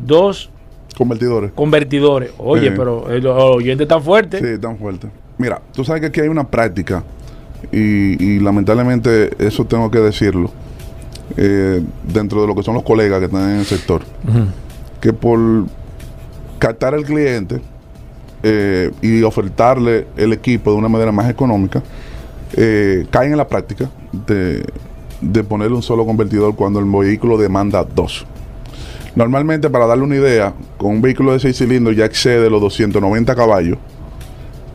dos 0.05 0.51
Convertidores. 0.99 1.53
convertidores? 1.53 2.33
Oye, 2.39 2.73
pero 2.73 3.09
el 3.11 3.25
oyente 3.27 3.87
tan 3.87 4.03
fuerte. 4.03 4.41
Sí, 4.41 4.61
tan 4.61 4.77
fuerte. 4.77 5.09
Mira, 5.39 5.63
tú 5.73 5.85
sabes 5.85 6.01
que 6.01 6.09
aquí 6.09 6.21
hay 6.21 6.29
una 6.29 6.45
práctica 6.45 7.05
y, 7.71 8.23
y 8.23 8.41
lamentablemente 8.41 9.31
eso 9.39 9.65
tengo 9.65 9.91
que 9.91 10.01
decirlo 10.01 10.51
eh, 11.37 11.81
dentro 12.03 12.41
de 12.41 12.49
lo 12.49 12.55
que 12.57 12.65
son 12.65 12.75
los 12.75 12.83
colegas 12.83 13.21
que 13.21 13.27
están 13.27 13.51
en 13.51 13.59
el 13.59 13.65
sector, 13.65 14.03
que 15.01 15.13
por 15.13 15.39
captar 16.59 16.95
al 16.95 17.05
cliente 17.05 17.61
eh, 18.43 18.91
y 19.01 19.23
ofertarle 19.23 20.07
el 20.17 20.33
equipo 20.33 20.73
de 20.73 20.79
una 20.79 20.89
manera 20.89 21.13
más 21.13 21.31
económica, 21.31 21.81
eh, 22.57 23.07
caen 23.11 23.31
en 23.33 23.39
la 23.39 23.47
práctica 23.47 23.89
de, 24.27 24.65
de 25.21 25.45
ponerle 25.45 25.77
un 25.77 25.83
solo 25.83 26.05
convertidor 26.05 26.57
cuando 26.57 26.81
el 26.81 26.87
vehículo 26.87 27.39
demanda 27.39 27.85
dos. 27.85 28.27
Normalmente, 29.19 29.69
para 29.69 29.85
darle 29.85 30.05
una 30.05 30.15
idea, 30.15 30.55
con 30.77 30.93
un 30.93 31.03
vehículo 31.03 31.33
de 31.33 31.41
6 31.41 31.59
cilindros 31.59 31.97
ya 31.97 32.05
excede 32.05 32.49
los 32.49 32.61
290 32.61 33.35
caballos, 33.35 33.77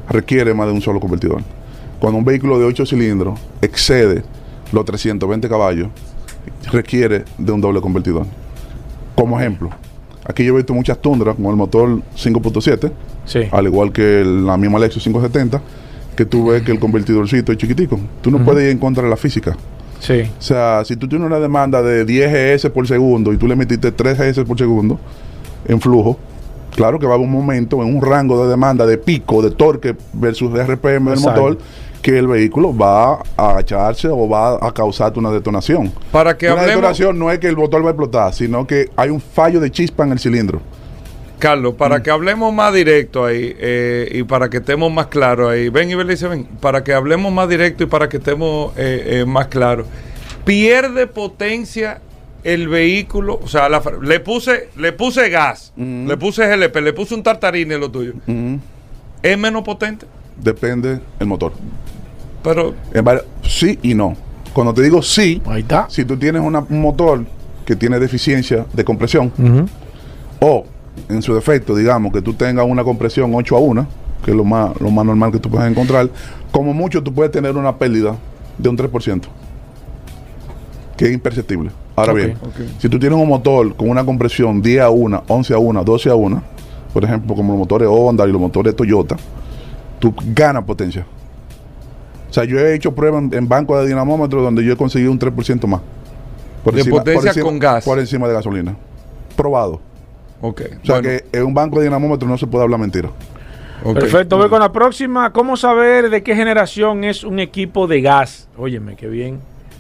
requiere 0.09 0.53
más 0.53 0.67
de 0.67 0.73
un 0.73 0.81
solo 0.81 0.99
convertidor. 0.99 1.41
Cuando 1.97 2.19
un 2.19 2.25
vehículo 2.25 2.59
de 2.59 2.65
8 2.65 2.85
cilindros 2.85 3.39
excede 3.61 4.21
los 4.73 4.83
320 4.83 5.47
caballos, 5.47 5.87
requiere 6.73 7.23
de 7.37 7.51
un 7.53 7.61
doble 7.61 7.79
convertidor. 7.79 8.25
Como 9.15 9.39
ejemplo, 9.39 9.69
aquí 10.25 10.43
yo 10.43 10.53
he 10.55 10.57
visto 10.57 10.73
muchas 10.73 11.01
tundras 11.01 11.37
con 11.37 11.45
el 11.45 11.55
motor 11.55 12.01
5.7, 12.17 12.91
Sí. 13.23 13.43
al 13.49 13.65
igual 13.67 13.93
que 13.93 14.25
la 14.25 14.57
misma 14.57 14.77
Lexus 14.77 15.03
570, 15.03 15.61
que 16.17 16.25
tú 16.25 16.47
ves 16.47 16.63
que 16.63 16.73
el 16.73 16.79
convertidorcito 16.79 17.53
es 17.53 17.57
chiquitico. 17.57 17.97
Tú 18.21 18.29
no 18.29 18.43
puedes 18.43 18.65
ir 18.65 18.71
en 18.71 18.77
contra 18.77 19.03
de 19.03 19.09
la 19.09 19.15
física. 19.15 19.55
Sí. 20.03 20.21
O 20.37 20.41
sea, 20.41 20.83
si 20.85 20.97
tú 20.97 21.07
tienes 21.07 21.25
una 21.25 21.39
demanda 21.39 21.81
de 21.81 22.03
10 22.03 22.61
GS 22.61 22.69
por 22.71 22.85
segundo 22.87 23.31
y 23.31 23.37
tú 23.37 23.47
le 23.47 23.55
metiste 23.55 23.91
3 23.91 24.17
GS 24.17 24.43
por 24.45 24.57
segundo 24.57 24.99
en 25.65 25.79
flujo, 25.79 26.17
claro 26.75 26.99
que 26.99 27.05
va 27.05 27.13
a 27.13 27.15
haber 27.15 27.25
un 27.25 27.31
momento 27.33 27.81
en 27.81 27.95
un 27.95 28.01
rango 28.01 28.43
de 28.43 28.49
demanda 28.49 28.85
de 28.85 28.97
pico, 28.97 29.41
de 29.41 29.51
torque 29.51 29.95
versus 30.11 30.51
de 30.53 30.61
RPM 30.65 31.09
del 31.11 31.19
Exacto. 31.19 31.41
motor, 31.41 31.57
que 32.01 32.17
el 32.19 32.27
vehículo 32.27 32.75
va 32.75 33.13
a 33.37 33.51
agacharse 33.51 34.09
o 34.09 34.27
va 34.27 34.57
a 34.61 34.73
causarte 34.73 35.19
una 35.19 35.31
detonación. 35.31 35.89
Para 36.11 36.37
que 36.37 36.47
una 36.47 36.55
hablemos- 36.63 36.67
detonación 36.81 37.17
no 37.17 37.31
es 37.31 37.39
que 37.39 37.47
el 37.47 37.55
motor 37.55 37.81
va 37.81 37.87
a 37.87 37.91
explotar, 37.91 38.33
sino 38.33 38.67
que 38.67 38.89
hay 38.97 39.09
un 39.09 39.21
fallo 39.21 39.61
de 39.61 39.71
chispa 39.71 40.03
en 40.03 40.11
el 40.11 40.19
cilindro. 40.19 40.59
Carlos, 41.43 41.73
para 41.75 41.99
Mm. 41.99 42.03
que 42.03 42.09
hablemos 42.11 42.53
más 42.53 42.73
directo 42.73 43.25
ahí 43.25 43.53
eh, 43.59 44.07
y 44.13 44.23
para 44.23 44.49
que 44.49 44.57
estemos 44.57 44.89
más 44.93 45.07
claros 45.07 45.51
ahí, 45.51 45.67
ven 45.67 45.89
y 45.89 45.95
Belice, 45.95 46.25
ven, 46.29 46.45
para 46.61 46.85
que 46.85 46.93
hablemos 46.93 47.33
más 47.33 47.49
directo 47.49 47.83
y 47.83 47.87
para 47.87 48.07
que 48.07 48.15
estemos 48.15 48.71
eh, 48.77 49.19
eh, 49.21 49.25
más 49.25 49.47
claros, 49.47 49.85
pierde 50.45 51.05
potencia 51.05 51.99
el 52.45 52.69
vehículo, 52.69 53.41
o 53.43 53.47
sea, 53.49 53.67
la 53.67 53.81
le 54.01 54.21
puse 54.21 54.69
le 54.77 54.93
puse 54.93 55.27
gas, 55.29 55.73
Mm. 55.75 56.07
le 56.07 56.15
puse 56.15 56.47
GLP, 56.47 56.79
le 56.81 56.93
puse 56.93 57.13
un 57.13 57.23
tartarín 57.23 57.69
en 57.73 57.79
lo 57.81 57.91
tuyo, 57.91 58.13
¿es 59.21 59.37
menos 59.37 59.63
potente? 59.63 60.05
Depende 60.37 60.99
el 61.19 61.27
motor. 61.27 61.51
Pero 62.41 62.73
sí 63.43 63.77
y 63.81 63.93
no. 63.93 64.15
Cuando 64.53 64.73
te 64.73 64.81
digo 64.81 65.01
sí, 65.01 65.41
Ahí 65.45 65.61
está. 65.61 65.87
si 65.89 66.05
tú 66.05 66.15
tienes 66.15 66.41
una- 66.41 66.59
un 66.69 66.81
motor 66.81 67.25
que 67.65 67.75
tiene 67.75 67.99
deficiencia 67.99 68.65
de 68.71 68.83
compresión, 68.85 69.31
o 70.39 70.65
en 71.09 71.21
su 71.21 71.33
defecto, 71.33 71.75
digamos, 71.75 72.11
que 72.13 72.21
tú 72.21 72.33
tengas 72.33 72.65
una 72.67 72.83
compresión 72.83 73.31
8 73.33 73.55
a 73.55 73.59
1, 73.59 73.87
que 74.23 74.31
es 74.31 74.37
lo 74.37 74.43
más, 74.43 74.79
lo 74.79 74.89
más 74.91 75.05
normal 75.05 75.31
que 75.31 75.39
tú 75.39 75.49
puedes 75.49 75.69
encontrar, 75.69 76.09
como 76.51 76.73
mucho 76.73 77.01
tú 77.03 77.13
puedes 77.13 77.31
tener 77.31 77.55
una 77.57 77.77
pérdida 77.77 78.15
de 78.57 78.69
un 78.69 78.77
3%, 78.77 79.21
que 80.97 81.05
es 81.05 81.11
imperceptible. 81.13 81.71
Ahora 81.95 82.11
Ok, 82.13 82.17
bien, 82.17 82.37
ok. 82.41 82.55
si 82.79 82.89
tú 82.89 82.97
tienes 82.99 83.17
un 83.19 83.27
motor 83.27 83.75
con 83.75 83.89
una 83.89 84.03
compresión 84.03 84.61
10 84.61 84.81
a 84.81 84.89
1, 84.89 85.23
11 85.27 85.53
a 85.53 85.57
1, 85.57 85.83
12 85.83 86.09
a 86.09 86.15
1, 86.15 86.43
por 86.93 87.03
ejemplo, 87.03 87.35
como 87.35 87.53
los 87.53 87.59
motores 87.59 87.87
Honda 87.91 88.27
y 88.27 88.31
los 88.31 88.41
motores 88.41 88.75
Toyota, 88.75 89.15
tú 89.99 90.13
ganas 90.33 90.63
potencia. 90.63 91.05
O 92.29 92.33
sea, 92.33 92.45
yo 92.45 92.57
he 92.59 92.73
hecho 92.73 92.93
pruebas 92.95 93.23
en, 93.23 93.33
en 93.33 93.47
bancos 93.47 93.79
de 93.81 93.87
dinamómetro 93.87 94.41
donde 94.41 94.63
yo 94.63 94.73
he 94.73 94.75
conseguido 94.77 95.11
un 95.11 95.19
3% 95.19 95.67
más. 95.67 95.81
De 96.73 96.85
potencia 96.85 97.29
encima- 97.31 97.45
con 97.45 97.59
gas. 97.59 97.83
Por 97.85 97.99
encima 97.99 98.27
de 98.27 98.33
gasolina. 98.33 98.75
Probado. 99.35 99.81
Ok, 100.45 100.61
O 100.61 100.85
sea 100.85 100.95
bueno, 100.99 101.01
que 101.09 101.25
en 101.31 101.43
un 101.45 101.53
banco 101.53 101.79
de 101.79 101.85
dinamómetro 101.85 102.27
no 102.27 102.37
se 102.37 102.45
puede 102.47 102.63
hablar 102.63 102.79
mentira. 102.79 103.09
Perfecto, 103.93 104.37
voy 104.37 104.47
con 104.49 104.59
la 104.61 104.71
próxima. 104.71 105.31
¿Cómo 105.33 105.57
saber 105.57 106.09
de 106.09 106.23
qué 106.23 106.35
generación 106.35 107.03
es 107.03 107.23
un 107.23 107.39
equipo 107.39 107.85
de 107.87 108.01
gas? 108.01 108.47
Óyeme, 108.57 108.95
qué 108.95 109.07
bien. 109.07 109.39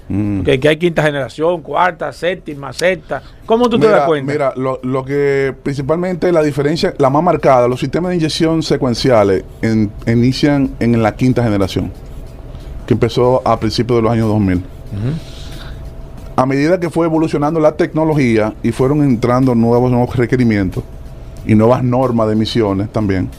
Mm. 0.09 0.41
Que, 0.41 0.59
que 0.59 0.67
hay 0.67 0.75
quinta 0.75 1.01
generación, 1.01 1.61
cuarta, 1.61 2.11
séptima, 2.11 2.73
sexta. 2.73 3.23
¿Cómo 3.45 3.69
tú 3.69 3.79
te 3.79 3.87
das 3.87 4.05
cuenta? 4.05 4.29
mira, 4.33 4.53
lo, 4.57 4.79
lo 4.83 5.05
que 5.05 5.55
principalmente 5.63 6.29
la 6.33 6.41
diferencia, 6.41 6.93
la 6.97 7.09
más 7.09 7.23
marcada, 7.23 7.69
los 7.69 7.79
sistemas 7.79 8.09
de 8.09 8.17
inyección 8.17 8.61
secuenciales 8.63 9.45
en- 9.61 9.89
inician 10.05 10.71
en 10.81 11.01
la 11.01 11.15
quinta 11.15 11.41
generación, 11.41 11.89
que 12.85 12.95
empezó 12.95 13.41
a 13.47 13.57
principios 13.57 13.99
de 13.99 14.01
los 14.01 14.11
años 14.11 14.27
2000. 14.27 14.63
A 16.35 16.45
medida 16.45 16.79
que 16.79 16.89
fue 16.89 17.05
evolucionando 17.05 17.59
la 17.59 17.73
tecnología 17.77 18.53
y 18.63 18.71
fueron 18.71 19.03
entrando 19.03 19.53
nuevos, 19.53 19.91
nuevos 19.91 20.15
requerimientos 20.15 20.83
y 21.45 21.53
nuevas 21.53 21.83
normas 21.83 22.27
de 22.27 22.33
emisiones 22.33 22.91
también, 22.91 23.29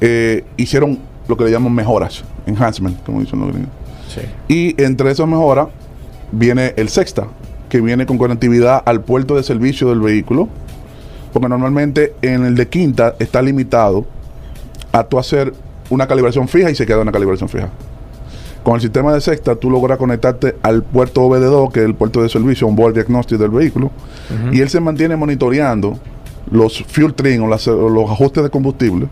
eh, 0.00 0.44
hicieron 0.56 0.98
lo 1.26 1.36
que 1.36 1.44
le 1.44 1.50
llaman 1.50 1.74
mejoras, 1.74 2.22
enhancement, 2.46 3.02
como 3.04 3.20
dicen 3.20 3.40
los 3.40 3.48
gringos. 3.48 3.72
Sí. 4.08 4.20
Y 4.48 4.82
entre 4.82 5.10
esas 5.10 5.26
mejoras 5.26 5.68
viene 6.30 6.72
el 6.76 6.88
sexta, 6.88 7.26
que 7.68 7.80
viene 7.80 8.06
con 8.06 8.16
conectividad 8.16 8.82
al 8.84 9.02
puerto 9.02 9.34
de 9.34 9.42
servicio 9.42 9.88
del 9.88 10.00
vehículo, 10.00 10.48
porque 11.32 11.48
normalmente 11.48 12.14
en 12.22 12.44
el 12.44 12.54
de 12.54 12.68
quinta 12.68 13.14
está 13.18 13.42
limitado 13.42 14.06
a 14.92 15.04
tú 15.04 15.18
hacer 15.18 15.52
una 15.90 16.06
calibración 16.06 16.48
fija 16.48 16.70
y 16.70 16.74
se 16.74 16.86
queda 16.86 17.00
una 17.00 17.12
calibración 17.12 17.48
fija. 17.48 17.68
Con 18.68 18.74
el 18.74 18.82
sistema 18.82 19.14
de 19.14 19.22
sexta, 19.22 19.56
tú 19.56 19.70
logras 19.70 19.96
conectarte 19.96 20.56
al 20.62 20.82
puerto 20.82 21.22
OBD2, 21.22 21.72
que 21.72 21.80
es 21.80 21.86
el 21.86 21.94
puerto 21.94 22.22
de 22.22 22.28
servicio, 22.28 22.66
un 22.66 22.76
board 22.76 22.92
diagnostic 22.92 23.38
del 23.38 23.48
vehículo, 23.48 23.90
y 24.52 24.60
él 24.60 24.68
se 24.68 24.78
mantiene 24.78 25.16
monitoreando 25.16 25.98
los 26.50 26.84
fuel 26.84 27.14
trim 27.14 27.44
o, 27.44 27.48
las- 27.48 27.66
o 27.66 27.88
los 27.88 28.10
ajustes 28.10 28.42
de 28.42 28.50
combustible. 28.50 29.08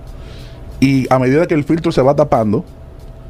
Y 0.78 1.06
a 1.10 1.18
medida 1.18 1.46
que 1.46 1.54
el 1.54 1.64
filtro 1.64 1.90
se 1.90 2.02
va 2.02 2.14
tapando, 2.14 2.66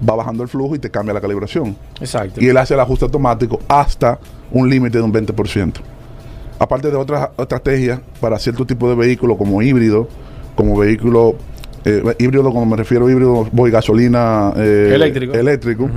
va 0.02 0.16
bajando 0.16 0.42
el 0.42 0.48
flujo 0.48 0.74
y 0.74 0.80
te 0.80 0.90
cambia 0.90 1.14
la 1.14 1.20
calibración. 1.20 1.76
Exacto. 2.00 2.40
Y 2.42 2.48
él 2.48 2.56
hace 2.56 2.74
el 2.74 2.80
ajuste 2.80 3.04
automático 3.04 3.60
hasta 3.68 4.18
un 4.50 4.68
límite 4.68 4.98
de 4.98 5.04
un 5.04 5.12
20%. 5.12 5.74
Aparte 6.58 6.90
de 6.90 6.96
otras 6.96 7.28
estrategias 7.38 8.00
para 8.20 8.36
cierto 8.40 8.66
tipo 8.66 8.88
de 8.88 8.96
vehículo 8.96 9.38
como 9.38 9.62
híbrido, 9.62 10.08
como 10.56 10.76
vehículo 10.76 11.36
eh, 11.86 12.14
híbrido, 12.18 12.44
como 12.52 12.66
me 12.66 12.76
refiero 12.76 13.08
híbrido, 13.08 13.48
voy 13.52 13.70
gasolina 13.70 14.52
eh, 14.56 14.90
Eléctrico. 14.94 15.34
eléctrico, 15.34 15.88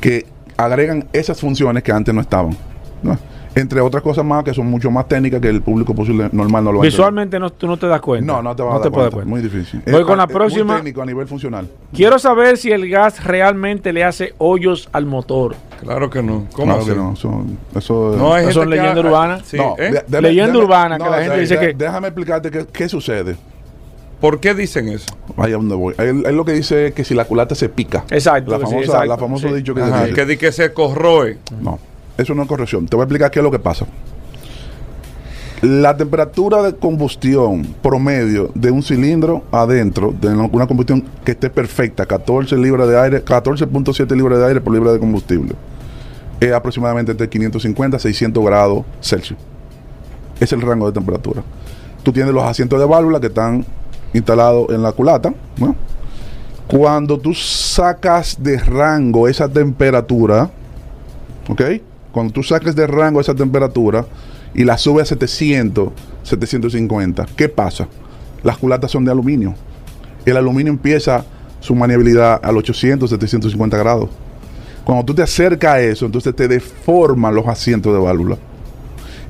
que 0.00 0.26
agregan 0.56 1.06
esas 1.12 1.40
funciones 1.40 1.82
que 1.82 1.92
antes 1.92 2.14
no 2.14 2.20
estaban. 2.20 2.56
¿no? 3.02 3.18
Entre 3.54 3.80
otras 3.82 4.02
cosas 4.02 4.24
más 4.24 4.44
que 4.44 4.54
son 4.54 4.66
mucho 4.66 4.90
más 4.90 5.06
técnicas 5.08 5.38
que 5.40 5.48
el 5.50 5.60
público 5.60 5.94
posible 5.94 6.28
normal 6.32 6.64
no 6.64 6.72
lo 6.72 6.80
a. 6.80 6.82
Visualmente 6.90 7.38
no, 7.38 7.50
tú 7.50 7.66
no 7.66 7.76
te 7.76 7.86
das 7.86 8.00
cuenta. 8.00 8.32
No, 8.32 8.42
no 8.42 8.56
te 8.56 8.62
vas 8.62 8.76
a 8.76 8.78
dar 8.88 8.92
puedes 8.92 9.10
cuenta. 9.10 9.28
Muy 9.28 9.42
difícil. 9.42 9.82
Voy 9.86 10.00
Es- 10.00 10.06
con 10.06 10.16
la 10.16 10.24
es 10.24 10.28
muy 10.30 10.34
próxima. 10.36 10.76
técnico 10.76 11.02
a 11.02 11.06
nivel 11.06 11.26
funcional. 11.26 11.68
Quiero 11.92 12.18
saber 12.18 12.56
si 12.56 12.70
el 12.70 12.88
gas 12.88 13.22
realmente 13.22 13.92
le 13.92 14.04
hace 14.04 14.32
hoyos 14.38 14.88
al 14.92 15.04
motor. 15.04 15.54
Claro 15.82 16.08
que 16.08 16.22
no. 16.22 16.46
¿Cómo 16.54 16.78
Claro 16.78 16.86
que 16.86 16.94
no. 16.98 17.12
Eso, 17.12 17.44
eso, 17.76 18.14
No, 18.16 18.36
Eso 18.38 18.64
son. 19.02 19.42
Sí, 19.44 19.58
No, 19.58 19.74
¿eh? 19.78 20.02
de- 20.06 20.22
Leyenda 20.22 20.58
urbana, 20.58 20.96
que 20.96 21.04
no, 21.04 21.10
la 21.10 21.22
gente 21.22 21.40
dice 21.40 21.58
que- 21.58 21.74
Déjame 21.74 22.08
explicarte 22.08 22.50
qué, 22.50 22.66
qué 22.72 22.88
sucede. 22.88 23.36
¿Por 24.22 24.38
qué 24.38 24.54
dicen 24.54 24.88
eso? 24.88 25.06
Vaya 25.36 25.56
donde 25.56 25.74
voy. 25.74 25.94
Él, 25.98 26.22
él 26.24 26.36
lo 26.36 26.44
que 26.44 26.52
dice 26.52 26.86
es 26.86 26.94
que 26.94 27.02
si 27.02 27.12
la 27.12 27.24
culata 27.24 27.56
se 27.56 27.68
pica. 27.68 28.04
Exacto, 28.08 28.52
La 28.52 28.58
sí, 28.58 28.62
famosa, 28.66 28.84
exacto, 28.84 29.06
la 29.08 29.18
famoso 29.18 29.48
sí. 29.48 29.54
dicho 29.54 29.74
que 29.74 29.82
Ajá, 29.82 30.04
dice. 30.04 30.14
que 30.14 30.24
di 30.26 30.36
que 30.36 30.52
se 30.52 30.72
corroe. 30.72 31.38
No, 31.60 31.80
eso 32.16 32.32
no 32.32 32.42
es 32.42 32.48
corrección. 32.48 32.86
Te 32.86 32.94
voy 32.94 33.02
a 33.02 33.06
explicar 33.06 33.32
qué 33.32 33.40
es 33.40 33.42
lo 33.42 33.50
que 33.50 33.58
pasa. 33.58 33.84
La 35.60 35.96
temperatura 35.96 36.62
de 36.62 36.76
combustión 36.76 37.74
promedio 37.82 38.52
de 38.54 38.70
un 38.70 38.84
cilindro 38.84 39.42
adentro, 39.50 40.14
de 40.20 40.28
una 40.28 40.68
combustión 40.68 41.04
que 41.24 41.32
esté 41.32 41.50
perfecta, 41.50 42.06
14 42.06 42.56
libras 42.58 42.86
de 42.88 43.00
aire, 43.00 43.24
14.7 43.24 44.16
libras 44.16 44.38
de 44.38 44.46
aire 44.46 44.60
por 44.60 44.72
libra 44.72 44.92
de 44.92 45.00
combustible, 45.00 45.54
es 46.38 46.52
aproximadamente 46.52 47.10
entre 47.10 47.28
550 47.28 47.96
y 47.96 48.00
600 48.00 48.44
grados 48.44 48.84
Celsius. 49.00 49.38
Es 50.38 50.52
el 50.52 50.60
rango 50.60 50.86
de 50.86 50.92
temperatura. 50.92 51.42
Tú 52.04 52.12
tienes 52.12 52.32
los 52.32 52.44
asientos 52.44 52.78
de 52.78 52.86
válvula 52.86 53.18
que 53.20 53.28
están 53.28 53.64
instalados 54.12 54.70
en 54.70 54.82
la 54.82 54.92
culata. 54.92 55.32
Cuando 56.66 57.18
tú 57.18 57.34
sacas 57.34 58.42
de 58.42 58.58
rango 58.58 59.28
esa 59.28 59.48
temperatura, 59.48 60.50
¿ok? 61.48 61.62
Cuando 62.12 62.32
tú 62.32 62.42
saques 62.42 62.74
de 62.74 62.86
rango 62.86 63.20
esa 63.20 63.34
temperatura 63.34 64.06
y 64.54 64.64
la 64.64 64.78
subes 64.78 65.02
a 65.02 65.06
700, 65.06 65.88
750, 66.22 67.26
¿qué 67.36 67.48
pasa? 67.48 67.88
Las 68.42 68.58
culatas 68.58 68.90
son 68.90 69.04
de 69.04 69.10
aluminio. 69.10 69.54
El 70.24 70.36
aluminio 70.36 70.72
empieza 70.72 71.24
su 71.60 71.74
maniabilidad 71.74 72.40
al 72.42 72.56
800, 72.56 73.08
750 73.08 73.76
grados. 73.78 74.10
Cuando 74.84 75.04
tú 75.04 75.14
te 75.14 75.22
acercas 75.22 75.74
a 75.74 75.80
eso, 75.80 76.06
entonces 76.06 76.34
te 76.34 76.48
deforman 76.48 77.34
los 77.34 77.46
asientos 77.46 77.92
de 77.92 78.00
válvula. 78.00 78.36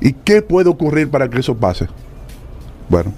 ¿Y 0.01 0.13
qué 0.13 0.41
puede 0.41 0.69
ocurrir 0.69 1.09
para 1.09 1.29
que 1.29 1.39
eso 1.39 1.55
pase? 1.55 1.87
Bueno, 2.89 3.13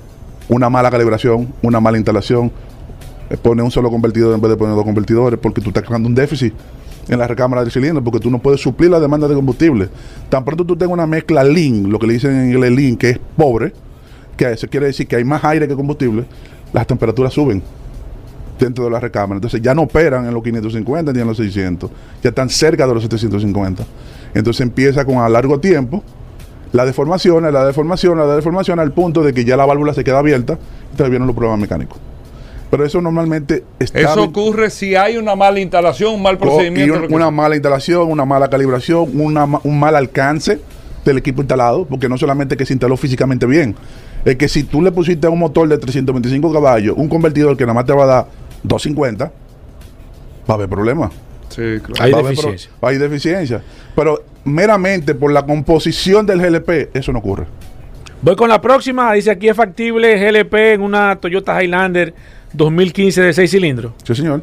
una 0.50 0.70
mala 0.70 0.92
calibración, 0.92 1.54
una 1.62 1.80
mala 1.80 1.98
instalación, 1.98 2.52
eh, 3.30 3.38
pone 3.38 3.64
un 3.64 3.72
solo 3.72 3.90
convertidor 3.90 4.36
en 4.36 4.42
vez 4.42 4.52
de 4.52 4.58
poner 4.58 4.76
dos 4.76 4.86
convertidores, 4.86 5.40
porque 5.40 5.62
tú 5.62 5.70
estás 5.70 5.84
creando 5.84 6.08
un 6.08 6.16
déficit 6.16 6.54
en 7.08 7.20
la 7.20 7.28
recámara 7.28 7.62
del 7.62 7.72
cilindro, 7.72 8.04
porque 8.04 8.20
tú 8.20 8.30
no 8.30 8.40
puedes 8.40 8.62
suplir 8.62 8.90
la 8.90 9.00
demanda 9.00 9.28
de 9.28 9.36
combustible. 9.36 9.90
Tan 10.30 10.44
pronto 10.44 10.66
tú 10.66 10.76
tengas 10.76 10.94
una 10.94 11.08
mezcla 11.08 11.44
lean, 11.44 11.90
lo 11.90 12.00
que 12.00 12.08
le 12.08 12.14
dicen 12.14 12.32
en 12.32 12.52
inglés 12.52 12.72
lean, 12.72 12.96
que 12.98 13.12
es 13.12 13.20
pobre, 13.38 13.74
que 14.38 14.52
eso 14.52 14.68
quiere 14.68 14.88
decir 14.88 15.08
que 15.08 15.16
hay 15.16 15.24
más 15.24 15.44
aire 15.44 15.68
que 15.68 15.76
combustible, 15.76 16.26
las 16.74 16.86
temperaturas 16.88 17.34
suben 17.34 17.64
dentro 18.60 18.86
de 18.86 18.92
la 18.92 19.00
recámara. 19.00 19.38
Entonces 19.38 19.62
ya 19.62 19.74
no 19.74 19.84
operan 19.84 20.26
en 20.26 20.34
los 20.34 20.44
550 20.44 21.14
ni 21.14 21.20
en 21.20 21.28
los 21.28 21.38
600, 21.38 21.90
ya 22.24 22.30
están 22.30 22.50
cerca 22.50 22.88
de 22.88 22.94
los 22.94 23.04
750. 23.04 23.86
Entonces 24.34 24.62
empieza 24.62 25.06
con 25.06 25.18
a 25.18 25.30
largo 25.30 25.60
tiempo 25.60 26.04
la 26.76 26.86
deformación, 26.86 27.52
la 27.52 27.66
deformación, 27.66 28.18
la 28.18 28.36
deformación 28.36 28.80
al 28.80 28.92
punto 28.92 29.24
de 29.24 29.34
que 29.34 29.46
ya 29.46 29.56
la 29.56 29.66
válvula 29.66 29.94
se 29.94 30.04
queda 30.04 30.20
abierta 30.20 30.58
y 30.94 30.98
te 30.98 31.04
vienen 31.10 31.26
los 31.28 31.36
problemas 31.36 31.60
mecánicos. 31.60 31.98
Pero 32.70 32.84
eso 32.86 33.00
normalmente 33.00 33.64
está 33.80 34.00
Eso 34.02 34.24
ocurre 34.24 34.70
si 34.70 34.96
hay 34.96 35.18
una 35.18 35.36
mala 35.36 35.60
instalación, 35.60 36.16
un 36.16 36.22
mal 36.24 36.38
procedimiento. 36.38 37.00
un- 37.08 37.14
una 37.14 37.32
mala 37.32 37.56
instalación, 37.56 38.12
una 38.12 38.26
mala 38.26 38.50
calibración, 38.50 39.08
una 39.20 39.46
un 39.64 39.80
mal 39.80 39.96
alcance 39.96 40.60
del 41.06 41.18
equipo 41.20 41.42
instalado, 41.42 41.86
porque 41.86 42.10
no 42.10 42.18
solamente 42.18 42.58
que 42.58 42.66
se 42.66 42.74
instaló 42.74 42.98
físicamente 42.98 43.46
bien, 43.46 43.76
es 44.26 44.36
que 44.36 44.48
si 44.50 44.64
tú 44.64 44.82
le 44.82 44.92
pusiste 44.92 45.28
a 45.28 45.30
un 45.30 45.40
motor 45.40 45.70
de 45.70 45.78
325 45.78 46.52
caballos, 46.52 46.96
un 46.98 47.08
convertidor 47.08 47.56
que 47.56 47.64
nada 47.64 47.76
más 47.76 47.86
te 47.86 47.94
va 47.94 48.04
a 48.04 48.08
dar 48.08 48.26
250, 48.64 49.26
va 49.26 49.32
a 50.48 50.54
haber 50.54 50.68
problemas. 50.68 51.12
Sí, 51.50 51.62
claro. 51.84 51.94
Hay 52.00 52.12
haber 52.14 52.26
deficiencia. 52.26 52.72
pro- 52.80 52.90
Hay 52.90 52.98
deficiencia. 52.98 53.62
Pero 53.96 54.24
meramente 54.44 55.16
por 55.16 55.32
la 55.32 55.46
composición 55.46 56.26
del 56.26 56.40
GLP, 56.42 56.90
eso 56.94 57.12
no 57.12 57.20
ocurre. 57.20 57.46
Voy 58.22 58.36
con 58.36 58.50
la 58.50 58.60
próxima. 58.62 59.14
Dice 59.14 59.32
aquí 59.32 59.48
es 59.50 59.56
factible 59.56 60.18
GLP 60.18 60.74
en 60.74 60.82
una 60.82 61.16
Toyota 61.18 61.62
Highlander 61.62 62.14
2015 62.54 63.22
de 63.22 63.34
6 63.34 63.52
cilindros. 63.52 63.94
Sí, 64.04 64.16
señor. 64.16 64.42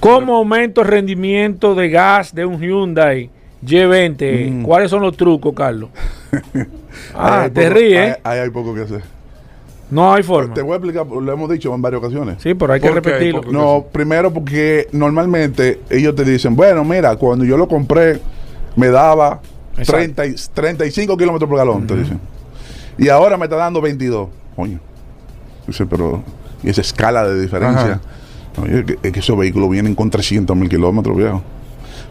¿Cómo 0.00 0.36
aumento 0.36 0.82
el 0.82 0.88
rendimiento 0.88 1.74
de 1.74 1.88
gas 1.88 2.34
de 2.34 2.44
un 2.44 2.60
Hyundai 2.60 3.30
G20? 3.64 4.50
Mm. 4.50 4.62
¿Cuáles 4.62 4.90
son 4.90 5.00
los 5.02 5.16
trucos, 5.16 5.54
Carlos? 5.54 5.88
ah, 7.14 7.42
hay 7.44 7.50
te 7.50 7.62
poco- 7.62 7.74
ríes. 7.74 7.98
Ahí, 8.00 8.08
¿eh? 8.10 8.16
ahí 8.24 8.38
hay 8.40 8.50
poco 8.50 8.74
que 8.74 8.80
hacer. 8.82 9.00
No 9.90 10.12
hay 10.12 10.22
forma. 10.22 10.52
Te 10.54 10.62
voy 10.62 10.72
a 10.72 10.76
explicar, 10.76 11.06
lo 11.06 11.32
hemos 11.32 11.48
dicho 11.48 11.72
en 11.74 11.80
varias 11.80 12.00
ocasiones. 12.02 12.36
Sí, 12.42 12.54
pero 12.54 12.72
hay 12.72 12.80
que 12.80 12.90
repetirlo. 12.90 13.40
¿Por 13.42 13.52
No, 13.52 13.86
primero 13.92 14.32
porque 14.32 14.88
normalmente 14.92 15.80
ellos 15.90 16.14
te 16.14 16.24
dicen, 16.24 16.56
bueno, 16.56 16.82
mira, 16.84 17.14
cuando 17.16 17.44
yo 17.44 17.56
lo 17.56 17.68
compré 17.68 18.20
me 18.74 18.88
daba 18.88 19.40
Exacto. 19.78 19.92
30 19.92 20.26
y- 20.26 20.34
35 20.52 21.16
kilómetros 21.16 21.48
por 21.48 21.58
galón, 21.58 21.86
te 21.86 21.96
dicen. 21.96 22.20
Y 22.98 23.08
ahora 23.08 23.36
me 23.36 23.44
está 23.44 23.56
dando 23.56 23.80
22. 23.80 24.28
Coño. 24.56 24.80
Dice, 25.66 25.86
pero, 25.86 26.22
y 26.62 26.70
esa 26.70 26.80
escala 26.80 27.26
de 27.26 27.40
diferencia. 27.40 28.00
Oye, 28.62 28.80
es 28.80 28.84
que, 28.86 28.98
es 29.02 29.12
que 29.12 29.20
esos 29.20 29.36
vehículos 29.38 29.70
vienen 29.70 29.94
con 29.94 30.10
300 30.10 30.56
mil 30.56 30.68
kilómetros, 30.68 31.16
viejo. 31.16 31.42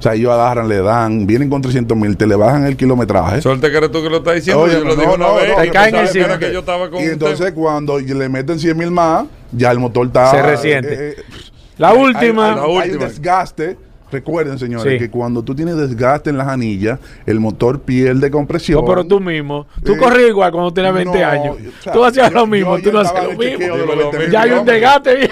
O 0.06 0.08
sea, 0.08 0.14
ellos 0.14 0.32
agarran, 0.32 0.70
le 0.70 0.84
dan, 0.84 1.26
vienen 1.26 1.50
con 1.50 1.64
300 1.64 1.98
mil, 1.98 2.16
te 2.16 2.28
le 2.28 2.36
bajan 2.36 2.64
el 2.64 2.78
kilometraje. 2.78 3.42
Suerte 3.42 3.72
que 3.72 3.78
eres 3.78 3.90
tú 3.92 4.04
que 4.04 4.10
lo 4.12 4.18
estás 4.18 4.36
diciendo. 4.36 4.62
Oye, 4.62 4.74
yo 4.74 4.80
lo 4.84 4.90
no, 4.96 5.02
dije 5.02 5.08
una 5.16 5.18
no, 5.30 5.34
vez. 5.36 5.50
no, 5.50 5.56
Te 5.56 5.66
no, 5.66 5.74
caen. 5.74 5.96
Era 5.96 6.38
que 6.38 6.54
yo 6.54 6.60
estaba 6.60 6.92
con 6.92 7.02
y 7.02 7.06
entonces 7.06 7.40
tema. 7.40 7.56
cuando 7.56 7.98
le 7.98 8.30
meten 8.30 8.60
100 8.60 8.78
mil 8.78 8.92
más, 8.92 9.26
ya 9.52 9.72
el 9.72 9.80
motor 9.80 10.06
está... 10.06 10.30
Se 10.30 10.44
resiente. 10.44 10.94
eh, 10.94 11.16
eh, 11.18 11.24
La 11.78 11.90
hay- 11.90 11.98
última. 11.98 12.50
hay- 12.52 12.56
La 12.56 12.62
hay 12.66 12.90
última. 12.90 12.94
un 13.06 13.10
desgaste. 13.10 13.78
Recuerden, 14.16 14.58
señores, 14.58 14.94
Sí. 14.94 14.98
que 15.00 15.10
cuando 15.10 15.44
tú 15.44 15.54
tienes 15.56 15.76
desgaste 15.76 16.30
en 16.30 16.38
las 16.38 16.48
anillas, 16.48 17.00
el 17.26 17.40
motor 17.42 17.82
pierde 17.82 18.32
compresión. 18.32 18.80
No, 18.80 18.88
pero 18.88 19.04
tú 19.06 19.20
mismo. 19.20 19.68
Tú 19.84 19.94
Eh, 19.94 19.98
corrías 19.98 20.30
igual 20.30 20.52
cuando 20.54 20.72
tenías 20.74 20.94
20 20.94 21.20
no, 21.20 21.26
años. 21.28 21.58
o 21.80 21.84
sea, 21.84 21.92
tú 21.94 22.06
hacías 22.06 22.30
yo- 22.30 22.36
lo 22.40 22.48
mismo. 22.48 22.78
tú 22.80 22.92
no 22.94 23.00
haces 23.00 23.12
estaba 23.12 23.34
lo 23.34 23.38
mismo. 23.38 23.58
de 23.60 23.68
los 23.68 23.80
Dímelo, 23.82 24.12
20 24.12 24.32
Ya 24.32 24.42
hay 24.44 24.52
un 24.52 24.66
desgaste 24.66 25.16
bien. 25.16 25.30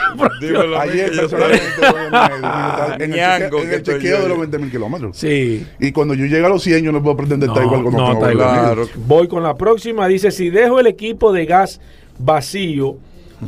Ayer 0.80 1.12
personalmente 1.12 1.64
en 3.64 3.74
el 3.74 3.84
chequeo, 3.84 4.22
de 4.24 4.30
los 4.30 4.38
20 4.40 4.60
mil 4.60 4.72
kilómetros. 4.72 5.18
Sí. 5.18 5.66
Y 5.80 5.92
cuando 5.92 6.14
yo 6.14 6.26
llegue 6.26 6.46
a 6.46 6.50
los 6.50 6.62
100, 6.64 6.84
yo 6.84 6.92
no 6.92 7.02
puedo 7.02 7.16
pretender 7.18 7.50
estar 7.50 7.64
igual 7.64 7.84
20 7.84 8.02
mil. 8.02 8.36
Claro. 8.38 8.86
Voy 9.08 9.28
con 9.28 9.44
la 9.44 9.56
próxima. 9.56 10.08
Dice, 10.08 10.32
si 10.32 10.50
dejo 10.50 10.80
el 10.80 10.88
equipo 10.88 11.32
de 11.32 11.46
gas 11.46 11.80
vacío 12.20 12.98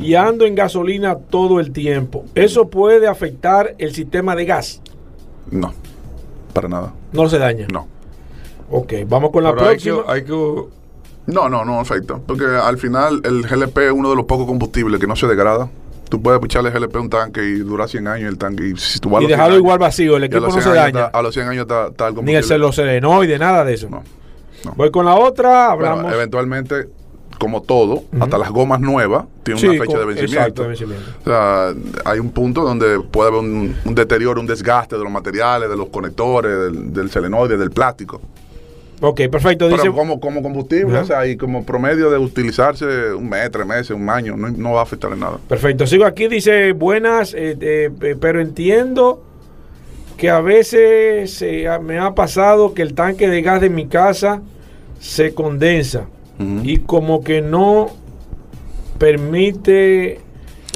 y 0.00 0.14
ando 0.14 0.44
en 0.44 0.54
gasolina 0.54 1.16
todo 1.16 1.60
el 1.60 1.72
tiempo, 1.72 2.24
¿eso 2.34 2.68
puede 2.68 3.06
afectar 3.06 3.74
el 3.78 3.94
sistema 3.94 4.34
de 4.36 4.44
gas? 4.44 4.82
No, 5.50 5.72
para 6.52 6.68
nada. 6.68 6.92
No 7.12 7.28
se 7.28 7.38
daña. 7.38 7.66
No. 7.72 7.86
Ok, 8.70 8.92
vamos 9.06 9.30
con 9.30 9.44
la 9.44 9.54
Pero 9.54 9.68
hay 9.68 9.76
que, 9.76 9.90
próxima. 9.90 10.12
hay 10.12 10.24
que- 10.24 10.64
No, 11.32 11.48
no, 11.48 11.64
no 11.64 11.80
afecta. 11.80 12.18
Porque 12.18 12.44
al 12.44 12.78
final 12.78 13.20
el 13.24 13.42
GLP 13.46 13.86
es 13.86 13.92
uno 13.92 14.10
de 14.10 14.16
los 14.16 14.26
pocos 14.26 14.46
combustibles 14.46 15.00
que 15.00 15.06
no 15.06 15.16
se 15.16 15.26
degrada. 15.26 15.68
Tú 16.08 16.22
puedes 16.22 16.40
echarle 16.44 16.70
GLP 16.70 16.96
a 16.96 17.00
un 17.00 17.10
tanque 17.10 17.42
y 17.44 17.54
dura 17.58 17.88
100 17.88 18.06
años 18.06 18.28
el 18.30 18.38
tanque. 18.38 18.68
Y, 18.68 18.76
si 18.76 19.00
tú 19.00 19.10
vas 19.10 19.18
a 19.18 19.20
Y 19.20 19.24
los 19.24 19.28
100 19.30 19.36
dejarlo 19.38 19.54
años- 19.54 19.62
igual 19.64 19.78
vacío, 19.80 20.16
el 20.16 20.24
equipo 20.24 20.40
no 20.46 20.50
100 20.52 20.62
se 20.62 20.70
daña. 20.70 20.86
está- 21.06 21.18
a 21.18 21.22
los 21.22 21.34
100 21.34 21.48
años 21.48 21.62
está, 21.62 21.88
está 21.88 22.04
el 22.08 22.12
Ni 22.12 22.16
combustible. 22.16 22.38
el 22.38 22.44
celosenoide, 22.44 23.38
nada 23.40 23.64
de 23.64 23.74
eso. 23.74 23.88
No, 23.90 24.02
no. 24.64 24.72
Voy 24.76 24.90
con 24.92 25.04
la 25.04 25.16
otra, 25.16 25.74
Bueno, 25.74 25.90
hablamos. 25.90 26.12
eventualmente, 26.14 26.88
como 27.38 27.62
todo, 27.62 28.04
hasta 28.20 28.38
las 28.38 28.50
gomas 28.50 28.80
nuevas 28.80 29.26
tienen 29.42 29.60
Sí, 29.60 29.68
una 29.68 29.84
fecha 29.84 29.98
de 29.98 30.04
vencimiento. 30.06 30.38
exacto, 30.38 30.62
de 30.62 30.68
vencimiento. 30.68 31.04
O 31.20 31.24
sea, 31.24 31.74
hay 32.04 32.18
un 32.18 32.30
punto 32.30 32.62
donde 32.62 33.00
puede 33.00 33.28
haber 33.30 33.40
un, 33.40 33.74
un 33.84 33.94
deterioro, 33.94 34.40
un 34.40 34.46
desgaste 34.46 34.96
de 34.96 35.02
los 35.02 35.12
materiales, 35.12 35.68
de 35.68 35.76
los 35.76 35.88
conectores, 35.88 36.50
del, 36.58 36.92
del 36.92 37.10
selenoide, 37.10 37.56
del 37.56 37.70
plástico. 37.70 38.20
Ok, 39.02 39.20
perfecto. 39.30 39.66
Pero 39.68 39.76
Dice, 39.82 39.94
como, 39.94 40.18
como 40.20 40.42
combustible, 40.42 40.98
o 40.98 41.04
sea, 41.04 41.26
y 41.26 41.36
como 41.36 41.64
promedio 41.66 42.10
de 42.10 42.16
utilizarse 42.16 43.12
un 43.12 43.28
mes, 43.28 43.50
tres 43.50 43.66
meses, 43.66 43.90
un 43.90 44.08
año, 44.08 44.36
no, 44.36 44.48
no 44.48 44.72
va 44.72 44.80
a 44.80 44.82
afectar 44.84 45.12
en 45.12 45.20
nada. 45.20 45.38
Perfecto, 45.48 45.86
sigo 45.86 46.06
aquí, 46.06 46.28
dice 46.28 46.72
buenas, 46.72 47.34
eh, 47.34 47.56
eh, 47.60 47.90
eh, 48.00 48.16
pero 48.18 48.40
entiendo 48.40 49.22
que 50.16 50.30
a 50.30 50.40
veces 50.40 51.42
eh, 51.42 51.68
me 51.82 51.98
ha 51.98 52.14
pasado 52.14 52.72
que 52.72 52.80
el 52.80 52.94
tanque 52.94 53.28
de 53.28 53.42
gas 53.42 53.60
de 53.60 53.68
mi 53.68 53.86
casa 53.86 54.40
se 54.98 55.34
condensa 55.34 56.06
y 56.38 56.78
como 56.78 57.22
que 57.24 57.40
no 57.42 57.88
permite 58.98 60.20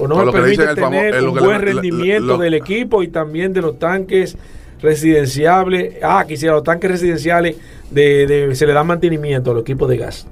o 0.01 0.09
no 0.09 0.17
me 0.17 0.25
lo 0.25 0.33
que 0.33 0.39
permite 0.41 0.63
el 0.63 0.69
famo- 0.77 0.91
tener 0.91 1.15
es 1.15 1.23
lo 1.23 1.33
un 1.33 1.39
que 1.39 1.45
buen 1.45 1.61
rendimiento 1.61 2.27
lo- 2.27 2.39
del 2.39 2.55
equipo 2.55 3.03
y 3.03 3.09
también 3.09 3.53
de 3.53 3.61
los 3.63 3.79
tanques 3.79 4.37
residenciables. 4.81 5.97
Ah, 6.03 6.25
quisiera 6.27 6.55
los 6.55 6.65
tanques 6.65 6.91
residenciales 6.91 7.57
de, 7.91 8.27
de- 8.27 8.55
se 8.55 8.67
le 8.67 8.73
da 8.73 8.83
mantenimiento 8.85 9.51
a 9.51 9.55
los 9.55 9.63
equipos 9.63 9.89
de 9.89 9.99
gas. 9.99 10.27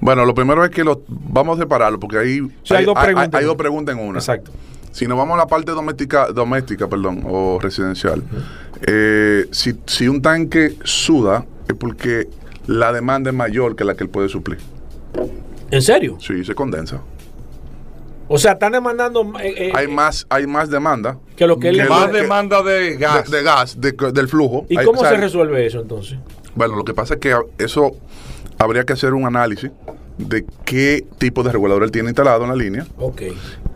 Bueno, 0.00 0.24
lo 0.24 0.34
primero 0.34 0.64
es 0.64 0.70
que 0.70 0.82
lo, 0.84 1.02
vamos 1.08 1.58
a 1.58 1.62
separarlo, 1.62 1.98
porque 2.00 2.18
ahí 2.18 2.40
sea, 2.62 2.78
hay 2.78 2.84
dos 2.84 2.98
preguntas. 3.00 3.40
hay 3.40 3.46
dos 3.46 3.56
preguntas 3.56 3.94
en 3.96 4.04
una. 4.06 4.18
Exacto. 4.18 4.50
Si 4.90 5.06
nos 5.06 5.16
vamos 5.16 5.34
a 5.34 5.38
la 5.38 5.46
parte 5.46 5.72
doméstica, 5.72 6.28
doméstica 6.32 6.88
perdón, 6.88 7.22
o 7.26 7.58
residencial, 7.60 8.22
eh, 8.86 9.46
si, 9.50 9.74
si 9.86 10.08
un 10.08 10.20
tanque 10.22 10.74
suda, 10.84 11.44
es 11.68 11.74
porque 11.74 12.28
la 12.66 12.92
demanda 12.92 13.30
es 13.30 13.36
mayor 13.36 13.76
que 13.76 13.84
la 13.84 13.94
que 13.94 14.04
él 14.04 14.10
puede 14.10 14.28
suplir. 14.28 14.58
¿En 15.70 15.82
serio? 15.82 16.16
Sí, 16.20 16.44
se 16.44 16.54
condensa. 16.54 17.00
O 18.26 18.38
sea, 18.38 18.52
están 18.52 18.72
demandando 18.72 19.20
eh, 19.40 19.54
eh, 19.68 19.72
hay 19.74 19.86
más 19.86 20.26
hay 20.30 20.46
más 20.46 20.70
demanda 20.70 21.18
que 21.36 21.46
lo 21.46 21.58
que 21.58 21.68
él 21.68 21.76
le 21.76 21.84
Más 21.88 22.06
que- 22.06 22.22
demanda 22.22 22.62
de 22.62 22.96
gas. 22.96 23.30
de, 23.30 23.36
de 23.38 23.42
gas, 23.42 23.80
de- 23.80 23.92
del 24.12 24.28
flujo. 24.28 24.64
¿Y 24.70 24.78
Hay- 24.78 24.86
cómo 24.86 25.00
o 25.00 25.02
sea, 25.02 25.12
se 25.12 25.18
resuelve 25.18 25.66
eso 25.66 25.80
entonces? 25.80 26.18
Bueno, 26.54 26.74
lo 26.76 26.84
que 26.84 26.94
pasa 26.94 27.14
es 27.14 27.20
que 27.20 27.36
eso 27.58 27.92
habría 28.58 28.84
que 28.84 28.94
hacer 28.94 29.12
un 29.12 29.26
análisis 29.26 29.70
de 30.16 30.46
qué 30.64 31.04
tipo 31.18 31.42
de 31.42 31.52
regulador 31.52 31.82
él 31.82 31.90
tiene 31.90 32.08
instalado 32.10 32.44
en 32.44 32.50
la 32.50 32.56
línea, 32.56 32.86
Ok. 32.98 33.22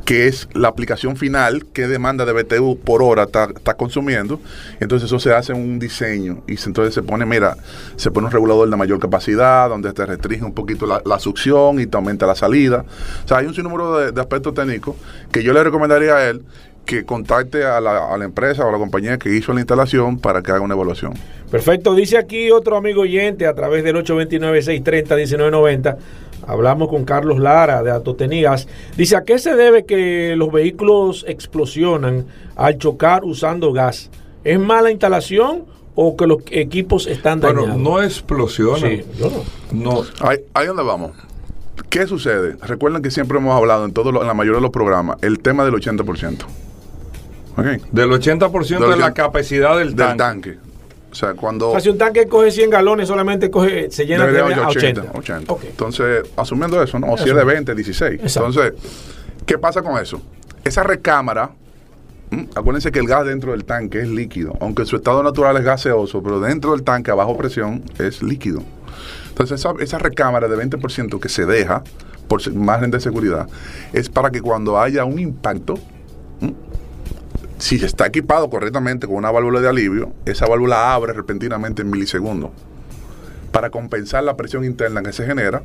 Qué 0.08 0.26
es 0.26 0.48
la 0.54 0.68
aplicación 0.68 1.18
final, 1.18 1.66
qué 1.74 1.86
demanda 1.86 2.24
de 2.24 2.32
BTU 2.32 2.78
por 2.78 3.02
hora 3.02 3.24
está, 3.24 3.74
consumiendo. 3.74 4.40
Entonces 4.80 5.06
eso 5.06 5.18
se 5.18 5.34
hace 5.34 5.52
un 5.52 5.78
diseño 5.78 6.44
y 6.46 6.54
entonces 6.64 6.94
se 6.94 7.02
pone, 7.02 7.26
mira, 7.26 7.58
se 7.96 8.10
pone 8.10 8.28
un 8.28 8.32
regulador 8.32 8.70
de 8.70 8.76
mayor 8.76 9.00
capacidad, 9.00 9.68
donde 9.68 9.92
te 9.92 10.06
restringe 10.06 10.46
un 10.46 10.54
poquito 10.54 10.86
la, 10.86 11.02
la 11.04 11.18
succión 11.18 11.78
y 11.78 11.86
te 11.86 11.98
aumenta 11.98 12.26
la 12.26 12.34
salida. 12.34 12.86
O 13.22 13.28
sea, 13.28 13.36
hay 13.36 13.44
un 13.44 13.54
sinnúmero 13.54 13.98
de, 13.98 14.12
de 14.12 14.20
aspectos 14.22 14.54
técnicos 14.54 14.96
que 15.30 15.42
yo 15.42 15.52
le 15.52 15.62
recomendaría 15.62 16.16
a 16.16 16.30
él 16.30 16.40
que 16.86 17.04
contacte 17.04 17.66
a 17.66 17.78
la, 17.78 18.10
a 18.10 18.16
la 18.16 18.24
empresa 18.24 18.64
o 18.64 18.70
a 18.70 18.72
la 18.72 18.78
compañía 18.78 19.18
que 19.18 19.36
hizo 19.36 19.52
la 19.52 19.60
instalación 19.60 20.18
para 20.18 20.40
que 20.40 20.52
haga 20.52 20.62
una 20.62 20.72
evaluación. 20.72 21.12
Perfecto. 21.50 21.94
Dice 21.94 22.16
aquí 22.16 22.50
otro 22.50 22.78
amigo 22.78 23.02
oyente 23.02 23.46
a 23.46 23.54
través 23.54 23.84
del 23.84 23.96
829-630-1990. 23.96 25.98
Hablamos 26.46 26.88
con 26.88 27.04
Carlos 27.04 27.38
Lara 27.38 27.82
de 27.82 27.90
Atotenigas. 27.90 28.68
Dice, 28.96 29.16
¿a 29.16 29.24
qué 29.24 29.38
se 29.38 29.54
debe 29.54 29.84
que 29.84 30.34
los 30.36 30.50
vehículos 30.52 31.24
explosionan 31.28 32.26
al 32.56 32.78
chocar 32.78 33.24
usando 33.24 33.72
gas? 33.72 34.10
¿Es 34.44 34.58
mala 34.58 34.90
instalación 34.90 35.64
o 35.94 36.16
que 36.16 36.26
los 36.26 36.38
equipos 36.50 37.06
están 37.06 37.40
Bueno, 37.40 37.62
dañados? 37.62 37.82
no 37.82 38.02
explosiona. 38.02 38.78
Sí, 38.88 39.02
yo 39.18 39.30
no. 39.72 39.92
No. 39.92 40.02
Ahí, 40.20 40.38
ahí 40.54 40.66
donde 40.68 40.82
vamos. 40.84 41.12
¿Qué 41.90 42.06
sucede? 42.06 42.56
Recuerden 42.62 43.02
que 43.02 43.10
siempre 43.10 43.38
hemos 43.38 43.56
hablado 43.56 43.84
en, 43.84 43.92
todo 43.92 44.12
lo- 44.12 44.20
en 44.22 44.26
la 44.28 44.34
mayoría 44.34 44.56
de 44.58 44.62
los 44.62 44.70
programas 44.70 45.16
el 45.22 45.38
tema 45.40 45.64
del 45.64 45.74
80%. 45.74 46.44
¿Ok? 47.56 47.64
Del 47.92 48.10
80% 48.10 48.68
Del 48.68 48.90
de 48.90 48.96
la 48.96 49.06
80 49.06 49.14
capacidad 49.14 49.76
del, 49.76 49.96
Del 49.96 50.16
tanque. 50.16 50.18
tanque. 50.18 50.58
O 51.10 51.14
sea, 51.14 51.34
cuando... 51.34 51.68
O 51.68 51.72
sea, 51.72 51.80
si 51.80 51.88
un 51.88 51.98
tanque 51.98 52.26
coge 52.26 52.50
100 52.50 52.70
galones, 52.70 53.08
solamente 53.08 53.50
coge, 53.50 53.90
se 53.90 54.04
llena 54.04 54.26
de 54.26 54.40
haber 54.40 54.58
80. 54.58 55.00
80. 55.02 55.18
80. 55.18 55.52
Ok. 55.52 55.64
Entonces, 55.64 56.24
asumiendo 56.36 56.82
eso, 56.82 56.98
¿no? 56.98 57.12
O 57.12 57.18
si 57.18 57.28
es 57.28 57.34
de 57.34 57.44
20, 57.44 57.74
16. 57.74 58.20
Exacto. 58.20 58.48
Entonces, 58.48 58.72
¿qué 59.46 59.58
pasa 59.58 59.82
con 59.82 60.00
eso? 60.00 60.20
Esa 60.64 60.82
recámara, 60.82 61.50
acuérdense 62.54 62.92
que 62.92 62.98
el 62.98 63.06
gas 63.06 63.24
dentro 63.24 63.52
del 63.52 63.64
tanque 63.64 64.00
es 64.00 64.08
líquido, 64.08 64.54
aunque 64.60 64.84
su 64.84 64.96
estado 64.96 65.22
natural 65.22 65.56
es 65.56 65.64
gaseoso, 65.64 66.22
pero 66.22 66.40
dentro 66.40 66.72
del 66.72 66.82
tanque 66.82 67.10
a 67.10 67.14
bajo 67.14 67.36
presión 67.36 67.82
es 67.98 68.22
líquido. 68.22 68.62
Entonces, 69.30 69.60
esa, 69.60 69.72
esa 69.80 69.98
recámara 69.98 70.46
de 70.46 70.56
20% 70.56 71.18
que 71.18 71.28
se 71.28 71.46
deja 71.46 71.82
por 72.28 72.52
margen 72.52 72.90
de 72.90 73.00
seguridad 73.00 73.48
es 73.92 74.10
para 74.10 74.30
que 74.30 74.42
cuando 74.42 74.78
haya 74.78 75.04
un 75.04 75.18
impacto. 75.18 75.74
Si 77.58 77.76
está 77.76 78.06
equipado 78.06 78.48
correctamente 78.50 79.06
con 79.06 79.16
una 79.16 79.30
válvula 79.30 79.60
de 79.60 79.68
alivio, 79.68 80.12
esa 80.24 80.46
válvula 80.46 80.94
abre 80.94 81.12
repentinamente 81.12 81.82
en 81.82 81.90
milisegundos 81.90 82.50
para 83.52 83.70
compensar 83.70 84.22
la 84.24 84.36
presión 84.36 84.64
interna 84.64 85.02
que 85.02 85.12
se 85.12 85.26
genera 85.26 85.62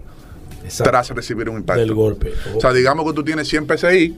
Exacto. 0.63 0.89
tras 0.91 1.09
recibir 1.11 1.49
un 1.49 1.57
impacto. 1.57 1.81
Del 1.81 1.93
golpe. 1.93 2.31
O 2.55 2.59
sea, 2.61 2.71
digamos 2.73 3.05
que 3.05 3.13
tú 3.13 3.23
tienes 3.23 3.47
100 3.47 3.67
PSI, 3.67 4.17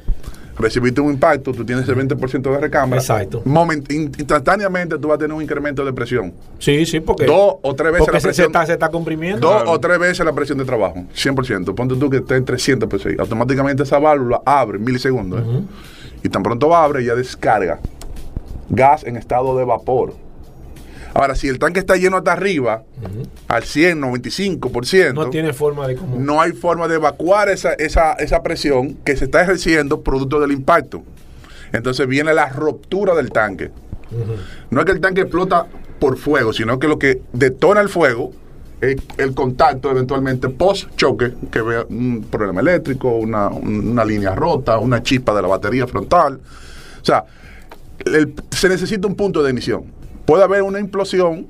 recibiste 0.58 1.02
un 1.02 1.12
impacto, 1.12 1.52
tú 1.52 1.66
tienes 1.66 1.86
el 1.90 1.96
20% 1.98 2.42
de 2.52 2.60
recámara. 2.60 3.02
Exacto. 3.02 3.42
Moment- 3.44 3.92
in- 3.92 4.12
instantáneamente 4.18 4.98
tú 4.98 5.08
vas 5.10 5.16
a 5.16 5.20
tener 5.20 5.34
un 5.36 5.42
incremento 5.42 5.84
de 5.84 5.92
presión. 5.92 6.34
Sí, 6.60 6.86
sí, 6.86 7.00
porque, 7.02 7.26
Dos 7.26 7.56
o 7.62 7.76
tres 7.76 7.92
veces 7.92 8.08
la 8.08 8.14
se, 8.14 8.20
se 8.22 8.28
presión. 8.28 8.46
está, 8.48 8.66
se 8.66 8.74
está 8.74 8.90
comprimiendo. 8.90 9.50
Dos 9.50 9.64
o 9.66 9.80
tres 9.80 10.00
veces 10.00 10.26
la 10.26 10.34
presión 10.34 10.58
de 10.60 10.64
trabajo, 10.66 11.04
100%. 11.14 11.76
Ponte 11.76 11.96
tú 11.96 12.10
que 12.10 12.18
esté 12.18 12.36
en 12.38 12.46
300 12.46 12.88
PSI. 13.02 13.16
Automáticamente 13.20 13.84
esa 13.84 14.00
válvula 14.00 14.42
abre 14.46 14.78
en 14.78 14.84
milisegundos. 14.86 15.42
¿eh? 15.42 15.62
Y 16.26 16.30
tan 16.30 16.42
pronto 16.42 16.76
abre, 16.76 17.06
ya 17.06 17.14
descarga 17.14 17.80
gas 18.68 19.04
en 19.04 19.16
estado 19.16 19.56
de 19.60 19.64
vapor. 19.64 20.16
Ahora, 21.14 21.36
si 21.36 21.48
el 21.48 21.60
tanque 21.60 21.80
está 21.80 21.98
lleno 21.98 22.18
hasta 22.18 22.34
arriba, 22.34 22.82
al 23.48 23.64
100, 23.64 24.02
95%, 24.02 25.14
No 25.14 25.30
tiene 25.30 25.54
forma 25.54 25.88
de 25.88 25.96
cómo. 25.96 26.18
no 26.18 26.42
hay 26.42 26.52
forma 26.54 26.88
de 26.88 26.96
evacuar 26.96 27.50
esa, 27.50 27.74
esa, 27.74 28.14
esa 28.14 28.42
presión 28.42 28.96
que 29.06 29.16
se 29.16 29.26
está 29.26 29.44
ejerciendo 29.44 30.02
producto 30.02 30.40
del 30.40 30.52
impacto. 30.52 31.04
Entonces 31.72 32.08
viene 32.08 32.34
la 32.34 32.50
ruptura 32.50 33.14
del 33.14 33.32
tanque. 33.32 33.70
No 34.72 34.80
es 34.80 34.86
que 34.88 34.94
el 34.94 35.02
tanque 35.02 35.22
explota 35.22 35.68
por 36.00 36.18
fuego, 36.18 36.54
sino 36.54 36.80
que 36.80 36.88
lo 36.88 36.98
que 36.98 37.22
detona 37.34 37.82
el 37.82 37.90
fuego 37.90 38.32
el 39.18 39.34
contacto 39.34 39.90
eventualmente 39.92 40.50
post 40.50 40.90
choque, 40.96 41.34
que 41.52 41.62
vea 41.62 41.86
un 41.90 42.26
problema 42.30 42.62
eléctrico, 42.62 43.10
una, 43.16 43.48
una 43.48 44.04
línea 44.06 44.36
rota, 44.36 44.78
una 44.80 45.02
chispa 45.04 45.34
de 45.34 45.42
la 45.42 45.48
batería 45.48 45.88
frontal. 45.88 46.40
O 47.02 47.06
sea, 47.06 47.24
el- 48.06 48.34
se 48.52 48.70
necesita 48.70 49.08
un 49.08 49.16
punto 49.16 49.42
de 49.44 49.50
ignición. 49.50 49.84
Puede 50.26 50.44
haber 50.44 50.62
una 50.64 50.80
implosión 50.80 51.48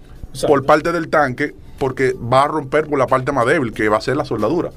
por 0.48 0.66
parte 0.66 0.92
del 0.92 1.08
tanque 1.10 1.54
porque 1.80 2.14
va 2.14 2.44
a 2.44 2.48
romper 2.48 2.88
por 2.88 2.98
la 3.00 3.08
parte 3.08 3.32
más 3.32 3.46
débil, 3.46 3.72
que 3.74 3.88
va 3.90 3.98
a 3.98 4.02
ser 4.02 4.16
la 4.18 4.26
soldadura. 4.26 4.72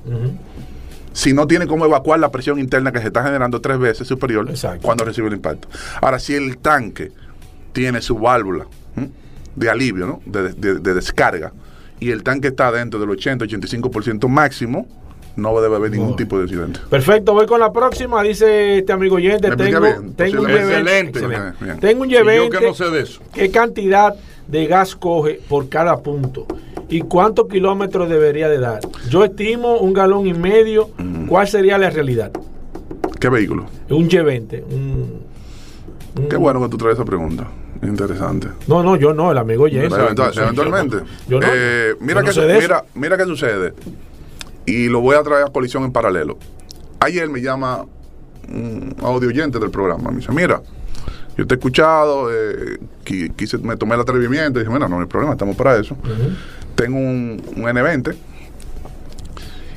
Si 1.13 1.33
no 1.33 1.47
tiene 1.47 1.67
cómo 1.67 1.85
evacuar 1.85 2.21
la 2.21 2.31
presión 2.31 2.59
interna 2.61 2.93
que 2.93 3.01
se 3.01 3.07
está 3.09 3.25
generando 3.25 3.61
tres 3.61 3.79
veces 3.79 4.07
superior 4.07 4.49
cuando 4.83 5.05
recibe 5.05 5.29
el 5.29 5.35
impacto. 5.35 5.69
Ahora, 6.01 6.19
si 6.19 6.35
el 6.35 6.59
tanque 6.59 7.11
tiene 7.73 8.01
su 8.01 8.17
válvula 8.19 8.67
¿m? 8.97 9.11
de 9.57 9.71
alivio, 9.71 10.07
¿no? 10.07 10.21
de, 10.27 10.53
de- 10.53 10.79
de 10.79 10.95
descarga, 10.95 11.53
y 12.01 12.11
el 12.11 12.23
tanque 12.23 12.49
está 12.49 12.71
dentro 12.73 13.01
del 13.01 13.09
80-85% 13.11 14.29
máximo, 14.29 14.87
no 15.37 15.61
debe 15.61 15.77
haber 15.77 15.93
ningún 15.93 16.17
tipo 16.17 16.37
de 16.39 16.45
accidente. 16.45 16.81
Perfecto, 16.91 17.33
voy 17.33 17.47
con 17.47 17.61
la 17.61 17.73
próxima. 17.73 18.23
Dice 18.23 18.79
este 18.79 18.93
amigo 18.93 19.17
oyente: 19.17 19.49
¿Me 19.49 19.55
explica 19.55 19.81
tengo, 19.81 20.01
bien? 20.01 20.15
tengo 20.15 20.43
un 20.43 20.51
Excelente. 20.51 21.19
Excelente. 21.21 21.65
Bien. 21.65 21.81
Tengo 21.81 22.03
un 22.03 22.11
Y 22.11 22.13
yo 22.13 22.25
que 22.25 22.35
Yevente 22.35 22.67
no 22.67 22.75
sé 22.75 22.91
de 22.91 23.01
eso. 23.01 23.21
¿Qué 23.33 23.51
cantidad 23.51 24.15
de 24.47 24.67
gas 24.67 24.97
coge 24.97 25.41
por 25.49 25.69
cada 25.69 25.99
punto? 26.01 26.47
¿Y 26.89 27.03
cuántos 27.03 27.49
kilómetros 27.49 28.09
debería 28.09 28.49
de 28.49 28.59
dar? 28.59 28.81
Yo 29.11 29.25
estimo 29.25 29.77
un 29.77 29.93
galón 29.93 30.27
y 30.27 30.35
medio. 30.35 30.91
¿Cuál 31.29 31.47
sería 31.47 31.79
la 31.79 31.91
realidad? 31.91 32.33
¿Qué 33.21 33.29
vehículo? 33.29 33.67
Un 33.91 34.09
G20. 34.09 34.65
Un, 34.71 35.21
Qué 36.29 36.37
bueno 36.37 36.61
que 36.63 36.69
tú 36.69 36.77
traes 36.79 36.95
esa 36.97 37.05
pregunta. 37.05 37.47
Interesante. 37.83 38.49
no, 38.67 38.83
no, 38.83 38.97
yo 38.97 39.15
no, 39.15 39.31
el 39.31 39.39
amigo. 39.39 39.69
Eventual- 39.69 40.15
Yo 40.15 40.25
no- 40.25 40.43
eventualmente. 40.43 40.97
Yo 41.29 41.41
no, 41.41 41.47
Eh, 41.49 41.91
yo 41.99 42.05
mira, 42.05 42.23
no 42.23 42.33
su- 42.33 42.41
de 42.41 42.53
eso. 42.53 42.61
mira, 42.61 42.85
mira 42.95 43.17
qué 43.17 43.25
sucede. 43.25 43.73
Y 44.67 44.89
lo 44.89 45.01
voy 45.01 45.15
a 45.17 45.23
traer 45.23 45.45
a 45.47 45.51
colisión 45.51 45.85
en 45.85 45.93
paralelo. 45.93 46.39
Ayer 47.01 47.29
me 47.29 47.41
llama 47.41 47.85
un 48.49 48.97
audio 49.03 49.29
oyente 49.29 49.59
del 49.61 49.71
programa. 49.71 50.11
Me 50.11 50.17
dice, 50.19 50.33
mira, 50.33 50.61
yo 51.37 51.47
te 51.47 51.55
he 51.55 51.57
escuchado, 51.57 52.29
eh, 52.33 52.79
qui- 53.05 53.33
quise, 53.37 53.59
me 53.59 53.77
tomé 53.77 53.95
el 53.95 54.01
atrevimiento 54.01 54.59
y 54.59 54.63
dije, 54.63 54.71
bueno, 54.71 54.89
no 54.89 54.99
hay 54.99 55.07
problema, 55.07 55.33
estamos 55.33 55.55
para 55.57 55.77
eso. 55.79 55.97
Tengo 56.75 56.97
un, 56.99 57.41
un 57.57 57.63
N20 57.65 58.15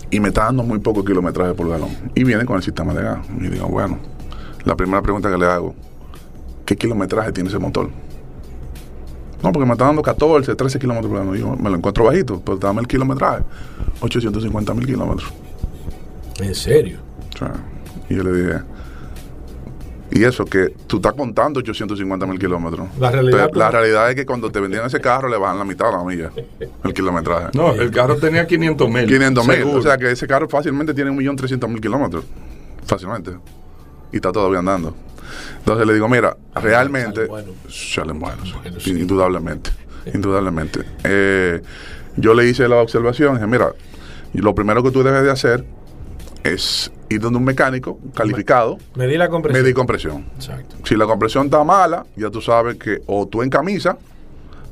y 0.09 0.19
me 0.19 0.29
está 0.29 0.45
dando 0.45 0.63
muy 0.63 0.79
poco 0.79 1.03
kilometraje 1.05 1.53
por 1.53 1.69
galón. 1.69 1.89
Y 2.15 2.23
viene 2.23 2.45
con 2.45 2.57
el 2.57 2.63
sistema 2.63 2.93
de 2.93 3.03
gas. 3.03 3.19
Y 3.39 3.47
digo, 3.47 3.67
bueno, 3.67 3.99
la 4.65 4.75
primera 4.75 5.01
pregunta 5.01 5.29
que 5.31 5.37
le 5.37 5.45
hago, 5.45 5.73
¿qué 6.71 6.77
kilometraje 6.77 7.33
tiene 7.33 7.49
ese 7.49 7.59
motor? 7.59 7.89
No, 9.43 9.51
porque 9.51 9.65
me 9.65 9.73
está 9.73 9.85
dando 9.85 10.01
14, 10.01 10.55
13 10.55 10.79
kilómetros 10.79 11.11
por 11.11 11.37
Yo 11.37 11.57
me 11.57 11.69
lo 11.69 11.75
encuentro 11.75 12.05
bajito, 12.05 12.41
pero 12.45 12.57
dame 12.57 12.79
el 12.79 12.87
kilometraje. 12.87 13.43
850 13.99 14.73
mil 14.73 14.85
kilómetros. 14.85 15.33
¿En 16.39 16.55
serio? 16.55 16.99
O 17.35 17.37
sea, 17.37 17.53
y 18.09 18.15
yo 18.15 18.23
le 18.23 18.31
dije, 18.31 18.59
Y 20.11 20.23
eso 20.23 20.45
que 20.45 20.69
tú 20.87 20.97
estás 20.97 21.11
contando 21.13 21.59
850 21.59 22.25
mil 22.25 22.39
kilómetros. 22.39 22.87
La 22.97 23.11
realidad, 23.11 23.49
Pero 23.51 23.59
la 23.59 23.71
realidad 23.71 24.09
es 24.09 24.15
que 24.15 24.25
cuando 24.25 24.49
te 24.49 24.61
vendían 24.61 24.85
ese 24.85 25.01
carro 25.01 25.27
le 25.27 25.37
bajan 25.37 25.57
la 25.57 25.65
mitad 25.65 25.87
de 25.87 25.91
la 25.91 26.03
milla, 26.05 26.31
el 26.85 26.93
kilometraje. 26.93 27.49
No, 27.53 27.73
el 27.73 27.91
carro 27.91 28.15
tenía 28.15 28.47
500 28.47 28.89
mil. 28.89 29.07
500 29.07 29.45
mil. 29.45 29.63
O 29.63 29.81
sea 29.81 29.97
que 29.97 30.09
ese 30.09 30.25
carro 30.25 30.47
fácilmente 30.47 30.93
tiene 30.93 31.11
1.300.000 31.11 31.81
kilómetros. 31.81 32.23
Fácilmente. 32.85 33.31
Y 34.11 34.17
está 34.17 34.31
todavía 34.31 34.59
andando. 34.59 34.95
Entonces 35.59 35.87
le 35.87 35.93
digo, 35.93 36.07
mira, 36.09 36.35
realmente. 36.55 37.27
Salen 37.69 38.19
buenos. 38.19 38.55
Indudablemente. 38.85 39.71
Indudablemente. 40.13 40.81
Eh, 41.03 41.61
yo 42.17 42.33
le 42.33 42.47
hice 42.47 42.67
la 42.67 42.77
observación. 42.77 43.35
Dije, 43.35 43.47
mira, 43.47 43.71
lo 44.33 44.55
primero 44.55 44.83
que 44.83 44.91
tú 44.91 45.03
debes 45.03 45.23
de 45.23 45.31
hacer 45.31 45.65
es 46.43 46.91
ir 47.09 47.21
donde 47.21 47.37
un 47.37 47.45
mecánico 47.45 47.99
calificado. 48.15 48.77
Medí 48.95 49.17
la 49.17 49.29
compresión. 49.29 49.63
Medir 49.63 49.75
compresión. 49.75 50.25
Exacto. 50.35 50.75
Si 50.83 50.95
la 50.95 51.05
compresión 51.05 51.45
está 51.45 51.63
mala, 51.63 52.05
ya 52.15 52.29
tú 52.29 52.41
sabes 52.41 52.77
que 52.77 53.01
o 53.05 53.27
tú 53.27 53.43
en 53.43 53.49
camisa 53.49 53.97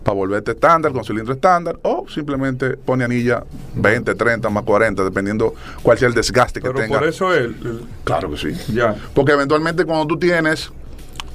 para 0.10 0.18
volverte 0.18 0.52
estándar 0.54 0.92
con 0.92 1.04
cilindro 1.06 1.36
estándar 1.36 1.78
o 1.84 2.08
simplemente 2.10 2.72
pone 2.78 3.04
anilla 3.04 3.44
20, 3.76 4.16
30 4.16 4.50
más 4.50 4.64
40 4.64 5.04
dependiendo 5.04 5.54
cuál 5.84 6.00
sea 6.00 6.08
el 6.08 6.16
desgaste 6.16 6.60
que 6.60 6.68
Pero 6.68 6.80
tenga. 6.80 6.98
por 6.98 7.08
eso 7.08 7.32
él- 7.32 7.56
Claro 8.06 8.32
que 8.32 8.38
sí. 8.38 8.50
Ya. 8.74 8.96
Porque 9.14 9.34
eventualmente 9.34 9.86
cuando 9.86 10.08
tú 10.08 10.18
tienes 10.18 10.72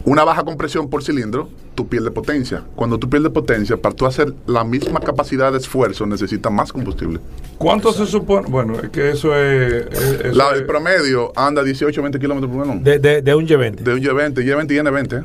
una 0.05 0.25
baja 0.25 0.43
compresión 0.43 0.91
por 0.91 1.05
cilindro, 1.05 1.49
tú 1.77 1.87
pierdes 1.89 2.11
potencia. 2.13 2.65
Cuando 2.75 2.99
tú 2.99 3.09
pierdes 3.09 3.31
potencia, 3.31 3.77
para 3.77 3.95
tú 3.95 4.07
hacer 4.07 4.35
la 4.49 4.65
misma 4.65 4.99
capacidad 4.99 5.53
de 5.53 5.59
esfuerzo, 5.59 6.05
necesitas 6.05 6.51
más 6.53 6.73
combustible. 6.73 7.21
¿Cuánto 7.57 7.93
se 7.93 8.07
supone? 8.07 8.49
Bueno, 8.51 8.75
es 8.81 8.91
que 8.91 9.11
eso 9.11 9.37
es. 9.37 9.87
es- 9.93 10.21
eso 10.21 10.37
La, 10.37 10.51
es- 10.51 10.57
el 10.59 10.67
promedio 10.67 11.33
anda 11.37 11.63
18 11.63 12.03
20 12.03 12.19
kilómetros 12.19 12.51
por 12.53 12.63
galón. 12.67 12.83
De, 12.83 12.99
de- 12.99 13.23
de 13.23 13.35
un 13.37 13.47
Y20. 13.47 13.77
De 13.77 13.95
un 13.95 14.01
Y20, 14.01 14.35
Y20 14.45 14.73
y 14.73 14.79
N20. 14.79 15.25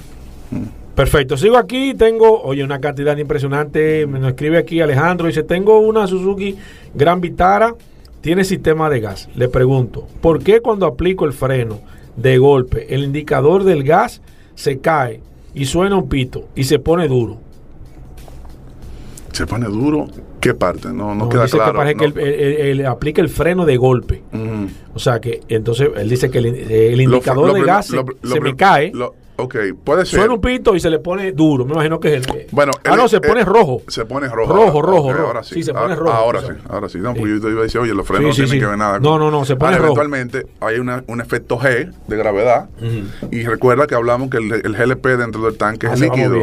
Perfecto. 0.99 1.37
Sigo 1.37 1.55
aquí. 1.57 1.93
Tengo, 1.93 2.41
oye, 2.41 2.61
una 2.61 2.81
cantidad 2.81 3.15
impresionante. 3.15 4.05
Me 4.05 4.19
nos 4.19 4.31
escribe 4.31 4.57
aquí 4.57 4.81
Alejandro. 4.81 5.27
Dice: 5.27 5.43
Tengo 5.43 5.79
una 5.79 6.07
Suzuki 6.07 6.57
Gran 6.93 7.21
Vitara. 7.21 7.73
Tiene 8.19 8.43
sistema 8.43 8.89
de 8.89 8.99
gas. 8.99 9.29
Le 9.33 9.47
pregunto: 9.47 10.05
¿Por 10.19 10.43
qué 10.43 10.59
cuando 10.59 10.85
aplico 10.85 11.23
el 11.23 11.31
freno 11.31 11.79
de 12.17 12.37
golpe, 12.37 12.93
el 12.93 13.05
indicador 13.05 13.63
del 13.63 13.85
gas 13.85 14.21
se 14.55 14.79
cae 14.79 15.21
y 15.53 15.63
suena 15.63 15.95
un 15.95 16.09
pito 16.09 16.49
y 16.53 16.65
se 16.65 16.79
pone 16.79 17.07
duro? 17.07 17.37
Se 19.31 19.47
pone 19.47 19.67
duro. 19.67 20.07
¿Qué 20.41 20.53
parte? 20.53 20.89
No, 20.89 21.15
no, 21.15 21.15
No, 21.15 21.29
queda 21.29 21.43
dice 21.43 21.55
claro. 21.55 21.71
que 21.71 21.77
parece 21.77 21.95
no. 21.95 22.13
que 22.13 22.21
él, 22.23 22.29
él- 22.41 22.79
él 22.81 22.85
aplica 22.85 23.21
el 23.21 23.29
freno 23.29 23.65
de 23.65 23.77
golpe. 23.77 24.21
O 24.93 24.99
sea 24.99 25.21
que 25.21 25.39
entonces 25.47 25.91
él 25.95 26.09
dice 26.09 26.29
que 26.29 26.39
el, 26.39 26.45
el 26.47 26.97
Lo- 26.97 27.03
indicador 27.03 27.47
lo 27.47 27.53
de 27.53 27.63
gas 27.63 27.87
se, 27.87 27.95
lo- 27.95 28.05
lo 28.21 28.29
se 28.29 28.41
me 28.41 28.53
cae. 28.57 28.91
Ok, 29.43 29.55
puede 29.83 30.05
ser. 30.05 30.19
Suena 30.19 30.33
un 30.35 30.41
pito 30.41 30.75
y 30.75 30.79
se 30.79 30.89
le 30.89 30.99
pone 30.99 31.31
duro. 31.31 31.65
Me 31.65 31.73
imagino 31.73 31.99
que 31.99 32.15
es 32.15 32.27
el. 32.27 32.47
Bueno, 32.51 32.71
ah, 32.85 32.95
no, 32.95 33.07
se 33.07 33.17
él- 33.17 33.21
pone 33.21 33.43
rojo. 33.43 33.81
Se 33.87 34.05
pone 34.05 34.27
rojo. 34.27 34.53
Rojo, 34.53 34.63
ahora. 34.79 34.87
rojo, 34.91 35.13
rojo. 35.13 35.27
Ahora 35.27 35.43
sí. 35.43 35.55
Sí, 35.55 35.63
se 35.63 35.73
pone 35.73 35.83
ahora, 35.93 35.95
rojo. 35.95 36.13
Ahora 36.13 36.41
Sí. 36.41 36.47
ahora 36.69 36.89
sí. 36.89 36.97
No, 36.99 37.13
porque 37.13 37.29
yo 37.31 37.41
te 37.41 37.49
iba 37.49 37.59
a 37.59 37.63
decir, 37.63 37.81
oye, 37.81 37.93
los 37.93 38.05
frenos 38.07 38.35
Sí, 38.35 38.41
no 38.41 38.47
sí, 38.47 38.51
tienen 38.51 38.59
que 38.59 38.69
ver 38.69 38.77
nada. 38.77 38.99
No, 38.99 39.17
no, 39.19 39.31
no, 39.31 39.45
se 39.45 39.55
pone 39.55 39.73
Ahora, 39.73 39.87
rojo. 39.87 40.01
Eventualmente 40.01 40.47
hay 40.59 40.79
una, 40.79 41.03
un 41.07 41.21
efecto 41.21 41.57
G 41.59 41.91
de 42.07 42.17
gravedad. 42.17 42.69
Y 43.31 43.43
recuerda 43.43 43.87
que 43.87 43.95
hablamos 43.95 44.29
que 44.29 44.37
el, 44.37 44.51
el 44.53 44.73
GLP 44.75 45.05
dentro 45.17 45.41
del 45.43 45.57
tanque 45.57 45.87
Ah, 45.87 45.93
es 45.93 45.99
líquido. 45.99 46.35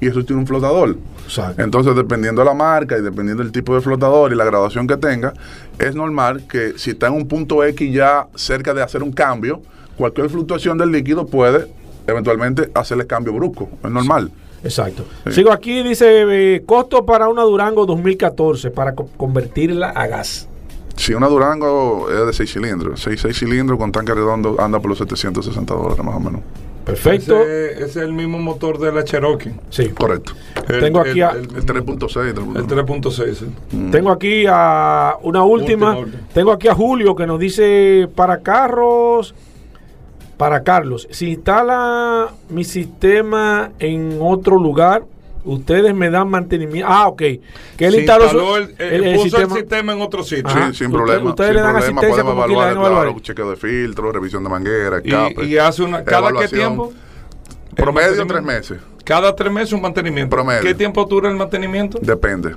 Y 0.00 0.08
eso 0.08 0.24
tiene 0.24 0.40
un 0.40 0.46
flotador. 0.46 0.96
Exacto. 1.24 1.62
Entonces, 1.62 1.94
dependiendo 1.94 2.40
de 2.40 2.46
la 2.46 2.54
marca 2.54 2.96
y 2.96 3.02
dependiendo 3.02 3.42
del 3.42 3.52
tipo 3.52 3.74
de 3.74 3.80
flotador 3.82 4.32
y 4.32 4.34
la 4.36 4.44
graduación 4.44 4.86
que 4.86 4.96
tenga, 4.96 5.34
es 5.78 5.94
normal 5.94 6.44
que 6.50 6.72
si 6.78 6.90
está 6.90 7.08
en 7.08 7.14
un 7.14 7.28
punto 7.28 7.62
X 7.64 7.92
ya 7.92 8.26
cerca 8.34 8.72
de 8.72 8.82
hacer 8.82 9.02
un 9.02 9.12
cambio, 9.12 9.60
cualquier 9.96 10.30
fluctuación 10.30 10.78
del 10.78 10.90
líquido 10.90 11.26
puede 11.26 11.66
eventualmente 12.08 12.70
hacerle 12.74 13.06
cambio 13.06 13.32
brusco. 13.34 13.68
Es 13.84 13.90
normal. 13.90 14.30
Exacto. 14.64 15.04
Sigo 15.30 15.52
aquí, 15.52 15.82
dice, 15.84 16.54
eh, 16.56 16.62
costo 16.66 17.06
para 17.06 17.28
una 17.28 17.42
Durango 17.42 17.86
2014 17.86 18.70
para 18.72 18.94
co- 18.94 19.08
convertirla 19.16 19.90
a 19.90 20.06
gas. 20.08 20.48
Si 20.96 21.14
una 21.14 21.28
Durango 21.28 22.08
es 22.10 22.26
de 22.26 22.32
6 22.32 22.52
cilindros, 22.54 23.00
6, 23.00 23.38
cilindros 23.38 23.78
con 23.78 23.92
tanque 23.92 24.12
redondo 24.14 24.56
anda 24.60 24.80
por 24.80 24.88
los 24.90 24.98
760 24.98 25.72
dólares 25.74 26.04
más 26.04 26.16
o 26.16 26.20
menos. 26.20 26.40
Perfecto. 26.84 27.40
Ese, 27.42 27.72
ese 27.74 27.84
es 27.84 27.96
el 27.98 28.12
mismo 28.14 28.38
motor 28.38 28.78
de 28.78 28.90
la 28.90 29.04
Cherokee. 29.04 29.52
Sí. 29.68 29.90
Correcto. 29.90 30.32
El- 30.68 30.80
Tengo 30.80 31.00
aquí 31.00 31.20
a- 31.20 31.30
el- 31.32 31.54
El 31.54 31.64
3.6. 31.66 32.56
El 32.56 32.66
3.6. 32.66 33.34
sí. 33.38 33.46
Tengo 33.92 34.10
aquí 34.10 34.44
a 34.48 35.14
una 35.22 35.44
última. 35.44 35.98
Tengo 36.32 36.50
aquí 36.50 36.66
a 36.66 36.74
Julio 36.74 37.14
que 37.14 37.26
nos 37.26 37.38
dice 37.38 38.08
para 38.16 38.38
carros. 38.40 39.34
Para 40.38 40.62
Carlos, 40.62 41.06
si 41.10 41.30
instala 41.32 42.28
mi 42.48 42.62
sistema 42.64 43.72
en 43.80 44.18
otro 44.22 44.56
lugar, 44.56 45.02
ustedes 45.44 45.92
me 45.94 46.10
dan 46.10 46.30
mantenimiento. 46.30 46.88
Ah, 46.90 47.08
ok. 47.08 47.18
Que 47.76 47.86
él 47.86 47.96
instaló, 47.96 48.28
su- 48.30 48.38
el, 48.78 49.14
puso 49.16 49.38
el 49.40 49.50
sistema 49.50 49.92
en 49.94 50.00
otro 50.00 50.22
sitio. 50.22 50.46
Ajá. 50.46 50.68
Sí, 50.72 50.78
sin 50.78 50.92
problema. 50.92 51.30
ustedes 51.30 51.48
sin 51.50 51.56
le 51.56 51.62
dan 51.62 51.72
problema, 51.72 52.00
asistencia 52.00 52.22
podemos 52.24 52.44
como 52.46 52.54
evaluar, 52.62 52.72
evaluar. 52.72 53.04
claro, 53.06 53.20
chequeo 53.20 53.50
de 53.50 53.56
filtro, 53.56 54.12
revisión 54.12 54.44
de 54.44 54.50
manguera, 54.50 55.00
Y- 55.02 55.08
escape, 55.08 55.44
y 55.44 55.58
hace 55.58 55.82
una- 55.82 56.04
¿cada 56.04 56.32
qué 56.32 56.48
tiempo? 56.48 56.92
Promedio 57.74 58.26
tres 58.26 58.42
meses. 58.42 58.78
Cada 59.04 59.34
tres 59.34 59.50
meses 59.52 59.72
un 59.72 59.80
mantenimiento. 59.80 60.34
Promedio. 60.36 60.62
¿Qué 60.62 60.74
tiempo 60.74 61.04
dura 61.04 61.28
el 61.30 61.36
mantenimiento? 61.36 61.98
Depende. 62.00 62.54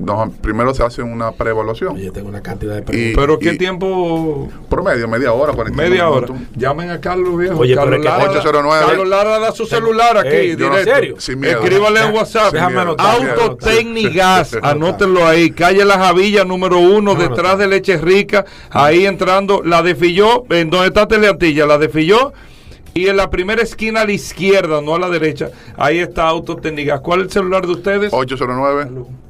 No, 0.00 0.32
primero 0.40 0.72
se 0.74 0.82
hace 0.82 1.02
una 1.02 1.32
preevaluación. 1.32 1.96
Yo 1.98 2.10
tengo 2.12 2.28
una 2.28 2.40
cantidad 2.42 2.82
de 2.82 2.96
Y- 3.10 3.14
¿Pero 3.14 3.38
qué 3.38 3.52
y- 3.52 3.58
tiempo? 3.58 4.48
Promedio, 4.68 5.06
media 5.08 5.32
hora, 5.32 5.52
45 5.52 5.90
Media 5.90 6.08
hora. 6.08 6.26
Llamen 6.56 6.90
a 6.90 7.00
Carlos 7.00 7.36
Viejo. 7.38 7.58
Oye, 7.58 7.74
Carlos, 7.74 8.02
Lara, 8.04 8.30
809. 8.30 8.84
Carlos 8.86 9.08
Lara 9.08 9.38
da 9.38 9.52
su 9.52 9.66
celular 9.66 10.16
aquí, 10.18 10.28
Ey, 10.28 10.56
yo 10.56 10.68
no- 10.68 10.76
directo. 10.76 10.90
¿en 10.90 10.96
serio? 10.96 11.14
Sin 11.18 11.38
miedo. 11.40 11.60
Escríbale 11.60 12.00
en 12.00 12.14
WhatsApp. 12.14 12.52
déjame 12.52 12.80
anotar. 12.80 13.16
Autotecnigas, 13.20 14.56
anótenlo 14.62 15.26
ahí. 15.26 15.50
Calle 15.50 15.84
La 15.84 15.98
Javilla, 15.98 16.44
número 16.44 16.78
uno, 16.78 17.14
detrás 17.14 17.58
de 17.58 17.66
Leche 17.68 17.98
Rica. 17.98 18.44
Ahí 18.70 19.06
entrando, 19.06 19.62
la 19.64 19.82
de 19.82 19.94
Filló, 19.94 20.44
en 20.50 20.70
donde 20.70 20.88
está 20.88 21.06
Teleantilla, 21.06 21.66
la 21.66 21.78
de 21.78 21.88
Filló. 21.88 22.32
Y 22.92 23.06
en 23.06 23.16
la 23.16 23.30
primera 23.30 23.62
esquina 23.62 24.00
a 24.00 24.04
la 24.04 24.12
izquierda, 24.12 24.80
no 24.80 24.96
a 24.96 24.98
la 24.98 25.08
derecha, 25.08 25.50
ahí 25.76 25.98
está 26.00 26.26
Autotecnigas. 26.26 27.00
¿Cuál 27.00 27.20
es 27.20 27.26
el 27.26 27.32
celular 27.32 27.64
de 27.64 27.72
ustedes? 27.72 28.12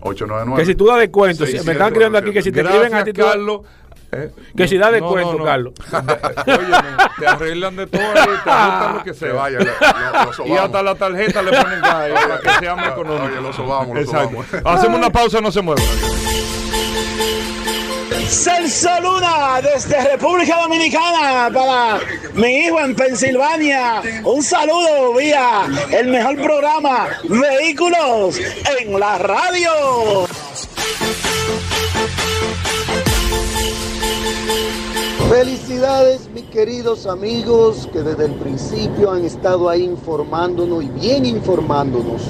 899. 0.00 0.62
Que 0.62 0.66
si 0.66 0.74
tú 0.74 0.86
das 0.86 0.98
descuento, 0.98 1.44
si- 1.46 1.60
me 1.60 1.72
están 1.72 1.88
escribiendo 1.88 2.18
aquí 2.18 2.32
que 2.32 2.42
si 2.42 2.50
te 2.50 2.62
escriben 2.62 2.94
a 2.94 3.04
ti, 3.04 3.12
tú- 3.12 3.20
Carlos. 3.22 3.60
Eh, 4.12 4.28
que 4.56 4.66
si 4.66 4.76
da 4.76 4.86
no, 4.86 4.92
descuento, 4.92 5.32
no, 5.34 5.38
no. 5.38 5.44
Carlos. 5.44 5.72
Óyeme, 6.46 6.88
te 7.18 7.26
arreglan 7.28 7.76
de 7.76 7.86
todo 7.86 8.02
ahí, 8.02 8.28
te 8.42 8.50
ajustan 8.50 8.94
lo 8.96 9.04
que 9.04 9.14
sea. 9.14 9.32
Vaya, 9.34 9.58
lo- 9.60 9.64
lo- 9.66 10.32
lo 10.38 10.46
y 10.46 10.52
hasta 10.56 10.82
la 10.82 10.94
tarjeta 10.96 11.42
le 11.42 11.50
ponen 11.52 11.84
ahí 11.84 12.12
para 12.12 12.40
que 12.40 12.48
sea 12.58 12.74
más 12.74 12.88
económico. 12.88 13.26
Oye, 13.26 13.40
lo 13.40 13.52
sobamos, 13.52 13.94
lo 13.94 14.00
Exacto. 14.00 14.42
sobamos. 14.42 14.66
Hacemos 14.80 14.98
una 14.98 15.10
pausa, 15.10 15.40
no 15.40 15.52
se 15.52 15.60
muevan. 15.60 15.84
Celso 18.28 18.88
Luna 19.02 19.60
desde 19.62 20.00
República 20.12 20.62
Dominicana 20.62 21.50
para 21.52 22.00
mi 22.34 22.66
hijo 22.66 22.80
en 22.80 22.94
Pensilvania. 22.94 24.02
Un 24.24 24.42
saludo 24.42 25.14
vía 25.14 25.66
el 25.90 26.08
mejor 26.08 26.36
programa 26.36 27.08
Vehículos 27.24 28.38
en 28.80 28.98
la 28.98 29.18
radio. 29.18 29.70
Felicidades, 35.28 36.28
mis 36.34 36.44
queridos 36.46 37.06
amigos 37.06 37.88
que 37.92 38.00
desde 38.00 38.24
el 38.24 38.32
principio 38.32 39.12
han 39.12 39.24
estado 39.24 39.68
ahí 39.68 39.84
informándonos 39.84 40.82
y 40.82 40.88
bien 40.88 41.24
informándonos. 41.24 42.22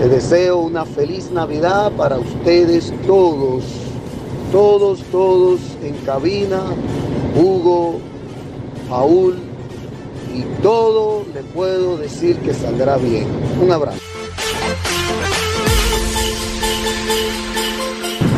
Les 0.00 0.10
deseo 0.10 0.58
una 0.58 0.86
feliz 0.86 1.30
Navidad 1.30 1.92
para 1.92 2.16
ustedes 2.16 2.92
todos, 3.06 3.64
todos, 4.54 5.02
todos 5.10 5.60
en 5.82 5.96
cabina, 6.06 6.62
Hugo, 7.34 7.98
Paul 8.88 9.34
y 10.32 10.42
todo 10.62 11.24
le 11.34 11.40
puedo 11.42 11.96
decir 11.96 12.36
que 12.36 12.54
saldrá 12.54 12.96
bien. 12.96 13.26
Un 13.60 13.72
abrazo. 13.72 13.98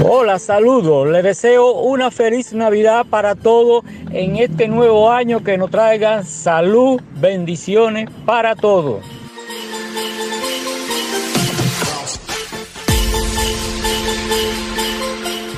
Hola, 0.08 0.38
saludos. 0.38 1.06
Les 1.08 1.22
deseo 1.22 1.82
una 1.82 2.10
feliz 2.10 2.54
Navidad 2.54 3.04
para 3.10 3.34
todos 3.34 3.84
en 4.10 4.36
este 4.36 4.68
nuevo 4.68 5.10
año 5.10 5.44
que 5.44 5.58
nos 5.58 5.70
traigan 5.70 6.24
salud, 6.24 6.98
bendiciones 7.20 8.08
para 8.24 8.56
todos. 8.56 9.15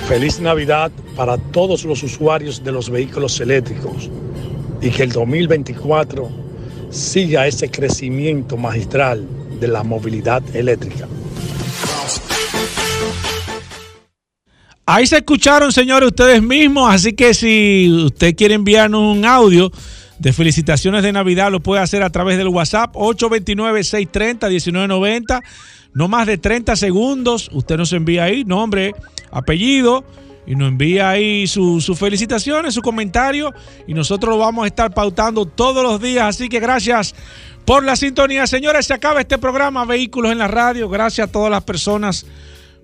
Feliz 0.08 0.40
Navidad 0.40 0.90
para 1.14 1.36
todos 1.36 1.84
los 1.84 2.02
usuarios 2.02 2.64
de 2.64 2.72
los 2.72 2.88
vehículos 2.88 3.38
eléctricos 3.40 4.08
y 4.80 4.88
que 4.88 5.02
el 5.02 5.12
2024 5.12 6.30
siga 6.88 7.46
ese 7.46 7.70
crecimiento 7.70 8.56
magistral 8.56 9.28
de 9.60 9.68
la 9.68 9.82
movilidad 9.82 10.42
eléctrica. 10.56 11.06
Ahí 14.86 15.06
se 15.06 15.18
escucharon, 15.18 15.72
señores, 15.72 16.06
ustedes 16.06 16.42
mismos. 16.42 16.90
Así 16.90 17.12
que 17.12 17.34
si 17.34 17.92
usted 18.06 18.34
quiere 18.34 18.54
enviarnos 18.54 19.14
un 19.14 19.26
audio 19.26 19.70
de 20.18 20.32
felicitaciones 20.32 21.02
de 21.02 21.12
Navidad, 21.12 21.50
lo 21.50 21.60
puede 21.60 21.82
hacer 21.82 22.02
a 22.02 22.08
través 22.08 22.38
del 22.38 22.48
WhatsApp 22.48 22.94
829-630-1990. 22.94 25.42
No 25.94 26.08
más 26.08 26.26
de 26.26 26.38
30 26.38 26.76
segundos. 26.76 27.50
Usted 27.52 27.76
nos 27.76 27.92
envía 27.92 28.24
ahí 28.24 28.44
nombre, 28.44 28.94
apellido 29.30 30.04
y 30.46 30.54
nos 30.54 30.68
envía 30.68 31.10
ahí 31.10 31.46
sus 31.46 31.86
felicitaciones, 31.98 32.74
su 32.74 32.82
comentario. 32.82 33.52
Y 33.86 33.94
nosotros 33.94 34.34
lo 34.34 34.38
vamos 34.38 34.64
a 34.64 34.68
estar 34.68 34.94
pautando 34.94 35.46
todos 35.46 35.82
los 35.82 36.00
días. 36.00 36.24
Así 36.24 36.48
que 36.48 36.60
gracias 36.60 37.14
por 37.64 37.84
la 37.84 37.96
sintonía. 37.96 38.46
Señores, 38.46 38.86
se 38.86 38.94
acaba 38.94 39.20
este 39.20 39.38
programa 39.38 39.84
Vehículos 39.84 40.32
en 40.32 40.38
la 40.38 40.48
Radio. 40.48 40.88
Gracias 40.88 41.28
a 41.28 41.32
todas 41.32 41.50
las 41.50 41.64
personas 41.64 42.26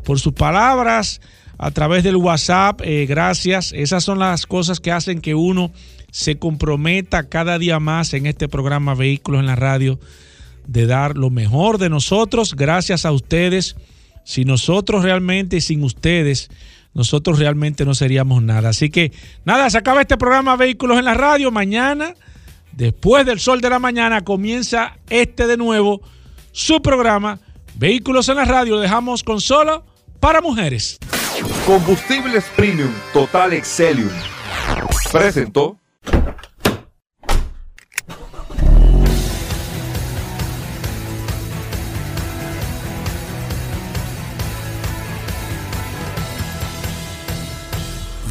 por 0.04 0.20
sus 0.20 0.32
palabras 0.32 1.20
a 1.56 1.70
través 1.70 2.04
del 2.04 2.16
WhatsApp. 2.16 2.80
Eh, 2.84 3.06
gracias. 3.06 3.72
Esas 3.72 4.04
son 4.04 4.18
las 4.18 4.46
cosas 4.46 4.80
que 4.80 4.92
hacen 4.92 5.20
que 5.20 5.34
uno 5.34 5.72
se 6.10 6.38
comprometa 6.38 7.28
cada 7.28 7.58
día 7.58 7.80
más 7.80 8.12
en 8.14 8.26
este 8.26 8.48
programa 8.48 8.94
Vehículos 8.94 9.40
en 9.40 9.46
la 9.46 9.56
Radio 9.56 9.98
de 10.66 10.86
dar 10.86 11.16
lo 11.16 11.30
mejor 11.30 11.78
de 11.78 11.90
nosotros. 11.90 12.54
Gracias 12.54 13.04
a 13.04 13.12
ustedes. 13.12 13.76
Si 14.24 14.44
nosotros 14.44 15.02
realmente, 15.02 15.60
sin 15.60 15.82
ustedes, 15.82 16.50
nosotros 16.94 17.38
realmente 17.38 17.84
no 17.84 17.94
seríamos 17.94 18.42
nada. 18.42 18.70
Así 18.70 18.88
que 18.88 19.12
nada, 19.44 19.68
se 19.68 19.78
acaba 19.78 20.00
este 20.00 20.16
programa 20.16 20.56
Vehículos 20.56 20.98
en 20.98 21.04
la 21.04 21.14
Radio. 21.14 21.50
Mañana, 21.50 22.14
después 22.72 23.26
del 23.26 23.40
sol 23.40 23.60
de 23.60 23.70
la 23.70 23.78
mañana, 23.78 24.22
comienza 24.22 24.96
este 25.10 25.46
de 25.46 25.56
nuevo, 25.56 26.00
su 26.52 26.80
programa 26.80 27.40
Vehículos 27.74 28.28
en 28.28 28.36
la 28.36 28.44
Radio. 28.44 28.76
Lo 28.76 28.80
dejamos 28.80 29.22
con 29.22 29.40
solo 29.40 29.84
para 30.20 30.40
mujeres. 30.40 30.98
Combustibles 31.66 32.44
Premium 32.56 32.92
Total 33.12 33.52
Excelium. 33.52 34.10
Presentó. 35.12 35.78